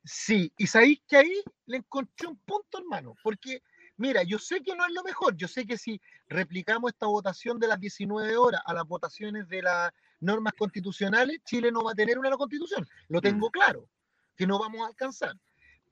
Sí, 0.04 0.52
y 0.56 0.68
sabéis 0.68 1.00
que 1.08 1.16
ahí 1.16 1.42
le 1.66 1.78
encontré 1.78 2.28
un 2.28 2.36
punto, 2.36 2.78
hermano, 2.78 3.16
porque 3.24 3.60
mira, 3.96 4.22
yo 4.22 4.38
sé 4.38 4.62
que 4.62 4.76
no 4.76 4.86
es 4.86 4.92
lo 4.92 5.02
mejor, 5.02 5.36
yo 5.36 5.48
sé 5.48 5.66
que 5.66 5.78
si 5.78 6.00
replicamos 6.28 6.92
esta 6.92 7.06
votación 7.06 7.58
de 7.58 7.66
las 7.66 7.80
19 7.80 8.36
horas 8.36 8.60
a 8.64 8.72
las 8.72 8.86
votaciones 8.86 9.48
de 9.48 9.62
las 9.62 9.90
normas 10.20 10.52
constitucionales, 10.56 11.40
Chile 11.44 11.72
no 11.72 11.82
va 11.82 11.90
a 11.90 11.96
tener 11.96 12.20
una 12.20 12.30
constitución, 12.36 12.86
lo 13.08 13.20
tengo 13.20 13.50
claro, 13.50 13.88
que 14.36 14.46
no 14.46 14.60
vamos 14.60 14.82
a 14.82 14.86
alcanzar. 14.86 15.34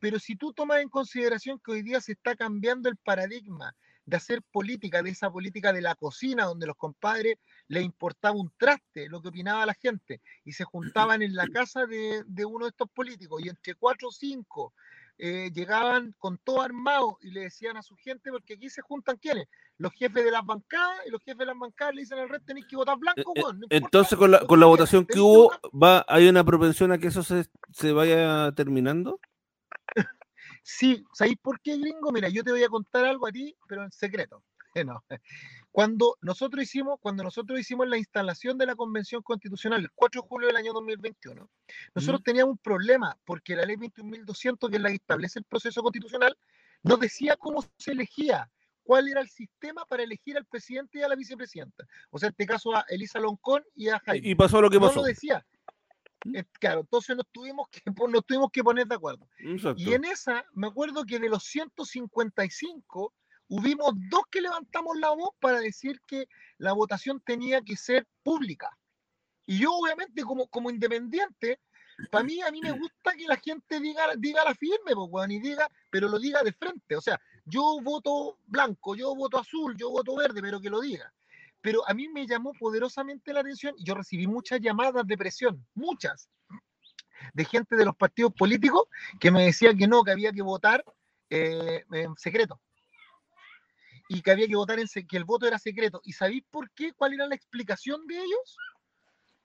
Pero 0.03 0.19
si 0.19 0.35
tú 0.35 0.53
tomas 0.53 0.81
en 0.81 0.89
consideración 0.89 1.61
que 1.65 1.71
hoy 1.71 1.83
día 1.83 2.01
se 2.01 2.11
está 2.11 2.35
cambiando 2.35 2.89
el 2.89 2.97
paradigma 2.97 3.73
de 4.05 4.17
hacer 4.17 4.43
política, 4.43 5.01
de 5.01 5.11
esa 5.11 5.31
política 5.31 5.73
de 5.73 5.81
la 5.81 5.95
cocina, 5.95 6.47
donde 6.47 6.67
los 6.67 6.77
compadres 6.77 7.37
les 7.69 7.85
importaba 7.85 8.35
un 8.35 8.51
traste 8.59 9.09
lo 9.09 9.23
que 9.23 9.29
opinaba 9.29 9.65
la 9.65 9.75
gente, 9.75 10.21
y 10.45 10.55
se 10.55 10.65
juntaban 10.65 11.23
en 11.23 11.37
la 11.37 11.47
casa 11.47 11.87
de, 11.87 12.25
de 12.27 12.45
uno 12.45 12.65
de 12.65 12.71
estos 12.71 12.91
políticos, 12.91 13.43
y 13.45 13.49
entre 13.49 13.77
cuatro 13.77 14.09
o 14.09 14.11
cinco 14.11 14.75
eh, 15.19 15.53
llegaban 15.55 16.17
con 16.19 16.37
todo 16.39 16.63
armado 16.63 17.19
y 17.21 17.31
le 17.31 17.43
decían 17.43 17.77
a 17.77 17.83
su 17.83 17.95
gente, 17.95 18.33
porque 18.33 18.55
aquí 18.55 18.71
se 18.71 18.83
juntan 18.83 19.19
quiénes, 19.19 19.47
los 19.79 19.93
jefes 19.93 20.25
de 20.25 20.33
las 20.33 20.45
bancadas, 20.45 20.99
y 21.07 21.11
los 21.11 21.23
jefes 21.23 21.39
de 21.39 21.47
las 21.47 21.57
bancadas 21.57 21.95
le 21.95 22.01
dicen 22.01 22.19
al 22.19 22.29
resto, 22.29 22.47
tenéis 22.47 22.67
que 22.67 22.75
votar 22.75 22.99
blanco, 22.99 23.21
Eh, 23.21 23.35
eh, 23.37 23.43
weón, 23.45 23.61
no 23.61 23.67
Entonces, 23.71 24.19
con 24.19 24.33
la, 24.33 24.41
con 24.41 24.59
la 24.59 24.67
votación 24.67 25.07
que 25.07 25.21
hubo, 25.21 25.45
votar". 25.45 25.61
va, 25.81 26.05
¿hay 26.09 26.27
una 26.27 26.43
propensión 26.43 26.91
a 26.91 26.99
que 26.99 27.07
eso 27.07 27.23
se, 27.23 27.45
se 27.71 27.93
vaya 27.93 28.51
terminando? 28.57 29.21
Sí, 30.63 31.05
¿sabéis 31.13 31.39
por 31.43 31.61
qué, 31.61 31.77
gringo? 31.77 32.13
Mira, 32.13 32.29
yo 32.29 32.45
te 32.45 32.53
voy 32.53 32.63
a 32.63 32.69
contar 32.69 33.05
algo 33.05 33.27
a 33.27 33.33
ti, 33.33 33.55
pero 33.69 33.85
en 33.85 33.93
secreto. 33.93 34.45
No. 34.87 35.05
Cuando 35.71 36.17
nosotros 36.23 36.63
hicimos, 36.63 36.99
cuando 36.99 37.23
nosotros 37.23 37.61
hicimos 37.61 37.87
la 37.89 37.99
instalación 37.99 38.57
de 38.57 38.65
la 38.65 38.75
Convención 38.75 39.23
Constitucional 39.23 39.81
el 39.81 39.91
4 39.95 40.23
de 40.23 40.29
julio 40.29 40.49
del 40.49 40.57
año 40.57 40.73
2021, 40.73 41.51
nosotros 41.95 42.23
teníamos 42.23 42.53
un 42.53 42.59
problema 42.59 43.19
porque 43.27 43.55
la 43.55 43.67
ley 43.67 43.77
21.200, 43.77 44.71
que 44.71 44.77
es 44.77 44.83
la 44.83 44.89
que 44.89 44.97
establece 44.97 45.39
el 45.41 45.45
proceso 45.45 45.83
constitucional, 45.83 46.37
nos 46.83 47.01
decía 47.01 47.37
cómo 47.37 47.63
se 47.77 47.93
elegía, 47.93 48.51
cuál 48.83 49.09
era 49.09 49.21
el 49.21 49.29
sistema 49.29 49.85
para 49.85 50.03
elegir 50.03 50.37
al 50.37 50.45
presidente 50.47 50.99
y 50.99 51.03
a 51.03 51.09
la 51.09 51.17
vicepresidenta. 51.17 51.87
O 52.11 52.19
sea, 52.19 52.29
en 52.29 52.33
este 52.33 52.47
caso 52.47 52.75
a 52.75 52.85
Elisa 52.89 53.19
Loncón 53.19 53.63
y 53.75 53.89
a 53.89 53.99
Jaime. 54.01 54.29
Y, 54.29 54.35
pasó 54.35 54.61
lo 54.61 54.71
que 54.71 54.77
no 54.77 54.89
pasó. 54.89 55.01
lo 55.01 55.07
decía. 55.07 55.45
Eh, 56.35 56.45
Claro, 56.59 56.81
entonces 56.81 57.17
nos 57.17 57.27
tuvimos 57.31 57.69
que, 57.69 57.81
nos 58.09 58.27
tuvimos 58.27 58.51
que 58.51 58.63
poner 58.63 58.87
de 58.87 58.95
acuerdo. 58.95 59.29
Exacto. 59.39 59.83
Y 59.83 59.95
en 59.95 60.05
esa, 60.05 60.45
me 60.53 60.69
acuerdo 60.69 61.05
que 61.05 61.19
de 61.19 61.29
los 61.29 61.45
155, 61.45 63.13
hubimos 63.49 63.93
dos 64.11 64.23
que 64.31 64.41
levantamos 64.41 64.97
la 64.99 65.11
voz 65.11 65.31
para 65.41 65.61
decir 65.61 66.01
que 66.07 66.27
la 66.59 66.73
votación 66.73 67.21
tenía 67.21 67.61
que 67.61 67.77
ser 67.77 68.07
pública. 68.23 68.71
Y 69.47 69.59
yo, 69.59 69.73
obviamente, 69.73 70.23
como, 70.23 70.47
como 70.47 70.71
independiente, 70.71 71.61
para 72.11 72.25
mí, 72.25 72.41
a 72.41 72.51
mí 72.51 72.61
me 72.61 72.73
gusta 72.73 73.13
que 73.15 73.27
la 73.27 73.37
gente 73.37 73.81
diga, 73.81 74.05
diga 74.17 74.45
la 74.45 74.55
firme, 74.55 74.95
pues, 74.95 75.31
y 75.31 75.41
diga, 75.41 75.69
pero 75.91 76.09
lo 76.09 76.19
diga 76.19 76.43
de 76.43 76.53
frente. 76.53 76.97
O 76.97 77.01
sea, 77.01 77.21
yo 77.45 77.79
voto 77.83 78.39
blanco, 78.47 78.95
yo 78.95 79.15
voto 79.15 79.39
azul, 79.39 79.77
yo 79.77 79.91
voto 79.91 80.17
verde, 80.17 80.41
pero 80.41 80.61
que 80.61 80.71
lo 80.71 80.81
diga. 80.81 81.13
Pero 81.63 81.89
a 81.89 81.95
mí 81.95 82.09
me 82.09 82.27
llamó 82.27 82.53
poderosamente 82.53 83.33
la 83.33 83.41
atención 83.41 83.75
y 83.79 83.85
yo 83.85 83.95
recibí 83.95 84.27
muchas 84.27 84.61
llamadas 84.61 85.07
de 85.07 85.17
presión, 85.17 85.65
muchas, 85.75 86.29
de 87.33 87.45
gente 87.45 87.77
de 87.77 87.85
los 87.85 87.97
partidos 87.97 88.33
políticos 88.35 88.83
que 89.21 89.31
me 89.31 89.45
decía 89.45 89.73
que 89.75 89.87
no, 89.87 90.03
que 90.03 90.11
había 90.11 90.33
que 90.33 90.43
votar 90.43 90.85
eh, 91.31 91.85
en 91.93 92.15
secreto. 92.17 92.61
Y 94.09 94.21
que 94.21 94.33
había 94.33 94.49
que 94.49 94.57
votar 94.57 94.79
en 94.81 94.89
que 94.89 95.17
el 95.17 95.25
voto 95.25 95.47
era 95.47 95.59
secreto. 95.59 96.01
¿Y 96.05 96.13
sabéis 96.13 96.45
por 96.51 96.71
qué? 96.73 96.93
¿Cuál 96.93 97.15
era 97.15 97.27
la 97.27 97.35
explicación 97.35 98.07
de 98.07 98.17
ellos? 98.19 98.57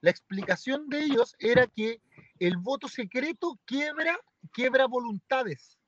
La 0.00 0.10
explicación 0.10 0.88
de 0.88 1.00
ellos 1.00 1.34
era 1.38 1.66
que 1.66 2.00
el 2.38 2.56
voto 2.56 2.88
secreto 2.88 3.58
quiebra, 3.64 4.18
quiebra 4.52 4.86
voluntades. 4.86 5.78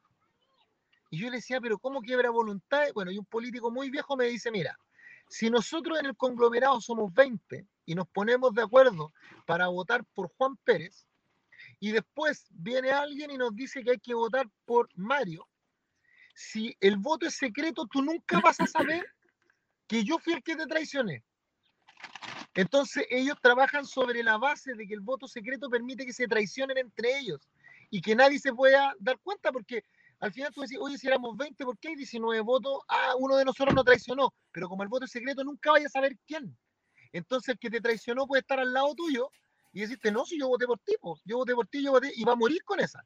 Y 1.10 1.18
yo 1.18 1.28
le 1.28 1.36
decía, 1.36 1.60
pero 1.60 1.78
¿cómo 1.78 2.00
quiebra 2.00 2.30
voluntades? 2.30 2.94
Bueno, 2.94 3.10
y 3.10 3.18
un 3.18 3.26
político 3.26 3.70
muy 3.70 3.90
viejo 3.90 4.16
me 4.16 4.26
dice, 4.26 4.50
mira, 4.50 4.78
si 5.30 5.48
nosotros 5.48 6.00
en 6.00 6.06
el 6.06 6.16
conglomerado 6.16 6.80
somos 6.80 7.14
20 7.14 7.64
y 7.86 7.94
nos 7.94 8.08
ponemos 8.08 8.52
de 8.52 8.62
acuerdo 8.62 9.12
para 9.46 9.68
votar 9.68 10.04
por 10.12 10.28
Juan 10.36 10.56
Pérez, 10.64 11.06
y 11.78 11.92
después 11.92 12.46
viene 12.50 12.90
alguien 12.90 13.30
y 13.30 13.38
nos 13.38 13.54
dice 13.54 13.84
que 13.84 13.92
hay 13.92 14.00
que 14.00 14.12
votar 14.12 14.46
por 14.64 14.88
Mario, 14.96 15.48
si 16.34 16.76
el 16.80 16.96
voto 16.96 17.26
es 17.26 17.36
secreto, 17.36 17.86
tú 17.86 18.02
nunca 18.02 18.40
vas 18.40 18.58
a 18.60 18.66
saber 18.66 19.06
que 19.86 20.02
yo 20.02 20.18
fui 20.18 20.32
el 20.32 20.42
que 20.42 20.56
te 20.56 20.66
traicioné. 20.66 21.22
Entonces 22.54 23.06
ellos 23.08 23.36
trabajan 23.40 23.86
sobre 23.86 24.24
la 24.24 24.36
base 24.36 24.74
de 24.74 24.86
que 24.86 24.94
el 24.94 25.00
voto 25.00 25.28
secreto 25.28 25.70
permite 25.70 26.04
que 26.04 26.12
se 26.12 26.26
traicionen 26.26 26.78
entre 26.78 27.18
ellos 27.18 27.48
y 27.88 28.00
que 28.00 28.16
nadie 28.16 28.40
se 28.40 28.52
pueda 28.52 28.94
dar 28.98 29.18
cuenta 29.20 29.52
porque 29.52 29.84
al 30.20 30.32
final 30.32 30.52
tú 30.52 30.60
decís, 30.60 30.78
oye, 30.80 30.98
si 30.98 31.06
éramos 31.06 31.36
20, 31.36 31.64
¿por 31.64 31.78
qué 31.78 31.88
hay 31.88 31.96
19 31.96 32.40
votos? 32.42 32.78
Ah, 32.88 33.14
uno 33.18 33.36
de 33.36 33.44
nosotros 33.44 33.74
no 33.74 33.82
traicionó, 33.82 34.32
pero 34.52 34.68
como 34.68 34.82
el 34.82 34.88
voto 34.88 35.06
es 35.06 35.10
secreto 35.10 35.42
nunca 35.44 35.72
vaya 35.72 35.86
a 35.86 35.90
saber 35.90 36.16
quién. 36.26 36.56
Entonces 37.12 37.50
el 37.54 37.58
que 37.58 37.70
te 37.70 37.80
traicionó 37.80 38.26
puede 38.26 38.40
estar 38.40 38.60
al 38.60 38.72
lado 38.72 38.94
tuyo 38.94 39.30
y 39.72 39.80
decirte, 39.80 40.12
no, 40.12 40.24
si 40.24 40.38
yo 40.38 40.48
voté 40.48 40.66
por 40.66 40.78
ti, 40.80 40.94
po, 41.00 41.18
yo 41.24 41.38
voté 41.38 41.54
por 41.54 41.66
ti, 41.66 41.82
yo 41.82 41.92
voté, 41.92 42.12
y 42.14 42.24
va 42.24 42.32
a 42.32 42.36
morir 42.36 42.62
con 42.64 42.80
esa. 42.80 43.04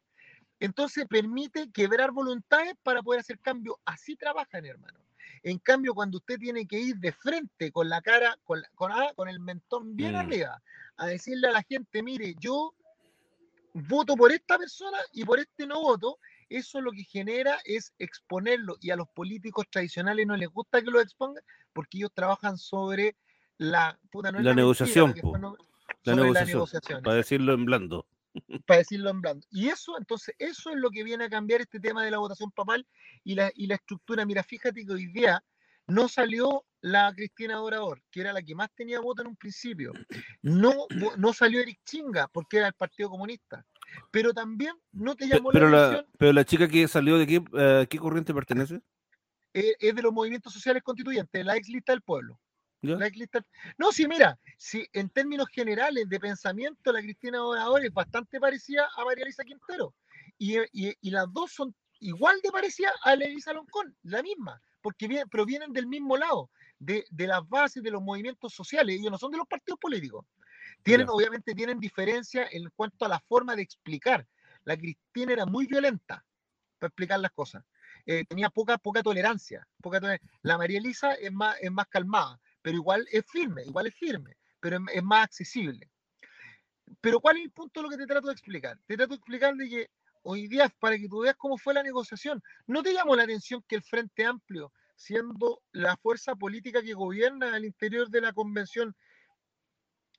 Entonces 0.61 1.07
permite 1.09 1.71
quebrar 1.73 2.11
voluntades 2.11 2.75
para 2.83 3.03
poder 3.03 3.21
hacer 3.21 3.39
cambio. 3.41 3.79
Así 3.85 4.17
trabajan, 4.17 4.65
hermano. 4.65 4.99
En 5.43 5.59
cambio, 5.59 5.95
cuando 5.95 6.19
usted 6.19 6.39
tiene 6.39 6.67
que 6.67 6.79
ir 6.79 6.97
de 6.97 7.13
frente 7.13 7.71
con 7.71 7.89
la 7.89 8.01
cara, 8.01 8.37
con, 8.45 8.61
la- 8.61 8.69
con, 8.75 8.93
ah, 8.93 9.13
con 9.15 9.29
el 9.29 9.41
mentón 9.41 9.95
bien 9.95 10.13
Mm. 10.15 10.17
arriba, 10.19 10.63
a 10.97 11.07
decirle 11.07 11.49
a 11.49 11.53
la 11.53 11.63
gente, 11.63 12.03
mire, 12.03 12.35
yo 12.41 12.75
voto 13.75 14.15
por 14.17 14.33
esta 14.33 14.57
persona 14.59 14.99
y 15.13 15.25
por 15.25 15.39
este 15.39 15.67
no 15.67 15.81
voto, 15.81 16.19
eso 16.57 16.81
lo 16.81 16.93
que 16.93 17.05
genera 17.05 17.59
es 17.65 17.95
exponerlo 17.99 18.77
y 18.81 18.91
a 18.91 18.97
los 18.97 19.09
políticos 19.09 19.67
tradicionales 19.71 20.27
no 20.27 20.37
les 20.37 20.49
gusta 20.49 20.83
que 20.83 20.91
lo 20.91 21.01
expongan 21.01 21.43
porque 21.73 21.99
ellos 21.99 22.13
trabajan 22.15 22.57
sobre 22.59 23.17
la 23.59 23.99
puta, 24.11 24.33
no 24.33 24.41
La 24.41 24.55
negociación, 24.55 25.13
mentira, 25.15 25.39
no- 25.39 25.57
La 26.05 26.15
negociación, 26.17 27.03
Para 27.03 27.17
decirlo 27.17 27.55
en 27.55 27.65
blando. 27.65 28.07
para 28.67 28.79
decirlo 28.79 29.11
en 29.11 29.21
blando. 29.21 29.47
Y 29.51 29.69
eso, 29.69 29.97
entonces, 29.99 30.35
eso 30.39 30.71
es 30.71 30.77
lo 30.77 30.91
que 30.91 31.05
viene 31.05 31.25
a 31.25 31.31
cambiar 31.31 31.61
este 31.61 31.79
tema 31.81 32.05
de 32.05 32.11
la 32.11 32.19
votación 32.19 32.51
papal 32.51 32.87
y 33.23 33.35
la, 33.35 33.51
y 33.55 33.67
la 33.67 33.77
estructura. 33.77 34.27
Mira, 34.27 34.43
fíjate 34.43 34.85
que 34.85 34.93
hoy 34.93 35.07
día 35.07 35.43
no 35.87 36.09
salió 36.09 36.65
la 36.81 37.13
Cristina 37.15 37.57
Dorador, 37.57 38.03
que 38.11 38.21
era 38.21 38.33
la 38.33 38.43
que 38.43 38.55
más 38.55 38.71
tenía 38.75 39.01
voto 39.01 39.23
en 39.23 39.29
un 39.29 39.37
principio. 39.37 39.93
No, 40.43 40.73
no 41.17 41.33
salió 41.33 41.61
Eric 41.61 41.81
Chinga, 41.85 42.29
porque 42.29 42.59
era 42.59 42.67
el 42.67 42.75
Partido 42.75 43.09
Comunista. 43.11 43.65
Pero 44.11 44.33
también 44.33 44.75
no 44.93 45.15
te 45.15 45.27
llamó 45.29 45.51
Pero 45.51 45.69
la 45.69 45.87
atención, 45.89 46.07
pero 46.19 46.33
la 46.33 46.45
chica 46.45 46.69
que 46.69 46.89
salió 46.89 47.19
de 47.19 47.27
qué, 47.27 47.45
eh, 47.59 47.87
qué 47.89 47.99
corriente 47.99 48.33
pertenece? 48.35 48.81
eh, 49.53 49.75
es 49.79 49.95
de 49.95 50.03
los 50.03 50.13
movimientos 50.13 50.53
sociales 50.53 50.83
constituyentes, 50.83 51.45
la 51.45 51.57
ex 51.57 51.69
lista 51.69 51.93
del 51.93 52.03
pueblo. 52.03 52.41
¿Ya? 52.83 52.97
La 52.97 53.07
ex 53.07 53.17
lista- 53.17 53.45
No, 53.79 53.93
sí, 53.93 54.07
mira, 54.09 54.39
si 54.59 54.87
en 54.93 55.09
términos 55.11 55.47
generales 55.49 56.09
de 56.09 56.21
pensamiento, 56.21 56.93
la 56.93 57.01
Cristina 57.01 57.39
Dorador 57.39 57.85
es 57.85 57.93
bastante 57.93 58.39
parecida 58.41 58.89
a 58.97 59.05
María 59.05 59.25
Elisa 59.25 59.45
Quintero. 59.45 59.95
Y, 60.39 60.59
y- 60.73 60.95
y 61.01 61.11
las 61.11 61.33
dos 61.33 61.53
son 61.53 61.75
igual 62.01 62.41
de 62.43 62.51
parecidas 62.51 62.93
a 63.05 63.15
Elisa 63.15 63.53
Loncón, 63.53 63.97
la 64.03 64.23
misma, 64.23 64.61
porque 64.83 65.07
vienen, 65.09 65.29
provienen 65.29 65.73
del 65.73 65.87
mismo 65.87 66.17
lado, 66.17 66.51
de, 66.79 67.05
de 67.11 67.27
las 67.29 67.49
bases 67.49 67.83
de 67.83 67.91
los 67.93 68.03
movimientos 68.03 68.53
sociales. 68.53 68.97
Ellos 68.99 69.13
no 69.13 69.19
son 69.19 69.31
de 69.31 69.39
los 69.39 69.47
partidos 69.47 69.79
políticos. 69.81 70.27
Tienen, 70.85 71.09
obviamente, 71.09 71.55
tienen 71.55 71.81
diferencia 71.81 72.47
en 72.51 72.69
cuanto 72.77 73.05
a 73.07 73.09
la 73.09 73.19
forma 73.19 73.57
de 73.57 73.63
explicar. 73.63 74.29
La 74.65 74.77
Cristina 74.77 75.33
era 75.33 75.47
muy 75.47 75.67
violenta 75.67 76.25
para 76.79 76.89
explicar 76.89 77.21
las 77.21 77.33
cosas. 77.33 77.65
Eh, 78.07 78.25
tenía 78.27 78.51
poca, 78.51 78.79
poca 78.79 79.03
tolerancia. 79.03 79.67
Poca 79.81 80.01
toler- 80.01 80.21
La 80.43 80.59
María 80.59 80.79
Elisa 80.79 81.15
es 81.15 81.33
más, 81.33 81.57
es 81.61 81.73
más 81.73 81.87
calmada, 81.89 82.39
pero 82.63 82.77
igual 82.77 83.07
es 83.11 83.25
firme, 83.27 83.65
igual 83.65 83.87
es 83.87 83.95
firme, 83.95 84.37
pero 84.61 84.77
es, 84.77 84.83
es 84.93 85.03
más 85.03 85.25
accesible. 85.25 85.91
Pero 87.01 87.21
¿cuál 87.21 87.39
es 87.39 87.45
el 87.45 87.51
punto 87.53 87.81
de 87.81 87.85
lo 87.85 87.91
que 87.91 87.97
te 87.97 88.07
trato 88.07 88.27
de 88.27 88.33
explicar? 88.35 88.79
Te 88.87 88.97
trato 88.97 89.11
de 89.11 89.17
explicar 89.17 89.55
de 89.55 89.69
que 89.69 89.91
hoy 90.23 90.49
día, 90.49 90.69
para 90.79 90.99
que 90.99 91.09
tú 91.09 91.21
veas 91.21 91.37
cómo 91.37 91.57
fue 91.59 91.75
la 91.75 91.83
negociación, 91.83 92.43
¿no 92.67 92.83
te 92.83 92.93
llamó 92.93 93.17
la 93.17 93.25
atención 93.25 93.63
que 93.67 93.77
el 93.77 93.83
Frente 93.83 94.25
Amplio, 94.25 94.73
siendo 94.97 95.63
la 95.73 95.97
fuerza 95.97 96.35
política 96.37 96.83
que 96.83 96.95
gobierna 96.95 97.55
al 97.55 97.65
interior 97.65 98.09
de 98.11 98.21
la 98.21 98.33
convención, 98.33 98.95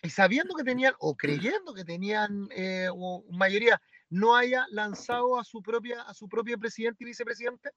y 0.05 0.09
sabiendo 0.09 0.55
que 0.55 0.63
tenían, 0.63 0.93
o 0.99 1.15
creyendo 1.15 1.73
que 1.73 1.83
tenían 1.83 2.47
eh, 2.51 2.87
mayoría, 3.31 3.81
no 4.09 4.35
haya 4.35 4.65
lanzado 4.69 5.39
a 5.39 5.43
su 5.43 5.61
propia, 5.61 6.01
a 6.03 6.13
su 6.13 6.29
propio 6.29 6.57
presidente 6.59 7.03
y 7.03 7.07
vicepresidente? 7.07 7.71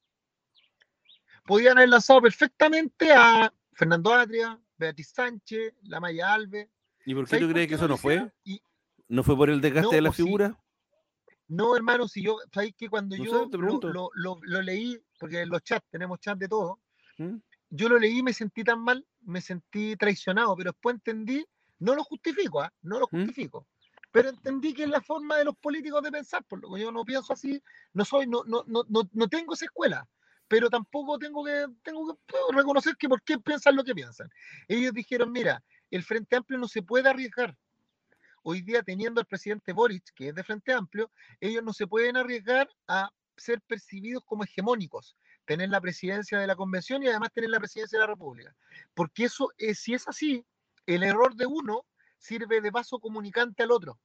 Podían 1.47 1.79
haber 1.79 1.89
lanzado 1.89 2.21
perfectamente 2.21 3.13
a 3.13 3.53
Fernando 3.73 4.13
Atria, 4.13 4.61
Beatriz 4.77 5.11
Sánchez, 5.15 5.75
la 5.83 6.01
Maya 6.01 6.35
Alves. 6.35 6.69
¿Y 7.07 7.15
por 7.15 7.25
qué 7.25 7.31
¿Sabes 7.31 7.47
tú 7.47 7.53
crees 7.53 7.69
que 7.69 7.75
eso 7.75 7.89
no 7.89 7.97
fue? 7.97 8.31
Y 8.45 8.61
¿No 9.09 9.23
fue 9.23 9.37
por 9.37 9.49
el 9.49 9.61
desgaste 9.61 9.87
No, 9.87 9.93
de 9.93 10.03
la 10.03 10.13
figura? 10.13 10.59
no, 11.49 11.75
hermano, 11.75 12.07
si 12.09 12.23
yo, 12.23 12.37
¿sabes 12.53 12.75
que 12.77 12.91
cuando 12.91 13.17
No 13.17 13.25
sé, 13.25 13.31
yo 13.31 13.49
te 13.49 13.57
lo- 13.57 14.11
lo 14.43 14.63
leí, 14.63 15.03
porque 15.19 15.41
en 15.41 15.49
los 15.49 15.63
chats 15.63 15.87
tenemos 15.91 16.21
chats 16.21 16.39
de 16.39 16.49
todo, 16.49 16.79
¿Mm? 17.17 17.37
yo 17.71 17.89
lo 17.89 17.99
leí 17.99 18.19
y 18.19 18.23
me 18.23 18.35
sentí 18.35 18.63
tan 18.63 18.81
mal, 18.81 19.07
me 19.23 19.41
sentí 19.41 19.97
traicionado, 19.97 20.55
pero 20.57 20.73
después 20.73 20.97
entendí, 20.97 21.47
no 21.79 21.95
lo 21.95 22.05
justifico, 22.05 22.61
¿ah? 22.61 22.73
no 22.83 22.99
lo 22.99 23.07
¿Mm? 23.11 23.19
justifico, 23.19 23.67
pero 24.11 24.31
entendí 24.31 24.73
que 24.73 24.85
es 24.85 24.89
la 24.89 25.01
forma 25.01 25.37
de 25.37 25.45
los 25.45 25.57
políticos 25.57 26.03
de 26.03 26.11
pensar, 26.11 26.45
por 26.45 26.63
lo 26.63 26.75
que 26.75 26.81
yo 26.81 26.93
no 26.93 27.05
pienso 27.05 27.33
así, 27.33 27.63
no 27.93 28.05
soy, 28.05 28.27
no, 28.27 28.43
no, 28.45 28.65
no, 28.67 28.85
no, 28.89 29.09
no 29.13 29.29
tengo 29.29 29.55
esa 29.55 29.67
escuela, 29.67 30.09
pero 30.49 30.71
tampoco 30.71 31.19
tengo 31.19 31.45
que, 31.45 31.67
tengo 31.83 32.19
que 32.27 32.37
reconocer 32.53 32.97
que 32.97 33.09
por 33.09 33.23
qué 33.23 33.39
piensan 33.39 33.77
lo 33.77 33.85
que 33.85 33.95
piensan. 33.95 34.31
Ellos 34.67 34.93
dijeron, 34.93 35.31
mira, 35.31 35.63
el 35.91 36.03
Frente 36.03 36.37
Amplio 36.37 36.59
no 36.59 36.69
se 36.69 36.83
puede 36.83 37.09
arriesgar. 37.09 37.57
Hoy 38.43 38.63
día 38.63 38.83
teniendo 38.83 39.21
al 39.21 39.27
presidente 39.27 39.73
Boric, 39.73 40.05
que 40.15 40.29
es 40.29 40.35
de 40.35 40.43
Frente 40.43 40.73
Amplio, 40.73 41.11
ellos 41.41 41.63
no 41.63 41.75
se 41.75 41.87
pueden 41.87 42.17
arriesgar 42.17 42.69
a 42.87 43.13
ser 43.37 43.61
percibidos 43.61 44.25
como 44.25 44.45
hegemónicos, 44.45 45.17
tener 45.45 45.69
la 45.69 45.81
presidencia 45.81 46.39
de 46.39 46.47
la 46.47 46.57
convención 46.57 47.03
y 47.03 47.09
además 47.09 47.33
tener 47.33 47.51
la 47.51 47.59
presidencia 47.59 47.99
de 47.99 48.05
la 48.05 48.13
República. 48.13 48.55
Porque 48.95 49.25
eso, 49.25 49.53
es, 49.59 49.81
si 49.81 49.95
es 49.95 50.09
así, 50.09 50.45
el 50.95 51.03
error 51.03 51.35
de 51.35 51.47
uno 51.47 51.85
sirve 52.19 52.61
de 52.61 52.71
vaso 52.71 52.99
comunicante 52.99 53.63
al 53.63 53.71
otro. 53.71 53.99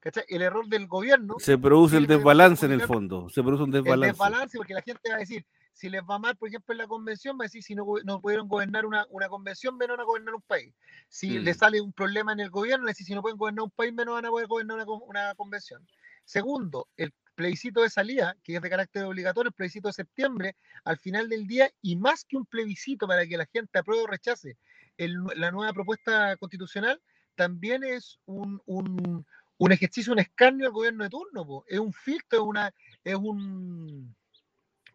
¿Cachai? 0.00 0.24
El 0.28 0.42
error 0.42 0.66
del 0.66 0.88
gobierno 0.88 1.36
Se 1.38 1.56
produce 1.56 1.96
el 1.96 2.08
de 2.08 2.16
desbalance 2.16 2.66
en 2.66 2.72
el 2.72 2.82
fondo. 2.82 3.28
Se 3.30 3.40
produce 3.40 3.62
un 3.62 3.68
el 3.74 3.82
desbalance. 3.84 4.12
desbalance, 4.12 4.58
porque 4.58 4.74
la 4.74 4.82
gente 4.82 5.08
va 5.10 5.14
a 5.14 5.18
decir, 5.20 5.46
si 5.72 5.88
les 5.88 6.02
va 6.02 6.18
mal, 6.18 6.36
por 6.36 6.48
ejemplo, 6.48 6.72
en 6.72 6.78
la 6.78 6.88
convención, 6.88 7.36
va 7.38 7.44
a 7.44 7.46
decir, 7.46 7.62
si 7.62 7.76
no, 7.76 7.86
no 8.04 8.20
pudieron 8.20 8.48
gobernar 8.48 8.84
una, 8.84 9.06
una 9.10 9.28
convención, 9.28 9.76
menos 9.76 9.96
van 9.96 10.02
a 10.02 10.04
gobernar 10.04 10.34
un 10.34 10.42
país. 10.42 10.74
Si 11.08 11.38
Mm. 11.38 11.42
les 11.44 11.56
sale 11.56 11.80
un 11.80 11.92
problema 11.92 12.32
en 12.32 12.40
el 12.40 12.50
gobierno, 12.50 12.84
va 12.84 12.90
a 12.90 12.94
decir, 12.94 13.06
si 13.06 13.14
no 13.14 13.22
pueden 13.22 13.38
gobernar 13.38 13.62
un 13.62 13.70
país, 13.70 13.92
menos 13.94 14.14
van 14.14 14.26
a 14.26 14.30
poder 14.30 14.48
gobernar 14.48 14.76
una, 14.76 14.86
una 15.06 15.34
convención. 15.36 15.86
Segundo, 16.24 16.88
el 16.96 17.14
plebiscito 17.36 17.80
de 17.80 17.88
salida, 17.88 18.36
que 18.42 18.56
es 18.56 18.62
de 18.62 18.68
carácter 18.70 19.04
obligatorio, 19.04 19.48
el 19.50 19.54
plebiscito 19.54 19.88
de 19.88 19.94
septiembre, 19.94 20.56
al 20.84 20.98
final 20.98 21.28
del 21.28 21.46
día, 21.46 21.70
y 21.80 21.94
más 21.96 22.24
que 22.24 22.36
un 22.36 22.44
plebiscito 22.44 23.06
para 23.06 23.24
que 23.26 23.36
la 23.36 23.46
gente 23.46 23.78
apruebe 23.78 24.02
o 24.02 24.06
rechace 24.08 24.58
el 25.04 25.14
la 25.36 25.50
nueva 25.50 25.72
propuesta 25.72 26.36
constitucional, 26.36 27.00
también 27.34 27.84
es 27.84 28.18
un, 28.26 28.60
un, 28.66 29.26
un 29.58 29.72
ejercicio, 29.72 30.12
un 30.12 30.18
escarnio 30.20 30.66
al 30.66 30.72
gobierno 30.72 31.04
de 31.04 31.10
turno, 31.10 31.46
po. 31.46 31.64
es 31.66 31.78
un 31.78 31.92
filtro, 31.92 32.40
es 32.40 32.44
una, 32.46 32.74
es 33.04 33.14
un, 33.16 34.14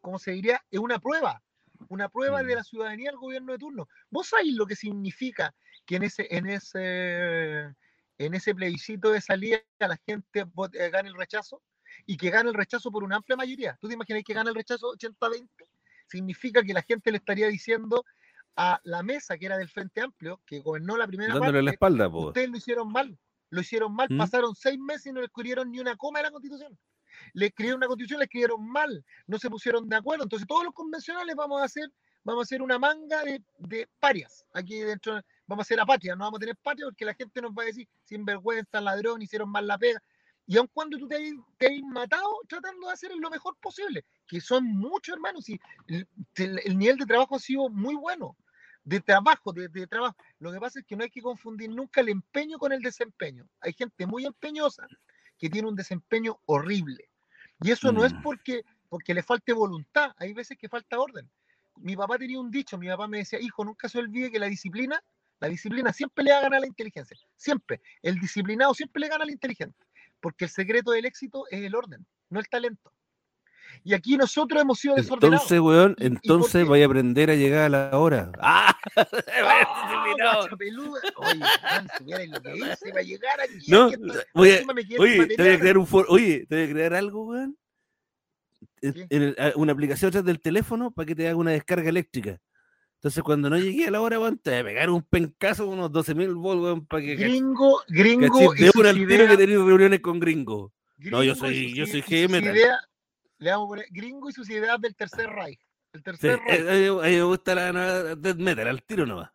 ¿cómo 0.02 0.20
se 0.20 0.32
diría? 0.32 0.62
Es 0.72 0.80
una 0.80 1.00
prueba, 1.00 1.42
una 1.90 2.10
prueba 2.10 2.44
de 2.44 2.54
Mm. 2.54 2.58
la 2.58 2.64
ciudadanía 2.64 3.10
al 3.12 3.18
gobierno 3.18 3.54
de 3.54 3.60
turno. 3.60 3.88
¿Vos 4.10 4.28
sabéis 4.30 4.56
lo 4.56 4.66
que 4.66 4.76
significa 4.76 5.54
que 5.86 5.96
en 5.98 6.04
ese, 6.04 6.28
en 6.30 6.48
ese, 6.48 7.76
en 8.18 8.34
ese 8.34 8.56
plebiscito 8.56 9.12
de 9.12 9.22
salida 9.22 9.60
la 9.80 9.98
gente 10.06 10.44
vote- 10.46 10.84
eh, 10.86 10.90
gane 10.90 11.10
el 11.10 11.16
rechazo? 11.16 11.62
Y 12.06 12.18
que 12.18 12.30
gane 12.30 12.50
el 12.50 12.56
rechazo 12.56 12.92
por 12.92 13.04
una 13.04 13.16
amplia 13.18 13.36
mayoría. 13.38 13.78
¿Tú 13.82 13.88
te 13.88 13.96
imaginas 13.96 14.24
que 14.24 14.34
gana 14.34 14.50
el 14.50 14.56
rechazo 14.56 14.88
80-20? 14.96 15.66
Significa 16.08 16.62
que 16.64 16.74
la 16.74 16.84
gente 16.84 17.12
le 17.12 17.18
estaría 17.18 17.48
diciendo 17.48 18.04
a 18.58 18.82
la 18.84 19.04
mesa 19.04 19.38
que 19.38 19.46
era 19.46 19.58
del 19.58 19.70
Frente 19.70 20.02
Amplio, 20.02 20.42
que 20.46 20.60
gobernó 20.60 20.98
la 20.98 21.08
primera 21.08 21.34
Dándole 21.34 21.62
la 21.62 21.66
parte, 21.72 21.76
espalda, 21.76 22.10
po. 22.12 22.28
ustedes 22.28 22.50
lo 22.50 22.58
hicieron 22.58 22.92
mal, 22.92 23.18
lo 23.52 23.62
hicieron 23.62 23.94
mal, 23.94 24.08
¿Mm? 24.10 24.18
pasaron 24.18 24.56
seis 24.56 24.78
meses 24.80 25.06
y 25.06 25.12
no 25.14 25.20
le 25.20 25.28
escribieron 25.28 25.72
ni 25.72 25.80
una 25.80 25.96
coma 25.96 26.20
de 26.20 26.24
la 26.24 26.32
constitución. 26.32 26.78
Le 27.34 27.48
escribieron 27.48 27.78
una 27.78 27.88
constitución, 27.88 28.20
le 28.20 28.26
escribieron 28.26 28.68
mal, 28.68 29.06
no 29.28 29.38
se 29.40 29.50
pusieron 29.50 29.88
de 29.88 29.96
acuerdo. 29.96 30.24
Entonces 30.24 30.48
todos 30.48 30.64
los 30.64 30.74
convencionales 30.74 31.36
vamos 31.36 31.62
a 31.62 31.66
hacer, 31.66 31.90
vamos 32.24 32.42
a 32.42 32.46
hacer 32.46 32.62
una 32.62 32.78
manga 32.80 33.24
de, 33.24 33.42
de 33.60 33.88
parias. 34.00 34.46
Aquí 34.54 34.80
dentro 34.80 35.22
vamos 35.46 35.64
a 35.64 35.66
hacer 35.68 35.80
apatria, 35.80 36.16
no 36.16 36.26
vamos 36.26 36.38
a 36.38 36.42
tener 36.42 36.56
patria 36.58 36.86
porque 36.88 37.06
la 37.06 37.14
gente 37.14 37.42
nos 37.42 37.52
va 37.52 37.64
a 37.64 37.68
decir 37.68 37.88
sinvergüenza, 38.06 38.82
ladrón, 38.82 39.22
hicieron 39.22 39.50
mal 39.50 39.66
la 39.68 39.78
pega. 39.78 40.02
Y 40.50 40.58
aun 40.58 40.70
cuando 40.74 40.98
tú 40.98 41.08
te 41.08 41.16
hayas, 41.16 41.34
te 41.58 41.82
matado 41.84 42.26
tratando 42.48 42.88
de 42.88 42.94
hacer 42.94 43.12
lo 43.16 43.30
mejor 43.30 43.56
posible, 43.62 44.06
que 44.28 44.40
son 44.40 44.64
muchos 44.66 45.14
hermanos, 45.14 45.48
y 45.50 45.60
el, 45.88 46.08
el- 46.36 46.60
el 46.64 46.78
nivel 46.78 46.98
de 46.98 47.06
trabajo 47.06 47.36
ha 47.36 47.40
sido 47.40 47.68
muy 47.70 47.96
bueno, 47.96 48.38
de 48.88 49.02
trabajo, 49.02 49.52
de, 49.52 49.68
de 49.68 49.86
trabajo. 49.86 50.16
Lo 50.40 50.50
que 50.52 50.60
pasa 50.60 50.80
es 50.80 50.86
que 50.86 50.96
no 50.96 51.04
hay 51.04 51.10
que 51.10 51.22
confundir 51.22 51.70
nunca 51.70 52.00
el 52.00 52.08
empeño 52.08 52.58
con 52.58 52.72
el 52.72 52.82
desempeño. 52.82 53.46
Hay 53.60 53.74
gente 53.74 54.06
muy 54.06 54.26
empeñosa 54.26 54.88
que 55.38 55.50
tiene 55.50 55.68
un 55.68 55.76
desempeño 55.76 56.40
horrible. 56.46 57.10
Y 57.62 57.72
eso 57.72 57.92
no 57.92 58.06
es 58.06 58.14
Mm. 58.14 58.22
porque, 58.22 58.64
porque 58.88 59.14
le 59.14 59.24
falte 59.24 59.52
voluntad, 59.52 60.14
hay 60.18 60.32
veces 60.34 60.58
que 60.58 60.70
falta 60.70 61.00
orden. 61.00 61.30
Mi 61.76 61.98
papá 61.98 62.18
tenía 62.18 62.40
un 62.40 62.50
dicho, 62.50 62.78
mi 62.78 62.88
papá 62.88 63.10
me 63.10 63.18
decía, 63.18 63.42
hijo, 63.42 63.66
nunca 63.66 63.90
se 63.90 64.00
olvide 64.00 64.32
que 64.32 64.40
la 64.40 64.48
disciplina, 64.48 65.04
la 65.42 65.50
disciplina 65.50 65.92
siempre 65.92 66.24
le 66.24 66.32
va 66.32 66.38
a 66.38 66.42
ganar 66.44 66.58
a 66.60 66.62
la 66.62 66.68
inteligencia, 66.68 67.18
siempre. 67.36 67.82
El 68.02 68.20
disciplinado 68.20 68.74
siempre 68.74 69.02
le 69.02 69.10
gana 69.10 69.26
al 69.26 69.30
inteligente, 69.32 69.86
porque 70.22 70.46
el 70.46 70.50
secreto 70.52 70.92
del 70.92 71.06
éxito 71.06 71.44
es 71.52 71.62
el 71.62 71.76
orden, 71.76 72.08
no 72.30 72.40
el 72.40 72.48
talento. 72.48 72.94
Y 73.84 73.94
aquí 73.94 74.18
nosotros 74.18 74.62
hemos 74.62 74.80
sido 74.80 74.96
desordenados. 74.96 75.44
Entonces, 75.52 75.60
weón, 75.60 75.96
¿Y- 75.98 76.06
y 76.06 76.10
por 76.10 76.18
entonces 76.24 76.68
vaya 76.68 76.86
a 76.86 76.88
aprender 76.88 77.30
a 77.32 77.36
llegar 77.36 77.64
a 77.66 77.70
la 77.70 77.98
hora. 77.98 78.32
¡Ah! 78.42 78.76
No, 83.68 83.90
oye, 84.34 84.66
Oye, 85.00 85.28
te 85.28 85.44
voy 85.44 85.52
a 85.54 85.60
crear 85.60 85.78
un 85.78 85.88
for- 85.88 86.06
Oye, 86.10 86.46
te 86.48 86.56
voy 86.56 86.66
a 86.66 86.70
crear 86.74 86.94
algo, 86.94 87.26
weón. 87.26 87.58
En- 88.82 89.08
el- 89.10 89.36
una 89.56 89.74
aplicación 89.74 90.10
atrás 90.10 90.24
del 90.26 90.40
teléfono 90.40 90.92
para 90.92 91.06
que 91.06 91.16
te 91.16 91.28
haga 91.28 91.36
una 91.36 91.52
descarga 91.52 91.90
eléctrica. 91.90 92.38
Entonces, 92.96 93.22
cuando 93.24 93.50
no 93.50 93.58
llegué 93.60 93.88
a 93.88 93.92
la 93.92 94.02
hora, 94.02 94.20
weón, 94.20 94.40
te 94.40 94.50
voy 94.52 94.60
a 94.60 94.64
pegar 94.64 94.90
un 94.90 95.04
pencazo, 95.04 95.68
unos 95.68 95.92
12 95.92 96.16
mil 96.16 96.34
volts, 96.34 96.64
weón, 96.64 96.86
para 96.88 97.04
que 97.04 97.16
Gringo, 97.16 97.82
gringo. 97.88 98.50
cachis 98.50 98.74
de 98.74 98.80
una 98.80 98.90
al 98.90 98.96
tiro 99.08 99.28
que 99.28 99.38
tenéis 99.38 99.60
reuniones 99.60 100.00
con 100.00 100.20
gringos. 100.20 100.72
No, 100.98 101.24
yo 101.24 101.34
gringo 101.34 101.36
soy- 101.36 101.74
yo 101.76 101.86
soy 101.86 102.02
metal. 102.28 102.56
ideas- 102.56 102.80
le 103.40 103.52
vamos 103.52 103.66
a 103.66 103.70
poner 103.70 103.86
gringo 103.92 104.30
y 104.30 104.34
sus 104.34 104.50
ideas 104.50 104.80
del 104.82 104.96
tercer 104.96 105.30
Reich. 105.30 105.60
El 105.94 106.00
Sí, 106.00 106.04
tercer 106.04 106.40
Reich. 106.40 106.62
eh, 106.68 106.88
a 106.90 106.92
mí 107.08 107.16
me 107.16 107.24
gusta 107.24 107.56
la, 107.56 107.72
la 107.72 108.16
death 108.16 108.38
metal, 108.38 108.68
al 108.68 108.84
tiro 108.84 109.06
nomás. 109.06 109.30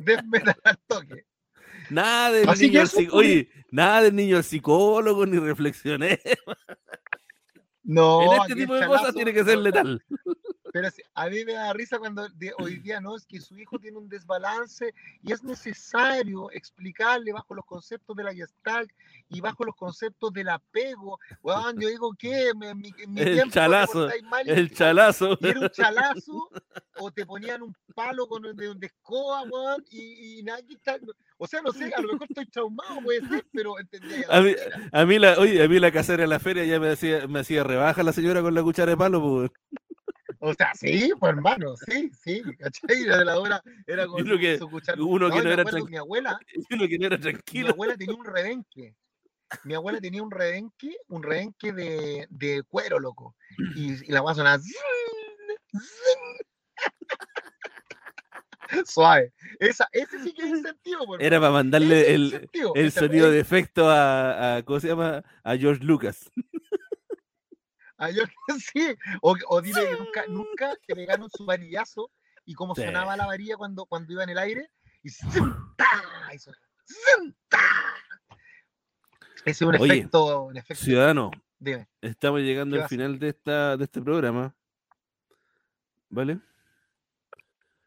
Death 0.00 0.24
metal 0.24 0.56
al 0.64 0.78
toque. 0.86 1.24
Nada 1.90 2.32
del 2.32 2.48
Así 2.48 2.68
niño 2.68 2.80
al 2.80 2.86
eso. 2.86 2.98
Oye, 3.12 3.48
nada 3.70 4.02
del 4.02 4.14
niño 4.14 4.36
al 4.36 4.44
psicólogo, 4.44 5.24
ni 5.26 5.38
reflexioné. 5.38 6.20
No, 7.90 8.34
en 8.34 8.42
este 8.42 8.54
tipo 8.54 8.74
de 8.74 8.86
cosas 8.86 9.14
tiene 9.14 9.32
que 9.32 9.42
ser 9.44 9.56
letal. 9.58 10.04
Pero 10.80 10.90
a 11.14 11.28
mí 11.28 11.44
me 11.44 11.54
da 11.54 11.72
risa 11.72 11.98
cuando 11.98 12.28
de- 12.28 12.52
hoy 12.58 12.76
día 12.78 13.00
no 13.00 13.16
es 13.16 13.26
que 13.26 13.40
su 13.40 13.58
hijo 13.58 13.78
tiene 13.78 13.98
un 13.98 14.08
desbalance 14.08 14.94
y 15.22 15.32
es 15.32 15.42
necesario 15.42 16.50
explicarle 16.52 17.32
bajo 17.32 17.54
los 17.54 17.64
conceptos 17.64 18.16
de 18.16 18.24
la 18.24 18.32
Gestalt 18.34 18.90
y 19.28 19.40
bajo 19.40 19.64
los 19.64 19.74
conceptos 19.74 20.32
del 20.32 20.48
apego. 20.48 21.18
Weón, 21.42 21.80
yo 21.80 21.88
digo 21.88 22.12
que 22.18 22.48
en 22.50 22.58
mi, 22.58 22.92
mi 23.08 23.20
El 23.20 23.34
tiempo 23.34 23.52
chalazo, 23.54 24.08
mal 24.30 24.48
El 24.48 24.70
chalazo. 24.72 25.38
era 25.40 25.60
un 25.60 25.68
chalazo 25.70 26.50
o 27.00 27.10
te 27.10 27.26
ponían 27.26 27.62
un 27.62 27.74
palo 27.94 28.26
con 28.28 28.42
de, 28.42 28.74
de 28.74 28.86
escoba, 28.86 29.42
weón, 29.42 29.84
y, 29.90 30.38
y 30.38 30.42
nada 30.42 30.60
que 30.62 30.74
está- 30.74 30.98
O 31.36 31.46
sea, 31.46 31.60
no 31.62 31.72
sé, 31.72 31.92
a 31.94 32.00
lo 32.00 32.12
mejor 32.12 32.26
estoy 32.28 32.46
traumado, 32.46 33.00
puede 33.02 33.20
ser, 33.28 33.46
pero 33.52 33.78
entendía. 33.78 34.26
A 34.28 34.40
mí, 34.40 34.54
a 34.92 35.04
mí 35.04 35.18
la, 35.18 35.38
oye, 35.38 35.62
a 35.62 35.68
mí 35.68 35.78
la 35.78 35.92
casera 35.92 36.24
en 36.24 36.30
la 36.30 36.40
feria 36.40 36.64
ya 36.64 36.80
me 36.80 36.90
hacía, 36.90 37.26
me 37.28 37.40
hacía 37.40 37.62
rebaja 37.62 38.02
la 38.02 38.12
señora 38.12 38.42
con 38.42 38.54
la 38.54 38.62
cuchara 38.62 38.90
de 38.92 38.96
palo, 38.96 39.20
pues. 39.22 39.50
O 40.40 40.54
sea, 40.54 40.72
sí, 40.74 41.10
pues 41.18 41.32
hermano, 41.32 41.74
sí, 41.76 42.10
sí, 42.22 42.42
¿cachai? 42.58 43.02
La 43.04 43.18
de 43.18 43.24
la 43.24 43.38
hora 43.40 43.60
era 43.86 44.06
con 44.06 44.22
Uno 44.22 44.38
que- 44.38 44.58
su 44.58 44.68
cuchara. 44.70 45.02
uno 45.02 45.30
que 45.30 45.38
y 45.38 45.42
no 45.42 45.50
era 45.50 45.62
acuerdo 45.62 45.78
tran- 45.80 45.84
que 45.86 45.90
Mi 45.90 45.96
abuela, 45.96 46.38
Uno 46.70 46.88
que 46.88 46.98
no 46.98 47.06
era 47.06 47.16
mi 47.16 47.22
tranquilo. 47.22 47.70
abuela 47.70 47.96
tenía 47.96 48.14
un 48.16 48.24
rebenque. 48.24 48.94
Mi 49.64 49.74
abuela 49.74 50.00
tenía 50.00 50.22
un 50.22 50.30
rebenque, 50.30 50.96
un 51.08 51.22
rebenque 51.22 51.72
de, 51.72 52.26
de 52.30 52.62
cuero, 52.68 52.98
loco. 53.00 53.34
Y, 53.76 53.94
y 54.08 54.12
la 54.12 54.20
voz 54.20 54.36
sonaba 54.36 54.60
suave. 58.86 59.32
Esa, 59.58 59.88
ese 59.92 60.22
sí 60.22 60.32
que 60.34 60.42
es 60.42 60.48
incentivo, 60.50 61.06
por 61.06 61.22
Era 61.22 61.40
para 61.40 61.52
mandarle 61.52 62.14
el, 62.14 62.48
el 62.52 62.70
Ese 62.74 63.00
sonido 63.00 63.30
de 63.30 63.40
efecto 63.40 63.88
a, 63.88 64.56
a, 64.56 64.62
¿cómo 64.64 64.80
se 64.80 64.88
llama? 64.88 65.24
A 65.42 65.56
George 65.56 65.82
Lucas. 65.84 66.30
Ah, 67.98 68.10
yo 68.10 68.22
sí. 68.72 68.96
O, 69.22 69.36
o 69.48 69.60
dime 69.60 69.80
que 69.84 69.96
nunca, 69.96 70.24
nunca 70.28 70.76
te 70.86 70.94
pegaron 70.94 71.28
su 71.30 71.44
varillazo 71.44 72.10
y 72.44 72.54
cómo 72.54 72.74
Sí. 72.74 72.84
sonaba 72.84 73.16
la 73.16 73.26
varilla 73.26 73.56
cuando, 73.56 73.84
cuando 73.86 74.12
iba 74.12 74.22
en 74.24 74.30
el 74.30 74.38
aire. 74.38 74.70
Y 75.02 75.10
¡zum! 75.10 75.74
¡ta! 75.76 75.86
y. 76.32 76.52
Ese 79.44 79.50
es 79.50 79.62
un 79.62 79.76
Oye, 79.76 79.98
efecto, 79.98 80.44
un 80.44 80.56
efecto. 80.56 80.82
Ciudadano, 80.84 81.30
Dime. 81.58 81.88
estamos 82.00 82.40
llegando 82.40 82.76
¿Qué 82.76 82.82
al 82.82 82.88
final 82.88 83.18
de 83.18 83.28
esta 83.28 83.76
de 83.76 83.84
este 83.84 84.00
programa. 84.02 84.54
¿Vale? 86.10 86.40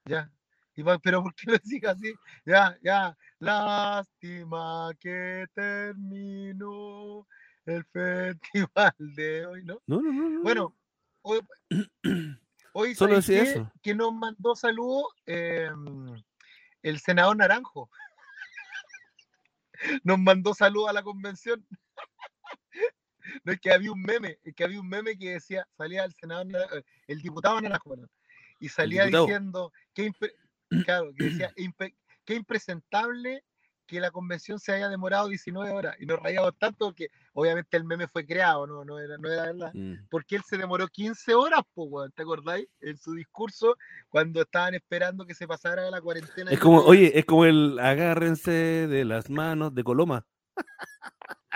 Ya. 0.06 0.32
Y 0.76 0.84
pero 1.04 1.22
¿por 1.22 1.36
qué 1.36 1.48
lo 1.48 1.54
decís 1.54 1.84
así? 1.86 2.14
Ya, 2.46 2.78
ya. 2.82 3.18
Lástima 3.40 4.92
que 5.00 5.46
terminó 5.54 7.28
el 7.66 7.86
festival 7.86 8.94
de 8.98 9.46
hoy, 9.46 9.64
¿no? 9.64 9.82
No, 9.88 10.02
no, 10.02 10.12
no. 10.12 10.30
no, 10.30 10.42
Bueno, 10.42 10.76
hoy, 11.22 11.42
hoy 12.74 12.96
Solo 12.96 13.22
¿sabes 13.22 13.28
decía 13.28 13.44
qué? 13.44 13.50
eso. 13.52 13.72
que 13.82 13.96
nos 13.96 14.14
mandó 14.14 14.56
saludos 14.56 15.06
em, 15.26 16.22
el 16.82 17.00
senador 17.00 17.38
Naranjo. 17.38 17.90
Nos 20.04 20.20
mandó 20.20 20.54
saludos 20.54 20.90
a 20.90 20.94
la 20.94 21.04
convención. 21.04 21.66
No 23.44 23.52
es 23.54 23.60
que 23.62 23.72
había 23.72 23.92
un 23.92 24.02
meme, 24.02 24.40
es 24.44 24.56
que 24.56 24.64
había 24.64 24.80
un 24.82 24.90
meme 24.90 25.16
que 25.16 25.34
decía, 25.34 25.68
salía 25.78 26.04
el 26.04 26.14
senador, 26.16 26.48
eh, 26.74 26.84
el 27.08 27.22
diputado 27.22 27.62
Naranjo, 27.62 27.96
y 28.60 28.68
salía 28.68 29.06
diciendo 29.06 29.72
que, 29.94 30.12
claro, 30.86 31.14
que 31.16 31.26
decía, 31.26 31.52
"Impe- 31.56 31.96
qué 32.26 32.34
impresentable 32.34 33.44
que 33.92 34.00
la 34.00 34.10
convención 34.10 34.58
se 34.58 34.72
haya 34.72 34.88
demorado 34.88 35.28
19 35.28 35.70
horas. 35.72 35.98
Y 36.00 36.06
nos 36.06 36.18
rayamos 36.22 36.58
tanto 36.58 36.94
que 36.94 37.10
obviamente 37.34 37.76
el 37.76 37.84
meme 37.84 38.08
fue 38.08 38.26
creado, 38.26 38.66
no, 38.66 38.86
no, 38.86 38.98
era, 39.00 39.18
no 39.18 39.30
era 39.30 39.44
verdad 39.52 39.72
Mm. 39.74 40.08
porque 40.10 40.38
él 40.38 40.44
se 40.48 40.58
demoró 40.58 40.88
15 40.88 41.36
horas, 41.36 41.60
po, 41.74 42.10
¿te 42.10 42.22
acordáis? 42.22 42.70
En 42.80 42.98
su 42.98 43.14
discurso, 43.14 43.76
cuando 44.08 44.44
estaban 44.44 44.76
esperando 44.76 45.26
que 45.26 45.36
se 45.36 45.46
pasara 45.46 45.92
la 45.92 46.00
cuarentena. 46.00 46.52
Es 46.52 46.60
como, 46.60 46.80
oye, 46.80 47.20
es 47.20 47.26
como 47.26 47.44
el 47.44 47.78
agárrense 47.80 48.52
de 48.52 49.04
las 49.04 49.30
manos 49.30 49.76
de 49.76 49.84
Coloma. 49.84 50.26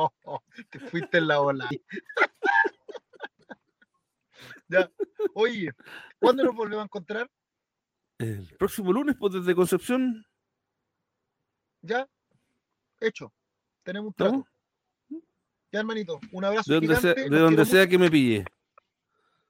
Oh, 0.00 0.12
oh, 0.26 0.40
te 0.70 0.78
fuiste 0.78 1.18
en 1.18 1.26
la 1.26 1.40
ola. 1.40 1.68
ya. 4.68 4.88
Oye, 5.34 5.72
¿cuándo 6.20 6.44
nos 6.44 6.54
volvemos 6.54 6.82
a 6.82 6.84
encontrar? 6.84 7.28
El 8.18 8.48
próximo 8.58 8.92
lunes, 8.92 9.16
pues 9.18 9.34
desde 9.34 9.54
Concepción. 9.54 10.26
Ya. 11.82 12.08
Hecho. 13.00 13.32
Tenemos 13.84 14.08
un 14.08 14.14
trato. 14.14 14.34
¿Estamos? 14.34 14.58
Ya, 15.70 15.80
hermanito. 15.80 16.18
Un 16.32 16.44
abrazo 16.44 16.72
De 16.72 16.80
donde, 16.80 16.96
sea, 16.96 17.14
de 17.14 17.28
donde 17.28 17.88
que 17.88 17.98
me 17.98 18.10
pille. 18.10 18.44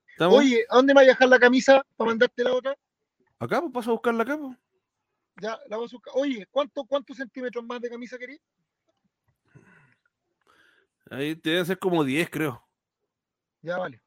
¿Estamos? 0.08 0.38
Oye, 0.38 0.64
¿a 0.68 0.76
dónde 0.76 0.92
me 0.92 1.00
vas 1.00 1.08
a 1.08 1.12
dejar 1.12 1.28
la 1.28 1.38
camisa 1.38 1.82
para 1.96 2.10
mandarte 2.10 2.44
la 2.44 2.52
otra? 2.52 2.76
Acá, 3.38 3.60
pues 3.60 3.72
paso 3.72 3.90
a 3.90 3.92
buscarla 3.94 4.22
acá. 4.24 4.36
pues. 4.36 4.56
Ya, 5.40 5.58
la 5.68 5.76
vas 5.76 5.92
a 5.92 5.96
buscar. 5.96 6.12
Oye, 6.16 6.46
¿cuánto, 6.50 6.84
¿cuántos 6.84 7.16
centímetros 7.16 7.64
más 7.64 7.80
de 7.80 7.88
camisa 7.88 8.18
querés? 8.18 8.40
Ahí 11.10 11.36
te 11.36 11.50
deben 11.50 11.66
ser 11.66 11.78
como 11.78 12.04
10, 12.04 12.28
creo. 12.28 12.62
Ya, 13.62 13.78
vale. 13.78 14.02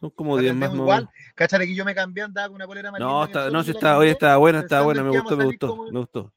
Son 0.00 0.10
como 0.10 0.36
La 0.36 0.42
10 0.42 0.54
más. 0.54 0.74
igual. 0.74 1.10
Cáchale 1.34 1.66
que 1.66 1.74
yo 1.74 1.84
me 1.84 1.94
cambié, 1.94 2.24
andaba 2.24 2.48
con 2.48 2.56
una 2.56 2.66
polera 2.66 2.90
más 2.90 3.00
No, 3.00 3.24
está, 3.24 3.46
no, 3.46 3.50
la 3.52 3.60
está, 3.60 3.72
cambié. 3.72 4.10
estaba 4.10 4.36
buena, 4.38 4.60
estaba 4.60 4.82
buena, 4.84 5.00
en 5.00 5.06
me 5.08 5.18
gustó, 5.20 5.36
me 5.36 5.44
gustó, 5.44 5.68
como- 5.68 5.90
me 5.90 5.98
gustó. 6.00 6.34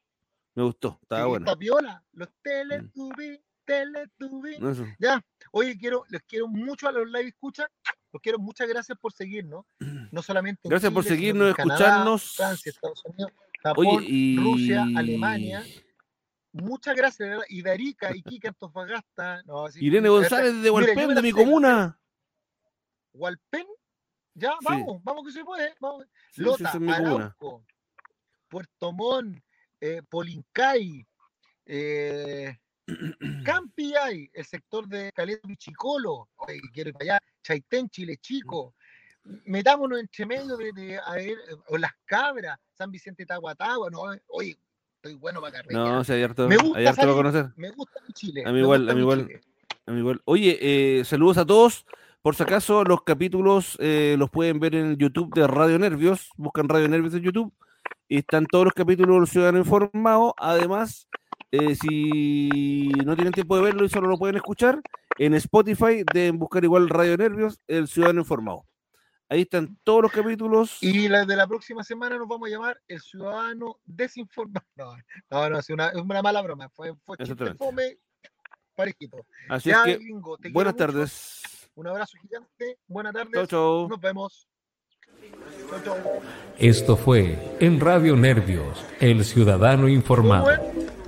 Me 0.54 0.62
gustó, 0.64 0.98
estaba 1.02 1.22
Sí, 1.22 1.28
buena. 1.28 1.46
Está 1.46 1.58
piola. 1.58 2.04
Los 2.12 2.28
Teletubbies, 2.42 3.40
Teletubbies. 3.64 4.60
Eso. 4.62 4.86
Ya, 4.98 5.24
oye, 5.52 5.76
quiero, 5.78 6.04
les 6.08 6.22
quiero 6.22 6.48
mucho 6.48 6.88
a 6.88 6.92
los 6.92 7.06
live 7.06 7.28
escucha. 7.28 7.68
Los 8.12 8.22
quiero, 8.22 8.38
muchas 8.38 8.68
gracias 8.68 8.98
por 8.98 9.12
seguirnos. 9.12 9.64
No 10.12 10.22
solamente 10.22 10.62
en 10.64 10.70
Gracias 10.70 10.90
por 10.90 11.04
sino 11.04 11.14
seguirnos, 11.16 11.48
en 11.50 11.54
Canadá, 11.54 11.74
escucharnos. 11.84 12.32
Francia, 12.34 12.70
Estados 12.70 13.02
Unidos, 13.04 13.30
Japón, 13.62 13.86
Oye, 13.86 14.06
y. 14.08 14.38
Rusia, 14.38 14.86
Alemania. 14.96 15.62
Muchas 16.52 16.96
gracias, 16.96 17.28
verdad. 17.28 17.44
Y 17.50 17.60
de 17.62 17.70
Arica, 17.70 18.16
Iquique, 18.16 18.48
Antofagasta. 18.54 19.42
No, 19.44 19.66
Irene 19.76 20.08
González 20.08 20.62
de 20.62 20.70
Hualpén, 20.70 21.14
de 21.14 21.22
mi 21.22 21.32
comuna. 21.32 22.00
Hualpén. 23.12 23.66
Ya, 24.34 24.52
Sí. 24.60 24.66
vamos, 24.68 25.02
vamos 25.02 25.24
que 25.26 25.32
se 25.32 25.44
puede. 25.44 25.74
Vamos. 25.80 26.04
Sí, 26.32 26.42
Lota. 26.42 26.70
Arauco, 26.70 27.64
Puerto 28.48 28.92
Montt, 28.92 29.42
eh, 29.80 30.00
Polincay, 30.08 31.06
eh, 31.66 32.56
Campi 33.44 33.94
hay, 33.94 34.30
el 34.32 34.44
sector 34.44 34.86
de 34.88 35.12
Caleta 35.12 35.46
Pichicolo, 35.46 36.28
oye, 36.36 36.60
quiero 36.72 36.90
ir 36.90 36.94
para 36.94 37.04
allá, 37.16 37.20
Chaitén, 37.42 37.88
Chile 37.90 38.16
Chico, 38.16 38.74
metámonos 39.44 39.98
entre 40.00 40.24
medio 40.24 40.56
de, 40.56 40.72
de- 40.72 40.98
a 40.98 41.12
ver, 41.14 41.36
o 41.66 41.76
Las 41.76 41.92
Cabras, 42.06 42.58
San 42.72 42.90
Vicente 42.90 43.26
Tahuatahua, 43.26 43.90
no, 43.90 44.02
oye, 44.28 44.58
estoy 44.96 45.14
bueno 45.14 45.40
para 45.40 45.52
carretear. 45.52 45.82
No, 45.86 46.04
sí, 46.04 46.12
hay 46.12 46.22
harto, 46.22 46.48
Me 46.48 46.56
gusta 46.56 46.94
conocer. 47.06 47.46
Me 47.56 47.70
mi 47.70 48.12
Chile. 48.14 48.44
A 48.46 48.52
mí 48.52 48.60
igual, 48.60 48.88
a 48.88 48.94
mí 48.94 49.00
igual. 49.00 49.28
A 49.86 49.90
mí 49.90 49.98
igual. 49.98 50.20
Oye, 50.24 50.58
eh, 51.00 51.04
saludos 51.04 51.38
a 51.38 51.44
todos. 51.46 51.84
Por 52.22 52.34
si 52.34 52.42
acaso, 52.42 52.84
los 52.84 53.02
capítulos 53.02 53.76
eh, 53.80 54.16
los 54.18 54.30
pueden 54.30 54.58
ver 54.58 54.74
en 54.74 54.96
YouTube 54.96 55.32
de 55.34 55.46
Radio 55.46 55.78
Nervios. 55.78 56.30
Buscan 56.36 56.68
Radio 56.68 56.88
Nervios 56.88 57.14
en 57.14 57.22
YouTube. 57.22 57.52
Y 58.08 58.18
están 58.18 58.46
todos 58.46 58.64
los 58.64 58.74
capítulos 58.74 59.16
del 59.16 59.26
Ciudadano 59.28 59.58
Informado. 59.58 60.34
Además, 60.36 61.08
eh, 61.52 61.74
si 61.76 62.90
no 63.04 63.14
tienen 63.14 63.32
tiempo 63.32 63.56
de 63.56 63.62
verlo 63.62 63.84
y 63.84 63.88
solo 63.88 64.08
lo 64.08 64.18
pueden 64.18 64.36
escuchar, 64.36 64.80
en 65.18 65.34
Spotify 65.34 66.04
deben 66.12 66.38
buscar 66.38 66.64
igual 66.64 66.88
Radio 66.88 67.16
Nervios, 67.16 67.60
el 67.66 67.86
Ciudadano 67.86 68.20
Informado. 68.20 68.64
Ahí 69.30 69.42
están 69.42 69.78
todos 69.84 70.02
los 70.02 70.12
capítulos. 70.12 70.78
Y 70.82 71.08
la 71.08 71.24
de 71.24 71.36
la 71.36 71.46
próxima 71.46 71.84
semana 71.84 72.16
nos 72.16 72.26
vamos 72.26 72.48
a 72.48 72.50
llamar 72.50 72.80
El 72.88 73.00
Ciudadano 73.00 73.78
Desinformado. 73.84 74.66
No, 74.74 74.96
no, 75.30 75.50
no, 75.50 75.58
es 75.58 75.68
una, 75.68 75.88
es 75.88 76.00
una 76.00 76.22
mala 76.22 76.40
broma. 76.40 76.70
Fue, 76.70 76.94
fue 77.04 77.16
chiste 77.18 77.54
fome, 77.54 77.98
parejito. 78.74 79.26
Así 79.50 79.68
Ya, 79.68 79.84
es 79.84 79.98
que, 79.98 80.04
gringo, 80.04 80.38
buenas 80.50 80.74
mucho. 80.74 81.57
Un 81.78 81.86
abrazo 81.86 82.18
gigante, 82.20 82.76
buena 82.88 83.12
tarde. 83.12 83.30
Chau, 83.32 83.46
chau. 83.46 83.88
Nos 83.88 84.00
vemos. 84.00 84.48
Chau, 85.84 85.94
Esto 86.58 86.96
fue 86.96 87.56
en 87.60 87.78
Radio 87.78 88.16
Nervios, 88.16 88.84
El 88.98 89.24
Ciudadano 89.24 89.86
Informado. 89.86 90.48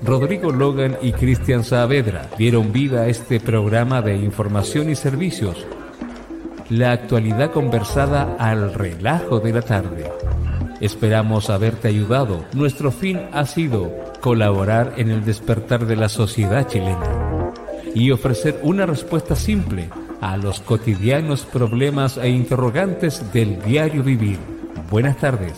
Rodrigo 0.05 0.53
Logan 0.53 0.97
y 1.03 1.11
Cristian 1.11 1.65
Saavedra 1.65 2.31
dieron 2.39 2.73
vida 2.73 3.01
a 3.01 3.09
este 3.09 3.41
programa 3.41 4.01
de 4.01 4.15
información 4.15 4.91
y 4.91 4.95
servicios. 4.95 5.67
La 6.69 6.93
actualidad 6.93 7.51
conversada 7.51 8.37
al 8.39 8.73
relajo 8.73 9.41
de 9.41 9.53
la 9.53 9.63
tarde. 9.63 10.09
Esperamos 10.81 11.51
haberte 11.51 11.89
ayudado. 11.89 12.45
Nuestro 12.53 12.93
fin 12.93 13.29
ha 13.33 13.45
sido 13.45 13.93
colaborar 14.21 14.95
en 14.99 15.11
el 15.11 15.25
despertar 15.25 15.85
de 15.87 15.97
la 15.97 16.09
sociedad 16.09 16.69
chilena 16.69 17.53
y 17.93 18.13
ofrecer 18.13 18.61
una 18.63 18.87
respuesta 18.87 19.35
simple 19.35 19.91
a 20.21 20.37
los 20.37 20.61
cotidianos 20.61 21.45
problemas 21.45 22.17
e 22.17 22.29
interrogantes 22.29 23.33
del 23.33 23.63
diario 23.63 24.03
vivir. 24.03 24.39
Buenas 24.91 25.17
tardes. 25.17 25.55